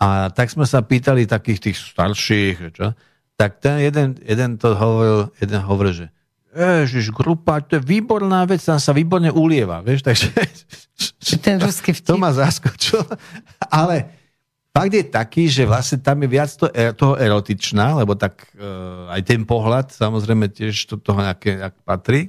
a 0.00 0.32
tak 0.32 0.48
sme 0.48 0.64
sa 0.64 0.80
pýtali 0.80 1.28
takých 1.28 1.60
tých 1.60 1.76
starších, 1.76 2.56
čo, 2.72 2.96
tak 3.36 3.60
ten 3.60 3.84
jeden, 3.84 4.16
jeden 4.24 4.56
to 4.56 4.72
hovoril, 4.72 5.28
jeden 5.36 5.60
hovoril, 5.60 5.92
že 5.92 6.06
Ježiš, 6.50 7.14
grupa, 7.14 7.62
to 7.62 7.78
je 7.78 7.82
výborná 7.86 8.42
vec, 8.42 8.58
tam 8.58 8.82
sa 8.82 8.90
výborne 8.90 9.30
ulieva, 9.30 9.86
vieš, 9.86 10.02
takže... 10.02 10.34
Ten 11.38 11.62
ruský 11.62 11.94
vtip. 11.94 12.10
To 12.10 12.18
ma 12.18 12.34
zaskočilo, 12.34 13.06
ale 13.70 14.10
fakt 14.74 14.90
je 14.90 15.04
taký, 15.06 15.46
že 15.46 15.62
vlastne 15.62 16.02
tam 16.02 16.18
je 16.26 16.28
viac 16.28 16.50
to, 16.58 16.66
e, 16.74 16.90
toho 16.90 17.14
erotičná, 17.14 18.02
lebo 18.02 18.18
tak 18.18 18.50
uh, 18.58 19.06
aj 19.14 19.22
ten 19.22 19.46
pohľad 19.46 19.94
samozrejme 19.94 20.50
tiež 20.50 20.90
to 20.90 20.98
toho 20.98 21.22
nejaké, 21.22 21.54
nejak 21.54 21.76
patrí. 21.86 22.26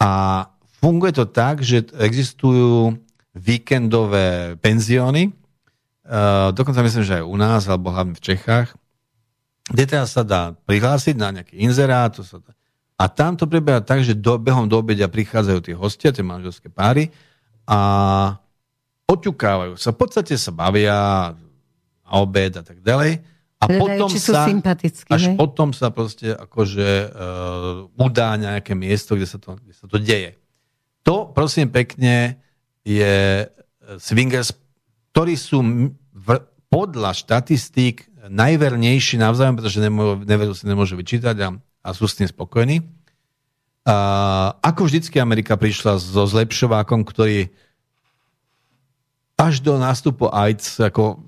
A 0.00 0.44
Funguje 0.84 1.16
to 1.16 1.24
tak, 1.24 1.64
že 1.64 1.88
existujú 1.96 3.00
víkendové 3.32 4.60
penzióny, 4.60 5.32
uh, 5.32 6.52
dokonca 6.52 6.84
myslím, 6.84 7.08
že 7.08 7.16
aj 7.18 7.24
u 7.24 7.36
nás, 7.40 7.64
alebo 7.64 7.88
hlavne 7.88 8.12
v 8.12 8.20
Čechách, 8.20 8.76
kde 9.72 9.84
teraz 9.88 10.12
sa 10.12 10.20
dá 10.20 10.52
prihlásiť 10.68 11.16
na 11.16 11.32
nejaký 11.40 11.56
inzerát, 11.56 12.12
sa 12.20 12.36
dá, 12.36 12.52
a 13.00 13.08
tam 13.08 13.32
to 13.32 13.48
prebieha 13.48 13.80
tak, 13.80 14.04
že 14.04 14.12
do, 14.12 14.36
behom 14.36 14.68
do 14.68 14.76
obedia 14.76 15.08
prichádzajú 15.08 15.58
tie 15.64 15.72
hostia, 15.72 16.12
tie 16.12 16.20
manželské 16.20 16.68
páry 16.68 17.08
a 17.64 17.78
oťukávajú 19.08 19.80
sa. 19.80 19.96
V 19.96 20.04
podstate 20.04 20.36
sa 20.36 20.52
bavia 20.52 21.32
a 22.04 22.12
obed 22.20 22.60
a 22.60 22.62
tak 22.62 22.84
ďalej. 22.84 23.24
A 23.64 23.72
A 23.72 23.80
potom 23.80 24.08
či 24.12 24.20
sú 24.20 24.36
sa, 24.36 24.44
sympatickí, 24.44 25.08
až 25.08 25.32
hej? 25.32 25.36
potom 25.40 25.72
sa 25.72 25.88
proste 25.88 26.36
akože 26.36 26.88
uh, 27.08 27.88
udá 27.96 28.36
nejaké 28.36 28.76
miesto, 28.76 29.16
kde 29.16 29.26
sa, 29.26 29.40
to, 29.40 29.56
kde 29.56 29.72
sa 29.72 29.84
to 29.88 29.96
deje. 29.96 30.36
To, 31.04 31.32
prosím 31.32 31.72
pekne, 31.72 32.36
je 32.84 33.48
swingers, 33.96 34.52
ktorí 35.12 35.34
sú 35.36 35.60
v, 36.12 36.28
podľa 36.68 37.16
štatistík 37.16 38.08
najvernejší 38.28 39.20
navzájom, 39.20 39.60
pretože 39.60 39.80
nemo, 39.80 40.16
neveru 40.20 40.56
si 40.56 40.64
nemôžu 40.64 40.96
vyčítať 40.96 41.36
a, 41.44 41.48
a 41.60 41.88
sú 41.92 42.08
s 42.08 42.16
tým 42.16 42.28
spokojní. 42.28 42.84
A, 43.84 43.96
ako 44.64 44.88
vždycky 44.88 45.20
Amerika 45.20 45.56
prišla 45.60 46.00
so 46.00 46.24
zlepšovákom, 46.24 47.04
ktorý 47.04 47.52
až 49.36 49.60
do 49.60 49.76
nástupu 49.76 50.30
AIDS 50.30 50.78
ako 50.80 51.20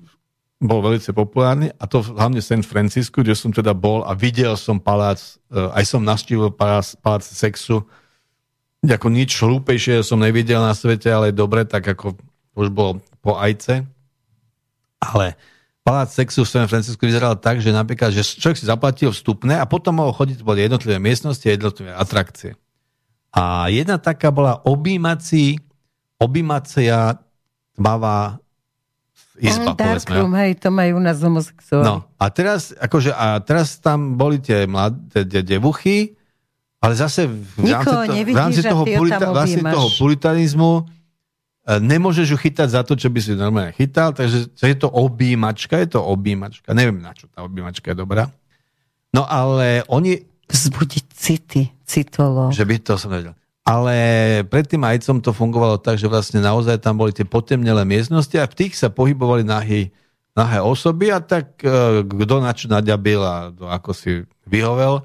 bol 0.57 0.81
veľmi 0.81 1.01
populárny 1.13 1.69
a 1.77 1.85
to 1.85 2.01
hlavne 2.01 2.41
v 2.41 2.49
San 2.49 2.63
Francisco, 2.65 3.21
kde 3.21 3.37
som 3.37 3.53
teda 3.53 3.77
bol 3.77 4.01
a 4.01 4.17
videl 4.17 4.57
som 4.57 4.81
palác, 4.81 5.21
e, 5.53 5.57
aj 5.57 5.83
som 5.85 6.01
navštívil 6.01 6.49
palác, 6.49 6.97
palác 6.97 7.21
sexu, 7.21 7.85
ako 8.81 9.07
nič 9.13 9.37
hlúpejšie 9.37 10.01
som 10.01 10.17
nevidel 10.17 10.61
na 10.61 10.73
svete, 10.73 11.09
ale 11.13 11.29
dobre, 11.29 11.65
tak 11.65 11.85
ako 11.85 12.17
už 12.57 12.73
bol 12.73 12.97
po 13.21 13.37
ajce. 13.37 13.85
Ale 14.97 15.37
palác 15.85 16.09
sexu 16.09 16.41
v 16.41 16.49
San 16.49 16.65
Francisco 16.65 17.05
vyzeral 17.05 17.37
tak, 17.37 17.61
že 17.61 17.69
napríklad, 17.69 18.09
že 18.09 18.25
človek 18.25 18.57
si 18.57 18.65
zaplatil 18.65 19.13
vstupné 19.13 19.61
a 19.61 19.69
potom 19.69 20.01
mohol 20.01 20.13
chodiť 20.17 20.41
po 20.41 20.57
jednotlivé 20.57 20.97
miestnosti 20.97 21.45
a 21.45 21.53
jednotlivé 21.53 21.93
atrakcie. 21.93 22.57
A 23.29 23.69
jedna 23.69 24.01
taká 24.01 24.33
bola 24.33 24.57
objímací, 24.65 25.61
objímacia 26.17 27.21
tmavá 27.77 28.41
izba, 29.37 29.71
Mm, 29.71 29.77
povedzme. 29.77 30.09
Darkroom, 30.11 30.33
hej, 30.35 30.51
to 30.57 30.69
majú 30.69 30.91
u 30.97 31.03
nás 31.03 31.17
homosexuáli. 31.21 31.85
No 31.85 31.95
a 32.17 32.25
teraz, 32.27 32.73
akože, 32.73 33.11
a 33.11 33.37
teraz 33.39 33.77
tam 33.77 34.17
boli 34.17 34.41
tie 34.41 34.65
mladé 34.65 35.23
tie 35.23 35.41
devuchy, 35.41 36.17
ale 36.77 36.93
zase 36.93 37.29
v 37.29 37.69
rámci, 37.69 37.85
to, 37.85 37.93
v 37.93 38.09
nevidíš 38.13 38.37
rámci 38.37 38.59
a 38.61 38.71
toho, 38.73 38.83
purita, 38.85 39.25
vlastne 39.29 39.61
toho 39.61 39.87
puritarizmu 39.93 40.71
e, 40.73 40.83
nemôžeš 41.77 42.27
ju 42.33 42.37
chytať 42.37 42.69
za 42.69 42.81
to, 42.81 42.93
čo 42.93 43.07
by 43.07 43.19
si 43.21 43.31
normálne 43.33 43.73
chytal, 43.73 44.09
takže 44.11 44.49
že 44.49 44.65
je 44.65 44.77
to 44.77 44.89
objímačka, 44.89 45.77
je 45.77 45.89
to 45.93 46.01
objímačka. 46.01 46.73
Neviem, 46.73 46.97
na 46.97 47.13
čo 47.13 47.29
tá 47.29 47.45
objímačka 47.45 47.93
je 47.93 47.97
dobrá. 47.97 48.33
No 49.13 49.21
ale 49.23 49.85
oni, 49.85 50.25
Vzbudiť 50.49 51.05
city, 51.11 51.61
citolo. 51.83 52.49
že 52.49 52.65
by 52.65 52.75
to 52.81 52.97
som 52.97 53.11
nevedel. 53.11 53.36
Ale 53.67 53.95
pred 54.47 54.63
tým 54.63 54.79
ajcom 54.87 55.19
to 55.19 55.35
fungovalo 55.35 55.75
tak, 55.75 55.99
že 55.99 56.07
vlastne 56.07 56.39
naozaj 56.39 56.79
tam 56.79 57.03
boli 57.03 57.11
tie 57.11 57.27
potemnelé 57.27 57.83
miestnosti 57.83 58.31
a 58.39 58.47
v 58.47 58.55
tých 58.63 58.79
sa 58.79 58.87
pohybovali 58.87 59.43
nahý, 59.43 59.91
nahé 60.31 60.63
osoby 60.63 61.11
a 61.11 61.19
tak 61.19 61.59
e, 61.67 62.07
kto 62.07 62.39
na 62.39 62.55
čo 62.55 62.71
naďabil 62.71 63.19
a 63.19 63.51
ako 63.51 63.91
si 63.91 64.23
vyhovel. 64.47 65.03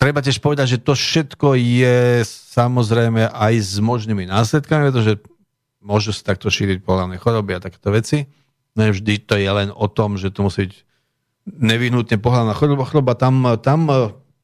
Treba 0.00 0.24
tiež 0.24 0.40
povedať, 0.40 0.76
že 0.76 0.78
to 0.80 0.96
všetko 0.96 1.60
je 1.60 2.24
samozrejme 2.56 3.28
aj 3.28 3.54
s 3.60 3.76
možnými 3.84 4.24
následkami, 4.24 4.88
pretože 4.88 5.20
môžu 5.84 6.16
sa 6.16 6.32
takto 6.32 6.48
šíriť 6.48 6.80
pohľavné 6.80 7.20
choroby 7.20 7.52
a 7.52 7.60
takéto 7.60 7.92
veci. 7.92 8.24
Nevždy 8.80 9.28
to 9.28 9.36
je 9.36 9.44
len 9.44 9.68
o 9.68 9.92
tom, 9.92 10.16
že 10.16 10.32
to 10.32 10.48
musí 10.48 10.72
byť 10.72 10.74
nevyhnutne 11.44 12.16
pohľavná 12.16 12.56
choroba. 12.56 12.88
choroba 12.88 13.12
tam, 13.12 13.44
tam 13.60 13.92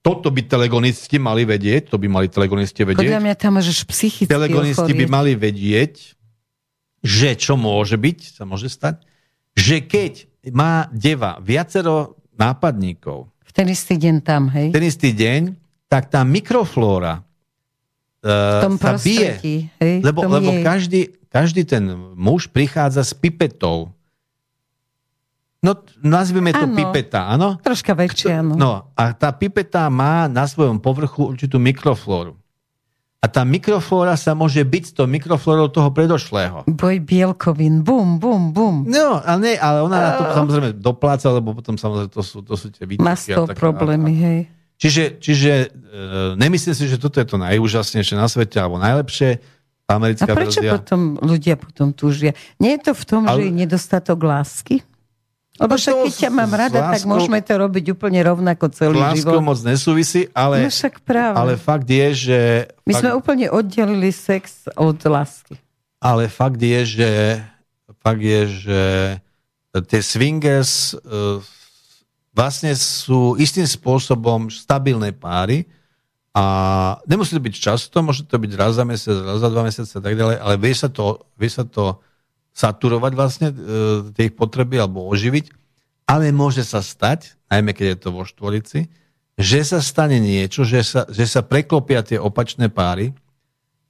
toto 0.06 0.30
by 0.30 0.46
telegonisti 0.46 1.18
mali 1.18 1.42
vedieť, 1.42 1.90
to 1.90 1.98
by 1.98 2.06
mali 2.06 2.30
telegonisti 2.30 2.86
vedieť. 2.86 3.02
Podľa 3.02 3.22
mňa 3.26 3.34
tam 3.34 3.58
môžeš 3.58 3.82
psychicky 3.90 4.30
Telegonisti 4.30 4.94
by 4.94 5.02
ochorieť. 5.02 5.10
mali 5.10 5.32
vedieť, 5.34 6.14
že 7.02 7.34
čo 7.34 7.58
môže 7.58 7.98
byť, 7.98 8.18
sa 8.38 8.46
môže 8.46 8.70
stať, 8.70 9.02
že 9.58 9.82
keď 9.82 10.30
má 10.54 10.86
deva 10.94 11.42
viacero 11.42 12.14
nápadníkov, 12.38 13.26
V 13.42 13.50
ten 13.50 13.66
istý 13.66 13.98
deň 13.98 14.16
tam, 14.22 14.46
hej? 14.54 14.70
ten 14.70 14.84
istý 14.86 15.10
deň, 15.10 15.58
tak 15.90 16.06
tá 16.06 16.22
mikroflóra 16.22 17.26
v 18.22 18.30
uh, 18.30 18.62
tom 18.62 18.78
sa 18.78 18.94
bije. 18.94 19.42
hej? 19.82 19.96
Lebo, 20.06 20.22
tom 20.22 20.30
lebo 20.38 20.50
jej- 20.54 20.62
každý, 20.62 21.00
každý 21.26 21.62
ten 21.66 21.82
muž 22.14 22.46
prichádza 22.46 23.02
s 23.02 23.10
pipetou. 23.10 23.90
No, 25.64 25.72
nazvime 26.04 26.52
to 26.52 26.68
Áno. 26.68 26.76
pipeta, 26.76 27.32
áno? 27.32 27.56
Troška 27.58 27.96
väčšia, 27.96 28.44
no. 28.44 28.54
No 28.54 28.70
a 28.92 29.16
tá 29.16 29.32
pipeta 29.32 29.88
má 29.88 30.28
na 30.28 30.44
svojom 30.44 30.78
povrchu 30.78 31.32
určitú 31.32 31.56
mikroflóru. 31.56 32.36
A 33.16 33.26
tá 33.26 33.42
mikroflóra 33.42 34.14
sa 34.14 34.36
môže 34.36 34.60
byť 34.62 34.84
s 34.86 34.92
tou 34.94 35.08
mikroflórou 35.08 35.66
toho 35.72 35.90
predošlého. 35.90 36.68
Boj 36.68 37.02
bielkovín, 37.02 37.82
bum, 37.82 38.22
bum, 38.22 38.52
bum. 38.54 38.86
No, 38.86 39.18
ale, 39.24 39.38
nie, 39.42 39.54
ale 39.58 39.82
ona 39.82 39.96
na 39.98 40.10
to 40.14 40.22
samozrejme 40.30 40.68
dopláca, 40.78 41.26
lebo 41.34 41.56
potom 41.56 41.74
samozrejme 41.74 42.12
to 42.12 42.22
sú, 42.22 42.44
to 42.44 42.54
sú 42.54 42.70
tie 42.70 42.86
výtky. 42.86 43.02
Má 43.02 43.16
z 43.18 43.34
toho 43.34 43.50
problémy, 43.50 44.12
hej. 44.14 44.40
Čiže, 44.76 45.18
čiže 45.18 45.52
e, 45.64 45.66
nemyslím 46.36 46.76
si, 46.76 46.84
že 46.84 47.00
toto 47.00 47.16
je 47.16 47.26
to 47.26 47.40
najúžasnejšie 47.40 48.14
na 48.14 48.28
svete, 48.28 48.60
alebo 48.60 48.76
najlepšie. 48.76 49.40
A 49.88 49.96
Americká 49.96 50.34
prečo 50.36 50.60
verzia. 50.60 50.76
potom 50.76 51.16
ľudia 51.22 51.54
potom 51.56 51.94
túžia? 51.96 52.36
Nie 52.60 52.76
je 52.76 52.90
to 52.90 52.92
v 52.92 53.04
tom, 53.06 53.22
Ale- 53.24 53.38
že 53.38 53.42
je 53.48 53.52
nedostatok 53.54 54.18
lásky? 54.20 54.84
Lebo 55.56 55.72
No 55.72 55.80
však 55.80 55.94
keď 56.04 56.12
ťa 56.20 56.30
mám 56.30 56.52
rada, 56.52 56.78
tak 56.92 57.00
láskou- 57.00 57.10
môžeme 57.10 57.40
to 57.40 57.52
robiť 57.56 57.84
úplne 57.90 58.20
rovnako 58.20 58.64
celý 58.70 59.00
život. 59.16 59.40
moc 59.40 59.58
nesúvisí, 59.64 60.28
ale, 60.30 60.64
No 60.64 60.68
však 60.68 61.00
práve. 61.00 61.36
ale 61.36 61.52
fakt 61.56 61.88
je, 61.88 62.06
že... 62.12 62.40
My 62.84 62.92
fakt, 62.92 63.02
sme 63.02 63.10
úplne 63.16 63.46
oddelili 63.48 64.12
sex 64.12 64.68
od 64.76 65.00
lásky. 65.00 65.56
Ale 65.96 66.28
fakt 66.28 66.60
je, 66.60 66.80
že 66.84 67.10
fakt 68.04 68.20
je, 68.20 68.40
že 68.46 68.80
tie 69.82 70.00
swingers 70.00 70.92
uh, 70.94 71.40
vlastne 72.30 72.76
sú 72.76 73.34
istým 73.36 73.64
spôsobom 73.64 74.52
stabilné 74.52 75.10
páry 75.10 75.64
a 76.36 76.44
nemusí 77.08 77.32
to 77.32 77.40
byť 77.40 77.54
často, 77.56 77.96
môže 78.04 78.28
to 78.28 78.36
byť 78.36 78.52
raz 78.54 78.76
za 78.76 78.84
mesiac, 78.84 79.16
raz 79.24 79.40
za 79.40 79.48
dva 79.48 79.64
mesiace 79.64 79.92
a 79.96 80.02
tak 80.04 80.14
ďalej, 80.14 80.36
ale 80.36 80.54
vie 80.60 80.74
sa 80.76 80.92
to, 80.92 81.24
vie 81.34 81.48
sa 81.48 81.64
to 81.64 81.96
saturovať 82.56 83.12
vlastne 83.12 83.48
uh, 83.52 84.08
tie 84.16 84.32
ich 84.32 84.34
potreby 84.34 84.80
alebo 84.80 85.04
oživiť, 85.12 85.52
ale 86.08 86.32
môže 86.32 86.64
sa 86.64 86.80
stať, 86.80 87.36
najmä 87.52 87.76
keď 87.76 87.86
je 87.92 87.98
to 88.00 88.08
vo 88.16 88.24
štvorici, 88.24 88.88
že 89.36 89.60
sa 89.68 89.84
stane 89.84 90.16
niečo, 90.16 90.64
že 90.64 90.80
sa, 90.80 91.04
že 91.12 91.28
sa 91.28 91.44
preklopia 91.44 92.00
tie 92.00 92.16
opačné 92.16 92.72
páry 92.72 93.12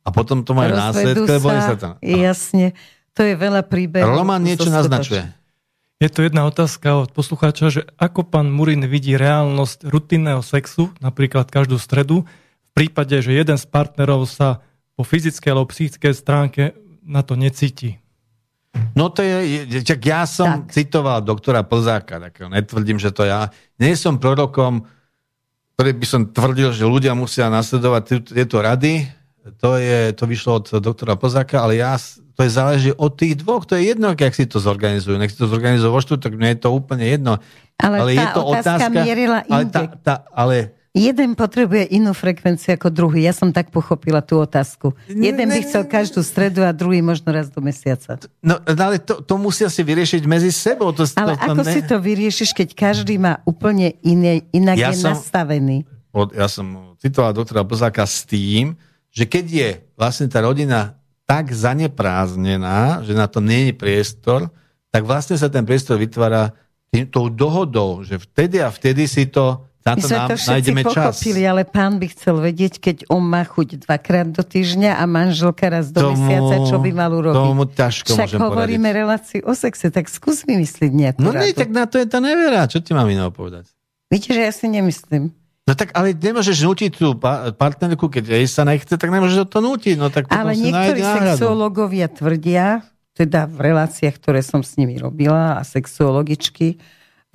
a 0.02 0.10
potom 0.10 0.42
to 0.42 0.50
majú 0.58 0.74
následky, 0.74 1.22
lebo 1.22 1.46
sa 1.54 1.78
tam... 1.78 1.92
jasne. 2.02 2.74
To 3.14 3.24
je 3.24 3.32
veľa 3.32 3.64
príbehov. 3.64 4.12
Roman 4.12 4.42
niečo 4.42 4.68
naznačuje. 4.68 5.24
Je 5.96 6.12
to 6.12 6.28
jedna 6.28 6.44
otázka 6.44 7.08
od 7.08 7.10
poslucháča, 7.16 7.72
že 7.72 7.82
ako 7.96 8.28
pán 8.28 8.52
Murin 8.52 8.84
vidí 8.84 9.16
reálnosť 9.16 9.88
rutinného 9.88 10.44
sexu, 10.44 10.92
napríklad 11.00 11.48
každú 11.48 11.80
stredu, 11.80 12.28
v 12.28 12.70
prípade, 12.76 13.16
že 13.24 13.32
jeden 13.32 13.56
z 13.56 13.64
partnerov 13.64 14.28
sa 14.28 14.60
po 14.92 15.08
fyzickej 15.08 15.48
alebo 15.48 15.72
psychickej 15.72 16.12
stránke 16.12 16.76
na 17.00 17.24
to 17.24 17.32
necíti. 17.40 17.96
No 18.96 19.12
to 19.12 19.20
je, 19.20 19.66
je- 19.68 19.84
čak 19.84 20.00
ja 20.00 20.24
som 20.24 20.64
Tak. 20.64 20.72
citoval 20.72 21.20
doktora 21.20 21.62
Plzáka, 21.62 22.20
takého, 22.20 22.48
netvrdím, 22.48 22.96
že 22.96 23.12
to 23.12 23.28
ja. 23.28 23.52
Nie 23.76 23.96
som 23.96 24.16
prorokom, 24.16 24.88
ktorý 25.76 25.90
by 25.92 26.06
som 26.08 26.22
tvrdil, 26.32 26.72
že 26.72 26.88
ľudia 26.88 27.12
musia 27.12 27.52
nasledovať 27.52 28.32
tieto 28.32 28.56
rady. 28.64 29.12
To, 29.60 29.78
je, 29.78 30.10
to 30.16 30.24
vyšlo 30.26 30.64
od 30.64 30.66
doktora 30.82 31.14
Plzáka, 31.14 31.62
ale 31.62 31.78
ja, 31.78 31.94
to 32.34 32.40
je 32.42 32.50
záleží 32.50 32.90
od 32.96 33.12
tých 33.14 33.40
dvoch. 33.40 33.68
To 33.68 33.76
je 33.76 33.92
jedno, 33.94 34.12
jak 34.16 34.34
si 34.34 34.48
to 34.48 34.58
zorganizujú. 34.58 35.16
Nech 35.20 35.30
si 35.30 35.38
to 35.38 35.46
zorganizujú 35.46 35.92
vo 35.92 36.00
štvrtok, 36.02 36.32
mne 36.34 36.56
je 36.56 36.60
to 36.64 36.70
úplne 36.72 37.06
jedno. 37.06 37.38
Ale 37.76 38.16
je 38.16 38.24
tá 38.24 38.32
to 38.32 38.42
otázka 38.42 38.88
mierila 38.88 39.44
ale, 39.46 39.64
tá, 39.68 39.80
tá, 40.00 40.14
ale 40.32 40.72
Jeden 40.96 41.36
potrebuje 41.36 41.92
inú 41.92 42.16
frekvenciu 42.16 42.72
ako 42.72 42.88
druhý. 42.88 43.28
Ja 43.28 43.36
som 43.36 43.52
tak 43.52 43.68
pochopila 43.68 44.24
tú 44.24 44.40
otázku. 44.40 44.96
Jeden 45.06 45.52
by 45.52 45.60
chcel 45.60 45.84
každú 45.84 46.24
stredu 46.24 46.64
a 46.64 46.72
druhý 46.72 47.04
možno 47.04 47.28
raz 47.36 47.52
do 47.52 47.60
mesiaca. 47.60 48.16
No, 48.40 48.56
ale 48.64 48.96
to, 48.96 49.20
to 49.20 49.36
musia 49.36 49.68
si 49.68 49.84
vyriešiť 49.84 50.24
medzi 50.24 50.48
sebou. 50.48 50.96
To, 50.96 51.04
Ale 51.20 51.36
to, 51.36 51.44
to 51.44 51.52
ako 51.52 51.62
ne... 51.68 51.72
si 51.76 51.80
to 51.84 51.96
vyriešiš, 52.00 52.56
keď 52.56 52.68
každý 52.72 53.20
má 53.20 53.44
úplne 53.44 53.92
iné, 54.00 54.48
inak 54.56 54.80
Ja 54.80 54.88
je 54.88 55.04
som- 55.04 55.12
nastavený? 55.12 55.84
od, 56.16 56.32
ja 56.32 56.48
som 56.48 56.96
citoval 56.96 57.36
doktora 57.36 57.60
Plzáka 57.60 58.08
s 58.08 58.24
tým, 58.24 58.72
že 59.12 59.28
keď 59.28 59.44
je 59.52 59.68
vlastne 60.00 60.32
tá 60.32 60.40
rodina 60.40 60.96
tak 61.28 61.52
zaneprázdnená, 61.52 63.02
že 63.04 63.12
na 63.12 63.26
to 63.28 63.42
nie 63.42 63.68
je 63.68 63.74
priestor, 63.76 64.48
tak 64.88 65.04
vlastne 65.04 65.36
sa 65.36 65.50
ten 65.52 65.66
priestor 65.66 65.98
vytvára 66.00 66.54
tým, 66.88 67.04
tou 67.10 67.28
dohodou, 67.28 68.00
že 68.00 68.16
vtedy 68.16 68.62
a 68.62 68.70
vtedy 68.70 69.04
si 69.04 69.26
to, 69.26 69.65
na 69.86 69.94
to 69.94 70.06
nám 70.10 70.28
to 70.34 70.42
nájdeme 70.42 70.82
čas. 70.82 70.90
pochopili, 71.14 71.46
ale 71.46 71.62
pán 71.62 71.96
by 71.96 72.06
chcel 72.10 72.42
vedieť, 72.42 72.82
keď 72.82 72.96
on 73.06 73.22
má 73.22 73.46
chuť 73.46 73.86
dvakrát 73.86 74.26
do 74.28 74.42
týždňa 74.42 74.98
a 74.98 75.06
manželka 75.06 75.70
raz 75.70 75.94
do 75.94 76.10
mesiaca, 76.10 76.66
čo 76.66 76.76
by 76.76 76.90
mal 76.90 77.14
urobiť. 77.14 77.38
Tomu 77.38 77.64
ťažko 77.70 78.10
Však 78.12 78.26
môžem 78.26 78.40
hovoríme 78.42 78.90
poradiť. 78.90 78.98
reláciu 78.98 79.40
o 79.46 79.54
sexe, 79.54 79.86
tak 79.88 80.10
skús 80.10 80.42
vymyslieť 80.42 80.90
nejakú 80.90 81.22
No 81.22 81.30
nie, 81.30 81.54
tak 81.54 81.70
na 81.70 81.86
to 81.86 82.02
je 82.02 82.06
tá 82.10 82.18
nevera. 82.18 82.66
Čo 82.66 82.82
ti 82.82 82.90
mám 82.90 83.06
iného 83.06 83.30
povedať? 83.30 83.70
Viete, 84.10 84.34
že 84.34 84.42
ja 84.42 84.50
si 84.50 84.66
nemyslím. 84.66 85.30
No 85.66 85.74
tak 85.74 85.90
ale 85.98 86.14
nemôžeš 86.14 86.62
nutiť 86.62 86.90
tú 86.94 87.18
pa- 87.18 87.50
partnerku, 87.50 88.06
keď 88.06 88.38
jej 88.38 88.46
sa 88.46 88.62
nechce, 88.62 88.94
tak 88.94 89.10
nemôžeš 89.10 89.50
to 89.50 89.58
nutiť. 89.58 89.96
No 89.98 90.10
tak 90.10 90.30
Ale 90.30 90.54
niektorí 90.54 91.02
sexuológovia 91.02 92.06
tvrdia, 92.06 92.86
teda 93.18 93.50
v 93.50 93.58
reláciách, 93.74 94.14
ktoré 94.14 94.46
som 94.46 94.62
s 94.62 94.78
nimi 94.78 94.94
robila 94.94 95.58
a 95.58 95.66
sexuologičky, 95.66 96.78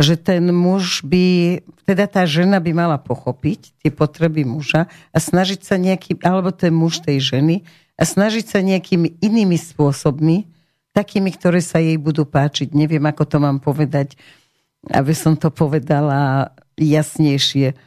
že 0.02 0.18
ten 0.18 0.50
muž 0.50 1.06
by, 1.06 1.62
teda 1.86 2.10
tá 2.10 2.26
žena 2.26 2.58
by 2.58 2.74
mala 2.74 2.98
pochopiť 2.98 3.78
tie 3.80 3.92
potreby 3.94 4.44
muža 4.44 4.90
a 5.14 5.18
snažiť 5.22 5.62
sa 5.62 5.78
nejakým, 5.78 6.20
alebo 6.26 6.50
ten 6.50 6.74
muž 6.74 7.06
tej 7.06 7.22
ženy, 7.22 7.64
a 8.02 8.04
snažiť 8.04 8.46
sa 8.50 8.66
nejakými 8.66 9.22
inými 9.22 9.62
spôsobmi, 9.62 10.50
takými, 10.90 11.30
ktoré 11.38 11.62
sa 11.62 11.78
jej 11.78 12.02
budú 12.02 12.26
páčiť. 12.26 12.74
Neviem, 12.74 13.06
ako 13.06 13.24
to 13.30 13.38
mám 13.38 13.62
povedať, 13.62 14.18
aby 14.90 15.14
som 15.14 15.38
to 15.38 15.54
povedala 15.54 16.50
jasnejšie. 16.82 17.78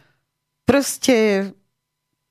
Proste 0.62 1.51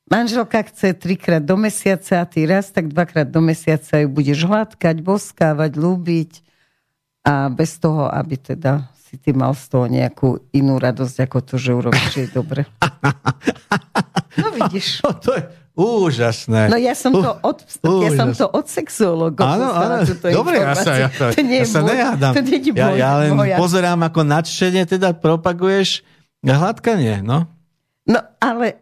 manželka 0.07 0.63
chce 0.63 0.95
trikrát 0.95 1.43
do 1.43 1.59
mesiaca 1.59 2.23
a 2.23 2.25
ty 2.25 2.47
raz 2.47 2.71
tak 2.71 2.87
dvakrát 2.87 3.27
do 3.27 3.43
mesiaca 3.43 3.99
ju 3.99 4.07
budeš 4.07 4.47
hladkať, 4.47 5.03
boskávať, 5.03 5.71
ľúbiť 5.75 6.31
a 7.27 7.51
bez 7.51 7.83
toho, 7.83 8.07
aby 8.07 8.39
teda 8.39 8.87
si 9.13 9.21
ty 9.21 9.29
mal 9.29 9.53
z 9.53 9.69
toho 9.69 9.85
nejakú 9.85 10.41
inú 10.57 10.81
radosť, 10.81 11.29
ako 11.29 11.37
to, 11.45 11.61
že 11.61 11.69
urobíš 11.77 12.13
je 12.17 12.27
dobre. 12.33 12.65
No 14.33 14.49
vidíš. 14.49 15.05
No, 15.05 15.13
to 15.13 15.29
je 15.37 15.45
úžasné. 15.77 16.65
No 16.65 16.77
ja 16.81 16.97
som 16.97 17.13
to 17.13 17.37
od, 17.45 17.61
ja 18.01 18.09
som 18.17 18.33
to 18.33 18.49
od 18.49 18.65
sexuologov. 18.65 19.45
Áno, 19.45 19.69
áno. 19.69 20.01
Dobre, 20.09 20.57
ja 20.57 20.73
sa, 20.73 20.97
ja, 20.97 21.09
to, 21.13 21.29
to 21.29 21.45
nie 21.45 21.61
ja 21.61 21.69
sa 21.69 21.85
nejadám. 21.85 22.33
To 22.33 22.41
nie 22.41 22.57
je 22.57 22.73
ja, 22.73 22.89
ja 22.97 23.11
len 23.21 23.37
moja. 23.37 23.61
pozerám, 23.61 24.01
ako 24.01 24.25
nadšenie 24.25 24.89
teda 24.89 25.13
propaguješ 25.13 26.01
hladkanie, 26.41 27.21
no. 27.21 27.45
No, 28.09 28.25
ale 28.41 28.81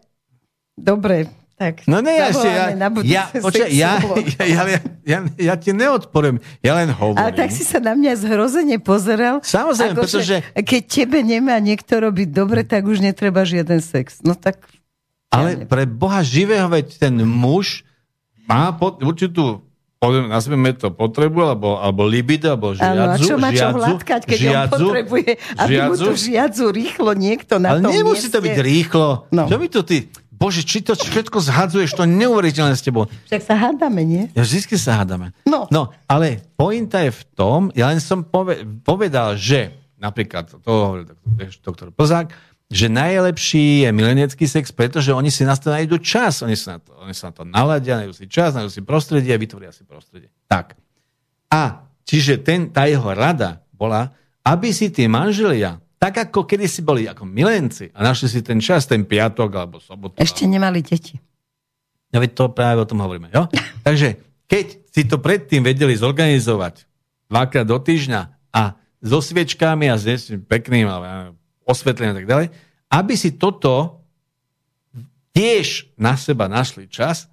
dobre, 0.80 1.28
tak, 1.62 1.86
no 1.86 2.02
ne, 2.02 2.10
ja, 2.18 2.34
ja, 2.34 2.90
ja, 3.06 3.24
poča, 3.46 3.70
ja, 3.70 4.02
ja, 4.50 4.66
ja, 4.66 4.82
ja, 5.06 5.18
ja 5.38 5.54
ti 5.62 5.70
neodporujem, 5.78 6.42
ja 6.66 6.74
len 6.74 6.90
hovorím. 6.90 7.22
Ale 7.22 7.38
tak 7.38 7.54
si 7.54 7.62
sa 7.62 7.78
na 7.78 7.94
mňa 7.94 8.18
zhrozene 8.18 8.82
pozeral. 8.82 9.46
Samozrejme, 9.46 9.94
ako, 9.94 10.02
pretože... 10.02 10.36
Keď 10.58 10.82
tebe 10.90 11.22
nemá 11.22 11.62
niekto 11.62 12.02
robiť 12.02 12.34
dobre, 12.34 12.66
tak 12.66 12.90
už 12.90 13.06
netreba 13.06 13.46
žiaden 13.46 13.78
sex. 13.78 14.26
No 14.26 14.34
tak... 14.34 14.58
Ale 15.30 15.54
ja 15.54 15.70
pre 15.70 15.86
Boha 15.86 16.26
živého, 16.26 16.66
veď 16.66 16.98
ten 16.98 17.14
muž 17.22 17.86
má 18.50 18.74
pod, 18.74 18.98
určitú 19.06 19.62
poviem, 20.02 20.34
nazveme 20.34 20.74
to 20.74 20.90
potrebu, 20.90 21.54
alebo, 21.54 21.78
alebo 21.78 22.02
libido, 22.10 22.50
alebo 22.50 22.74
žiadzu. 22.74 22.90
Áno, 22.90 23.04
a 23.06 23.16
čo 23.22 23.36
má 23.38 23.54
čo 23.54 23.70
hladkať, 23.70 24.22
keď 24.26 24.40
žiadzu, 24.42 24.74
on 24.74 24.80
potrebuje, 24.82 25.32
aby 25.62 25.74
žiadzu, 25.78 25.86
mu 25.86 25.94
to 25.94 26.12
žiadzu 26.18 26.66
rýchlo 26.74 27.12
niekto 27.14 27.54
na 27.62 27.78
ale 27.78 27.80
tom 27.86 27.94
nemusí 27.94 28.26
mieste. 28.26 28.34
to 28.34 28.40
byť 28.42 28.58
rýchlo. 28.66 29.08
No. 29.30 29.46
Čo 29.46 29.56
by 29.62 29.68
to 29.70 29.82
ty... 29.86 30.10
Bože, 30.42 30.66
či 30.66 30.82
to 30.82 30.98
všetko 30.98 31.38
zhadzuješ, 31.38 31.94
to 31.94 32.10
neuveriteľné 32.10 32.74
s 32.74 32.82
tebou. 32.82 33.06
Však 33.30 33.46
sa 33.46 33.54
hádame, 33.62 34.02
nie? 34.02 34.24
Ja 34.34 34.42
vždy 34.42 34.74
sa 34.74 34.98
hádame. 34.98 35.38
No. 35.46 35.70
no. 35.70 35.94
ale 36.10 36.42
pointa 36.58 37.06
je 37.06 37.14
v 37.14 37.24
tom, 37.38 37.60
ja 37.78 37.94
len 37.94 38.02
som 38.02 38.26
povedal, 38.82 39.38
že 39.38 39.78
napríklad, 40.02 40.50
to 40.50 40.66
hovoril 40.66 41.06
doktor 41.62 41.94
Plzák, 41.94 42.34
že 42.72 42.90
najlepší 42.90 43.86
je 43.86 43.90
milenecký 43.94 44.50
sex, 44.50 44.74
pretože 44.74 45.14
oni 45.14 45.30
si 45.30 45.46
na 45.46 45.54
to 45.54 45.70
nájdu 45.70 46.02
čas. 46.02 46.42
Oni 46.42 46.58
sa 46.58 46.80
na 46.80 46.80
to, 46.82 46.90
oni 47.04 47.14
sa 47.14 47.30
na 47.30 47.34
to 47.38 47.44
naladia, 47.46 48.02
nájdu 48.02 48.16
si 48.16 48.26
čas, 48.26 48.58
nájdu 48.58 48.72
si 48.74 48.82
prostredie 48.82 49.36
a 49.36 49.38
vytvoria 49.38 49.70
si 49.70 49.86
prostredie. 49.86 50.32
Tak. 50.50 50.74
A 51.52 51.86
čiže 52.08 52.42
ten, 52.42 52.72
tá 52.72 52.88
jeho 52.88 53.12
rada 53.14 53.62
bola, 53.76 54.16
aby 54.42 54.74
si 54.74 54.90
tí 54.90 55.06
manželia 55.06 55.84
tak 56.02 56.18
ako 56.18 56.50
kedy 56.50 56.66
si 56.66 56.82
boli 56.82 57.06
ako 57.06 57.30
milenci 57.30 57.94
a 57.94 58.02
našli 58.02 58.26
si 58.26 58.42
ten 58.42 58.58
čas, 58.58 58.90
ten 58.90 59.06
piatok 59.06 59.50
alebo 59.54 59.78
sobotu. 59.78 60.18
Ešte 60.18 60.50
nemali 60.50 60.82
deti. 60.82 61.22
No 62.10 62.18
veď 62.18 62.32
to 62.34 62.46
práve 62.50 62.82
o 62.82 62.90
tom 62.90 63.06
hovoríme. 63.06 63.30
Jo? 63.30 63.46
Takže 63.88 64.18
keď 64.50 64.66
si 64.90 65.06
to 65.06 65.22
predtým 65.22 65.62
vedeli 65.62 65.94
zorganizovať 65.94 66.90
dvakrát 67.30 67.70
do 67.70 67.78
týždňa 67.78 68.22
a 68.50 68.82
so 68.98 69.22
sviečkami 69.22 69.94
a 69.94 69.96
s 70.02 70.34
pekným 70.50 70.90
osvetlením 71.70 72.14
a 72.14 72.18
tak 72.18 72.28
ďalej, 72.28 72.48
aby 72.92 73.14
si 73.14 73.38
toto 73.38 74.02
tiež 75.38 75.94
na 76.02 76.18
seba 76.18 76.50
našli 76.50 76.90
čas, 76.90 77.30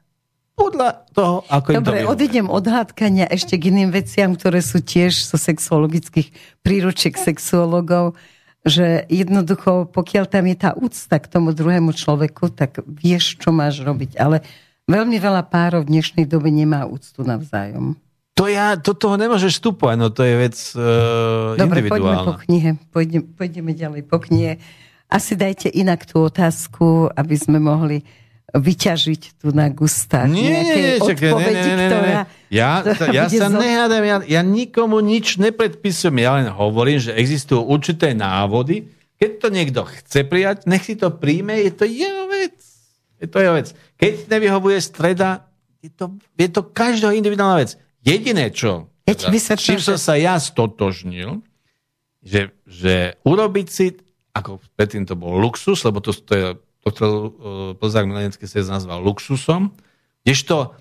podľa 0.58 1.06
toho, 1.14 1.46
ako 1.46 1.78
Dobre, 1.78 2.02
im 2.02 2.10
to 2.10 2.10
odídem 2.18 2.46
od 2.50 2.66
hádkania 2.66 3.30
ešte 3.30 3.54
k 3.54 3.70
iným 3.70 3.94
veciam, 3.94 4.34
ktoré 4.34 4.58
sú 4.58 4.82
tiež 4.82 5.14
zo 5.14 5.38
so 5.38 5.46
sexuologických 5.46 6.34
príručiek 6.66 7.14
sexuologov 7.14 8.18
že 8.66 9.06
jednoducho, 9.06 9.86
pokiaľ 9.90 10.24
tam 10.26 10.44
je 10.50 10.56
tá 10.58 10.70
úcta 10.74 11.16
k 11.22 11.30
tomu 11.30 11.54
druhému 11.54 11.94
človeku, 11.94 12.50
tak 12.50 12.82
vieš, 12.84 13.38
čo 13.38 13.54
máš 13.54 13.80
robiť. 13.82 14.18
Ale 14.18 14.42
veľmi 14.90 15.16
veľa 15.20 15.46
párov 15.46 15.86
v 15.86 15.98
dnešnej 15.98 16.26
dobe 16.26 16.50
nemá 16.50 16.88
úctu 16.88 17.22
navzájom. 17.22 17.94
To 18.38 18.46
ja, 18.46 18.78
do 18.78 18.94
toho 18.94 19.18
nemôžeš 19.18 19.58
vstupovať, 19.58 19.96
no 19.98 20.14
to 20.14 20.22
je 20.22 20.34
vec 20.38 20.56
uh, 20.78 21.58
Dobre, 21.58 21.90
poďme 21.90 22.22
po 22.22 22.38
knihe. 22.38 22.70
Pôjdeme, 22.94 23.26
pôjdeme 23.34 23.72
ďalej 23.74 24.02
po 24.06 24.22
knihe. 24.22 24.62
Asi 25.10 25.34
dajte 25.34 25.66
inak 25.72 26.06
tú 26.06 26.22
otázku, 26.22 27.10
aby 27.18 27.34
sme 27.34 27.58
mohli 27.58 28.06
vyťažiť 28.56 29.44
tu 29.44 29.52
na 29.52 29.68
gustách 29.68 30.24
nie, 30.32 30.48
nie, 30.48 30.64
nie, 30.64 30.96
čakaj, 31.04 31.32
nie, 31.36 31.52
nie, 31.52 31.74
nie, 31.76 31.88
nie. 31.92 32.16
Ja, 32.48 32.80
ja 33.12 33.28
sa 33.28 33.52
zo... 33.52 33.60
nehádam, 33.60 34.04
ja, 34.08 34.16
ja 34.24 34.40
nikomu 34.40 35.04
nič 35.04 35.36
nepredpisujem, 35.36 36.16
ja 36.24 36.40
len 36.40 36.48
hovorím, 36.48 36.96
že 36.96 37.12
existujú 37.12 37.60
určité 37.60 38.16
návody, 38.16 38.88
keď 39.20 39.30
to 39.36 39.48
niekto 39.52 39.80
chce 39.84 40.24
prijať, 40.24 40.64
nech 40.64 40.80
si 40.80 40.96
to 40.96 41.12
príjme, 41.12 41.60
je 41.60 41.72
to 41.76 41.84
jeho 41.84 42.24
vec. 42.32 42.56
Je 43.18 43.26
to 43.26 43.36
jeho 43.42 43.54
vec. 43.58 43.68
Keď 44.00 44.30
nevyhovuje 44.30 44.78
streda, 44.80 45.44
je 45.84 45.90
to, 45.92 46.16
je 46.38 46.48
to 46.48 46.62
každého 46.64 47.12
individuálna 47.18 47.60
vec. 47.60 47.76
Jediné, 48.00 48.48
čo, 48.54 48.88
teda, 49.04 49.28
čím 49.58 49.82
som 49.82 49.98
sa 50.00 50.16
ja 50.16 50.38
stotožnil, 50.38 51.44
že, 52.22 52.54
že 52.64 53.18
urobiť 53.26 53.66
si, 53.68 53.92
ako 54.32 54.62
predtým 54.78 55.04
to 55.04 55.18
bol 55.18 55.34
luxus, 55.36 55.82
lebo 55.82 55.98
to, 55.98 56.14
to 56.14 56.32
je 56.32 56.46
doktor 56.86 57.08
uh, 57.08 57.30
Plzák 57.78 58.06
Milenecký 58.06 58.44
sa 58.46 58.62
nazval 58.66 59.02
luxusom, 59.02 59.74
kdežto 60.22 60.76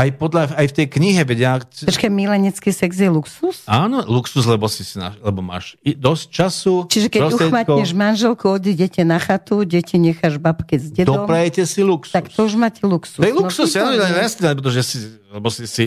aj, 0.00 0.16
podľa, 0.16 0.56
aj 0.56 0.66
v 0.72 0.74
tej 0.80 0.86
knihe 0.96 1.22
vedia... 1.28 1.60
Počkaj, 1.60 2.08
milenecký 2.08 2.72
sex 2.72 2.96
je 2.96 3.12
luxus? 3.12 3.68
Áno, 3.68 4.00
luxus, 4.08 4.48
lebo, 4.48 4.64
si, 4.64 4.80
si 4.80 4.96
lebo 4.96 5.44
máš 5.44 5.76
dosť 5.84 6.24
času. 6.32 6.74
Čiže 6.88 7.12
keď 7.12 7.20
uchmatneš 7.36 7.92
manželku, 7.92 8.48
odídete 8.48 9.04
na 9.04 9.20
chatu, 9.20 9.60
deti 9.68 10.00
necháš 10.00 10.40
babke 10.40 10.80
s 10.80 10.88
dedom. 10.88 11.28
Doprajete 11.28 11.68
si 11.68 11.84
luxus. 11.84 12.16
Tak 12.16 12.32
to 12.32 12.48
už 12.48 12.56
máte 12.56 12.80
luxus. 12.80 13.20
To 13.20 13.28
je 13.28 13.34
luxus, 13.36 13.76
no, 13.76 13.92
ja, 13.92 14.24
jasne, 14.24 14.56
lebo, 14.56 14.72
si, 14.72 14.96
lebo 15.36 15.48
si, 15.52 15.68
si 15.68 15.84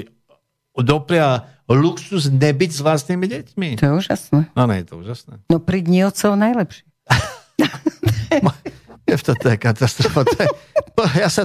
dopria 0.77 1.49
luxus 1.65 2.30
nebyť 2.30 2.69
s 2.69 2.80
vlastnými 2.85 3.26
deťmi. 3.26 3.69
To 3.81 3.85
je 3.90 3.94
úžasné. 3.98 4.41
No, 4.53 4.61
nie, 4.69 4.77
je 4.84 4.85
to 4.94 4.95
úžasné. 5.02 5.34
No 5.49 5.57
pri 5.57 5.81
dni 5.81 6.06
otcov 6.06 6.38
najlepšie. 6.38 6.85
To 9.04 9.48
je 9.50 9.58
katastrofa. 9.60 10.24
To 10.24 10.36
je, 10.40 10.48
ja, 11.20 11.30
sa, 11.30 11.44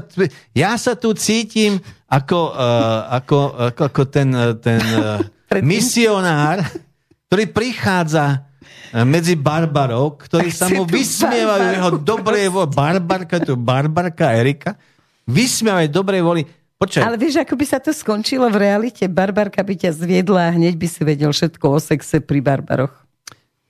ja 0.54 0.72
sa 0.78 0.92
tu 0.94 1.12
cítim 1.18 1.82
ako, 2.06 2.54
uh, 2.54 3.12
ako, 3.18 3.38
ako, 3.72 3.82
ako 3.90 4.02
ten, 4.06 4.28
ten 4.62 4.80
uh, 4.96 5.20
misionár, 5.60 6.62
ktorý 7.28 7.44
prichádza 7.52 8.48
medzi 9.04 9.36
barbarov, 9.36 10.16
ktorí 10.24 10.48
sa 10.48 10.72
mu 10.72 10.88
vysmievajú 10.88 11.66
jeho 11.76 11.90
dobrej 12.00 12.48
voli. 12.48 12.72
Barbarka, 12.72 13.36
tu 13.36 13.52
barbarka 13.52 14.32
Erika. 14.32 14.72
Vysmievajú 15.28 15.88
dobrej 15.92 16.22
voli. 16.24 16.42
Počkaj. 16.78 17.02
Ale 17.04 17.18
vieš, 17.18 17.42
ako 17.42 17.58
by 17.58 17.66
sa 17.66 17.82
to 17.82 17.90
skončilo 17.90 18.46
v 18.48 18.64
realite? 18.64 19.04
Barbarka 19.10 19.60
by 19.60 19.74
ťa 19.74 19.90
zviedla 19.98 20.48
a 20.48 20.54
hneď 20.54 20.78
by 20.78 20.86
si 20.86 21.02
vedel 21.02 21.34
všetko 21.34 21.74
o 21.74 21.78
sexe 21.82 22.22
pri 22.22 22.38
barbaroch. 22.38 22.94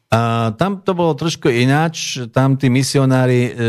A 0.09 0.53
tam 0.57 0.81
to 0.81 0.97
bolo 0.97 1.13
trošku 1.13 1.53
ináč, 1.53 2.17
tam 2.33 2.57
tí 2.57 2.73
misionári, 2.73 3.53
e, 3.53 3.67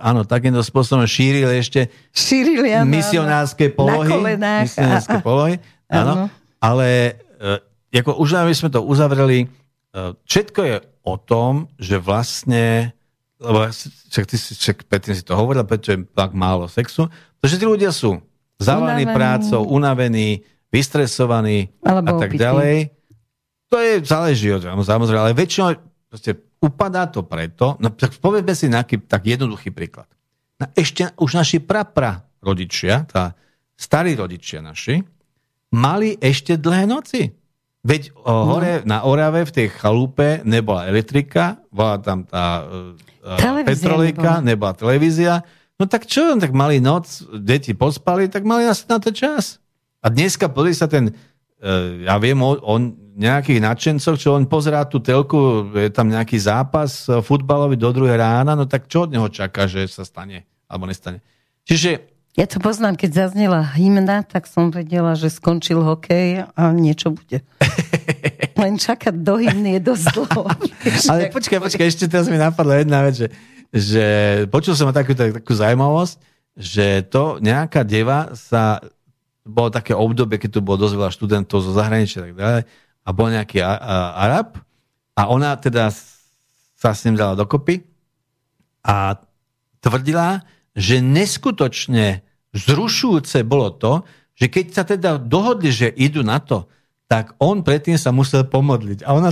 áno, 0.00 0.24
takýmto 0.24 0.64
spôsobom 0.64 1.04
šírili 1.04 1.60
ešte 1.60 1.92
šírili, 2.08 2.72
áno, 2.72 2.88
misionárske 2.88 3.68
polohy. 3.68 4.08
Na 4.08 4.16
kolenách. 4.16 4.64
Misionárske 4.64 5.16
a, 5.16 5.24
polohy, 5.24 5.54
áno. 5.92 6.12
áno. 6.16 6.24
Ale 6.56 7.20
e, 7.36 8.00
ako 8.00 8.16
už 8.16 8.40
aby 8.40 8.56
sme 8.56 8.72
to 8.72 8.80
uzavreli, 8.80 9.44
e, 9.44 9.46
všetko 10.24 10.60
je 10.64 10.76
o 11.04 11.14
tom, 11.20 11.68
že 11.76 12.00
vlastne, 12.00 12.96
lebo 13.36 13.68
však 14.08 14.24
ty 14.24 14.36
si, 14.40 14.56
však 14.56 14.88
Petrin 14.88 15.20
si 15.20 15.20
to 15.20 15.36
hovoril, 15.36 15.68
prečo 15.68 15.92
je 15.92 16.00
tak 16.16 16.32
málo 16.32 16.64
sexu, 16.64 17.12
pretože 17.44 17.60
tí 17.60 17.68
ľudia 17.68 17.92
sú 17.92 18.24
zavalení 18.56 19.04
prácou, 19.04 19.68
unavení, 19.68 20.48
vystresovaní 20.72 21.68
Alebo 21.84 22.08
a 22.08 22.12
tak 22.24 22.32
opitý. 22.32 22.40
ďalej 22.40 22.76
to 23.74 23.82
je, 23.82 24.06
záleží 24.06 24.54
od 24.54 24.62
samozrejme, 24.62 25.18
ale 25.18 25.34
väčšinou 25.34 25.74
proste 26.06 26.38
upadá 26.62 27.10
to 27.10 27.26
preto, 27.26 27.74
no 27.82 27.90
tak 27.90 28.14
povedzme 28.22 28.54
si 28.54 28.70
nejaký 28.70 29.02
tak 29.10 29.26
jednoduchý 29.26 29.74
príklad. 29.74 30.06
No, 30.62 30.70
ešte 30.78 31.10
už 31.18 31.34
naši 31.34 31.58
prapra 31.58 32.22
rodičia, 32.38 33.02
tá 33.02 33.34
starí 33.74 34.14
rodičia 34.14 34.62
naši, 34.62 35.02
mali 35.74 36.14
ešte 36.22 36.54
dlhé 36.54 36.86
noci. 36.86 37.34
Veď 37.82 38.14
o, 38.22 38.46
no. 38.46 38.54
hore 38.54 38.86
na 38.86 39.02
Orave 39.02 39.42
v 39.42 39.52
tej 39.52 39.68
chalúpe 39.74 40.46
nebola 40.46 40.86
elektrika, 40.86 41.58
bola 41.74 41.98
tam 41.98 42.22
tá 42.22 42.62
uh, 42.62 43.66
petrolejka, 43.66 44.38
nebola. 44.38 44.46
nebola 44.46 44.72
televízia. 44.78 45.42
No 45.74 45.90
tak 45.90 46.06
čo, 46.06 46.38
tak 46.38 46.54
mali 46.54 46.78
noc, 46.78 47.26
deti 47.34 47.74
pospali, 47.74 48.30
tak 48.30 48.46
mali 48.46 48.70
na 48.70 48.98
to 49.02 49.10
čas. 49.10 49.58
A 49.98 50.08
dneska, 50.08 50.46
pozri 50.46 50.78
sa, 50.78 50.86
ten 50.86 51.10
ja 52.04 52.14
viem 52.20 52.36
o, 52.44 52.60
o 52.60 52.74
nejakých 53.14 53.62
nadšencoch, 53.62 54.18
čo 54.18 54.34
on 54.34 54.44
pozerá 54.50 54.84
tú 54.84 54.98
telku, 54.98 55.70
je 55.70 55.88
tam 55.94 56.10
nejaký 56.10 56.34
zápas 56.36 57.06
e, 57.06 57.22
futbalový 57.22 57.78
do 57.78 57.88
druhej 57.94 58.18
rána, 58.18 58.58
no 58.58 58.66
tak 58.66 58.90
čo 58.90 59.06
od 59.06 59.14
neho 59.14 59.30
čaká, 59.30 59.70
že 59.70 59.86
sa 59.86 60.02
stane 60.02 60.44
alebo 60.66 60.90
nestane. 60.90 61.22
Čiže 61.64 62.14
ja 62.34 62.50
to 62.50 62.58
poznám, 62.58 62.98
keď 62.98 63.30
zaznela 63.30 63.62
hymna, 63.62 64.26
tak 64.26 64.50
som 64.50 64.74
vedela, 64.74 65.14
že 65.14 65.30
skončil 65.30 65.78
hokej 65.78 66.50
a 66.50 66.62
niečo 66.74 67.14
bude. 67.14 67.46
Len 68.58 68.74
čakať 68.74 69.14
do 69.22 69.38
hymny 69.38 69.78
je 69.78 69.80
dosť 69.86 70.04
dlho. 70.18 70.42
Ale 71.14 71.30
počkaj, 71.30 71.62
počkaj, 71.62 71.86
ešte 71.86 72.10
teraz 72.10 72.26
mi 72.26 72.34
napadla 72.34 72.82
jedna 72.82 73.06
vec, 73.06 73.14
že, 73.22 73.28
že 73.70 74.06
počul 74.50 74.74
som 74.74 74.90
takú, 74.90 75.14
takú 75.14 75.54
zaujímavosť, 75.54 76.18
že 76.58 77.06
to 77.06 77.38
nejaká 77.38 77.86
deva 77.86 78.34
sa, 78.34 78.82
bolo 79.44 79.68
také 79.68 79.92
obdobie, 79.92 80.40
keď 80.40 80.58
tu 80.58 80.60
bolo 80.64 80.80
dosť 80.80 80.94
veľa 80.96 81.12
študentov 81.12 81.60
zo 81.60 81.72
zahraničia 81.76 82.18
a 82.20 82.24
tak 82.24 82.34
ďalej, 82.34 82.62
a 83.04 83.08
bol 83.12 83.28
nejaký 83.28 83.58
a, 83.60 83.72
a, 83.76 83.96
Arab 84.24 84.56
a 85.14 85.22
ona 85.28 85.54
teda 85.60 85.92
sa 86.74 86.90
s 86.96 87.04
ním 87.04 87.20
dala 87.20 87.36
dokopy 87.36 87.84
a 88.84 89.20
tvrdila, 89.84 90.44
že 90.72 91.04
neskutočne 91.04 92.24
zrušujúce 92.56 93.44
bolo 93.44 93.68
to, 93.76 93.92
že 94.34 94.48
keď 94.50 94.66
sa 94.72 94.82
teda 94.82 95.20
dohodli, 95.20 95.70
že 95.70 95.92
idú 95.92 96.24
na 96.24 96.40
to, 96.40 96.66
tak 97.04 97.36
on 97.36 97.60
predtým 97.60 98.00
sa 98.00 98.08
musel 98.16 98.48
pomodliť. 98.48 99.04
A, 99.04 99.12
ona, 99.12 99.30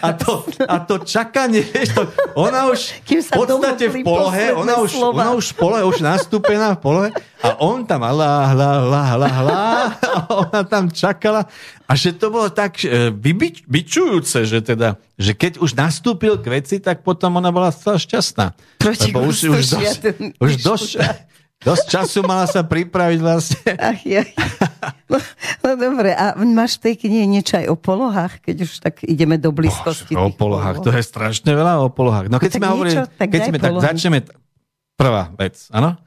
a, 0.00 0.10
to, 0.16 0.40
a 0.64 0.76
to 0.88 1.04
čakanie, 1.04 1.60
to, 1.92 2.08
ona 2.32 2.72
už 2.72 3.04
v 3.28 3.28
podstate 3.28 3.92
v 3.92 3.96
polohe, 4.00 4.56
ona 4.56 4.80
už, 4.80 4.96
ona 4.96 5.36
už 5.36 5.52
v 5.52 5.54
polohe, 5.60 5.82
už 5.84 6.00
nastúpená 6.00 6.74
v 6.74 6.80
polohe 6.80 7.08
a 7.44 7.60
on 7.60 7.84
tam 7.84 8.08
hla, 8.08 8.56
hla, 8.56 8.70
hla, 8.88 9.02
hla, 9.14 9.28
hla 9.28 9.60
a 10.16 10.20
ona 10.32 10.60
tam 10.64 10.88
čakala 10.88 11.44
a 11.84 11.92
že 11.92 12.16
to 12.16 12.32
bolo 12.32 12.48
tak 12.48 12.80
e, 12.84 13.12
vybičujúce, 13.12 14.48
že 14.48 14.64
teda, 14.64 14.96
že 15.20 15.32
keď 15.36 15.60
už 15.60 15.76
nastúpil 15.76 16.40
k 16.40 16.60
veci, 16.60 16.76
tak 16.80 17.04
potom 17.04 17.36
ona 17.36 17.52
bola 17.52 17.68
celá 17.72 18.00
šťastná. 18.00 18.56
Proti 18.80 19.12
Lebo 19.12 19.28
už, 19.28 19.48
už, 19.48 19.64
dosť, 19.76 20.02
už 20.40 20.52
dosť, 20.60 20.90
dosť 21.62 21.84
času 21.90 22.18
mala 22.22 22.46
sa 22.46 22.62
pripraviť 22.62 23.18
vlastne. 23.18 23.70
Ach, 23.78 24.00
ja. 24.06 24.22
No, 25.10 25.18
no 25.64 25.70
dobre, 25.74 26.14
a 26.14 26.36
máš 26.38 26.78
v 26.78 26.90
tej 26.90 26.94
knihe 27.06 27.24
niečo 27.26 27.58
aj 27.58 27.66
o 27.72 27.76
polohách, 27.76 28.44
keď 28.44 28.56
už 28.62 28.72
tak 28.84 29.02
ideme 29.02 29.40
do 29.40 29.50
blízkosti? 29.50 30.14
Bož, 30.14 30.20
o 30.20 30.30
polohách, 30.30 30.78
polohách, 30.78 30.86
to 30.86 30.90
je 30.94 31.02
strašne 31.02 31.50
veľa 31.50 31.82
o 31.82 31.88
polohách. 31.90 32.26
No 32.30 32.36
keď 32.38 32.50
no, 32.52 32.56
sme 32.56 32.66
hovorili, 32.70 32.96
tak 33.16 33.28
keď 33.32 33.40
sme, 33.50 33.58
tak 33.58 33.72
začneme, 33.80 34.18
prvá 34.94 35.32
vec, 35.34 35.56
áno? 35.74 35.98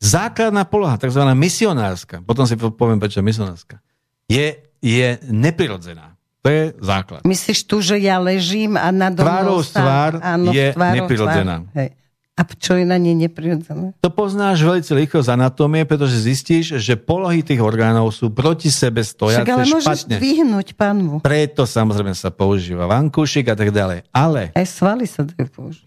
Základná 0.00 0.64
poloha, 0.64 0.96
tzv. 0.96 1.20
misionárska, 1.36 2.24
potom 2.24 2.48
si 2.48 2.56
poviem, 2.56 2.96
prečo 2.96 3.20
misionárska, 3.20 3.84
je, 4.24 4.56
je 4.80 5.20
neprirodzená. 5.28 6.16
To 6.40 6.48
je 6.48 6.72
základ. 6.80 7.20
Myslíš 7.28 7.68
tu, 7.68 7.84
že 7.84 8.00
ja 8.00 8.16
ležím 8.16 8.80
a 8.80 8.88
na 8.88 9.12
Tvárou 9.12 9.60
tvár 9.60 10.16
je 10.48 10.72
neprirodzená. 10.72 11.68
Hej. 11.76 11.99
A 12.40 12.48
čo 12.56 12.72
je 12.72 12.88
na 12.88 12.96
nej 12.96 13.12
neprirodzené? 13.12 13.92
To 14.00 14.08
poznáš 14.08 14.64
veľmi 14.64 14.80
rýchlo 14.80 15.20
z 15.20 15.28
anatómie, 15.36 15.84
pretože 15.84 16.24
zistíš, 16.24 16.80
že 16.80 16.96
polohy 16.96 17.44
tých 17.44 17.60
orgánov 17.60 18.16
sú 18.16 18.32
proti 18.32 18.72
sebe 18.72 19.04
stojace 19.04 19.44
Však 19.44 19.52
ale 19.52 19.64
môžeš 19.68 19.84
špatne. 19.84 20.16
dvihnúť 20.16 20.68
panvu. 20.72 21.16
Preto 21.20 21.68
samozrejme 21.68 22.16
sa 22.16 22.32
používa 22.32 22.88
vankúšik 22.88 23.52
a 23.52 23.56
tak 23.60 23.76
ďalej. 23.76 24.08
Ale... 24.08 24.56
Aj 24.56 24.64
svaly 24.64 25.04
sa 25.04 25.28
dajú 25.28 25.52
použiť. 25.52 25.84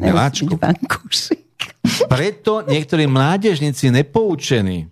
Miláčku. 0.00 0.56
Preto 2.08 2.64
niektorí 2.64 3.04
mládežníci 3.04 3.92
nepoučení 3.92 4.88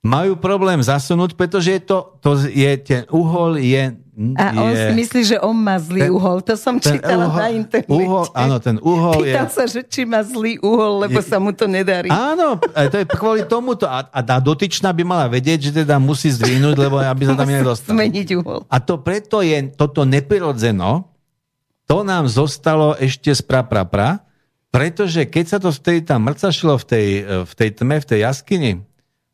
majú 0.00 0.32
problém 0.40 0.80
zasunúť, 0.80 1.36
pretože 1.36 1.76
je 1.76 1.82
to, 1.84 2.16
to 2.24 2.30
je, 2.48 2.72
ten 2.80 3.04
uhol 3.12 3.60
je... 3.60 3.92
A 4.36 4.52
on 4.52 4.72
je, 4.72 4.76
si 4.76 4.92
myslí, 4.96 5.20
že 5.32 5.36
on 5.40 5.56
má 5.56 5.80
zlý 5.80 6.08
ten, 6.08 6.12
uhol. 6.12 6.44
To 6.44 6.52
som 6.56 6.76
čítala 6.76 7.28
uhol, 7.28 7.40
na 7.40 7.46
internete. 7.52 7.88
Uhol, 7.88 8.26
áno, 8.36 8.56
ten 8.60 8.76
uhol 8.80 9.24
Pýtal 9.24 9.48
je... 9.48 9.56
sa, 9.56 9.64
že 9.64 9.80
či 9.84 10.04
má 10.04 10.20
zlý 10.20 10.60
uhol, 10.60 11.08
lebo 11.08 11.20
je, 11.20 11.24
sa 11.24 11.40
mu 11.40 11.56
to 11.56 11.64
nedarí. 11.64 12.12
Áno, 12.12 12.60
to 12.60 12.96
je 13.00 13.06
kvôli 13.08 13.48
tomuto. 13.48 13.88
A, 13.88 14.04
a 14.04 14.20
tá 14.20 14.36
dotyčná 14.36 14.92
by 14.92 15.04
mala 15.08 15.24
vedieť, 15.28 15.72
že 15.72 15.84
teda 15.84 15.96
musí 15.96 16.28
zdvihnúť, 16.36 16.76
lebo 16.76 17.00
aby 17.00 17.24
sa 17.28 17.36
tam 17.36 17.48
nedostal. 17.48 17.96
zmeniť 17.96 18.28
uhol. 18.44 18.60
A 18.68 18.76
to 18.80 19.00
preto 19.00 19.40
je 19.40 19.72
toto 19.72 20.04
neprirodzeno, 20.04 21.08
to 21.88 22.04
nám 22.04 22.28
zostalo 22.28 22.96
ešte 23.00 23.32
z 23.32 23.40
pra, 23.40 23.64
pra, 23.64 23.88
pra 23.88 24.20
pretože 24.70 25.26
keď 25.26 25.44
sa 25.50 25.58
to 25.58 25.74
vtedy 25.74 26.06
tam 26.06 26.30
mrcašilo 26.30 26.78
v 26.78 26.84
tej, 26.86 27.06
v 27.42 27.52
tej 27.58 27.70
tme, 27.74 27.98
v 27.98 28.06
tej 28.06 28.20
jaskyni, 28.22 28.72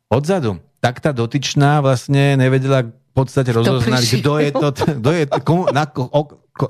odzadu, 0.07 0.59
tak 0.79 1.03
tá 1.03 1.11
dotyčná 1.11 1.83
vlastne 1.83 2.39
nevedela 2.39 2.87
v 2.87 3.13
podstate 3.13 3.49
rozoznať, 3.49 4.01
kto 4.21 4.33
je 4.37 4.51
to, 4.53 4.67
kto 5.01 5.09
je, 5.09 5.23
komu, 5.41 5.63
na, 5.73 5.89
o, 5.89 6.21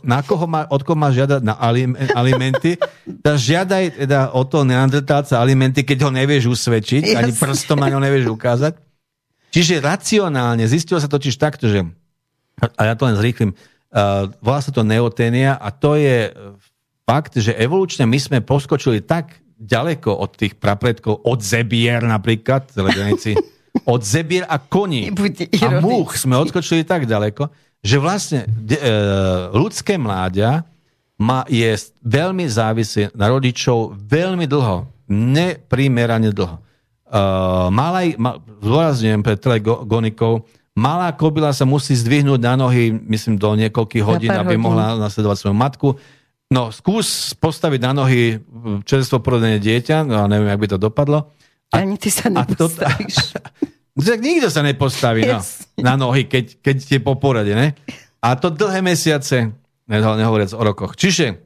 na 0.07 0.19
koho 0.23 0.47
má, 0.47 0.63
od 0.71 0.81
koho 0.81 0.95
má 0.95 1.11
žiadať 1.11 1.43
na 1.43 1.59
alim, 1.59 1.91
alimenty. 2.15 2.79
Tak 3.19 3.35
žiadaj 3.35 4.07
teda 4.07 4.31
o 4.31 4.47
to 4.47 4.63
neandertálca 4.63 5.35
alimenty, 5.35 5.83
keď 5.83 6.07
ho 6.07 6.11
nevieš 6.11 6.47
usvedčiť, 6.47 7.11
Jasne. 7.11 7.19
ani 7.19 7.31
prstom 7.35 7.77
na 7.83 7.91
ňo 7.91 7.99
nevieš 7.99 8.31
ukázať. 8.31 8.79
Čiže 9.51 9.83
racionálne, 9.83 10.63
zistilo 10.67 10.99
sa 10.99 11.11
totiž 11.11 11.35
takto, 11.35 11.67
že, 11.67 11.83
a 12.59 12.81
ja 12.83 12.93
to 12.95 13.07
len 13.07 13.19
zrýchlim, 13.19 13.51
uh, 13.51 14.31
volá 14.39 14.59
sa 14.63 14.71
to 14.71 14.87
neoténia 14.87 15.55
a 15.55 15.71
to 15.71 15.99
je 15.99 16.31
fakt, 17.07 17.39
že 17.39 17.55
evolučne 17.55 18.03
my 18.03 18.19
sme 18.19 18.37
poskočili 18.43 18.99
tak 19.03 19.39
ďaleko 19.57 20.13
od 20.13 20.31
tých 20.37 20.53
prapredkov, 20.55 21.25
od 21.25 21.39
zebier 21.41 22.05
napríklad, 22.05 22.69
od 23.93 24.01
zebier 24.05 24.45
a 24.45 24.61
koní 24.61 25.09
a 25.61 25.81
múch 25.81 26.17
sme 26.21 26.37
odskočili 26.37 26.85
tak 26.85 27.09
ďaleko, 27.09 27.49
že 27.81 27.97
vlastne 28.01 28.39
de, 28.47 28.77
e, 28.77 28.93
ľudské 29.53 29.97
mláďa 29.97 30.65
má, 31.17 31.45
je 31.49 31.73
veľmi 32.05 32.45
závislé 32.45 33.09
na 33.17 33.29
rodičov 33.29 33.97
veľmi 33.97 34.45
dlho, 34.45 34.85
neprimerane 35.09 36.29
dlho. 36.29 36.61
Uh, 37.07 37.71
malá, 37.71 38.03
ma, 38.19 38.35
zdôrazňujem 38.59 39.23
pre 39.23 39.39
telegonikov, 39.39 40.43
malá 40.75 41.07
kobila 41.15 41.55
sa 41.55 41.63
musí 41.63 41.95
zdvihnúť 41.95 42.35
na 42.43 42.59
nohy, 42.59 42.91
myslím, 43.07 43.39
do 43.39 43.55
niekoľkých 43.55 44.03
hodín, 44.03 44.35
aby 44.35 44.59
hodín. 44.59 44.67
mohla 44.67 44.99
nasledovať 44.99 45.37
svoju 45.39 45.55
matku. 45.55 45.89
No, 46.51 46.67
skús 46.71 47.31
postaviť 47.39 47.79
na 47.79 47.91
nohy 47.95 48.43
čerstvo 48.83 49.23
porodené 49.23 49.57
dieťa, 49.61 50.07
no 50.07 50.27
neviem, 50.29 50.51
ak 50.51 50.61
by 50.61 50.67
to 50.71 50.77
dopadlo. 50.79 51.31
A, 51.71 51.83
Ani 51.83 51.99
ty 51.99 52.07
sa 52.07 52.31
nepostavíš. 52.31 53.35
A 53.35 53.99
to, 53.99 54.03
tak 54.03 54.19
nikto 54.27 54.47
sa 54.47 54.61
nepostaví 54.63 55.27
yes. 55.27 55.67
no, 55.75 55.83
na 55.83 55.93
nohy, 55.99 56.27
keď, 56.27 56.63
keď 56.63 56.75
je 56.97 56.99
po 57.03 57.19
porade, 57.19 57.51
ne? 57.51 57.75
A 58.23 58.35
to 58.39 58.51
dlhé 58.51 58.81
mesiace, 58.81 59.51
nehovoriac 59.87 60.51
o 60.55 60.61
rokoch. 60.63 60.95
Čiže 60.95 61.39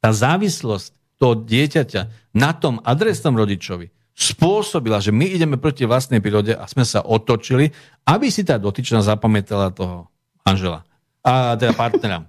tá 0.00 0.12
závislosť 0.12 0.94
toho 1.16 1.34
dieťaťa 1.34 2.32
na 2.36 2.52
tom 2.52 2.80
adresnom 2.84 3.36
rodičovi 3.36 3.88
spôsobila, 4.16 4.96
že 4.96 5.12
my 5.12 5.28
ideme 5.28 5.60
proti 5.60 5.84
vlastnej 5.84 6.24
prírode 6.24 6.56
a 6.56 6.64
sme 6.64 6.88
sa 6.88 7.04
otočili, 7.04 7.68
aby 8.08 8.32
si 8.32 8.48
tá 8.48 8.56
dotyčná 8.56 9.04
zapamätala 9.04 9.72
toho 9.72 10.08
manžela. 10.40 10.88
A 11.20 11.58
teda 11.60 11.76
partnera. 11.76 12.24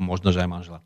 Možno, 0.00 0.32
že 0.32 0.40
aj 0.40 0.48
manžela. 0.48 0.80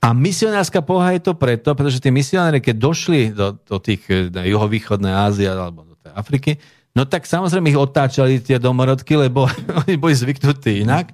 A 0.00 0.16
misionárska 0.16 0.80
poha 0.80 1.12
je 1.12 1.20
to 1.20 1.36
preto, 1.36 1.76
pretože 1.76 2.00
tí 2.00 2.08
misionári, 2.08 2.64
keď 2.64 2.76
došli 2.80 3.36
do, 3.36 3.52
do 3.60 3.76
tých 3.76 4.32
do 4.32 4.40
juhovýchodnej 4.40 5.12
Ázie 5.12 5.44
alebo 5.52 5.84
do 5.84 5.92
tej 6.00 6.12
Afriky, 6.16 6.56
no 6.96 7.04
tak 7.04 7.28
samozrejme 7.28 7.68
ich 7.68 7.76
otáčali 7.76 8.40
tie 8.40 8.56
domorodky, 8.56 9.12
lebo 9.20 9.44
oni 9.84 10.00
boli 10.00 10.16
zvyknutí 10.16 10.88
inak. 10.88 11.12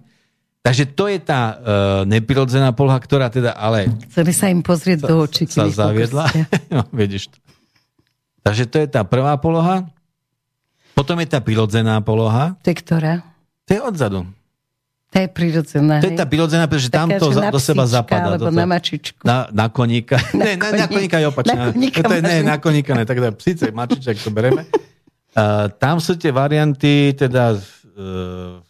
Takže 0.63 0.99
to 0.99 1.07
je 1.07 1.19
tá 1.23 1.43
uh, 1.43 1.55
neprirodzená 2.11 2.75
poloha, 2.75 2.99
ktorá 2.99 3.31
teda 3.31 3.55
ale... 3.55 3.87
Chceli 4.11 4.35
sa 4.35 4.51
im 4.51 4.67
pozrieť 4.67 5.07
sa, 5.07 5.07
do 5.07 5.15
očí. 5.23 5.47
Sa 5.47 5.71
zaviedla. 5.71 6.27
no, 6.75 6.83
vidíš 6.91 7.31
to. 7.31 7.39
Takže 8.43 8.65
to 8.71 8.77
je 8.83 8.87
tá 8.91 9.03
prvá 9.07 9.35
poloha. 9.39 9.87
Potom 10.95 11.19
je 11.23 11.29
tá 11.31 11.43
prirodzená 11.43 11.99
poloha. 12.03 12.59
To 12.63 12.71
je 12.71 12.77
ktorá? 12.79 13.23
To 13.67 13.71
je 13.75 13.81
odzadu. 13.83 14.27
To 15.17 15.25
je 15.25 15.33
prirodzená. 15.33 16.05
To 16.05 16.13
je 16.13 16.19
tá 16.21 16.29
prirodzená, 16.29 16.69
pretože 16.69 16.93
tam 16.93 17.09
to 17.09 17.33
za, 17.33 17.49
do 17.49 17.57
seba 17.57 17.89
zapadá. 17.89 18.37
Alebo 18.37 18.53
na 18.53 18.69
mačičku. 18.69 19.25
Na, 19.25 19.49
na 19.49 19.73
koníka. 19.73 20.21
Na, 20.37 20.45
ne, 20.45 20.53
na, 20.61 20.85
na 20.85 20.87
koníka 20.93 21.17
je 21.17 21.27
opačná. 21.33 21.57
Na 21.57 21.67
koníka, 21.73 22.05
to 22.05 22.13
je, 22.13 22.21
ne, 22.21 22.37
na 22.45 22.57
koníka 22.61 22.93
ne, 22.93 23.09
tak 23.09 23.17
síce 23.41 23.73
mačiček 23.73 24.21
to 24.21 24.29
bereme. 24.29 24.69
Uh, 25.33 25.73
tam 25.81 26.05
sú 26.05 26.21
tie 26.21 26.29
varianty, 26.29 27.17
teda 27.17 27.57
uh, 27.57 28.61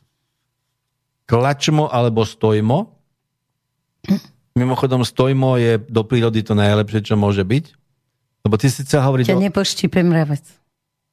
klačmo 1.26 1.90
alebo 1.90 2.22
stojmo. 2.22 2.94
Mimochodom, 4.54 5.02
stojmo 5.02 5.58
je 5.58 5.82
do 5.82 6.06
prírody 6.06 6.46
to 6.46 6.54
najlepšie, 6.54 7.10
čo 7.10 7.18
môže 7.18 7.42
byť. 7.42 7.74
Lebo 8.46 8.54
ty 8.54 8.70
si 8.70 8.86
chcel 8.86 9.02
hovoriť... 9.02 9.34
Ťa 9.34 9.38
o... 9.38 9.42
nepoštípem 9.42 10.06
mravec. 10.06 10.46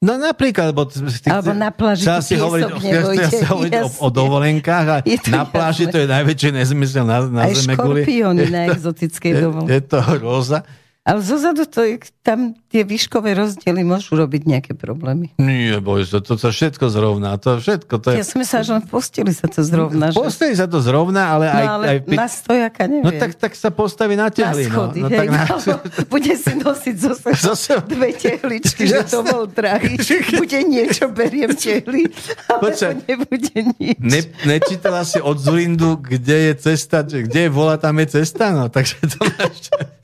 No 0.04 0.20
napríklad, 0.20 0.76
lebo... 0.76 0.84
Ty, 0.84 1.00
Alebo 1.32 1.56
na 1.56 1.72
pláži 1.72 2.04
chcel 2.04 2.20
si 2.20 2.36
hovoriť, 2.36 2.66
chcel 2.76 3.32
si 3.32 3.46
hovoriť 3.48 3.74
o, 3.80 3.88
o 4.06 4.10
dovolenkách 4.12 4.88
a 4.92 4.98
na 5.32 5.48
pláži 5.48 5.88
to 5.88 5.96
je 5.96 6.08
najväčší 6.12 6.52
nezmysel 6.52 7.08
na, 7.08 7.24
na 7.24 7.48
Aj 7.48 7.56
zeme 7.56 7.80
škorpióny 7.80 8.52
na 8.52 8.68
exotickej 8.76 9.32
dovolenke. 9.40 9.72
Je, 9.72 9.80
je 9.80 9.84
to 9.88 10.00
hroza. 10.04 10.68
Ale 11.04 11.20
zozadu 11.20 11.68
to 11.68 11.84
tam 12.24 12.56
tie 12.72 12.88
výškové 12.88 13.36
rozdiely 13.36 13.84
môžu 13.84 14.16
robiť 14.16 14.48
nejaké 14.48 14.72
problémy. 14.72 15.36
Nie, 15.36 15.84
boj 15.84 16.08
sa, 16.08 16.24
to 16.24 16.40
sa 16.40 16.48
všetko 16.48 16.88
zrovná. 16.88 17.36
To 17.44 17.60
všetko, 17.60 18.00
to 18.00 18.16
je... 18.16 18.24
Ja 18.24 18.26
som 18.26 18.40
myslela, 18.40 18.64
že 18.64 18.72
len 18.72 18.84
v 18.88 18.90
posteli 18.90 19.34
sa 19.36 19.52
to 19.52 19.68
zrovná. 19.68 20.16
V 20.16 20.24
posteli 20.24 20.56
sa 20.56 20.64
to 20.64 20.80
zrovná, 20.80 21.36
ale 21.36 21.52
no, 21.52 21.60
aj... 21.60 21.66
ale 21.68 21.86
aj 21.92 21.98
na 22.08 22.28
stojaka 22.32 22.82
neviem. 22.88 23.04
No 23.04 23.12
tak, 23.20 23.36
tak 23.36 23.52
sa 23.52 23.68
postaví 23.68 24.16
na 24.16 24.32
tehly. 24.32 24.64
Na 24.64 24.72
schody, 24.72 25.00
no. 25.04 25.06
no, 25.06 25.10
hej, 25.12 25.20
tak 25.20 25.28
na... 25.28 25.44
no, 25.44 25.76
bude 26.16 26.34
si 26.40 26.54
nosiť 26.56 26.96
zo 26.96 27.12
sebou. 27.52 27.84
dve 27.84 28.10
tehličky, 28.16 28.84
že 28.88 29.04
to 29.04 29.28
bol 29.28 29.44
drahý. 29.44 30.00
Bude 30.40 30.60
niečo, 30.64 31.12
beriem 31.12 31.52
tehly, 31.52 32.08
ale 32.48 32.72
Počkaj. 32.72 32.96
nebude 33.12 33.58
nič. 33.76 34.00
Ne, 34.00 34.20
nečítala 34.48 35.04
si 35.04 35.20
od 35.20 35.36
Zurindu, 35.36 36.00
kde 36.00 36.52
je 36.52 36.54
cesta, 36.64 37.04
že 37.04 37.28
kde 37.28 37.48
je 37.48 37.50
vola, 37.52 37.76
tam 37.76 38.00
je 38.00 38.24
cesta, 38.24 38.56
no, 38.56 38.72
takže 38.72 39.04
to 39.04 39.20
máš... 39.20 39.68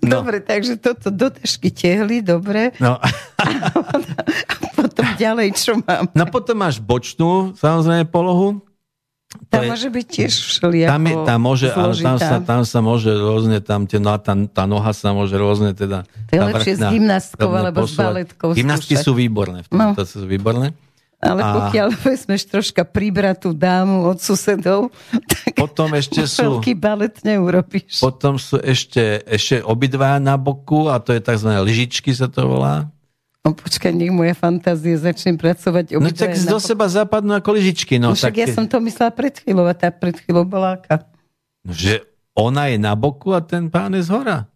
No. 0.00 0.20
Dobre, 0.20 0.40
takže 0.40 0.76
toto 0.76 1.08
do 1.08 1.28
tašky 1.28 1.68
tehly, 1.68 2.20
dobre. 2.20 2.72
No. 2.78 2.96
A 4.48 4.54
potom 4.72 5.06
ďalej, 5.14 5.48
čo 5.54 5.76
mám? 5.78 6.08
no 6.10 6.24
potom 6.26 6.56
máš 6.58 6.78
bočnú, 6.78 7.52
samozrejme, 7.54 8.06
polohu. 8.06 8.62
Tam 9.46 9.60
je- 9.60 9.70
môže 9.70 9.88
byť 9.88 10.06
tiež 10.08 10.32
všelijako 10.32 10.88
Tam, 10.88 11.02
je, 11.04 11.14
tam, 11.22 11.38
môže, 11.38 11.66
ale 11.68 11.92
tam, 11.94 12.16
sa, 12.16 12.40
tam 12.40 12.62
sa 12.64 12.78
môže 12.80 13.12
rôzne, 13.12 13.60
tam 13.60 13.84
tie, 13.84 13.98
no, 13.98 14.16
tá, 14.16 14.32
tá 14.48 14.64
noha 14.64 14.88
sa 14.90 15.12
môže 15.12 15.36
rôzne, 15.36 15.76
teda... 15.76 16.08
To 16.26 16.32
je 16.32 16.40
lepšie 16.40 16.72
s 16.72 16.78
vrchná, 16.78 16.88
gymnastkou 16.90 17.44
rovne 17.44 17.60
alebo 17.62 17.78
s 17.78 17.84
posúvať. 17.86 18.00
baletkou 18.02 18.48
Gymnastky 18.50 18.94
skúšať. 18.94 19.04
sú 19.04 19.12
výborné, 19.12 19.58
v 19.62 19.68
tom, 19.68 19.76
No. 19.76 19.86
to 19.92 20.02
sú 20.02 20.24
výborné. 20.24 20.72
Ale 21.18 21.42
A- 21.42 21.50
pokiaľ 21.50 21.88
vezmeš 22.06 22.46
troška 22.46 22.86
pribratú 22.86 23.50
dámu 23.50 24.06
od 24.06 24.22
susedov, 24.22 24.94
tak 25.26 25.58
Potom 25.58 25.90
ešte 25.98 26.22
sú... 26.30 26.62
veľký 26.62 26.78
balet 26.78 27.14
neurobíš. 27.26 27.98
Potom 27.98 28.38
sú 28.38 28.62
ešte, 28.62 29.26
ešte 29.26 29.58
obidva 29.66 30.22
na 30.22 30.38
boku 30.38 30.86
a 30.86 31.02
to 31.02 31.10
je 31.10 31.18
tzv. 31.18 31.50
lyžičky 31.66 32.14
sa 32.14 32.30
to 32.30 32.46
volá. 32.46 32.86
No 33.42 33.50
počkaj, 33.54 33.90
nech 33.90 34.12
moja 34.14 34.34
fantázie 34.36 34.94
začne 34.94 35.34
pracovať. 35.34 35.96
No 35.96 36.10
tak 36.12 36.36
do 36.38 36.58
seba 36.60 36.86
zapadnú 36.86 37.34
ako 37.34 37.50
lyžičky. 37.56 37.96
No, 37.98 38.12
No 38.12 38.14
však 38.14 38.34
tak, 38.34 38.38
ja 38.38 38.46
som 38.52 38.68
to 38.68 38.78
myslela 38.78 39.10
pred 39.10 39.34
chvíľou 39.34 39.66
a 39.66 39.74
tá 39.74 39.88
pred 39.90 40.14
chvíľou 40.22 40.44
bola 40.46 40.78
aká. 40.78 41.02
Že 41.66 42.04
ona 42.36 42.70
je 42.70 42.78
na 42.78 42.94
boku 42.94 43.34
a 43.34 43.42
ten 43.42 43.66
pán 43.66 43.90
je 43.96 44.06
z 44.06 44.10
hora. 44.14 44.46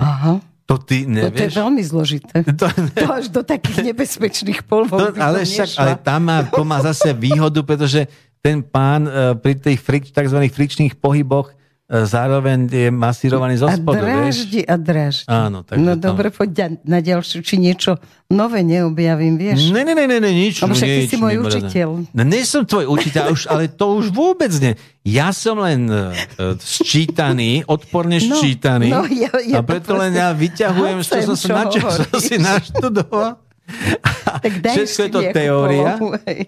Aha, 0.00 0.40
To 0.70 0.78
ty 0.78 1.02
no 1.02 1.18
to 1.18 1.34
je 1.34 1.50
nevieš? 1.50 1.52
veľmi 1.58 1.82
zložité. 1.82 2.34
To, 2.62 2.66
To 2.94 3.08
až 3.10 3.26
do 3.34 3.42
takých 3.42 3.82
nebezpečných 3.90 4.62
polvov 4.62 5.10
to, 5.10 5.18
ale 5.18 5.42
som 5.42 5.66
však, 5.66 5.68
nešla. 5.74 5.80
ale 5.82 5.92
tam 5.98 6.20
má, 6.22 6.38
to 6.46 6.62
má 6.62 6.78
zase 6.78 7.10
výhodu, 7.10 7.66
pretože 7.66 8.06
ten 8.38 8.62
pán 8.62 9.04
e, 9.04 9.34
pri 9.34 9.58
tých 9.58 9.82
frik, 9.82 10.04
tzv. 10.08 10.38
frikčných 10.46 10.94
pohyboch 10.94 11.50
zároveň 11.90 12.58
je 12.64 12.88
masírovaný 12.88 13.58
zo 13.58 13.66
A 13.66 13.74
spodu, 13.74 13.98
vieš? 13.98 14.46
dráždi 14.46 14.60
a 14.62 14.74
dráždi. 14.74 15.26
Áno, 15.26 15.66
takže 15.66 15.82
no 15.82 15.92
to- 15.92 16.02
dobre, 16.06 16.30
poď 16.30 16.78
na 16.82 16.98
ďalšiu, 16.98 17.42
či 17.42 17.58
niečo 17.58 17.98
nové 18.26 18.62
neobjavím, 18.62 19.34
vieš? 19.34 19.74
Ne, 19.74 19.82
ne, 19.82 19.92
ne, 19.92 20.06
ne, 20.06 20.18
ne, 20.18 20.30
nič. 20.30 20.62
Lebo 20.62 20.70
však 20.72 20.86
ty 20.86 20.98
nič 21.02 21.10
si 21.10 21.18
môj 21.18 21.34
učiteľ. 21.42 21.88
No, 22.08 22.22
nie 22.22 22.46
som 22.46 22.62
tvoj 22.62 22.86
učiteľ, 22.86 23.34
už, 23.34 23.50
ale 23.50 23.66
to 23.66 23.98
už 23.98 24.08
vôbec 24.08 24.54
nie. 24.56 24.78
Ja 25.02 25.34
som 25.34 25.58
len 25.58 25.90
uh, 25.90 26.14
sčítaný, 26.56 27.66
odporne 27.66 28.22
No, 28.22 28.38
sčítaný. 28.38 28.88
no, 28.88 29.02
ja- 29.10 29.34
ja 29.42 29.58
a 29.58 29.66
preto 29.66 29.92
to 29.92 29.98
len 29.98 30.14
ja 30.14 30.30
vyťahujem, 30.30 31.02
čo 31.02 31.12
som, 31.24 31.34
sa 31.34 31.42
čo 31.42 31.50
na, 31.50 31.62
čo 31.66 31.78
som 31.82 32.06
hovoríš. 32.06 32.22
si 32.22 32.36
naštudoval. 32.38 33.49
Tak 34.40 34.52
Všetko 34.62 35.00
je 35.04 35.10
to 35.10 35.20
teória. 35.34 36.00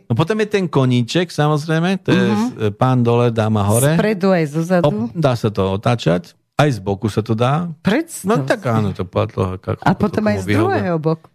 No 0.09 0.13
potom 0.17 0.39
je 0.41 0.49
ten 0.49 0.65
koníček, 0.65 1.29
samozrejme, 1.29 2.01
to 2.01 2.15
je 2.15 2.25
uh-huh. 2.25 2.73
pán 2.73 3.05
dole, 3.05 3.29
dáma 3.35 3.67
hore. 3.67 3.99
Spredu 3.99 4.33
aj 4.33 4.45
zozadu. 4.49 4.87
Op, 4.89 5.13
dá 5.13 5.37
sa 5.37 5.53
to 5.53 5.77
otáčať, 5.77 6.33
aj 6.57 6.69
z 6.73 6.79
boku 6.81 7.13
sa 7.13 7.21
to 7.21 7.37
dá. 7.37 7.69
Predstav 7.85 8.29
No 8.29 8.35
tak 8.47 8.65
áno, 8.65 8.97
to 8.97 9.05
ako, 9.05 9.77
A 9.83 9.93
potom 9.93 10.25
aj 10.31 10.47
z 10.47 10.57
druhého 10.57 10.97
boku. 10.97 11.29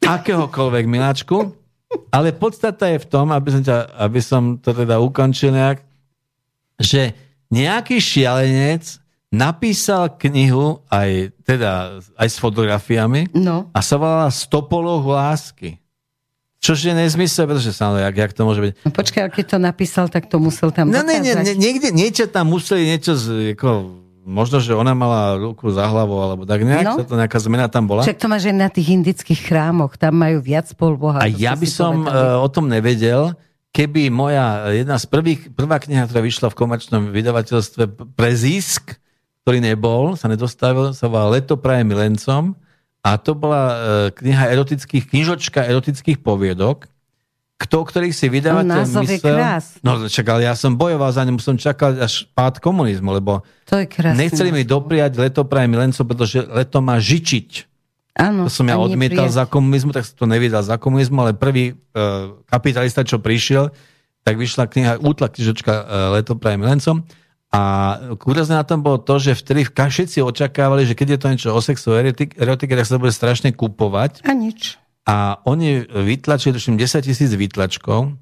akéhokoľvek 0.00 0.84
miláčku. 0.86 1.52
Ale 2.12 2.36
podstata 2.36 2.88
je 2.92 3.00
v 3.00 3.06
tom, 3.08 3.32
aby 3.32 3.48
som, 3.48 3.62
ťa, 3.64 3.76
aby 3.96 4.20
som 4.20 4.42
to 4.60 4.76
teda 4.76 5.00
ukončil 5.00 5.56
nejak, 5.56 5.80
že 6.76 7.16
nejaký 7.48 7.96
šialenec 7.96 9.00
napísal 9.30 10.08
knihu 10.16 10.80
aj, 10.86 11.10
teda, 11.42 11.72
aj 12.14 12.28
s 12.28 12.36
fotografiami 12.36 13.28
No. 13.32 13.68
a 13.70 13.78
sa 13.78 13.94
volala 13.94 14.28
Stopolov 14.28 15.04
lásky. 15.04 15.76
Čož 16.58 16.82
je 16.82 16.92
nezmysel, 16.92 17.46
pretože 17.46 17.70
samozrejme, 17.70 18.02
jak, 18.04 18.16
jak 18.18 18.32
to 18.32 18.42
môže 18.42 18.60
byť. 18.60 18.72
no 18.82 18.90
počkaj, 18.90 19.30
keď 19.30 19.44
to 19.46 19.58
napísal, 19.58 20.06
tak 20.06 20.26
to 20.26 20.36
musel 20.36 20.68
tam 20.68 20.90
No 20.90 21.00
nie, 21.00 21.22
dokázať. 21.22 21.44
nie, 21.44 21.54
niekde, 21.54 21.88
niečo 21.92 22.26
tam 22.26 22.50
museli, 22.50 22.82
niečo 22.84 23.14
z, 23.14 23.24
ako, 23.54 23.94
možno, 24.20 24.58
že 24.58 24.74
ona 24.74 24.90
mala 24.90 25.38
ruku 25.38 25.70
za 25.70 25.86
hlavou, 25.86 26.18
alebo 26.18 26.42
tak 26.42 26.66
nejak, 26.66 26.82
No. 26.82 26.94
sa 26.98 27.06
to 27.06 27.14
nejaká 27.14 27.38
zmena 27.38 27.64
tam 27.66 27.86
bola. 27.86 28.02
Však 28.02 28.18
to 28.18 28.26
máš 28.26 28.44
aj 28.44 28.56
na 28.58 28.68
tých 28.68 28.90
indických 28.90 29.38
chrámoch, 29.40 29.94
tam 29.94 30.18
majú 30.18 30.42
viac 30.42 30.66
polboha. 30.74 31.22
A 31.22 31.30
ja 31.30 31.54
by 31.54 31.62
som 31.64 32.02
povedali. 32.02 32.26
uh, 32.26 32.42
o 32.42 32.48
tom 32.50 32.66
nevedel, 32.66 33.38
keby 33.70 34.10
moja 34.10 34.74
jedna 34.74 34.98
z 34.98 35.06
prvých, 35.06 35.54
prvá 35.54 35.78
kniha, 35.78 36.04
ktorá 36.04 36.20
vyšla 36.20 36.50
v 36.50 36.58
komerčnom 36.58 37.02
vydavateľstve 37.08 37.82
pre 38.18 38.30
zisk, 38.34 38.98
ktorý 39.48 39.64
nebol, 39.64 40.12
sa 40.12 40.28
nedostavil, 40.28 40.92
sa 40.92 41.08
volá 41.08 41.32
Leto 41.32 41.56
praje 41.56 41.80
milencom 41.80 42.52
a 43.00 43.16
to 43.16 43.32
bola 43.32 43.64
uh, 43.64 43.76
kniha 44.12 44.52
erotických, 44.52 45.08
knižočka 45.08 45.64
erotických 45.64 46.20
poviedok, 46.20 46.84
kto, 47.56 47.80
ktorých 47.80 48.12
si 48.12 48.28
vydavateľ 48.28 48.84
názov 48.84 49.08
myslel... 49.08 49.40
No 49.80 50.04
čak, 50.04 50.28
ale 50.28 50.44
ja 50.44 50.52
som 50.52 50.76
bojoval 50.76 51.08
za 51.16 51.24
ňu, 51.24 51.40
som 51.40 51.56
čakal 51.56 51.96
až 51.96 52.28
pád 52.36 52.60
komunizmu, 52.60 53.08
lebo 53.08 53.40
To 53.72 53.80
je 53.80 53.88
krásne. 53.88 54.20
nechceli 54.20 54.52
mi 54.52 54.68
dopriať 54.68 55.16
Leto 55.16 55.48
praje 55.48 55.72
milencom, 55.72 56.04
pretože 56.04 56.44
leto 56.44 56.84
má 56.84 57.00
žičiť. 57.00 57.64
Áno, 58.20 58.46
To 58.46 58.52
som 58.52 58.68
ja 58.68 58.76
odmietal 58.76 59.32
prijať. 59.32 59.38
za 59.40 59.44
komunizmu, 59.48 59.96
tak 59.96 60.04
som 60.04 60.12
to 60.12 60.26
nevydal 60.28 60.60
za 60.60 60.76
komunizmu, 60.76 61.24
ale 61.24 61.32
prvý 61.32 61.72
uh, 61.72 62.36
kapitalista, 62.52 63.00
čo 63.00 63.16
prišiel, 63.16 63.72
tak 64.28 64.36
vyšla 64.36 64.68
kniha 64.68 64.92
Útla 65.00 65.32
knižočka 65.32 65.72
uh, 65.72 65.84
Leto 66.20 66.36
praje 66.36 66.60
milencom. 66.60 67.00
A 67.48 67.60
kúrazne 68.20 68.60
na 68.60 68.64
tom 68.66 68.84
bolo 68.84 69.00
to, 69.00 69.16
že 69.16 69.32
vtedy 69.32 69.64
všetci 69.72 70.20
očakávali, 70.20 70.84
že 70.84 70.92
keď 70.92 71.16
je 71.16 71.18
to 71.18 71.28
niečo 71.32 71.50
o 71.56 71.60
sexu 71.64 71.96
erotik, 71.96 72.36
erotike, 72.36 72.76
tak 72.76 72.84
sa 72.84 73.00
to 73.00 73.04
bude 73.08 73.16
strašne 73.16 73.56
kupovať. 73.56 74.20
A 74.28 74.36
nič. 74.36 74.76
A 75.08 75.40
oni 75.48 75.88
vytlačili, 75.88 76.52
tuším, 76.52 76.76
10 76.76 77.08
tisíc 77.08 77.32
výtlačkov 77.32 78.12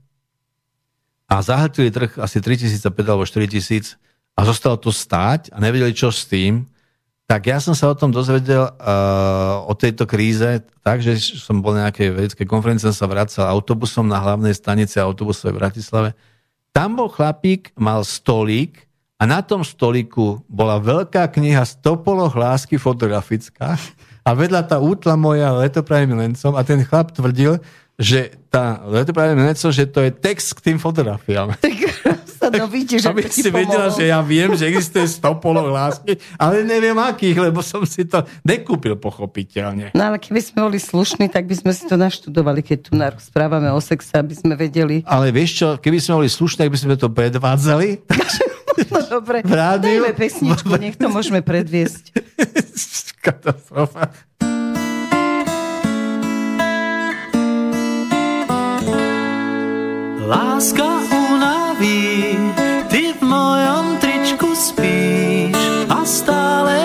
a 1.27 1.35
zahltili 1.43 1.91
trh 1.91 2.23
asi 2.23 2.39
3 2.39 2.55
tisíc, 2.55 2.83
alebo 2.87 3.27
4 3.27 3.51
tisíc 3.51 3.99
a 4.39 4.47
zostalo 4.47 4.79
to 4.79 4.95
stáť 4.95 5.51
a 5.51 5.59
nevedeli, 5.59 5.91
čo 5.91 6.15
s 6.15 6.31
tým. 6.31 6.63
Tak 7.27 7.51
ja 7.51 7.59
som 7.59 7.75
sa 7.75 7.91
o 7.91 7.99
tom 7.99 8.15
dozvedel 8.15 8.71
uh, 8.71 9.67
o 9.67 9.75
tejto 9.75 10.07
kríze 10.07 10.63
tak, 10.87 11.03
že 11.03 11.19
som 11.19 11.59
bol 11.59 11.75
na 11.75 11.91
nejakej 11.91 12.15
vedeckej 12.15 12.47
konferencii, 12.47 12.95
som 12.95 12.95
sa 12.95 13.11
vracal 13.11 13.51
autobusom 13.51 14.07
na 14.07 14.23
hlavnej 14.23 14.55
stanici 14.55 15.03
autobusovej 15.03 15.51
v 15.51 15.59
Bratislave. 15.59 16.11
Tam 16.71 16.95
bol 16.95 17.11
chlapík, 17.11 17.75
mal 17.75 18.07
stolík 18.07 18.86
a 19.17 19.23
na 19.25 19.41
tom 19.41 19.65
stolíku 19.65 20.45
bola 20.45 20.77
veľká 20.77 21.25
kniha 21.33 21.65
Stopolo 21.65 22.29
lásky 22.29 22.77
fotografická 22.77 23.81
a 24.21 24.31
vedľa 24.37 24.63
tá 24.69 24.77
útla 24.77 25.17
moja 25.17 25.57
leto 25.57 25.81
praje 25.81 26.05
milencom 26.05 26.53
a 26.53 26.61
ten 26.61 26.85
chlap 26.85 27.17
tvrdil, 27.17 27.57
že 27.97 28.37
tá 28.53 28.85
leto 28.85 29.17
praje 29.17 29.33
milencom, 29.33 29.73
že 29.73 29.89
to 29.89 30.05
je 30.05 30.13
text 30.13 30.53
k 30.61 30.73
tým 30.73 30.79
fotografiám. 30.81 31.57
Tak 32.37 32.63
sa 32.63 32.63
no 32.63 32.71
vidíš, 32.71 33.03
že 33.03 33.11
Aby 33.11 33.27
to 33.27 33.33
si 33.33 33.51
vedela, 33.51 33.91
pomohlo. 33.91 33.97
že 33.99 34.05
ja 34.07 34.21
viem, 34.23 34.51
že 34.55 34.71
existuje 34.71 35.09
100 35.09 35.43
polov 35.43 35.67
lásky, 35.67 36.15
ale 36.39 36.63
neviem 36.63 36.95
akých, 36.95 37.51
lebo 37.51 37.59
som 37.65 37.83
si 37.83 38.07
to 38.07 38.23
nekúpil 38.47 38.95
pochopiteľne. 38.95 39.91
No 39.97 40.03
ale 40.13 40.23
keby 40.23 40.39
sme 40.45 40.71
boli 40.71 40.79
slušní, 40.79 41.27
tak 41.27 41.51
by 41.51 41.59
sme 41.59 41.73
si 41.75 41.91
to 41.91 41.99
naštudovali, 41.99 42.63
keď 42.63 42.79
tu 42.87 42.91
rozprávame 42.95 43.73
o 43.75 43.81
sexe, 43.83 44.15
aby 44.15 44.37
sme 44.37 44.55
vedeli. 44.55 45.03
Ale 45.09 45.35
vieš 45.35 45.51
čo, 45.59 45.69
keby 45.81 45.99
sme 45.99 46.23
boli 46.23 46.31
slušní, 46.31 46.69
tak 46.69 46.71
by 46.71 46.79
sme 46.79 46.95
to 46.95 47.09
predvádzali. 47.11 47.89
No 48.93 49.01
dobre, 49.09 49.41
V 49.41 49.53
rádiu? 49.53 50.05
dajme 50.05 50.13
pesničku, 50.13 50.73
nech 50.77 50.97
to 50.97 51.09
môžeme 51.09 51.41
predviesť. 51.41 52.13
Katastrofa. 53.25 54.13
Láska 60.27 60.87
unaví, 61.13 62.37
ty 62.91 63.15
v 63.15 63.23
mojom 63.23 63.97
tričku 63.99 64.55
spíš 64.55 65.57
a 65.89 66.03
stále 66.05 66.76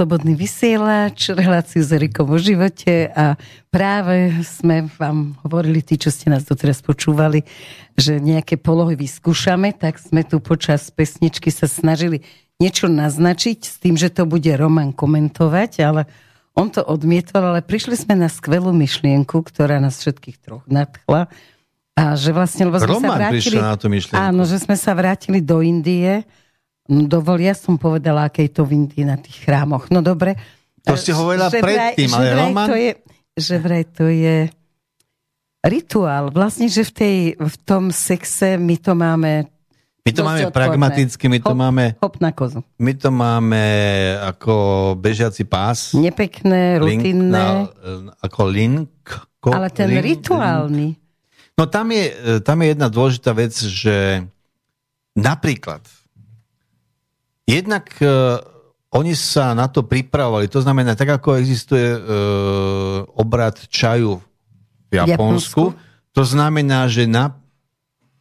Slobodný 0.00 0.32
vysielač, 0.32 1.28
reláciu 1.28 1.84
s 1.84 1.92
Erikom 1.92 2.32
o 2.32 2.40
živote 2.40 3.12
a 3.12 3.36
práve 3.68 4.32
sme 4.48 4.88
vám 4.96 5.36
hovorili, 5.44 5.84
tí, 5.84 6.00
čo 6.00 6.08
ste 6.08 6.32
nás 6.32 6.40
doteraz 6.48 6.80
počúvali, 6.80 7.44
že 8.00 8.16
nejaké 8.16 8.56
polohy 8.56 8.96
vyskúšame, 8.96 9.76
tak 9.76 10.00
sme 10.00 10.24
tu 10.24 10.40
počas 10.40 10.88
pesničky 10.88 11.52
sa 11.52 11.68
snažili 11.68 12.24
niečo 12.56 12.88
naznačiť 12.88 13.58
s 13.60 13.76
tým, 13.76 14.00
že 14.00 14.08
to 14.08 14.24
bude 14.24 14.48
Roman 14.56 14.96
komentovať, 14.96 15.84
ale 15.84 16.08
on 16.56 16.72
to 16.72 16.80
odmietol, 16.80 17.52
ale 17.52 17.60
prišli 17.60 18.00
sme 18.00 18.16
na 18.16 18.32
skvelú 18.32 18.72
myšlienku, 18.72 19.36
ktorá 19.36 19.84
nás 19.84 20.00
všetkých 20.00 20.40
troch 20.40 20.64
nadchla. 20.64 21.28
A 21.92 22.16
že 22.16 22.32
vlastne, 22.32 22.72
lebo 22.72 22.80
sme 22.80 22.88
Roman 22.88 23.20
sa 23.20 23.28
vrátili... 23.28 23.60
na 23.60 23.76
tú 23.76 23.92
myšlienku. 23.92 24.16
Áno, 24.16 24.48
že 24.48 24.64
sme 24.64 24.80
sa 24.80 24.96
vrátili 24.96 25.44
do 25.44 25.60
Indie 25.60 26.24
No 26.90 27.06
dovol, 27.06 27.38
ja 27.40 27.54
som 27.54 27.78
povedala, 27.78 28.26
aké 28.26 28.50
je 28.50 28.58
to 28.58 28.66
v 28.66 28.82
Indii 28.82 29.06
na 29.06 29.14
tých 29.14 29.46
chrámoch. 29.46 29.86
No 29.88 30.02
dobre. 30.02 30.34
To 30.82 30.98
si 30.98 31.14
hovorila 31.14 31.46
Že 31.46 31.62
predtým, 31.62 32.08
že 32.10 32.16
ale 32.18 32.26
vraj 32.26 32.40
Roman... 32.42 32.66
To 32.66 32.74
je, 32.74 32.90
že 33.38 33.54
vraj 33.56 33.84
to 33.86 34.06
je 34.10 34.36
rituál. 35.62 36.32
Vlastne, 36.32 36.66
že 36.66 36.82
v, 36.82 36.92
tej, 36.92 37.16
v 37.36 37.56
tom 37.62 37.92
sexe 37.92 38.56
my 38.56 38.76
to 38.80 38.92
máme 38.96 39.46
My 40.00 40.10
to 40.10 40.24
máme 40.24 40.42
odporné. 40.42 40.56
pragmaticky, 40.56 41.24
my 41.28 41.38
to 41.38 41.52
Hop- 41.52 41.60
máme, 41.60 41.84
Hop 42.00 42.16
na 42.18 42.32
kozu. 42.32 42.64
my 42.80 42.92
to 42.96 43.12
máme 43.12 43.64
ako 44.24 44.54
bežiaci 44.96 45.44
pás. 45.44 45.92
Nepekné, 45.92 46.80
link 46.80 47.04
rutinné, 47.04 47.28
na, 47.28 47.68
ako 48.18 48.40
link. 48.48 48.88
Ko, 49.38 49.52
ale 49.52 49.68
ten 49.68 49.92
link- 49.92 50.24
rituálny. 50.24 50.96
No 51.54 51.68
tam 51.68 51.92
je, 51.92 52.04
e, 52.08 52.40
tam 52.40 52.64
je 52.64 52.66
jedna 52.72 52.88
dôležitá 52.88 53.36
vec, 53.36 53.52
že 53.52 54.24
napríklad 55.12 55.84
jednak 57.50 57.90
uh, 57.98 58.38
oni 58.90 59.14
sa 59.14 59.54
na 59.54 59.70
to 59.70 59.86
pripravovali, 59.86 60.50
to 60.50 60.62
znamená, 60.62 60.98
tak 60.98 61.10
ako 61.14 61.38
existuje 61.38 61.94
uh, 61.94 62.00
obrad 63.14 63.58
čaju 63.70 64.18
v 64.90 64.92
Japonsku, 64.98 65.74
Japonsku. 65.74 66.10
to 66.10 66.22
znamená, 66.26 66.90
že 66.90 67.06
na 67.06 67.30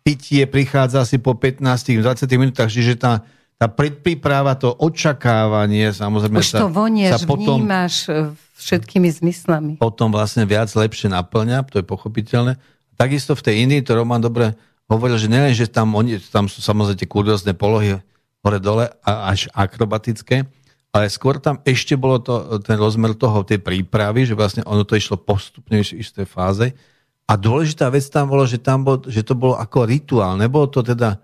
pitie 0.06 0.46
prichádza 0.46 1.06
asi 1.06 1.18
po 1.18 1.34
15-20 1.34 2.26
minútach, 2.38 2.70
čiže 2.70 2.98
tá, 2.98 3.26
tá 3.58 3.66
predpríprava, 3.66 4.58
to 4.58 4.70
očakávanie, 4.74 5.90
samozrejme 5.90 6.40
Už 6.42 6.50
sa, 6.54 6.60
to 6.66 6.70
vonieš, 6.70 7.14
sa 7.14 7.20
potom, 7.26 7.62
vnímaš 7.62 8.10
e, 8.10 8.34
všetkými 8.62 9.10
zmyslami. 9.10 9.72
potom 9.82 10.14
vlastne 10.14 10.46
viac 10.46 10.70
lepšie 10.70 11.10
naplňa, 11.10 11.66
to 11.66 11.82
je 11.82 11.86
pochopiteľné. 11.86 12.62
Takisto 12.94 13.34
v 13.34 13.42
tej 13.42 13.56
Indii, 13.66 13.82
to 13.82 13.98
Roman 13.98 14.22
dobre 14.22 14.54
hovoril, 14.90 15.18
že 15.18 15.30
nielen, 15.30 15.54
že 15.54 15.70
tam, 15.70 15.94
oni, 15.94 16.18
tam 16.30 16.46
sú 16.46 16.62
samozrejme 16.62 17.00
tie 17.02 17.10
kuriózne 17.10 17.54
polohy 17.54 18.02
hore-dole 18.44 18.92
a 19.04 19.12
až 19.32 19.52
akrobatické, 19.52 20.48
ale 20.90 21.06
skôr 21.12 21.38
tam 21.38 21.62
ešte 21.62 21.94
bolo 21.94 22.18
to, 22.18 22.58
ten 22.66 22.80
rozmer 22.80 23.14
toho, 23.14 23.46
tej 23.46 23.62
prípravy, 23.62 24.26
že 24.26 24.34
vlastne 24.34 24.66
ono 24.66 24.82
to 24.82 24.98
išlo 24.98 25.22
postupne 25.22 25.78
v 25.78 26.02
istej 26.02 26.26
fáze. 26.26 26.74
A 27.30 27.38
dôležitá 27.38 27.94
vec 27.94 28.02
tam 28.10 28.34
bolo, 28.34 28.50
že, 28.50 28.58
tam 28.58 28.82
bol, 28.82 29.06
že 29.06 29.22
to 29.22 29.38
bolo 29.38 29.54
ako 29.54 29.86
rituál. 29.86 30.34
Nebolo 30.34 30.66
to 30.66 30.82
teda, 30.82 31.22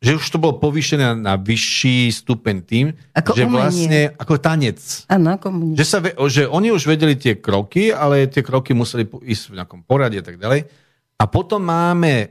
že 0.00 0.16
už 0.16 0.24
to 0.32 0.40
bolo 0.40 0.56
povýšené 0.56 1.12
na 1.12 1.36
vyšší 1.36 2.08
stupeň 2.08 2.56
tým, 2.64 2.86
Ako 3.12 3.36
že 3.36 3.44
umenie. 3.44 3.52
vlastne 3.60 4.00
ako 4.16 4.34
tanec. 4.40 4.78
Áno, 5.12 5.36
komuní. 5.36 5.76
Že, 5.76 5.84
sa, 5.84 5.98
že 6.32 6.48
oni 6.48 6.72
už 6.72 6.88
vedeli 6.88 7.20
tie 7.20 7.36
kroky, 7.36 7.92
ale 7.92 8.24
tie 8.32 8.40
kroky 8.40 8.72
museli 8.72 9.04
ísť 9.04 9.52
v 9.52 9.56
nejakom 9.60 9.84
poradí 9.84 10.16
a 10.16 10.24
tak 10.24 10.40
ďalej. 10.40 10.72
A 11.20 11.24
potom 11.28 11.60
máme 11.60 12.12
e, 12.24 12.28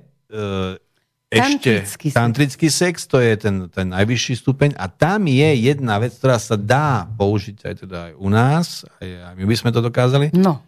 ešte 1.35 1.71
Tantrický 1.83 2.07
sex. 2.07 2.15
tantrický 2.15 2.67
sex, 2.71 2.95
to 3.05 3.19
je 3.19 3.35
ten, 3.35 3.55
ten 3.67 3.87
najvyšší 3.91 4.33
stupeň 4.39 4.69
a 4.79 4.87
tam 4.87 5.27
je 5.27 5.49
jedna 5.67 5.99
vec, 5.99 6.15
ktorá 6.15 6.39
sa 6.39 6.55
dá 6.55 7.03
použiť 7.05 7.57
aj 7.67 7.75
teda 7.83 7.97
aj 8.09 8.13
u 8.15 8.27
nás, 8.31 8.65
aj, 9.03 9.35
my 9.35 9.43
by 9.43 9.55
sme 9.59 9.69
to 9.75 9.83
dokázali, 9.83 10.31
No, 10.31 10.63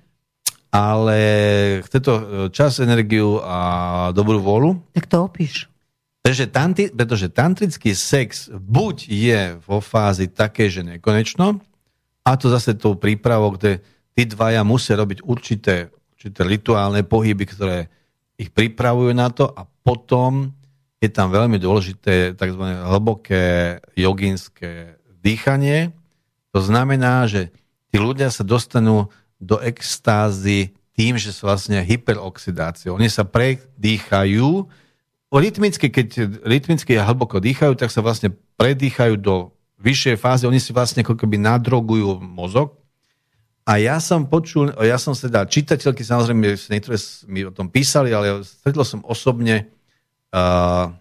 ale 0.68 1.18
chce 1.88 1.98
to 2.04 2.14
e, 2.14 2.24
čas, 2.52 2.84
energiu 2.84 3.40
a 3.40 3.58
dobrú 4.12 4.44
vôľu. 4.44 4.76
tak 4.92 5.08
to 5.08 5.24
opíš. 5.24 5.72
Takže, 6.22 6.52
tanti, 6.52 6.92
pretože 6.92 7.32
tantrický 7.32 7.96
sex 7.96 8.52
buď 8.52 8.96
je 9.08 9.42
vo 9.64 9.80
fázi 9.80 10.28
také, 10.28 10.68
že 10.68 10.84
nekonečno, 10.84 11.64
a 12.28 12.32
to 12.36 12.52
zase 12.52 12.76
tou 12.76 13.00
prípravou, 13.00 13.56
kde 13.56 13.80
tí 14.12 14.28
dvaja 14.28 14.60
musia 14.68 15.00
robiť 15.00 15.24
určité, 15.24 15.88
určité 16.12 16.44
rituálne 16.44 17.08
pohyby, 17.08 17.48
ktoré 17.48 17.88
ich 18.36 18.52
pripravujú 18.52 19.16
na 19.16 19.32
to 19.32 19.48
a 19.48 19.64
potom 19.64 20.52
je 20.98 21.10
tam 21.14 21.30
veľmi 21.30 21.62
dôležité 21.62 22.34
tzv. 22.34 22.64
hlboké 22.64 23.78
joginské 23.94 24.98
dýchanie. 25.22 25.94
To 26.54 26.60
znamená, 26.64 27.30
že 27.30 27.54
tí 27.94 28.02
ľudia 28.02 28.34
sa 28.34 28.42
dostanú 28.42 29.14
do 29.38 29.62
extázy 29.62 30.74
tým, 30.98 31.14
že 31.22 31.30
sú 31.30 31.46
vlastne 31.46 31.78
hyperoxidáciou. 31.86 32.98
Oni 32.98 33.06
sa 33.06 33.22
predýchajú, 33.22 34.66
rytmicky, 35.30 35.94
keď 35.94 36.42
rytmicky 36.42 36.98
hlboko 36.98 37.38
dýchajú, 37.38 37.78
tak 37.78 37.94
sa 37.94 38.02
vlastne 38.02 38.34
predýchajú 38.58 39.22
do 39.22 39.54
vyššej 39.78 40.18
fázy, 40.18 40.50
oni 40.50 40.58
si 40.58 40.74
vlastne 40.74 41.06
ako 41.06 41.14
keby 41.14 41.38
nadrogujú 41.38 42.18
mozog. 42.18 42.74
A 43.68 43.78
ja 43.78 44.02
som 44.02 44.26
počul, 44.26 44.74
ja 44.82 44.98
som 44.98 45.14
teda 45.14 45.46
čitateľky, 45.46 46.02
samozrejme, 46.02 46.58
niektoré 46.72 46.98
mi 47.30 47.46
o 47.46 47.54
tom 47.54 47.70
písali, 47.70 48.10
ale 48.10 48.42
stretol 48.42 48.88
som 48.88 49.06
osobne 49.06 49.70
uh, 50.34 50.92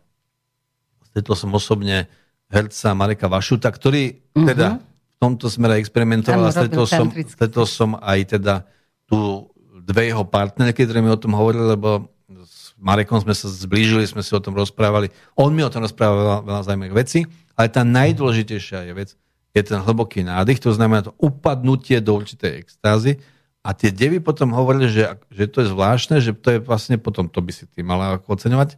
stretol 1.10 1.36
som 1.38 1.50
osobne 1.56 2.06
herca 2.52 2.94
Mareka 2.94 3.26
Vašuta, 3.26 3.72
ktorý 3.72 4.20
uh-huh. 4.36 4.46
teda 4.46 4.68
v 4.78 5.16
tomto 5.16 5.48
smere 5.48 5.80
experimentoval 5.80 6.48
a 6.48 6.52
stretol 6.52 6.84
som, 6.84 7.08
stretol 7.08 7.64
som 7.64 7.96
aj 7.98 8.36
teda 8.36 8.68
tu 9.08 9.48
dve 9.86 10.10
jeho 10.10 10.26
partnerky, 10.26 10.84
ktoré 10.84 11.00
mi 11.00 11.08
o 11.08 11.16
tom 11.16 11.32
hovorili, 11.38 11.72
lebo 11.72 12.10
s 12.28 12.74
Marekom 12.76 13.22
sme 13.22 13.32
sa 13.32 13.46
zblížili, 13.46 14.04
sme 14.04 14.20
si 14.20 14.34
o 14.34 14.42
tom 14.42 14.52
rozprávali. 14.58 15.08
On 15.38 15.48
mi 15.54 15.62
o 15.62 15.70
tom 15.70 15.86
rozprával 15.86 16.42
veľa, 16.42 16.66
zaujímavých 16.66 16.98
vecí, 16.98 17.20
ale 17.54 17.70
tá 17.70 17.86
najdôležitejšia 17.86 18.90
je 18.90 18.92
vec, 18.92 19.10
je 19.56 19.62
ten 19.62 19.80
hlboký 19.80 20.26
nádych, 20.26 20.60
to 20.60 20.74
znamená 20.74 21.06
to 21.06 21.16
upadnutie 21.16 22.02
do 22.02 22.18
určitej 22.18 22.60
extázy 22.60 23.16
a 23.64 23.72
tie 23.72 23.88
devy 23.88 24.20
potom 24.20 24.52
hovorili, 24.52 24.92
že, 24.92 25.16
že 25.32 25.48
to 25.48 25.64
je 25.64 25.72
zvláštne, 25.72 26.20
že 26.20 26.36
to 26.36 26.48
je 26.54 26.58
vlastne 26.60 27.00
potom, 27.00 27.30
to 27.30 27.40
by 27.40 27.50
si 27.54 27.64
ty 27.64 27.80
mala 27.80 28.20
oceňovať, 28.20 28.76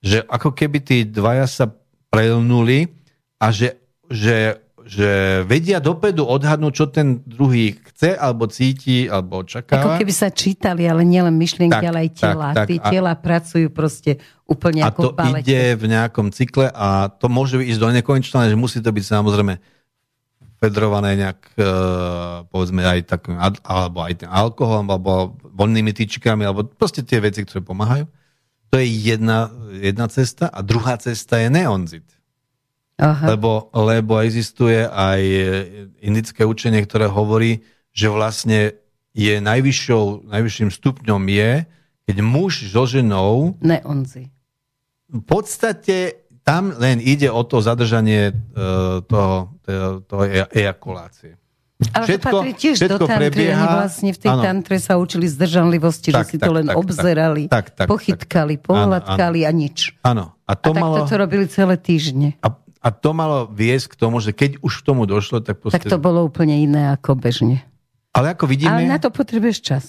že 0.00 0.22
ako 0.22 0.50
keby 0.50 0.78
tí 0.78 0.96
dvaja 1.02 1.44
sa 1.44 1.66
prelnuli 2.08 2.86
a 3.36 3.50
že, 3.50 3.76
že, 4.06 4.56
že 4.80 5.08
vedia 5.44 5.78
dopredu 5.78 6.22
odhadnúť, 6.22 6.72
čo 6.72 6.86
ten 6.86 7.20
druhý 7.20 7.76
chce, 7.84 8.14
alebo 8.14 8.46
cíti, 8.46 9.04
alebo 9.04 9.38
Ako 9.38 9.44
očakáva. 9.44 9.98
keby 9.98 10.10
sa 10.10 10.28
čítali, 10.28 10.84
ale 10.84 11.02
nielen 11.02 11.34
myšlienky, 11.34 11.76
Tak, 11.76 11.88
ale 11.88 11.98
aj 12.00 12.10
tela. 12.12 12.48
tak, 12.50 12.56
tak. 12.56 12.66
Tí 12.66 12.76
A- 12.78 12.88
tela 12.88 13.12
pracujú 13.12 13.68
proste 13.68 14.16
úplne 14.44 14.80
a 14.80 14.88
ako 14.88 15.02
to 15.02 15.10
v 15.10 15.16
balete. 15.18 15.44
ide 15.44 15.60
v 15.74 15.84
nejakom 15.88 16.26
cykle 16.30 16.66
a 16.68 16.88
to 17.10 17.26
môže 17.28 17.58
ísť 17.58 17.76
do 17.76 17.88
nekonečna, 17.90 18.48
že 18.48 18.56
musí 18.56 18.78
to 18.78 18.88
byť 18.88 19.04
samozrejme 19.04 19.54
fedrované 20.58 21.14
nejak, 21.14 21.40
e, 21.54 21.62
povedzme 22.44 22.82
aj 22.82 22.98
takým, 23.06 23.38
alebo 23.62 23.98
aj 24.02 24.14
ten 24.16 24.26
alkoholom, 24.26 24.88
alebo 24.88 25.10
voľnými 25.44 25.92
tyčikami, 25.92 26.42
alebo 26.42 26.66
proste 26.66 27.02
tie 27.02 27.20
veci, 27.20 27.46
ktoré 27.46 27.62
pomáhajú. 27.62 28.10
To 28.68 28.76
je 28.76 28.86
jedna, 28.86 29.48
jedna 29.80 30.06
cesta 30.08 30.52
a 30.52 30.60
druhá 30.60 30.96
cesta 31.00 31.40
je 31.40 31.48
neonzit. 31.48 32.06
Aha. 32.98 33.38
Lebo, 33.38 33.70
lebo 33.70 34.18
existuje 34.18 34.82
aj 34.82 35.20
e, 35.22 35.42
indické 36.02 36.42
učenie, 36.42 36.82
ktoré 36.82 37.06
hovorí, 37.06 37.62
že 37.94 38.10
vlastne 38.10 38.74
je 39.14 39.38
najvyššou, 39.38 40.26
najvyšším 40.30 40.70
stupňom 40.74 41.22
je, 41.30 41.52
keď 42.10 42.16
muž 42.22 42.70
so 42.70 42.88
ženou 42.88 43.54
Neonzy. 43.62 44.30
v 45.10 45.22
podstate 45.26 46.26
tam 46.42 46.72
len 46.80 46.96
ide 47.04 47.28
o 47.28 47.44
to 47.44 47.60
zadržanie 47.60 48.32
uh, 48.32 49.04
toho, 49.04 49.52
toho, 49.60 50.00
toho 50.00 50.24
e- 50.24 50.48
ejakulácie. 50.64 51.36
Ale 51.78 52.04
Všetko- 52.10 52.18
to 52.18 52.34
patrí 52.42 52.52
tiež 52.58 52.74
do 52.74 52.82
všetko 52.90 53.06
tantry. 53.06 53.14
Oni 53.14 53.30
prebieha- 53.30 53.76
vlastne 53.78 54.10
v 54.10 54.18
tej 54.18 54.30
áno. 54.34 54.42
tantre 54.42 54.76
sa 54.82 54.92
učili 54.98 55.26
zdržanlivosti, 55.30 56.10
že 56.10 56.18
Tak, 56.18 56.26
si 56.26 56.36
tak, 56.42 56.46
to 56.46 56.52
len 56.58 56.66
tak, 56.66 56.74
obzerali, 56.74 57.44
tak, 57.46 57.66
tak, 57.70 57.86
pochytkali, 57.86 58.54
tak, 58.58 58.66
pohľadkali 58.66 59.40
a 59.46 59.50
nič. 59.54 59.94
Áno. 60.02 60.34
A 60.42 60.52
to, 60.58 60.74
A 60.74 60.74
takto 60.74 60.82
malo, 60.82 61.06
to 61.06 61.14
robili 61.14 61.46
celé 61.46 61.78
týždne. 61.78 62.34
a, 62.42 62.48
a 62.58 62.88
to 62.90 63.14
malo 63.14 63.46
viesť 63.46 63.94
k 63.94 63.94
tomu, 63.94 64.18
že 64.18 64.34
keď 64.34 64.58
už 64.58 64.72
k 64.74 64.82
tomu 64.82 65.06
došlo, 65.06 65.38
tak 65.38 65.62
proste... 65.62 65.78
Tak 65.78 65.86
to 65.86 66.02
bolo 66.02 66.26
úplne 66.26 66.58
iné 66.58 66.90
ako 66.90 67.14
bežne. 67.14 67.62
Ale 68.10 68.34
ako 68.34 68.50
vidíme... 68.50 68.74
Ale 68.74 68.90
na 68.90 68.98
to 68.98 69.14
potrebuješ 69.14 69.58
čas. 69.62 69.84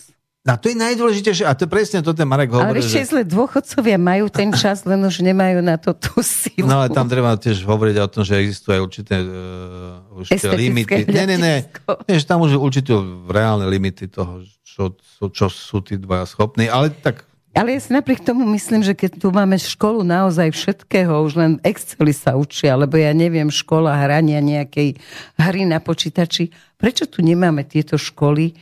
A 0.47 0.55
to 0.55 0.71
je 0.71 0.77
najdôležitejšie, 0.79 1.43
a 1.43 1.51
to 1.51 1.67
je 1.67 1.69
presne 1.69 1.99
to 1.99 2.15
ten 2.15 2.23
Marek 2.23 2.55
Ale 2.55 2.71
hovorí, 2.71 2.79
vieš, 2.79 3.11
že... 3.11 3.11
že... 3.11 3.27
dôchodcovia 3.27 3.99
majú 3.99 4.31
ten 4.31 4.55
čas, 4.55 4.87
len 4.87 5.03
už 5.03 5.19
nemajú 5.19 5.59
na 5.59 5.75
to 5.75 5.91
tú 5.91 6.23
silu. 6.23 6.63
No 6.63 6.79
ale 6.79 6.87
tam 6.95 7.11
treba 7.11 7.35
tiež 7.35 7.59
hovoriť 7.67 7.95
o 7.99 8.07
tom, 8.07 8.23
že 8.23 8.39
existujú 8.39 8.79
aj 8.79 8.81
určité, 8.81 9.15
uh, 9.19 9.99
určité 10.15 10.47
limity. 10.55 11.03
Nie, 11.11 11.27
nie. 11.27 11.35
hľadisko. 11.35 11.91
nie 12.07 12.15
že 12.23 12.25
tam 12.25 12.39
už 12.47 12.55
určité 12.55 12.95
reálne 13.27 13.67
limity 13.67 14.07
toho, 14.07 14.39
čo, 14.63 14.95
čo, 14.95 15.27
čo 15.27 15.45
sú 15.51 15.83
tí 15.83 15.99
dvaja 15.99 16.23
schopní. 16.23 16.71
Ale 16.71 16.95
tak 16.95 17.27
Ale 17.51 17.75
ja 17.75 17.79
si 17.83 17.91
napriek 17.91 18.23
tomu 18.23 18.47
myslím, 18.55 18.79
že 18.79 18.95
keď 18.95 19.19
tu 19.19 19.35
máme 19.35 19.59
školu 19.59 20.07
naozaj 20.07 20.55
všetkého, 20.55 21.19
už 21.19 21.35
len 21.35 21.51
Exceli 21.67 22.15
sa 22.15 22.39
učia, 22.39 22.79
alebo 22.79 22.95
ja 22.95 23.11
neviem, 23.11 23.51
škola 23.51 23.91
hrania 23.91 24.39
nejakej 24.39 24.95
hry 25.35 25.67
na 25.67 25.83
počítači, 25.83 26.53
prečo 26.79 27.09
tu 27.11 27.19
nemáme 27.19 27.67
tieto 27.67 27.99
školy, 27.99 28.55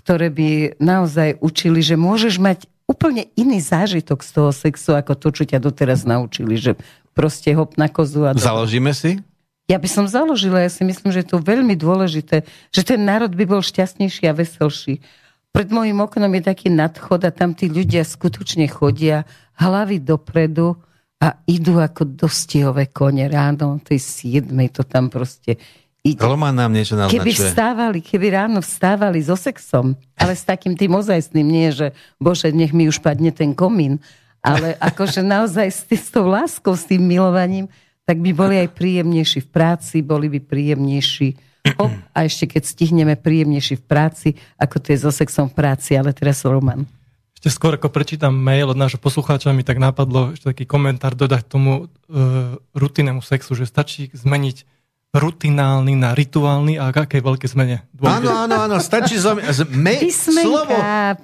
ktoré 0.00 0.32
by 0.32 0.80
naozaj 0.80 1.36
učili, 1.44 1.84
že 1.84 2.00
môžeš 2.00 2.40
mať 2.40 2.64
úplne 2.88 3.30
iný 3.38 3.62
zážitok 3.62 4.24
z 4.24 4.30
toho 4.34 4.50
sexu, 4.50 4.96
ako 4.96 5.14
to, 5.14 5.28
čo 5.30 5.44
ťa 5.46 5.62
doteraz 5.62 6.02
naučili, 6.02 6.58
že 6.58 6.74
proste 7.14 7.52
hop 7.54 7.76
na 7.76 7.86
kozu 7.86 8.26
a... 8.26 8.34
Založíme 8.34 8.90
si? 8.96 9.20
Ja 9.70 9.78
by 9.78 9.86
som 9.86 10.10
založila, 10.10 10.66
ja 10.66 10.70
si 10.72 10.82
myslím, 10.82 11.14
že 11.14 11.22
je 11.22 11.30
to 11.30 11.38
veľmi 11.38 11.78
dôležité, 11.78 12.42
že 12.74 12.82
ten 12.82 13.06
národ 13.06 13.30
by 13.30 13.46
bol 13.46 13.62
šťastnejší 13.62 14.26
a 14.26 14.34
veselší. 14.34 14.98
Pred 15.54 15.70
môjim 15.70 16.02
oknom 16.02 16.30
je 16.34 16.42
taký 16.42 16.74
nadchod 16.74 17.22
a 17.22 17.30
tam 17.30 17.54
tí 17.54 17.70
ľudia 17.70 18.02
skutočne 18.02 18.66
chodia 18.66 19.22
hlavy 19.62 20.02
dopredu 20.02 20.74
a 21.22 21.38
idú 21.46 21.78
ako 21.78 22.02
dostihové 22.16 22.90
kone 22.90 23.30
ráno, 23.30 23.78
tej 23.78 24.02
siedmej 24.02 24.74
to 24.74 24.82
tam 24.82 25.06
proste 25.06 25.60
ide. 26.04 26.20
Roman 26.20 26.56
nám 26.56 26.72
niečo 26.72 26.96
naznačuje. 26.96 27.20
Keby 27.20 27.32
vstávali, 27.32 27.98
keby 28.00 28.26
ráno 28.32 28.58
vstávali 28.64 29.20
so 29.20 29.36
sexom, 29.36 29.96
ale 30.16 30.32
s 30.32 30.44
takým 30.44 30.74
tým 30.76 30.96
ozajstným, 30.96 31.48
nie, 31.48 31.68
že 31.72 31.92
bože, 32.16 32.52
nech 32.52 32.72
mi 32.72 32.88
už 32.88 33.00
padne 33.04 33.30
ten 33.32 33.52
komín, 33.52 34.00
ale 34.40 34.76
akože 34.80 35.20
naozaj 35.20 35.68
s, 35.68 35.82
tým, 35.84 36.00
s 36.00 36.08
tou 36.08 36.26
láskou, 36.28 36.72
s 36.72 36.88
tým 36.88 37.04
milovaním, 37.04 37.68
tak 38.08 38.18
by 38.18 38.32
boli 38.32 38.56
aj 38.58 38.72
príjemnejší 38.72 39.44
v 39.44 39.48
práci, 39.52 40.00
boli 40.00 40.32
by 40.32 40.40
príjemnejší 40.40 41.28
hop, 41.76 41.92
a 42.16 42.18
ešte 42.24 42.56
keď 42.56 42.62
stihneme 42.64 43.14
príjemnejší 43.20 43.78
v 43.78 43.84
práci, 43.84 44.28
ako 44.56 44.80
to 44.80 44.96
je 44.96 44.98
so 45.04 45.12
sexom 45.12 45.52
v 45.52 45.54
práci, 45.54 45.94
ale 45.94 46.16
teraz 46.16 46.40
Roman. 46.48 46.88
Ešte 47.36 47.56
skôr 47.56 47.72
ako 47.76 47.88
prečítam 47.88 48.36
mail 48.36 48.68
od 48.68 48.76
nášho 48.76 49.00
poslucháča, 49.00 49.52
mi 49.56 49.64
tak 49.64 49.80
napadlo 49.80 50.36
ešte 50.36 50.52
taký 50.52 50.64
komentár 50.68 51.16
dodať 51.16 51.48
tomu 51.48 51.88
e, 51.88 52.16
rutinnému 52.76 53.24
sexu, 53.24 53.56
že 53.56 53.64
stačí 53.64 54.12
zmeniť 54.12 54.79
rutinálny 55.10 55.98
na 55.98 56.14
rituálny 56.14 56.78
a 56.78 56.94
aké 56.94 57.18
veľké 57.18 57.50
zmene. 57.50 57.82
Áno, 57.98 58.30
áno, 58.30 58.54
áno, 58.70 58.76
stačí 58.78 59.18
zom... 59.18 59.42
Me... 59.74 59.98
Písmenka, 59.98 60.46
slovo. 60.46 60.76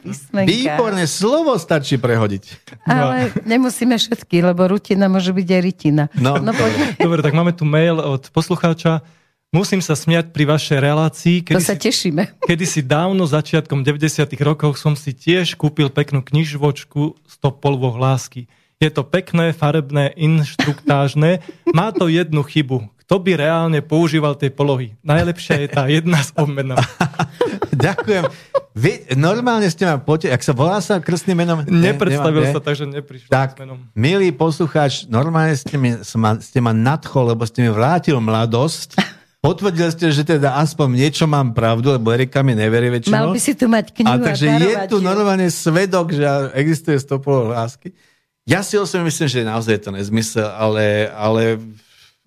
písmenka. 0.03 0.49
Výborné, 0.51 1.05
slovo 1.07 1.55
stačí 1.55 1.95
prehodiť. 1.95 2.45
Ale 2.83 3.31
nemusíme 3.47 3.95
všetky, 3.95 4.43
lebo 4.43 4.67
rutina 4.67 5.07
môže 5.07 5.31
byť 5.31 5.49
aj 5.49 5.61
ritina. 5.63 6.05
No. 6.19 6.35
no 6.43 6.51
poďme. 6.51 6.99
Dobre, 6.99 7.23
tak 7.23 7.35
máme 7.39 7.55
tu 7.55 7.63
mail 7.63 8.03
od 8.03 8.27
poslucháča. 8.35 9.07
Musím 9.55 9.79
sa 9.79 9.95
smiať 9.95 10.35
pri 10.35 10.51
vašej 10.51 10.79
relácii. 10.83 11.37
To 11.55 11.63
sa 11.63 11.79
si, 11.79 11.87
tešíme. 11.87 12.43
kedy 12.43 12.67
si 12.67 12.83
dávno, 12.83 13.23
začiatkom 13.23 13.87
90 13.87 14.27
rokov 14.43 14.75
som 14.83 14.99
si 14.99 15.15
tiež 15.15 15.55
kúpil 15.55 15.95
peknú 15.95 16.27
knižvočku 16.27 17.15
100 17.23 17.63
polvoch 17.63 17.95
lásky. 17.95 18.51
Je 18.83 18.91
to 18.91 19.07
pekné, 19.07 19.55
farebné, 19.55 20.13
inštruktážne. 20.19 21.41
Má 21.71 21.95
to 21.95 22.11
jednu 22.11 22.43
chybu. 22.43 22.96
Kto 23.07 23.23
by 23.23 23.39
reálne 23.39 23.79
používal 23.87 24.35
tie 24.35 24.51
polohy? 24.51 24.99
Najlepšia 25.07 25.63
je 25.63 25.69
tá 25.71 25.87
jedna 25.87 26.19
s 26.19 26.35
obmenom. 26.35 26.75
Ďakujem. 27.87 28.27
Vy, 28.75 29.15
normálne 29.15 29.71
ste 29.71 29.87
ma 29.87 29.97
pote... 29.97 30.27
Ak 30.27 30.43
sa 30.43 30.51
volá 30.51 30.83
sa 30.83 30.99
krstným 30.99 31.39
menom? 31.39 31.63
Ne, 31.65 31.95
Nepredstavil 31.95 32.51
nemám, 32.51 32.55
sa, 32.59 32.61
takže 32.61 32.85
neprišiel 32.91 33.31
Tak, 33.31 33.55
s 33.55 33.63
menom. 33.63 33.79
milý 33.95 34.35
poslucháč, 34.35 35.07
normálne 35.07 35.55
ste, 35.55 35.79
mi, 35.79 35.95
ma, 36.19 36.31
ste 36.43 36.59
ma 36.59 36.75
nadchol, 36.75 37.31
lebo 37.31 37.47
ste 37.47 37.63
mi 37.63 37.71
vrátil 37.71 38.19
mladosť. 38.19 38.99
Potvrdili 39.39 39.95
ste, 39.95 40.11
že 40.11 40.27
teda 40.27 40.59
aspoň 40.59 40.99
niečo 40.99 41.31
mám 41.31 41.55
pravdu, 41.55 41.95
lebo 41.95 42.11
Erika 42.11 42.43
mi 42.43 42.59
neverí 42.59 42.91
väčšinou. 42.91 43.15
Mal 43.15 43.31
by 43.31 43.39
si 43.39 43.55
tu 43.55 43.71
mať 43.71 43.95
knihu 43.95 44.11
A 44.11 44.19
takže 44.19 44.45
a 44.45 44.51
je 44.51 44.59
darovať 44.67 44.89
tu 44.91 44.99
ju. 44.99 45.07
normálne 45.07 45.47
svedok, 45.47 46.07
že 46.11 46.27
existuje 46.59 46.99
stopolo 46.99 47.55
lásky. 47.55 47.95
Ja 48.43 48.67
si 48.67 48.75
osobne 48.75 49.07
myslím, 49.07 49.31
že 49.31 49.47
naozaj 49.47 49.73
je 49.79 49.83
to 49.87 49.93
nezmysel, 49.95 50.51
ale, 50.51 51.07
ale 51.15 51.63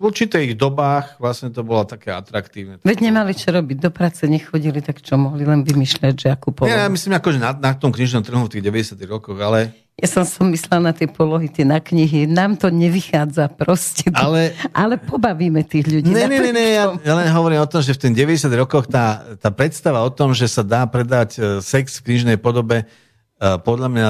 v 0.00 0.08
určitých 0.08 0.56
dobách 0.56 1.20
vlastne 1.20 1.52
to 1.52 1.60
bolo 1.60 1.84
také 1.84 2.08
atraktívne. 2.08 2.80
Veď 2.80 3.12
nemali 3.12 3.36
čo 3.36 3.52
robiť, 3.52 3.76
do 3.84 3.92
práce 3.92 4.24
nechodili, 4.24 4.80
tak 4.80 5.04
čo 5.04 5.20
mohli 5.20 5.44
len 5.44 5.60
vymýšľať, 5.60 6.14
že 6.16 6.28
akú 6.32 6.56
polohu. 6.56 6.72
Nie, 6.72 6.88
ja 6.88 6.88
myslím 6.88 7.20
akože 7.20 7.36
na, 7.36 7.52
na 7.52 7.76
tom 7.76 7.92
knižnom 7.92 8.24
trhu 8.24 8.48
v 8.48 8.52
tých 8.56 8.64
90 8.64 8.96
rokoch, 9.04 9.36
ale, 9.36 9.76
Ja 10.00 10.08
som 10.08 10.24
som 10.24 10.48
myslela 10.48 10.88
na 10.88 10.92
tie 10.96 11.04
polohy, 11.04 11.52
tie 11.52 11.68
na 11.68 11.84
knihy. 11.84 12.24
Nám 12.24 12.56
to 12.56 12.72
nevychádza 12.72 13.52
proste. 13.52 14.08
ale 14.16 14.56
Ale 14.72 14.96
pobavíme 14.96 15.60
tých 15.68 15.84
ľudí. 15.84 16.08
Ne, 16.08 16.24
ne, 16.32 16.48
ne, 16.48 16.52
ne, 16.56 16.66
ja, 16.80 16.84
ja 16.96 17.12
len 17.20 17.28
hovorím 17.28 17.60
o 17.60 17.68
tom, 17.68 17.84
že 17.84 17.92
v 17.92 18.08
tých 18.08 18.24
90 18.24 18.48
rokoch 18.56 18.88
tá, 18.88 19.36
tá 19.36 19.52
predstava 19.52 20.00
o 20.00 20.08
tom, 20.08 20.32
že 20.32 20.48
sa 20.48 20.64
dá 20.64 20.88
predať 20.88 21.36
e, 21.36 21.40
sex 21.60 22.00
v 22.00 22.08
knižnej 22.08 22.40
podobe, 22.40 22.88
e, 22.88 23.46
podľa 23.60 23.88
mňa 23.92 24.08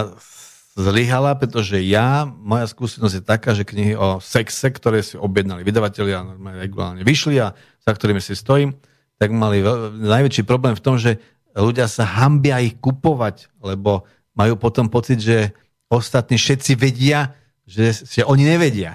zlyhala, 0.78 1.34
pretože 1.34 1.82
ja, 1.82 2.24
moja 2.24 2.70
skúsenosť 2.70 3.14
je 3.18 3.24
taká, 3.24 3.50
že 3.52 3.66
knihy 3.66 3.98
o 3.98 4.22
sexe, 4.22 4.70
ktoré 4.70 5.02
si 5.02 5.18
objednali 5.18 5.66
vydavatelia, 5.66 6.22
normálne 6.22 6.62
regulárne 6.62 7.02
vyšli 7.02 7.42
a 7.42 7.52
za 7.82 7.90
ktorými 7.90 8.22
si 8.22 8.38
stojím, 8.38 8.78
tak 9.18 9.34
mali 9.34 9.60
najväčší 10.00 10.46
problém 10.46 10.78
v 10.78 10.84
tom, 10.84 10.96
že 10.96 11.18
ľudia 11.52 11.90
sa 11.90 12.06
hambia 12.06 12.62
ich 12.62 12.78
kupovať, 12.78 13.50
lebo 13.60 14.06
majú 14.38 14.54
potom 14.56 14.86
pocit, 14.86 15.18
že 15.20 15.52
ostatní 15.90 16.38
všetci 16.38 16.78
vedia, 16.78 17.34
že, 17.66 17.90
že 17.92 18.22
oni 18.22 18.46
nevedia. 18.46 18.94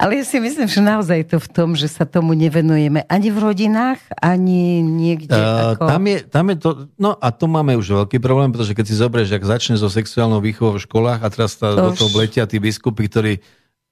Ale 0.00 0.22
ja 0.22 0.24
si 0.24 0.40
myslím, 0.40 0.64
že 0.64 0.80
naozaj 0.80 1.16
je 1.20 1.28
to 1.36 1.38
v 1.44 1.48
tom, 1.52 1.68
že 1.76 1.92
sa 1.92 2.08
tomu 2.08 2.32
nevenujeme 2.32 3.04
ani 3.04 3.28
v 3.28 3.38
rodinách, 3.42 4.00
ani 4.16 4.80
niekde. 4.80 5.36
Uh, 5.36 5.76
ako... 5.76 5.84
tam, 5.84 6.02
je, 6.08 6.16
tam 6.24 6.46
je 6.48 6.56
to, 6.56 6.70
no 6.96 7.12
a 7.12 7.28
to 7.28 7.44
máme 7.50 7.76
už 7.76 8.06
veľký 8.06 8.16
problém, 8.22 8.48
pretože 8.48 8.72
keď 8.72 8.84
si 8.88 8.94
zoberieš, 8.96 9.36
ak 9.36 9.44
začne 9.44 9.76
so 9.76 9.92
sexuálnou 9.92 10.40
výchovou 10.40 10.80
v 10.80 10.84
školách 10.88 11.20
a 11.20 11.28
teraz 11.28 11.60
tá, 11.60 11.76
To 11.76 11.92
do 11.92 12.00
toho 12.00 12.10
vletia 12.14 12.48
tí 12.48 12.56
biskupy, 12.56 13.12
ktorí 13.12 13.32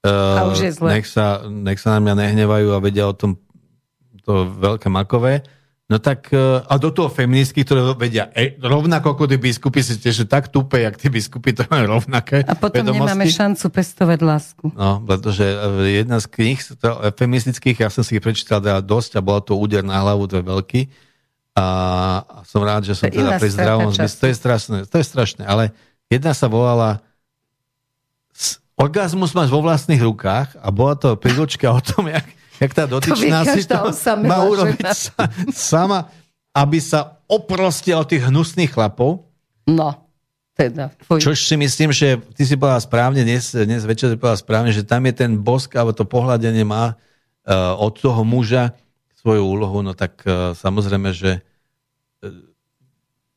uh, 0.07 0.49
nech, 0.89 1.05
sa, 1.05 1.45
nech 1.45 1.77
sa 1.77 1.97
na 1.97 1.99
mňa 2.01 2.13
nehnevajú 2.25 2.73
a 2.73 2.81
vedia 2.81 3.05
o 3.05 3.13
tom 3.13 3.37
to 4.25 4.49
veľké 4.49 4.91
makové, 4.91 5.45
no 5.87 5.97
tak 6.03 6.27
uh, 6.35 6.67
a 6.67 6.75
do 6.75 6.91
toho 6.91 7.07
feministky, 7.07 7.63
ktoré 7.63 7.79
vedia 7.95 8.27
e, 8.35 8.59
rovnako 8.59 9.15
ako 9.15 9.23
tí 9.31 9.39
biskupy, 9.39 9.79
si 9.79 9.95
tiež 9.95 10.27
tak 10.27 10.51
tupe, 10.51 10.83
jak 10.83 10.99
tí 10.99 11.07
biskupy, 11.07 11.55
to 11.55 11.63
majú 11.71 11.97
rovnaké 11.99 12.43
A 12.43 12.53
potom 12.59 12.83
vedomosti. 12.83 13.07
nemáme 13.07 13.25
šancu 13.31 13.65
pestovať 13.71 14.19
lásku. 14.19 14.65
No, 14.75 14.99
pretože 14.99 15.47
e, 15.47 16.03
jedna 16.03 16.19
z 16.19 16.27
kníh 16.27 16.59
e, 16.59 17.11
feministických, 17.15 17.87
ja 17.87 17.89
som 17.89 18.03
si 18.03 18.19
ich 18.19 18.23
prečítal 18.23 18.59
teda 18.59 18.83
dosť 18.83 19.17
a 19.17 19.21
bola 19.23 19.39
to 19.39 19.55
úder 19.55 19.81
na 19.81 20.03
hlavu, 20.03 20.27
je 20.27 20.43
veľký. 20.43 20.81
A 21.57 21.65
som 22.45 22.61
rád, 22.61 22.85
že 22.85 22.93
som 22.93 23.09
To 23.09 23.17
teda 23.17 23.41
pri 23.41 23.49
zdravom 23.49 23.89
zmysle. 23.89 24.19
To 24.21 24.27
je 24.29 24.35
strašné, 24.37 24.77
to 24.85 24.95
je 25.01 25.05
strašné, 25.09 25.43
ale 25.49 25.73
jedna 26.05 26.37
sa 26.37 26.45
volala 26.45 27.01
Orgazmus 28.77 29.33
máš 29.33 29.49
vo 29.49 29.65
vlastných 29.65 30.05
rukách 30.05 30.53
a 30.61 30.69
bola 30.69 30.93
to 30.93 31.17
príručka 31.17 31.65
o 31.73 31.81
tom, 31.81 32.13
jak, 32.13 32.29
jak 32.57 32.71
tá 32.73 32.83
dotyčná 32.89 33.45
vie 33.45 33.61
si 33.61 33.69
to 33.69 33.93
má 34.25 34.45
urobiť 34.45 34.81
sa, 34.89 35.29
sama, 35.53 36.09
aby 36.53 36.81
sa 36.81 37.21
oprostila 37.29 38.01
od 38.01 38.09
tých 38.09 38.25
hnusných 38.27 38.73
chlapov. 38.73 39.29
No, 39.67 40.07
teda. 40.57 40.89
Fuj. 41.05 41.21
Čož 41.21 41.45
si 41.45 41.55
myslím, 41.59 41.93
že 41.93 42.17
ty 42.33 42.43
si 42.47 42.57
povedala 42.57 42.81
správne, 42.81 43.21
dnes, 43.21 43.53
dnes 43.53 43.85
večer 43.85 44.09
si 44.09 44.17
povedala 44.17 44.41
správne, 44.41 44.71
že 44.73 44.81
tam 44.81 45.05
je 45.05 45.13
ten 45.13 45.37
bosk, 45.37 45.77
alebo 45.77 45.93
to 45.93 46.07
pohľadenie 46.07 46.65
má 46.65 46.97
uh, 46.97 47.77
od 47.77 47.93
toho 47.99 48.25
muža 48.25 48.73
svoju 49.21 49.45
úlohu, 49.45 49.85
no 49.85 49.93
tak 49.93 50.23
uh, 50.25 50.57
samozrejme, 50.57 51.13
že 51.13 51.39
uh, 51.39 52.33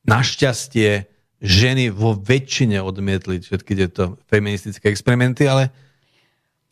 našťastie 0.09 1.11
ženy 1.41 1.93
vo 1.93 2.17
väčšine 2.17 2.81
odmietli 2.81 3.41
všetky 3.41 3.73
tieto 3.77 4.17
feministické 4.29 4.89
experimenty, 4.89 5.45
ale 5.45 5.69
uh, 5.69 5.90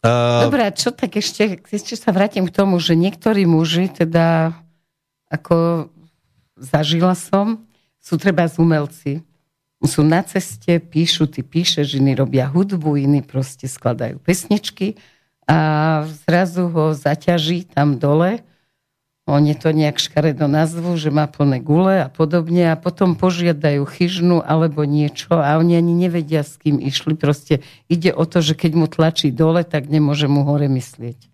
Dobre, 0.03 0.63
a 0.63 0.71
čo 0.71 0.95
tak 0.95 1.19
ešte, 1.19 1.59
ešte 1.59 1.99
sa 1.99 2.15
vrátim 2.15 2.47
k 2.47 2.55
tomu, 2.55 2.79
že 2.79 2.95
niektorí 2.95 3.51
muži, 3.51 3.91
teda 3.91 4.55
ako 5.27 5.89
zažila 6.55 7.19
som, 7.19 7.67
sú 7.99 8.15
treba 8.15 8.47
z 8.47 8.57
umelci. 8.63 9.13
Sú 9.83 10.03
na 10.03 10.27
ceste, 10.27 10.83
píšu, 10.83 11.31
ty 11.31 11.47
píšeš, 11.47 11.99
iní 11.99 12.15
robia 12.19 12.51
hudbu, 12.51 12.99
iní 12.99 13.23
proste 13.23 13.71
skladajú 13.71 14.19
pesničky 14.19 14.99
a 15.47 16.03
zrazu 16.27 16.67
ho 16.67 16.95
zaťaží 16.95 17.71
tam 17.71 17.95
dole. 17.95 18.43
Oni 19.29 19.53
to 19.53 19.69
nejak 19.69 20.01
škaredo 20.01 20.49
nazvu, 20.49 20.97
že 20.97 21.13
má 21.13 21.29
plné 21.29 21.61
gule 21.61 22.01
a 22.01 22.09
podobne 22.09 22.73
a 22.73 22.81
potom 22.81 23.13
požiadajú 23.13 23.85
chyžnu 23.85 24.41
alebo 24.41 24.83
niečo 24.83 25.37
a 25.37 25.61
oni 25.61 25.77
ani 25.77 25.93
nevedia, 25.93 26.41
s 26.41 26.57
kým 26.57 26.81
išli. 26.81 27.13
Proste 27.13 27.61
ide 27.87 28.09
o 28.11 28.25
to, 28.25 28.41
že 28.41 28.57
keď 28.57 28.73
mu 28.73 28.87
tlačí 28.87 29.29
dole, 29.29 29.63
tak 29.63 29.87
nemôže 29.87 30.25
mu 30.27 30.43
hore 30.43 30.65
myslieť. 30.67 31.29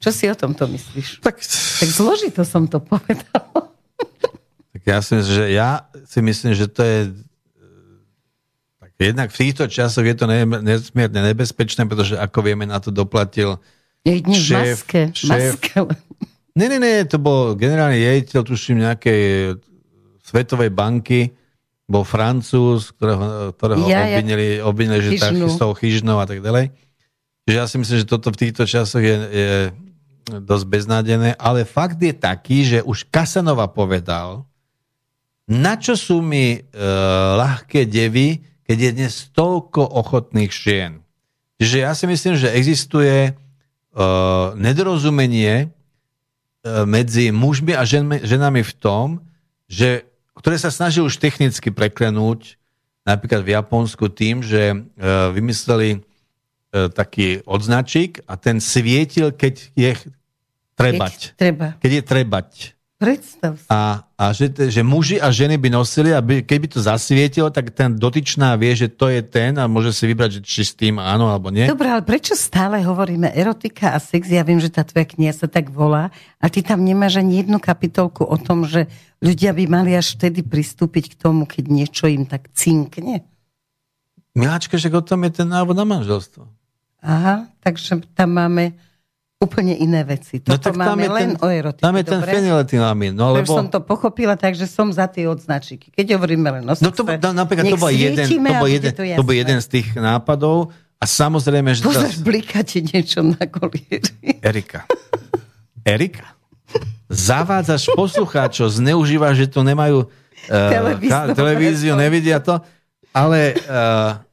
Čo 0.00 0.08
si 0.08 0.24
o 0.24 0.32
tomto 0.32 0.64
myslíš? 0.66 1.20
tak, 1.20 1.36
Tak 1.44 1.88
zložito 1.90 2.42
som 2.42 2.64
to 2.64 2.80
povedala. 2.80 3.68
tak 4.72 4.82
ja 4.82 4.98
si 4.98 5.12
myslím, 5.12 5.28
že 5.30 5.44
ja 5.50 5.70
si 6.02 6.18
myslím, 6.20 6.52
že 6.52 6.66
to 6.66 6.80
je 6.80 6.98
tak 8.80 8.90
jednak 8.98 9.28
v 9.28 9.38
týchto 9.38 9.64
časoch 9.66 10.02
je 10.02 10.14
to 10.14 10.24
ne, 10.24 10.44
nesmierne 10.44 11.20
nebezpečné, 11.26 11.84
pretože 11.84 12.16
ako 12.16 12.40
vieme, 12.40 12.64
na 12.64 12.78
to 12.78 12.88
doplatil 12.88 13.60
Je 14.00 14.20
Šéf- 14.22 14.80
maske. 14.80 15.00
šéf- 15.12 15.28
maske. 15.60 15.80
Ne, 16.54 16.70
ne, 16.70 16.78
ne, 16.78 17.02
to 17.06 17.18
bol 17.18 17.58
generálny 17.58 17.98
riaditeľ, 17.98 18.40
tuším, 18.46 18.86
nejakej 18.86 19.22
svetovej 20.22 20.70
banky, 20.70 21.34
bol 21.84 22.06
Francúz, 22.06 22.94
ktorého, 22.96 23.52
ktorého 23.58 23.84
Ja, 23.90 24.08
obvinili, 24.08 24.62
obvinili 24.62 25.00
že 25.02 25.10
tak, 25.20 25.36
s 25.36 25.58
tou 25.60 25.74
chyžnou 25.76 26.16
a 26.16 26.24
tak 26.24 26.40
ďalej. 26.40 26.72
Čiže 27.44 27.56
ja 27.58 27.66
si 27.68 27.76
myslím, 27.76 27.96
že 28.00 28.08
toto 28.08 28.32
v 28.32 28.40
týchto 28.40 28.64
časoch 28.64 29.04
je, 29.04 29.16
je 29.20 29.50
dosť 30.24 30.64
beznádené, 30.64 31.36
ale 31.36 31.68
fakt 31.68 32.00
je 32.00 32.16
taký, 32.16 32.64
že 32.64 32.78
už 32.80 33.12
Kasanova 33.12 33.68
povedal, 33.68 34.48
na 35.44 35.76
čo 35.76 35.92
sú 35.92 36.24
mi 36.24 36.56
e, 36.56 36.60
ľahké 37.36 37.84
devy, 37.84 38.40
keď 38.64 38.76
je 38.80 38.90
dnes 38.96 39.14
toľko 39.36 39.84
ochotných 39.84 40.48
žien. 40.48 41.04
Čiže 41.60 41.76
ja 41.84 41.92
si 41.92 42.08
myslím, 42.08 42.34
že 42.40 42.56
existuje 42.56 43.28
e, 43.28 43.32
nedorozumenie 44.56 45.54
e, 45.60 45.66
medzi 46.88 47.28
mužmi 47.28 47.76
a 47.76 47.84
ženmi, 47.84 48.24
ženami 48.24 48.64
v 48.64 48.72
tom, 48.80 49.06
že, 49.68 50.08
ktoré 50.32 50.56
sa 50.56 50.72
snaží 50.72 51.04
už 51.04 51.20
technicky 51.20 51.68
preklenúť 51.68 52.56
napríklad 53.04 53.44
v 53.44 53.52
Japonsku 53.52 54.08
tým, 54.08 54.40
že 54.40 54.72
e, 54.72 54.76
vymysleli 55.36 55.90
e, 55.92 55.98
taký 56.88 57.44
odznačík 57.44 58.24
a 58.24 58.40
ten 58.40 58.64
svietil, 58.64 59.36
keď 59.36 59.54
je 59.76 59.90
trebať. 60.74 61.36
Keď 61.36 61.36
treba. 61.36 61.66
Keď 61.78 61.90
je 61.92 62.02
trebať. 62.02 62.50
Predstav 63.04 63.52
si. 63.60 63.68
A, 63.68 64.08
a 64.16 64.24
že, 64.32 64.48
že 64.48 64.80
muži 64.80 65.20
a 65.20 65.28
ženy 65.28 65.60
by 65.60 65.68
nosili, 65.68 66.16
aby 66.16 66.40
keby 66.40 66.72
to 66.72 66.80
zasvietilo, 66.80 67.52
tak 67.52 67.68
ten 67.76 67.92
dotyčná 67.92 68.56
vie, 68.56 68.72
že 68.72 68.88
to 68.88 69.12
je 69.12 69.20
ten 69.20 69.60
a 69.60 69.68
môže 69.68 69.92
si 69.92 70.08
vybrať, 70.08 70.40
že 70.40 70.40
či 70.40 70.62
s 70.64 70.72
tým 70.72 70.96
áno 70.96 71.28
alebo 71.28 71.52
nie. 71.52 71.68
Dobre, 71.68 71.92
ale 71.92 72.00
prečo 72.00 72.32
stále 72.32 72.80
hovoríme 72.80 73.28
erotika 73.36 73.92
a 73.92 74.00
sex? 74.00 74.32
Ja 74.32 74.40
viem, 74.40 74.56
že 74.56 74.72
tá 74.72 74.80
tvoja 74.80 75.04
kniha 75.04 75.36
sa 75.36 75.44
tak 75.44 75.68
volá, 75.68 76.08
a 76.40 76.48
ty 76.48 76.64
tam 76.64 76.80
nemáš 76.80 77.20
ani 77.20 77.44
jednu 77.44 77.60
kapitolku 77.60 78.24
o 78.24 78.36
tom, 78.40 78.64
že 78.64 78.88
ľudia 79.20 79.52
by 79.52 79.64
mali 79.68 79.92
až 79.92 80.16
vtedy 80.16 80.40
pristúpiť 80.40 81.12
k 81.12 81.18
tomu, 81.20 81.44
keď 81.44 81.64
niečo 81.68 82.08
im 82.08 82.24
tak 82.24 82.48
cinkne. 82.56 83.28
Miláčka, 84.32 84.80
že 84.80 84.88
o 84.90 85.04
tom 85.04 85.22
je 85.28 85.44
ten 85.44 85.48
návod 85.48 85.76
na 85.76 85.84
manželstvo. 85.84 86.48
Aha, 87.04 87.52
takže 87.60 88.00
tam 88.16 88.40
máme 88.40 88.72
úplne 89.44 89.76
iné 89.76 90.00
veci. 90.08 90.40
Toto 90.40 90.56
no, 90.56 90.64
tak 90.64 90.74
máme 90.74 91.06
len 91.12 91.36
ten, 91.36 91.44
o 91.44 91.48
erotike. 91.52 91.84
Tam 91.84 91.94
je 92.00 92.04
ten 92.08 92.20
dobre? 92.24 92.32
fenyletylamín. 92.32 93.12
No, 93.12 93.36
Lebo... 93.36 93.52
som 93.52 93.68
to 93.68 93.84
pochopila, 93.84 94.34
takže 94.40 94.64
som 94.64 94.88
za 94.88 95.04
tie 95.04 95.28
odznačíky. 95.28 95.92
Keď 95.92 96.16
hovoríme 96.16 96.48
len 96.48 96.64
o 96.64 96.72
no 96.72 96.90
to, 96.90 97.04
sexe, 97.04 97.20
no, 97.20 97.30
napríklad 97.36 97.68
to 97.68 97.76
bol, 97.76 97.92
jeden, 97.92 98.24
to, 98.24 98.40
bol 98.40 98.68
jeden, 98.68 98.90
to, 98.96 99.04
to 99.04 99.22
bol 99.22 99.36
jeden 99.36 99.58
z 99.60 99.66
tých 99.68 99.92
nápadov 99.92 100.72
a 100.96 101.04
samozrejme, 101.04 101.76
že... 101.76 101.84
Pozor, 101.84 102.08
to- 102.08 102.24
bliká 102.24 102.64
ti 102.64 102.80
niečo 102.80 103.20
na 103.20 103.44
kolieri. 103.44 104.40
Erika. 104.40 104.88
Erika. 105.84 106.32
Zavádzaš 107.12 107.92
poslucháčov, 107.92 108.72
zneužívaš, 108.72 109.44
že 109.44 109.46
to 109.52 109.60
nemajú 109.60 110.08
uh, 110.08 111.30
televíziu, 111.36 111.92
predstavu. 111.92 112.00
nevidia 112.08 112.38
to, 112.40 112.64
ale 113.12 113.52
uh, 113.68 114.23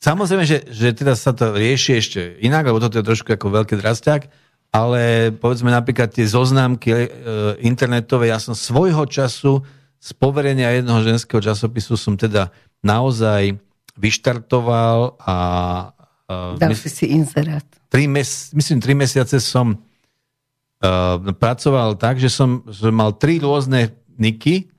samozrejme, 0.00 0.44
že, 0.48 0.64
že 0.72 0.96
teda 0.96 1.12
sa 1.14 1.36
to 1.36 1.52
rieši 1.52 1.92
ešte 2.00 2.20
inak, 2.40 2.66
lebo 2.66 2.80
toto 2.80 2.98
je 2.98 3.06
trošku 3.06 3.36
ako 3.36 3.52
veľký 3.52 3.76
drasťák, 3.76 4.22
ale 4.72 5.30
povedzme 5.36 5.68
napríklad 5.68 6.10
tie 6.10 6.24
zoznámky 6.24 6.88
uh, 6.90 7.06
internetové, 7.60 8.32
ja 8.32 8.40
som 8.40 8.56
svojho 8.56 9.04
času 9.06 9.60
z 10.00 10.10
poverenia 10.16 10.72
jednoho 10.72 11.04
ženského 11.04 11.44
časopisu 11.44 12.00
som 12.00 12.16
teda 12.16 12.48
naozaj 12.80 13.60
vyštartoval 14.00 15.20
a 15.20 15.36
uh, 16.24 16.56
Dal 16.56 16.72
si 16.72 16.88
si 16.88 17.12
inzerát. 17.12 17.66
tri 17.92 18.08
mes, 18.08 18.54
myslím, 18.56 18.80
tri 18.80 18.96
mesiace 18.96 19.36
som 19.42 19.76
uh, 19.76 21.18
pracoval 21.36 22.00
tak, 22.00 22.16
že 22.16 22.32
som, 22.32 22.64
že 22.64 22.88
mal 22.88 23.12
tri 23.12 23.36
rôzne 23.36 23.92
niky 24.16 24.69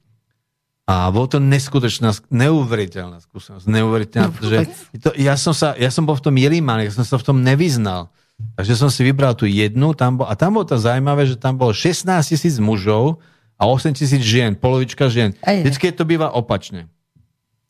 a 0.92 1.08
bolo 1.14 1.28
to 1.32 1.40
neskutočná, 1.40 2.12
sk- 2.12 2.28
neuveriteľná 2.28 3.24
skúsenosť. 3.24 3.64
Neuveriteľná, 3.64 4.28
No, 4.28 4.34
pretože 4.36 4.58
to, 5.00 5.10
ja, 5.16 5.40
som 5.40 5.56
sa, 5.56 5.72
ja 5.80 5.88
som 5.88 6.04
bol 6.04 6.20
v 6.20 6.24
tom 6.28 6.36
jelimán, 6.36 6.84
ja 6.84 6.92
som 6.92 7.08
sa 7.08 7.16
v 7.16 7.26
tom 7.26 7.40
nevyznal. 7.40 8.12
Takže 8.58 8.74
som 8.74 8.90
si 8.90 9.06
vybral 9.06 9.38
tú 9.38 9.46
jednu 9.46 9.94
tam 9.94 10.20
bol, 10.20 10.28
a 10.28 10.34
tam 10.36 10.58
bolo 10.58 10.66
to 10.66 10.76
zaujímavé, 10.76 11.30
že 11.30 11.38
tam 11.38 11.56
bolo 11.56 11.72
16 11.72 12.10
tisíc 12.26 12.58
mužov 12.58 13.22
a 13.56 13.70
8 13.70 13.94
tisíc 13.94 14.20
žien, 14.20 14.58
polovička 14.58 15.08
žien. 15.08 15.38
Aj. 15.46 15.62
Vždycky 15.62 15.94
to 15.94 16.04
býva 16.04 16.34
opačne. 16.34 16.90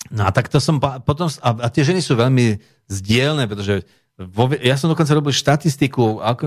No 0.09 0.25
a 0.25 0.31
tak 0.31 0.47
to 0.49 0.57
som 0.63 0.79
potom, 0.79 1.27
a, 1.29 1.49
a 1.61 1.67
tie 1.67 1.85
ženy 1.85 1.99
sú 2.01 2.15
veľmi 2.17 2.57
zdielne, 2.87 3.45
pretože 3.45 3.85
vo, 4.17 4.49
ja 4.57 4.79
som 4.79 4.89
dokonca 4.89 5.11
robil 5.13 5.35
štatistiku, 5.35 6.23
ako, 6.23 6.45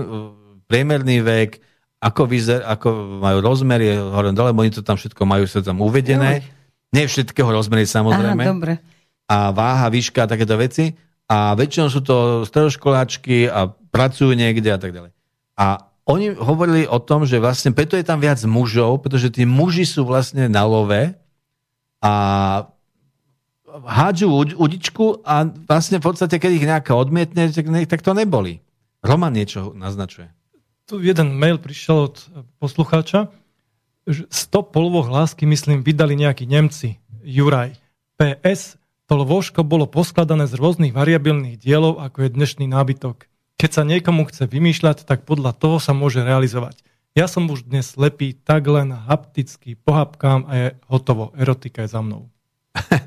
priemerný 0.65 1.21
vek, 1.21 1.61
ako, 2.01 2.21
vyzer, 2.29 2.61
ako 2.65 3.21
majú 3.21 3.37
rozmery 3.41 3.97
hore 3.97 4.29
dole, 4.35 4.53
oni 4.53 4.73
to 4.73 4.85
tam 4.85 4.97
všetko 4.99 5.21
majú 5.25 5.45
sa 5.49 5.61
tam 5.63 5.81
uvedené. 5.81 6.45
Nie 6.95 7.05
všetkého 7.05 7.51
rozmery 7.51 7.83
samozrejme. 7.83 8.43
Aha, 8.47 8.51
dobre. 8.55 8.73
a 9.27 9.51
váha, 9.51 9.91
výška 9.91 10.23
a 10.23 10.31
takéto 10.31 10.55
veci. 10.55 10.95
A 11.25 11.57
väčšinou 11.57 11.89
sú 11.89 11.99
to 11.99 12.15
stredoškoláčky 12.45 13.49
a 13.49 13.67
pracujú 13.67 14.31
niekde 14.31 14.69
a 14.71 14.79
tak 14.79 14.93
ďalej. 14.93 15.11
A 15.57 15.89
oni 16.05 16.37
hovorili 16.37 16.85
o 16.85 17.01
tom, 17.01 17.25
že 17.25 17.41
vlastne 17.41 17.73
preto 17.73 17.97
je 17.97 18.05
tam 18.05 18.21
viac 18.21 18.37
mužov, 18.45 19.01
pretože 19.01 19.33
tí 19.33 19.41
muži 19.41 19.89
sú 19.89 20.05
vlastne 20.05 20.45
na 20.45 20.61
love 20.63 21.17
a 21.97 22.13
hádžu 23.65 24.29
ud- 24.29 24.55
udičku 24.55 25.25
a 25.25 25.49
vlastne 25.49 25.97
v 25.97 26.05
podstate, 26.05 26.37
keď 26.37 26.51
ich 26.53 26.69
nejaká 26.69 26.93
odmietne, 26.93 27.49
tak, 27.89 28.05
to 28.05 28.13
neboli. 28.13 28.61
Roman 29.01 29.33
niečo 29.33 29.73
naznačuje. 29.73 30.29
Tu 30.85 31.01
jeden 31.01 31.33
mail 31.33 31.57
prišiel 31.57 32.13
od 32.13 32.15
poslucháča, 32.61 33.33
100 34.05 34.29
polvoch 34.69 35.09
lásky, 35.09 35.49
myslím, 35.49 35.81
vydali 35.81 36.13
nejakí 36.13 36.45
Nemci. 36.45 37.01
Juraj. 37.25 37.73
PS, 38.21 38.77
to 39.09 39.17
lôžko 39.17 39.65
bolo 39.65 39.89
poskladané 39.89 40.45
z 40.45 40.57
rôznych 40.57 40.93
variabilných 40.93 41.57
dielov, 41.57 41.97
ako 42.01 42.25
je 42.25 42.29
dnešný 42.37 42.65
nábytok. 42.69 43.25
Keď 43.57 43.69
sa 43.71 43.83
niekomu 43.85 44.29
chce 44.29 44.45
vymýšľať, 44.45 45.09
tak 45.09 45.25
podľa 45.25 45.57
toho 45.57 45.81
sa 45.81 45.97
môže 45.97 46.21
realizovať. 46.21 46.85
Ja 47.15 47.31
som 47.31 47.47
už 47.47 47.65
dnes 47.65 47.95
lepý 47.95 48.35
tak 48.35 48.67
len 48.67 48.91
hapticky 48.91 49.79
pohapkám 49.79 50.45
a 50.45 50.53
je 50.53 50.67
hotovo. 50.91 51.31
Erotika 51.39 51.87
je 51.87 51.89
za 51.95 52.03
mnou. 52.03 52.27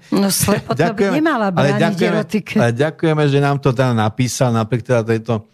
No 0.08 0.32
slepota 0.32 0.96
by 0.96 1.20
nemala 1.20 1.52
ale 1.52 1.76
brániť 1.76 1.82
ďakujeme, 1.84 2.16
erotike. 2.16 2.54
ale 2.56 2.72
ďakujeme, 2.72 3.24
že 3.28 3.38
nám 3.44 3.60
to 3.60 3.76
teda 3.76 3.92
napísal 3.92 4.48
napriek 4.56 4.80
teda 4.80 5.04
tejto 5.04 5.44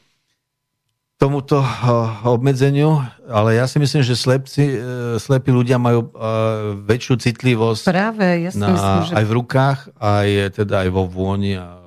tomuto 1.24 1.56
uh, 1.56 2.20
obmedzeniu, 2.28 3.00
ale 3.24 3.56
ja 3.56 3.64
si 3.64 3.80
myslím, 3.80 4.04
že 4.04 4.12
slepci, 4.12 4.76
uh, 4.76 5.16
slepí 5.16 5.48
ľudia 5.48 5.80
majú 5.80 6.12
uh, 6.12 6.76
väčšiu 6.84 7.16
citlivosť 7.16 7.88
Práve, 7.88 8.44
ja 8.44 8.50
si 8.52 8.60
na, 8.60 8.76
myslím, 8.76 8.98
že 9.08 9.12
aj 9.16 9.24
v 9.24 9.32
rukách, 9.32 9.78
aj 9.96 10.28
teda 10.52 10.84
aj 10.84 10.88
vo 10.92 11.08
vôni. 11.08 11.56
A... 11.56 11.80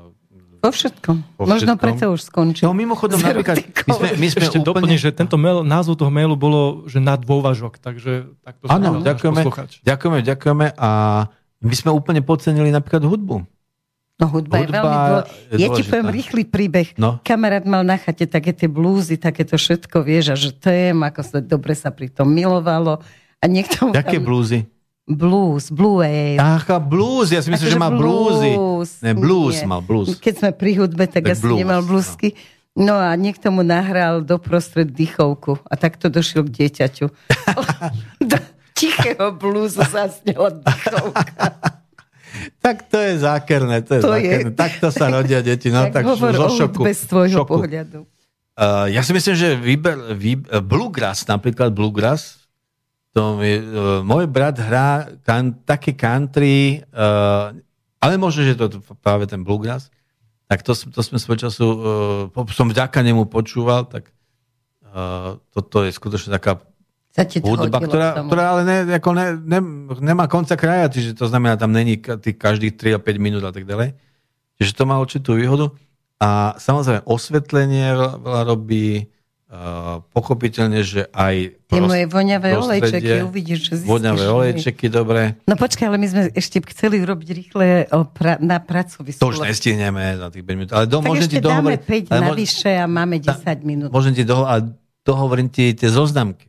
vo 0.58 0.74
všetkom. 0.74 1.38
vo 1.38 1.46
Možno 1.46 1.78
všetkom. 1.78 1.78
preto 1.78 2.04
už 2.10 2.22
skončil. 2.26 2.66
No 2.66 2.74
mimochodom, 2.74 3.22
napríklad, 3.22 3.62
my 3.62 3.94
sme, 3.94 4.10
my 4.18 4.28
sme 4.34 4.42
Ešte 4.50 4.58
úplne... 4.58 4.74
doplním, 4.74 4.98
že 4.98 5.10
tento 5.14 5.38
mail, 5.38 5.62
názov 5.62 6.02
toho 6.02 6.10
mailu 6.10 6.34
bolo, 6.34 6.90
že 6.90 6.98
na 6.98 7.14
dôvažok, 7.14 7.78
takže 7.78 8.34
takto 8.42 8.66
Áno, 8.74 9.06
ďakujeme, 9.06 9.46
ďakujeme, 9.86 10.18
ďakujeme 10.26 10.66
a 10.74 10.90
my 11.62 11.76
sme 11.78 11.94
úplne 11.94 12.26
podcenili 12.26 12.74
napríklad 12.74 13.06
hudbu. 13.06 13.46
No 14.18 14.26
hudba, 14.34 14.58
je 14.58 14.66
Hudba 14.66 14.78
veľmi 14.82 14.98
dôležitá. 14.98 15.54
je 15.54 15.58
Ja 15.62 15.68
ti 15.70 15.82
poviem 15.86 16.10
rýchly 16.10 16.42
príbeh. 16.50 16.90
No. 16.98 17.22
Kamarát 17.22 17.62
mal 17.70 17.86
na 17.86 18.02
chate 18.02 18.26
také 18.26 18.50
tie 18.50 18.66
blúzy, 18.66 19.14
takéto 19.14 19.54
všetko, 19.62 20.02
vieš, 20.02 20.34
a 20.34 20.36
že 20.36 20.58
tém, 20.58 20.98
ako 20.98 21.22
sa 21.22 21.38
dobre 21.38 21.78
sa 21.78 21.94
pri 21.94 22.10
tom 22.10 22.34
milovalo. 22.34 22.98
A 23.38 23.46
niekto 23.46 23.94
Jaké 23.94 24.18
tam... 24.18 24.26
blúzy? 24.26 24.66
Blues, 25.08 25.70
blue 25.70 26.02
wave. 26.02 26.42
Ach, 26.42 26.66
a 26.68 26.82
blues, 26.82 27.30
ja 27.30 27.46
si 27.46 27.54
myslím, 27.54 27.70
Akože 27.70 27.78
že 27.78 27.80
má 27.80 27.94
blúzy. 27.94 28.52
Ne, 29.06 29.14
blues 29.14 29.56
nie. 29.62 29.70
mal, 29.70 29.86
blues. 29.86 30.18
Keď 30.18 30.34
sme 30.34 30.52
pri 30.52 30.72
hudbe, 30.82 31.06
tak, 31.06 31.24
Tak 31.24 31.38
asi 31.38 31.46
blues, 31.46 31.60
nemal 31.62 31.82
blúzky. 31.86 32.34
No 32.74 32.98
a 32.98 33.14
niekto 33.14 33.54
mu 33.54 33.62
nahral 33.62 34.26
doprostred 34.26 34.90
dýchovku 34.92 35.62
a 35.64 35.74
takto 35.78 36.10
došiel 36.10 36.44
k 36.50 36.66
dieťaťu. 36.66 37.06
Do 38.34 38.38
tichého 38.74 39.30
blúzu 39.34 39.86
zasnela 39.86 40.58
dýchovka. 40.58 41.22
Tak 42.60 42.92
to 42.92 42.98
je 43.00 43.18
zákerné, 43.20 43.82
to 43.82 43.98
je 43.98 44.02
To 44.04 44.12
to 44.12 44.16
je- 44.18 44.24
zákerné. 44.28 44.52
Takto 44.54 44.88
sa 44.92 45.06
rodia 45.10 45.40
deti, 45.42 45.72
no 45.72 45.88
tak, 45.90 46.04
tak 46.04 46.18
zo 46.18 46.48
šoku. 46.50 46.84
hudbe 46.84 46.92
z 46.94 47.04
tvojho 47.08 47.38
šoku. 47.44 47.54
pohľadu. 47.60 48.00
Uh, 48.58 48.90
ja 48.90 49.06
si 49.06 49.14
myslím, 49.14 49.36
že 49.38 49.54
výber, 49.54 50.18
výber, 50.18 50.66
bluegrass, 50.66 51.30
napríklad 51.30 51.70
bluegrass, 51.70 52.42
to 53.14 53.38
je, 53.46 53.62
uh, 53.62 54.02
môj 54.02 54.26
brat 54.26 54.58
hrá 54.58 55.14
kan, 55.22 55.54
také 55.62 55.94
country, 55.94 56.82
uh, 56.90 57.54
ale 58.02 58.14
možno, 58.18 58.42
že 58.42 58.58
to 58.58 58.82
práve 58.98 59.30
ten 59.30 59.46
bluegrass, 59.46 59.94
tak 60.50 60.66
to, 60.66 60.74
to 60.74 61.02
sme 61.06 61.22
svoj 61.22 61.38
času, 61.38 61.66
uh, 62.34 62.50
som 62.50 62.66
vďaka 62.66 62.98
nemu 63.06 63.30
počúval, 63.30 63.86
tak 63.86 64.10
uh, 64.90 65.38
toto 65.54 65.86
je 65.86 65.94
skutočne 65.94 66.34
taká 66.34 66.58
hudba, 67.42 67.78
ktorá, 67.82 68.10
ktorá 68.30 68.44
ale 68.54 68.62
ne, 68.62 68.78
ako 68.94 69.10
ne, 69.18 69.28
ne, 69.42 69.60
nemá 69.98 70.30
konca 70.30 70.54
kraja, 70.54 70.86
čiže 70.94 71.18
to 71.18 71.26
znamená, 71.26 71.58
tam 71.58 71.74
není 71.74 71.98
tých 71.98 72.38
každých 72.38 72.78
3 72.78 72.98
a 72.98 73.00
5 73.02 73.18
minút 73.18 73.42
a 73.42 73.50
tak 73.50 73.66
ďalej. 73.66 73.98
Čiže 74.62 74.72
to 74.78 74.84
má 74.86 75.02
určitú 75.02 75.34
výhodu. 75.34 75.74
A 76.18 76.58
samozrejme, 76.58 77.06
osvetlenie 77.06 77.94
veľa, 78.22 78.42
robí, 78.46 79.10
Uh, 79.48 80.04
pochopiteľne, 80.12 80.84
že 80.84 81.08
aj... 81.16 81.56
Tie 81.72 81.80
moje 81.80 82.04
voňavé 82.12 82.60
olejčeky, 82.60 83.24
uvidíš, 83.24 83.72
že 83.72 83.74
zistíš. 83.80 83.88
Voňavé 83.88 84.28
olejčeky, 84.28 84.92
dobre. 84.92 85.40
No 85.48 85.56
počkaj, 85.56 85.88
ale 85.88 85.96
my 85.96 86.08
sme 86.12 86.22
ešte 86.36 86.60
chceli 86.68 87.00
urobiť 87.00 87.30
rýchle 87.32 87.88
pra- 88.12 88.44
na 88.44 88.60
pracovisku. 88.60 89.24
To 89.24 89.32
už 89.32 89.48
nestihneme 89.48 90.20
za 90.20 90.28
tých 90.36 90.44
5 90.44 90.52
minút. 90.52 90.72
Ale 90.76 90.92
do, 90.92 91.00
tak 91.00 91.16
ešte 91.16 91.40
ti 91.40 91.40
dohovoriť, 91.40 91.80
dáme 91.80 92.28
5 92.28 92.28
navyše 92.28 92.72
a 92.76 92.86
máme 92.92 93.16
10 93.24 93.64
minút. 93.64 93.90
Môžem 93.96 94.20
ti 94.20 94.28
doho- 94.28 94.44
a 94.44 94.68
dohovorím 95.08 95.48
ti 95.48 95.72
tie 95.72 95.88
zoznamky. 95.88 96.47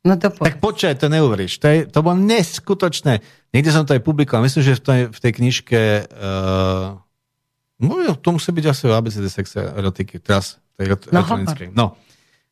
No 0.00 0.16
to 0.16 0.32
povedz. 0.32 0.46
Tak 0.48 0.56
počkaj, 0.64 0.94
to 0.96 1.06
neuveríš. 1.12 1.60
To, 1.60 1.66
je, 1.68 1.78
to 1.84 1.98
bolo 2.00 2.16
neskutočné. 2.16 3.20
Niekde 3.52 3.70
som 3.70 3.84
to 3.84 3.92
aj 3.92 4.00
publikoval. 4.00 4.40
Myslím, 4.40 4.64
že 4.64 4.80
v 4.80 4.82
tej, 4.82 5.00
v 5.12 5.18
tej 5.20 5.32
knižke 5.36 5.80
uh, 6.08 6.96
no, 7.84 7.92
to 8.16 8.28
musí 8.32 8.48
byť 8.48 8.64
asi 8.64 8.82
o 8.88 8.96
ABCD 8.96 9.26
sexe 9.28 9.60
erotiky. 9.60 10.16
Teraz, 10.16 10.56
tej 10.80 10.96
No. 11.12 11.20
No. 11.76 11.86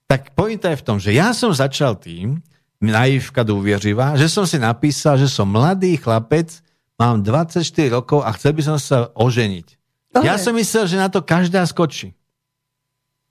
Tak 0.05 0.37
pointa 0.37 0.73
je 0.73 0.81
v 0.81 0.85
tom, 0.85 0.97
že 1.01 1.17
ja 1.17 1.33
som 1.33 1.53
začal 1.53 1.97
tým, 1.97 2.41
naivka 2.79 3.43
dôvieřivá, 3.43 4.15
že 4.15 4.31
som 4.31 4.47
si 4.47 4.57
napísal, 4.57 5.19
že 5.19 5.27
som 5.27 5.51
mladý 5.51 5.99
chlapec, 5.99 6.63
mám 6.99 7.23
24 7.23 7.63
rokov 7.91 8.23
a 8.23 8.31
chcel 8.35 8.55
by 8.55 8.63
som 8.63 8.79
sa 8.79 9.11
oženiť. 9.15 9.67
Dobre. 10.15 10.27
Ja 10.27 10.39
som 10.39 10.55
myslel, 10.57 10.89
že 10.89 10.97
na 10.97 11.11
to 11.11 11.23
každá 11.23 11.63
skočí. 11.67 12.15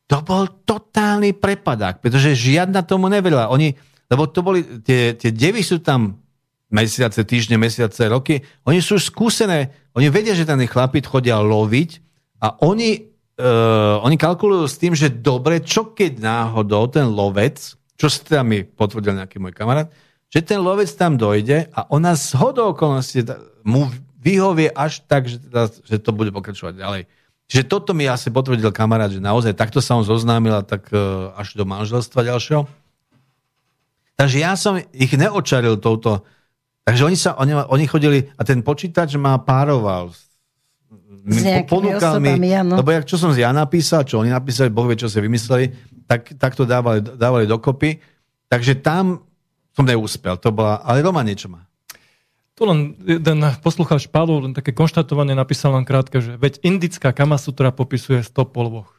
To 0.07 0.23
bol 0.23 0.47
totálny 0.63 1.35
prepadák, 1.35 1.99
pretože 1.99 2.31
žiadna 2.37 2.79
tomu 2.87 3.11
neverila. 3.11 3.51
Oni, 3.51 3.75
lebo 4.07 4.27
to 4.27 4.39
boli, 4.43 4.63
tie, 4.83 5.15
tie 5.15 5.31
devy 5.31 5.61
sú 5.63 5.83
tam 5.83 6.19
mesiace, 6.67 7.23
týždne, 7.23 7.55
mesiace, 7.55 8.07
roky, 8.11 8.43
oni 8.67 8.83
sú 8.83 8.99
skúsené, 8.99 9.71
oni 9.95 10.11
vedia, 10.11 10.35
že 10.35 10.47
ten 10.47 10.59
chlapík 10.67 11.07
chodia 11.07 11.39
loviť 11.39 12.03
a 12.43 12.59
oni 12.63 13.17
uh, 13.37 14.03
oni 14.03 14.17
kalkulujú 14.17 14.65
s 14.67 14.79
tým, 14.81 14.93
že 14.97 15.13
dobre, 15.13 15.61
čo 15.61 15.93
keď 15.93 16.19
náhodou 16.21 16.89
ten 16.89 17.07
lovec, 17.07 17.77
čo 17.97 18.07
si 18.09 18.19
teda 18.25 18.43
mi 18.43 18.65
potvrdil 18.65 19.17
nejaký 19.17 19.37
môj 19.41 19.53
kamarát, 19.55 19.89
že 20.27 20.43
ten 20.43 20.59
lovec 20.59 20.91
tam 20.91 21.15
dojde 21.15 21.71
a 21.71 21.79
ona 21.87 22.13
z 22.19 22.35
hodou 22.35 22.75
okolností 22.75 23.23
mu 23.63 23.87
vyhovie 24.19 24.67
až 24.75 24.99
tak, 25.07 25.31
že, 25.31 25.39
teda, 25.39 25.71
že 25.71 25.97
to 26.03 26.11
bude 26.11 26.35
pokračovať 26.35 26.73
ďalej. 26.75 27.01
Čiže 27.47 27.63
toto 27.63 27.95
mi 27.95 28.03
asi 28.11 28.27
potvrdil 28.27 28.75
kamarát, 28.75 29.07
že 29.07 29.23
naozaj 29.23 29.55
takto 29.55 29.79
sa 29.79 29.95
on 29.95 30.03
zoznámil 30.03 30.51
a 30.51 30.67
tak 30.67 30.91
uh, 30.91 31.31
až 31.39 31.55
do 31.55 31.63
manželstva 31.63 32.27
ďalšieho. 32.27 32.67
Takže 34.17 34.37
ja 34.41 34.57
som 34.57 34.81
ich 34.81 35.13
neočaril 35.13 35.77
touto. 35.77 36.25
Takže 36.83 37.05
oni, 37.05 37.17
sa, 37.19 37.37
oni, 37.37 37.53
oni 37.53 37.85
chodili 37.85 38.25
a 38.33 38.41
ten 38.41 38.65
počítač 38.65 39.13
ma 39.21 39.37
pároval 39.37 40.09
s 40.09 40.27
ponúkal 41.67 42.23
mi, 42.23 42.31
osobami, 42.31 42.51
áno. 42.55 42.79
lebo 42.79 42.89
jak, 42.95 43.03
čo 43.03 43.19
som 43.19 43.35
ja 43.35 43.51
napísal, 43.51 44.07
čo 44.07 44.23
oni 44.23 44.31
napísali, 44.31 44.71
Boh 44.71 44.87
vie, 44.87 44.95
čo 44.95 45.11
si 45.11 45.19
vymysleli, 45.19 45.75
tak, 46.07 46.39
tak 46.39 46.55
to 46.55 46.63
dávali, 46.63 47.03
dávali 47.03 47.43
dokopy. 47.43 47.99
Takže 48.47 48.79
tam 48.79 49.27
som 49.75 49.83
neúspel. 49.83 50.39
To 50.39 50.55
bola, 50.55 50.79
ale 50.81 51.03
Roma 51.03 51.21
niečo 51.21 51.51
má. 51.51 51.67
Tu 52.57 52.65
len 52.65 52.97
jeden 53.05 53.37
poslucháč 53.61 54.09
Palu 54.09 54.41
len 54.41 54.57
také 54.57 54.73
konštatovanie 54.73 55.37
napísal 55.37 55.77
len 55.77 55.85
krátke, 55.85 56.17
že 56.17 56.41
veď 56.41 56.65
indická 56.65 57.13
Kamasutra 57.13 57.69
popisuje 57.69 58.25
100 58.25 58.33
polvoch. 58.49 58.96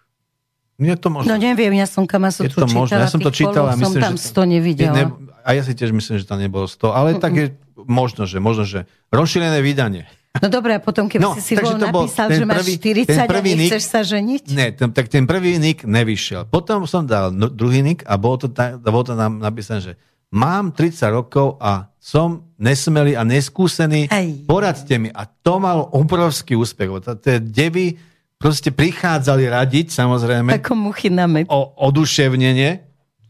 Je 0.78 0.94
to 0.94 1.08
možné. 1.08 1.26
No 1.26 1.36
neviem, 1.36 1.74
ja 1.74 1.84
som 1.84 2.02
je 2.02 2.08
Kamasutru 2.08 2.54
to 2.56 2.66
možné. 2.66 2.94
čítala, 2.94 3.02
Ja 3.02 3.08
som 3.08 3.20
to 3.20 3.30
čítal 3.30 3.64
a 3.64 3.74
myslím, 3.74 3.98
som 3.98 4.04
tam 4.04 4.14
že... 4.14 4.22
100 4.24 4.46
nevidela. 4.48 4.94
Ne, 4.94 5.04
a 5.40 5.48
ja 5.50 5.62
si 5.62 5.72
tiež 5.72 5.90
myslím, 5.90 6.16
že 6.16 6.24
tam 6.24 6.38
nebolo 6.38 6.64
100, 6.64 6.78
ale 6.88 7.08
tak 7.14 7.32
je 7.32 7.46
možno, 7.76 8.24
že, 8.24 8.38
možno, 8.38 8.62
že 8.62 8.80
rozšírené 9.08 9.58
vydanie. 9.58 10.06
No 10.36 10.46
dobre, 10.46 10.70
a 10.72 10.78
potom, 10.78 11.08
keby 11.08 11.18
No, 11.18 11.34
si 11.34 11.42
si 11.42 11.54
bol 11.56 11.74
to 11.74 11.82
napísal, 11.82 12.30
že 12.30 12.44
máš 12.44 12.62
prvý- 12.62 12.78
40 12.78 13.06
ten 13.06 13.18
a 13.18 13.26
prvý 13.26 13.50
nik- 13.50 13.60
nechceš 13.66 13.82
sa 13.84 14.00
ženiť? 14.02 14.42
Ne, 14.48 14.66
ten, 14.70 14.88
tak 14.88 15.08
ten 15.08 15.24
prvý 15.24 15.58
nick 15.58 15.82
nevyšiel. 15.82 16.46
Potom 16.46 16.84
som 16.84 17.02
dal 17.02 17.30
no, 17.30 17.48
druhý 17.48 17.80
nick 17.80 18.04
a 18.04 18.14
bolo 18.14 18.36
to, 18.36 18.46
ta, 18.46 18.76
bolo 18.76 19.02
to 19.02 19.12
tam 19.12 19.40
napísané, 19.40 19.80
že 19.80 19.92
mám 20.30 20.70
30 20.70 20.94
rokov 21.10 21.58
a 21.58 21.90
som 21.98 22.46
nesmelý 22.54 23.12
a 23.12 23.24
neskúsený, 23.24 24.06
Aj. 24.06 24.28
poradte 24.44 24.94
mi. 24.94 25.08
A 25.08 25.26
to 25.26 25.58
malo 25.58 25.90
obrovský 25.90 26.54
úspech. 26.54 26.86
lebo 26.86 27.00
to- 27.00 27.16
Tie 27.16 27.40
devy 27.40 27.98
proste 28.38 28.70
prichádzali 28.70 29.50
radiť, 29.50 29.90
samozrejme, 29.90 30.54
Ako 30.54 30.78
muchy 30.78 31.10
na 31.10 31.26
med. 31.26 31.50
o 31.50 31.74
oduševnenie. 31.90 32.86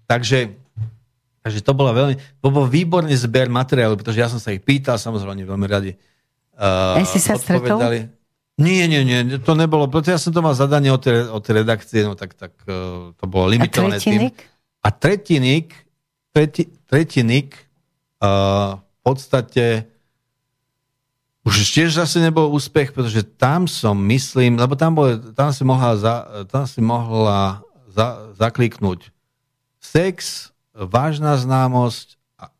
Takže, 0.08 0.52
takže 1.44 1.60
to 1.64 1.72
bolo 1.72 1.92
veľmi, 1.92 2.16
to 2.16 2.48
bol 2.48 2.64
výborný 2.68 3.12
zber 3.16 3.48
materiálu, 3.48 3.96
pretože 3.96 4.20
ja 4.20 4.28
som 4.28 4.40
sa 4.40 4.52
ich 4.52 4.60
pýtal, 4.60 5.00
samozrejme, 5.00 5.44
veľmi 5.48 5.66
radi. 5.68 5.96
Uh, 6.56 7.00
si 7.08 7.20
sa 7.20 7.36
stretol? 7.40 8.08
Nie, 8.58 8.90
nie, 8.90 9.06
nie, 9.06 9.38
to 9.38 9.54
nebolo, 9.54 9.86
pretože 9.86 10.18
ja 10.18 10.20
som 10.20 10.34
to 10.34 10.42
mal 10.42 10.50
zadanie 10.50 10.90
od 10.90 10.98
tej, 10.98 11.30
od 11.30 11.42
tej 11.46 11.62
redakcie, 11.62 12.02
no 12.02 12.18
tak, 12.18 12.34
tak 12.34 12.52
uh, 12.66 13.14
to 13.14 13.24
bolo 13.30 13.46
A 13.46 13.52
limitované 13.54 14.02
tretí 14.02 14.10
tým. 14.10 14.20
nik? 14.28 14.36
A 14.82 14.88
tretí 14.90 15.36
nik, 15.38 15.68
tretí, 16.34 16.62
tretí 16.90 17.20
nik 17.22 17.54
uh, 18.18 18.82
v 18.82 18.98
podstate 19.06 19.86
už 21.48 21.64
tiež 21.72 21.96
zase 21.96 22.20
nebol 22.20 22.52
úspech, 22.52 22.92
pretože 22.92 23.24
tam 23.24 23.64
som, 23.64 23.96
myslím, 23.96 24.60
lebo 24.60 24.76
tam, 24.76 24.92
bol, 24.92 25.16
tam 25.32 25.48
si 25.48 25.64
mohla, 25.64 25.96
za, 25.96 26.14
tam 26.52 26.68
si 26.68 26.84
mohla 26.84 27.64
za, 27.88 28.36
zakliknúť 28.36 29.08
sex, 29.80 30.50
vážna 30.76 31.40
známosť 31.40 32.20
a, 32.36 32.52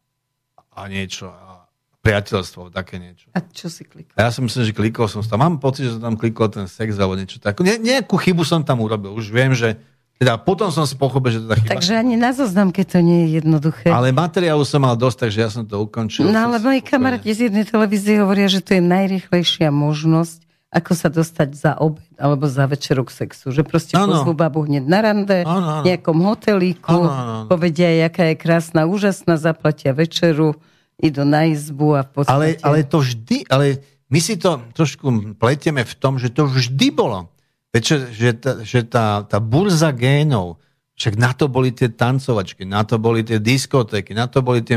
a 0.72 0.80
niečo, 0.88 1.28
a 1.28 1.68
priateľstvo, 2.00 2.72
také 2.72 2.96
niečo. 2.96 3.28
A 3.36 3.44
čo 3.44 3.68
si 3.68 3.84
klikol? 3.84 4.16
A 4.16 4.26
ja 4.26 4.30
som 4.32 4.48
myslím, 4.48 4.64
že 4.64 4.72
klikol 4.72 5.06
som 5.12 5.20
tam. 5.20 5.44
Mám 5.44 5.60
pocit, 5.60 5.84
že 5.84 6.00
som 6.00 6.08
tam 6.08 6.16
klikol 6.16 6.48
ten 6.48 6.64
sex 6.64 6.96
alebo 6.96 7.20
niečo 7.20 7.36
také. 7.36 7.60
Ne, 7.60 7.76
nejakú 7.76 8.16
chybu 8.16 8.48
som 8.48 8.64
tam 8.64 8.80
urobil. 8.80 9.12
Už 9.12 9.28
viem, 9.28 9.52
že... 9.52 9.76
Teda 10.18 10.34
potom 10.34 10.66
som 10.74 10.82
si 10.82 10.98
pochopil, 10.98 11.38
že 11.38 11.46
to 11.46 11.54
chyba. 11.54 11.78
Takže 11.78 11.94
ani 11.94 12.18
na 12.18 12.34
zoznamke 12.34 12.82
to 12.82 12.98
nie 12.98 13.30
je 13.30 13.38
jednoduché. 13.38 13.86
Ale 13.86 14.10
materiálu 14.10 14.66
som 14.66 14.82
mal 14.82 14.98
dosť, 14.98 15.30
takže 15.30 15.38
ja 15.38 15.46
som 15.46 15.62
to 15.62 15.78
ukončil. 15.78 16.26
No 16.26 16.50
ale 16.50 16.58
moji 16.58 16.82
kamaráti 16.82 17.30
z 17.30 17.46
jednej 17.46 17.62
televízie 17.62 18.18
hovoria, 18.18 18.50
že 18.50 18.58
to 18.58 18.74
je 18.74 18.82
najrychlejšia 18.82 19.70
možnosť, 19.70 20.42
ako 20.68 20.92
sa 20.92 21.08
dostať 21.08 21.48
za 21.54 21.72
obed 21.78 22.02
alebo 22.18 22.50
za 22.50 22.66
večeru 22.66 23.06
k 23.06 23.14
sexu. 23.14 23.54
Že 23.54 23.62
proste 23.62 23.94
Áno. 23.94 24.10
pozvú 24.20 24.34
babu 24.34 24.66
hneď 24.66 24.84
na 24.90 25.00
rande, 25.00 25.46
áno. 25.46 25.86
v 25.86 25.94
nejakom 25.94 26.18
hotelíku, 26.18 26.98
Áno, 26.98 27.08
áno, 27.08 27.32
áno. 27.40 27.46
povedia, 27.46 27.88
jaká 27.94 28.34
je 28.34 28.36
krásna, 28.36 28.90
úžasná, 28.90 29.38
zaplatia 29.38 29.94
večeru, 29.94 30.58
idú 30.98 31.22
na 31.22 31.46
izbu 31.46 31.94
a 31.94 32.02
v 32.02 32.10
Ale, 32.26 32.58
podstate... 32.58 32.66
ale 32.66 32.78
to 32.84 32.98
vždy, 32.98 33.36
ale 33.46 33.66
my 34.10 34.18
si 34.18 34.34
to 34.34 34.58
trošku 34.74 35.38
pletieme 35.38 35.86
v 35.86 35.94
tom, 35.94 36.18
že 36.18 36.26
to 36.34 36.50
vždy 36.50 36.90
bolo. 36.90 37.30
Veď, 37.68 37.84
že, 38.10 38.30
tá, 38.32 38.52
že 38.64 38.80
tá, 38.82 39.22
tá 39.22 39.38
burza 39.38 39.92
génov, 39.92 40.56
však 40.96 41.14
na 41.14 41.30
to 41.30 41.46
boli 41.46 41.70
tie 41.70 41.86
tancovačky, 41.86 42.66
na 42.66 42.82
to 42.82 42.98
boli 42.98 43.22
tie 43.22 43.38
diskotéky, 43.38 44.16
na 44.16 44.26
to 44.26 44.42
boli 44.42 44.66
tie 44.66 44.74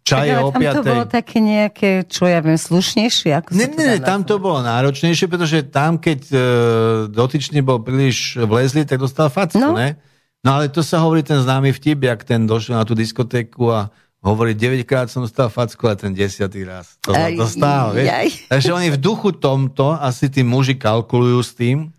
čaje 0.00 0.32
o 0.38 0.48
tam 0.48 0.62
to 0.64 0.80
bolo 0.80 1.04
piatej. 1.04 1.12
také 1.12 1.36
nejaké, 1.44 1.88
čo 2.08 2.24
ja 2.24 2.40
viem, 2.40 2.56
slušnejšie? 2.56 3.30
Ako 3.36 3.52
Ne, 3.52 3.68
ne, 3.68 3.84
ne, 3.84 3.98
tam 4.00 4.24
to 4.24 4.40
bolo 4.40 4.64
náročnejšie, 4.64 5.28
pretože 5.28 5.68
tam, 5.68 6.00
keď 6.00 6.20
e, 6.24 6.38
dotyčný 7.12 7.60
bol 7.60 7.84
príliš 7.84 8.40
vlezlý, 8.40 8.88
tak 8.88 8.96
dostal 8.98 9.28
facku, 9.28 9.60
No. 9.60 9.76
ne? 9.76 10.00
No 10.40 10.56
ale 10.56 10.70
to 10.70 10.80
sa 10.80 11.02
hovorí 11.02 11.20
ten 11.20 11.36
známy 11.36 11.68
vtip, 11.70 12.00
jak 12.00 12.22
ten 12.22 12.46
došiel 12.46 12.78
na 12.78 12.86
tú 12.86 12.94
diskotéku 12.94 13.68
a 13.68 13.92
hovorí, 14.18 14.54
9 14.54 14.86
krát 14.86 15.10
som 15.10 15.20
dostal 15.20 15.50
facku, 15.50 15.84
ale 15.84 16.00
ten 16.00 16.16
10 16.16 16.48
raz 16.64 16.96
to, 17.02 17.12
Aj, 17.12 17.28
to 17.28 17.44
stál, 17.44 17.92
vieš? 17.92 18.08
jaj. 18.08 18.28
Takže 18.48 18.70
oni 18.72 18.88
v 18.88 18.98
duchu 18.98 19.34
tomto 19.34 19.92
asi 19.92 20.30
tí 20.30 20.40
muži 20.40 20.80
kalkulujú 20.80 21.44
s 21.44 21.52
tým 21.52 21.90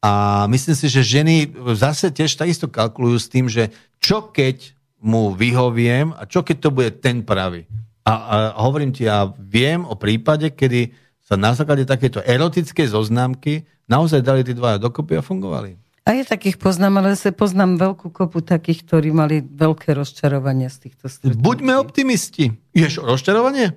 a 0.00 0.44
myslím 0.48 0.76
si, 0.76 0.88
že 0.88 1.04
ženy 1.04 1.52
zase 1.76 2.08
tiež 2.08 2.32
takisto 2.40 2.72
kalkulujú 2.72 3.18
s 3.20 3.28
tým, 3.28 3.52
že 3.52 3.68
čo 4.00 4.32
keď 4.32 4.72
mu 5.00 5.32
vyhoviem 5.36 6.16
a 6.16 6.24
čo 6.24 6.40
keď 6.40 6.56
to 6.56 6.70
bude 6.72 6.90
ten 7.04 7.20
pravý. 7.20 7.68
A, 8.04 8.12
a 8.12 8.36
hovorím 8.64 8.96
ti, 8.96 9.04
ja 9.04 9.28
viem 9.36 9.84
o 9.84 9.96
prípade, 9.96 10.56
kedy 10.56 10.92
sa 11.20 11.36
na 11.36 11.52
základe 11.52 11.84
takéto 11.84 12.24
erotickej 12.24 12.88
zoznámky 12.90 13.68
naozaj 13.86 14.24
dali 14.24 14.40
tí 14.40 14.56
dvaja 14.56 14.80
dokopy 14.80 15.20
a 15.20 15.22
fungovali. 15.22 15.76
A 16.08 16.16
ja 16.16 16.24
takých 16.24 16.56
poznám, 16.56 17.04
ale 17.04 17.12
zase 17.12 17.36
poznám 17.36 17.76
veľkú 17.76 18.08
kopu 18.08 18.40
takých, 18.40 18.88
ktorí 18.88 19.12
mali 19.12 19.44
veľké 19.44 19.92
rozčarovania 19.92 20.72
z 20.72 20.88
týchto 20.88 21.12
stretnutí. 21.12 21.44
Buďme 21.44 21.76
optimisti. 21.76 22.50
Ješ 22.72 23.04
rozčarovanie? 23.04 23.76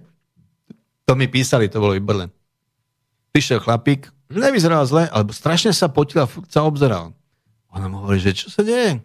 To 1.04 1.20
mi 1.20 1.28
písali, 1.28 1.68
to 1.68 1.84
bolo 1.84 2.00
výborné. 2.00 2.32
Prišiel 3.36 3.60
chlapík, 3.60 4.08
že 4.34 4.42
nevyzeral 4.42 4.82
zle, 4.90 5.06
ale 5.06 5.30
strašne 5.30 5.70
sa 5.70 5.88
potil 5.88 6.26
a 6.26 6.28
furt 6.28 6.50
sa 6.50 6.66
obzeral. 6.66 7.14
Ona 7.74 7.86
mu 7.86 8.02
hovorí, 8.02 8.18
že 8.18 8.34
čo 8.34 8.50
sa 8.50 8.66
deje? 8.66 9.02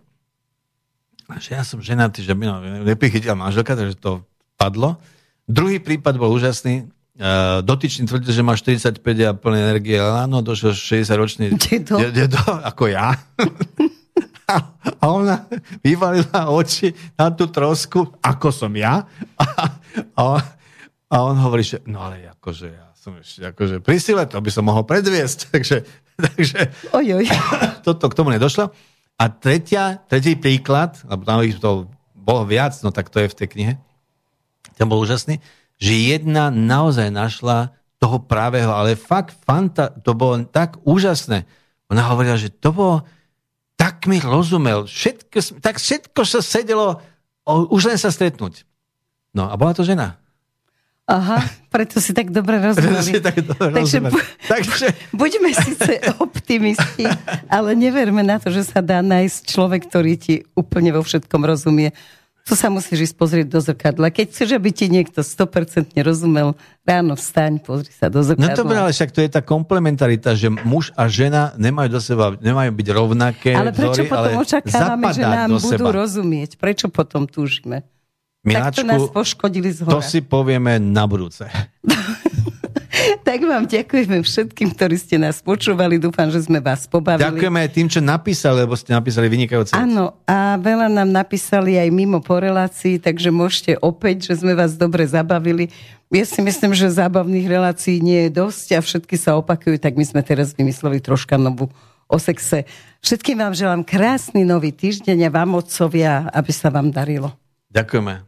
A 1.28 1.36
že 1.36 1.52
ja 1.52 1.62
som 1.62 1.84
ženatý, 1.84 2.24
že 2.24 2.32
by 2.32 2.44
ma 2.48 2.56
neprichytila 2.88 3.36
manželka, 3.36 3.76
takže 3.76 4.00
to 4.00 4.24
padlo. 4.56 4.96
Druhý 5.44 5.80
prípad 5.80 6.16
bol 6.16 6.32
úžasný. 6.32 6.88
Uh, 7.18 7.60
dotyčný 7.66 8.06
tvrdil, 8.06 8.30
že 8.30 8.46
má 8.46 8.54
45 8.54 9.02
a 9.26 9.34
plné 9.34 9.58
energie, 9.58 9.98
ale 9.98 10.30
áno, 10.30 10.38
došiel 10.38 10.70
60 10.70 11.18
ročný 11.18 11.44
Dedo. 11.68 11.98
dedo, 12.14 12.38
ako 12.62 12.88
ja. 12.88 13.12
A 14.48 14.54
a 15.02 15.04
ona 15.12 15.44
vyvalila 15.84 16.48
oči 16.48 16.94
na 17.18 17.28
tú 17.34 17.50
trosku, 17.50 18.06
ako 18.22 18.48
som 18.48 18.72
ja. 18.72 19.04
A, 19.38 19.44
a, 20.14 20.20
on, 20.22 20.42
a 21.10 21.16
on 21.26 21.36
hovorí, 21.42 21.66
že 21.66 21.82
no 21.90 22.04
ale 22.04 22.30
akože 22.38 22.68
ja 22.70 22.87
som 23.08 23.16
ešte 23.16 23.40
akože 23.48 23.76
pri 23.80 23.96
sile, 23.96 24.28
to 24.28 24.36
by 24.36 24.50
som 24.52 24.68
mohol 24.68 24.84
predviesť. 24.84 25.48
Takže, 25.56 25.76
takže 26.20 26.60
Ojoj. 26.92 27.24
toto 27.86 28.12
k 28.12 28.16
tomu 28.18 28.28
nedošlo. 28.34 28.68
A 29.18 29.24
tretia, 29.32 30.04
tretí 30.06 30.36
príklad, 30.36 31.00
lebo 31.08 31.24
tam 31.24 31.40
ich 31.42 31.56
to 31.56 31.88
bolo 32.12 32.44
viac, 32.44 32.76
no 32.84 32.92
tak 32.92 33.08
to 33.08 33.24
je 33.24 33.32
v 33.32 33.38
tej 33.38 33.48
knihe, 33.50 33.72
ten 34.76 34.86
bol 34.86 35.00
úžasný, 35.02 35.40
že 35.80 35.94
jedna 35.94 36.54
naozaj 36.54 37.10
našla 37.10 37.74
toho 37.98 38.22
právého, 38.22 38.70
ale 38.70 38.94
fakt 38.94 39.34
fanta, 39.42 39.90
to 39.90 40.14
bolo 40.14 40.38
tak 40.46 40.78
úžasné. 40.86 41.48
Ona 41.90 42.04
hovorila, 42.14 42.38
že 42.38 42.54
to 42.54 42.70
bolo, 42.70 42.96
tak 43.74 44.06
mi 44.06 44.22
rozumel, 44.22 44.86
všetko, 44.86 45.58
tak 45.58 45.82
všetko 45.82 46.20
sa 46.22 46.38
sedelo, 46.44 47.02
už 47.48 47.90
len 47.90 47.98
sa 47.98 48.14
stretnúť. 48.14 48.62
No 49.34 49.50
a 49.50 49.54
bola 49.58 49.74
to 49.74 49.82
žena. 49.82 50.20
Aha, 51.08 51.40
preto 51.72 52.04
si 52.04 52.12
tak 52.12 52.28
dobre 52.28 52.60
rozumeli. 52.60 53.16
tak 53.24 53.40
dobre 53.40 53.80
Takže, 53.80 53.98
bu- 54.12 54.28
Takže... 54.44 54.86
buďme 55.16 55.50
síce 55.56 56.04
optimisti, 56.20 57.08
ale 57.48 57.72
neverme 57.72 58.20
na 58.20 58.36
to, 58.36 58.52
že 58.52 58.68
sa 58.68 58.84
dá 58.84 59.00
nájsť 59.00 59.48
človek, 59.48 59.88
ktorý 59.88 60.12
ti 60.20 60.34
úplne 60.52 60.92
vo 60.92 61.00
všetkom 61.00 61.48
rozumie. 61.48 61.96
To 62.44 62.56
sa 62.56 62.68
musíš 62.68 63.12
ísť 63.12 63.16
pozrieť 63.16 63.46
do 63.48 63.60
zrkadla. 63.60 64.08
Keď 64.12 64.26
chceš, 64.32 64.48
aby 64.56 64.68
ti 64.72 64.88
niekto 64.88 65.20
100% 65.20 65.96
rozumel, 66.00 66.56
ráno 66.84 67.16
vstaň, 67.16 67.60
pozri 67.60 67.92
sa 67.92 68.12
do 68.12 68.20
zrkadla. 68.24 68.56
No 68.56 68.56
to 68.56 68.68
ale 68.68 68.92
však 68.92 69.12
to 69.12 69.20
je 69.24 69.28
tá 69.32 69.40
komplementarita, 69.40 70.32
že 70.36 70.52
muž 70.52 70.92
a 70.92 71.08
žena 71.08 71.56
nemajú 71.60 71.88
do 71.88 72.00
seba, 72.04 72.36
nemajú 72.36 72.72
byť 72.72 72.88
rovnaké 72.92 73.52
Ale 73.52 73.72
prečo 73.72 74.04
vzory, 74.04 74.08
potom 74.12 74.32
ale 74.32 74.40
očakávame, 74.44 75.04
že 75.12 75.24
nám 75.24 75.48
budú 75.56 75.72
seba. 75.72 75.88
rozumieť? 75.92 76.50
Prečo 76.56 76.92
potom 76.92 77.24
túžime? 77.28 77.84
Miláčku, 78.48 78.64
tak 78.64 78.74
to 78.80 78.84
nás 78.88 79.04
poškodili 79.12 79.70
z 79.70 79.84
to 79.84 80.00
hora. 80.00 80.04
si 80.04 80.24
povieme 80.24 80.80
na 80.80 81.04
budúce. 81.04 81.44
Tak 83.22 83.44
vám 83.44 83.68
ďakujeme 83.68 84.24
všetkým, 84.24 84.72
ktorí 84.72 84.96
ste 84.96 85.20
nás 85.20 85.44
počúvali. 85.44 86.00
Dúfam, 86.00 86.32
že 86.32 86.48
sme 86.48 86.58
vás 86.58 86.88
pobavili. 86.88 87.28
Ďakujeme 87.28 87.58
aj 87.60 87.70
tým, 87.70 87.86
čo 87.92 88.00
napísali, 88.00 88.64
lebo 88.64 88.74
ste 88.74 88.96
napísali 88.96 89.28
vynikajúce. 89.28 89.76
Áno, 89.76 90.16
a 90.24 90.56
veľa 90.56 90.88
nám 90.88 91.12
napísali 91.12 91.76
aj 91.76 91.92
mimo 91.92 92.24
po 92.24 92.40
relácii, 92.40 92.96
takže 92.96 93.28
môžete 93.28 93.76
opäť, 93.84 94.32
že 94.32 94.40
sme 94.40 94.56
vás 94.56 94.74
dobre 94.74 95.04
zabavili. 95.04 95.68
Ja 96.08 96.24
si 96.24 96.40
myslím, 96.40 96.72
že 96.72 96.88
zábavných 96.88 97.46
relácií 97.46 98.00
nie 98.00 98.26
je 98.26 98.40
dosť 98.40 98.66
a 98.74 98.80
všetky 98.80 99.16
sa 99.20 99.36
opakujú, 99.36 99.76
tak 99.76 99.94
my 99.94 100.04
sme 100.08 100.24
teraz 100.24 100.56
vymysleli 100.56 100.98
troška 101.04 101.36
novú 101.36 101.68
o 102.08 102.16
sexe. 102.16 102.64
Všetkým 103.04 103.44
vám 103.44 103.52
želám 103.52 103.84
krásny 103.84 104.42
nový 104.42 104.72
týždeň 104.72 105.28
a 105.28 105.30
vám, 105.30 105.60
otcovia, 105.60 106.32
aby 106.32 106.50
sa 106.50 106.72
vám 106.72 106.88
darilo. 106.88 107.36
Ďakujeme. 107.68 108.27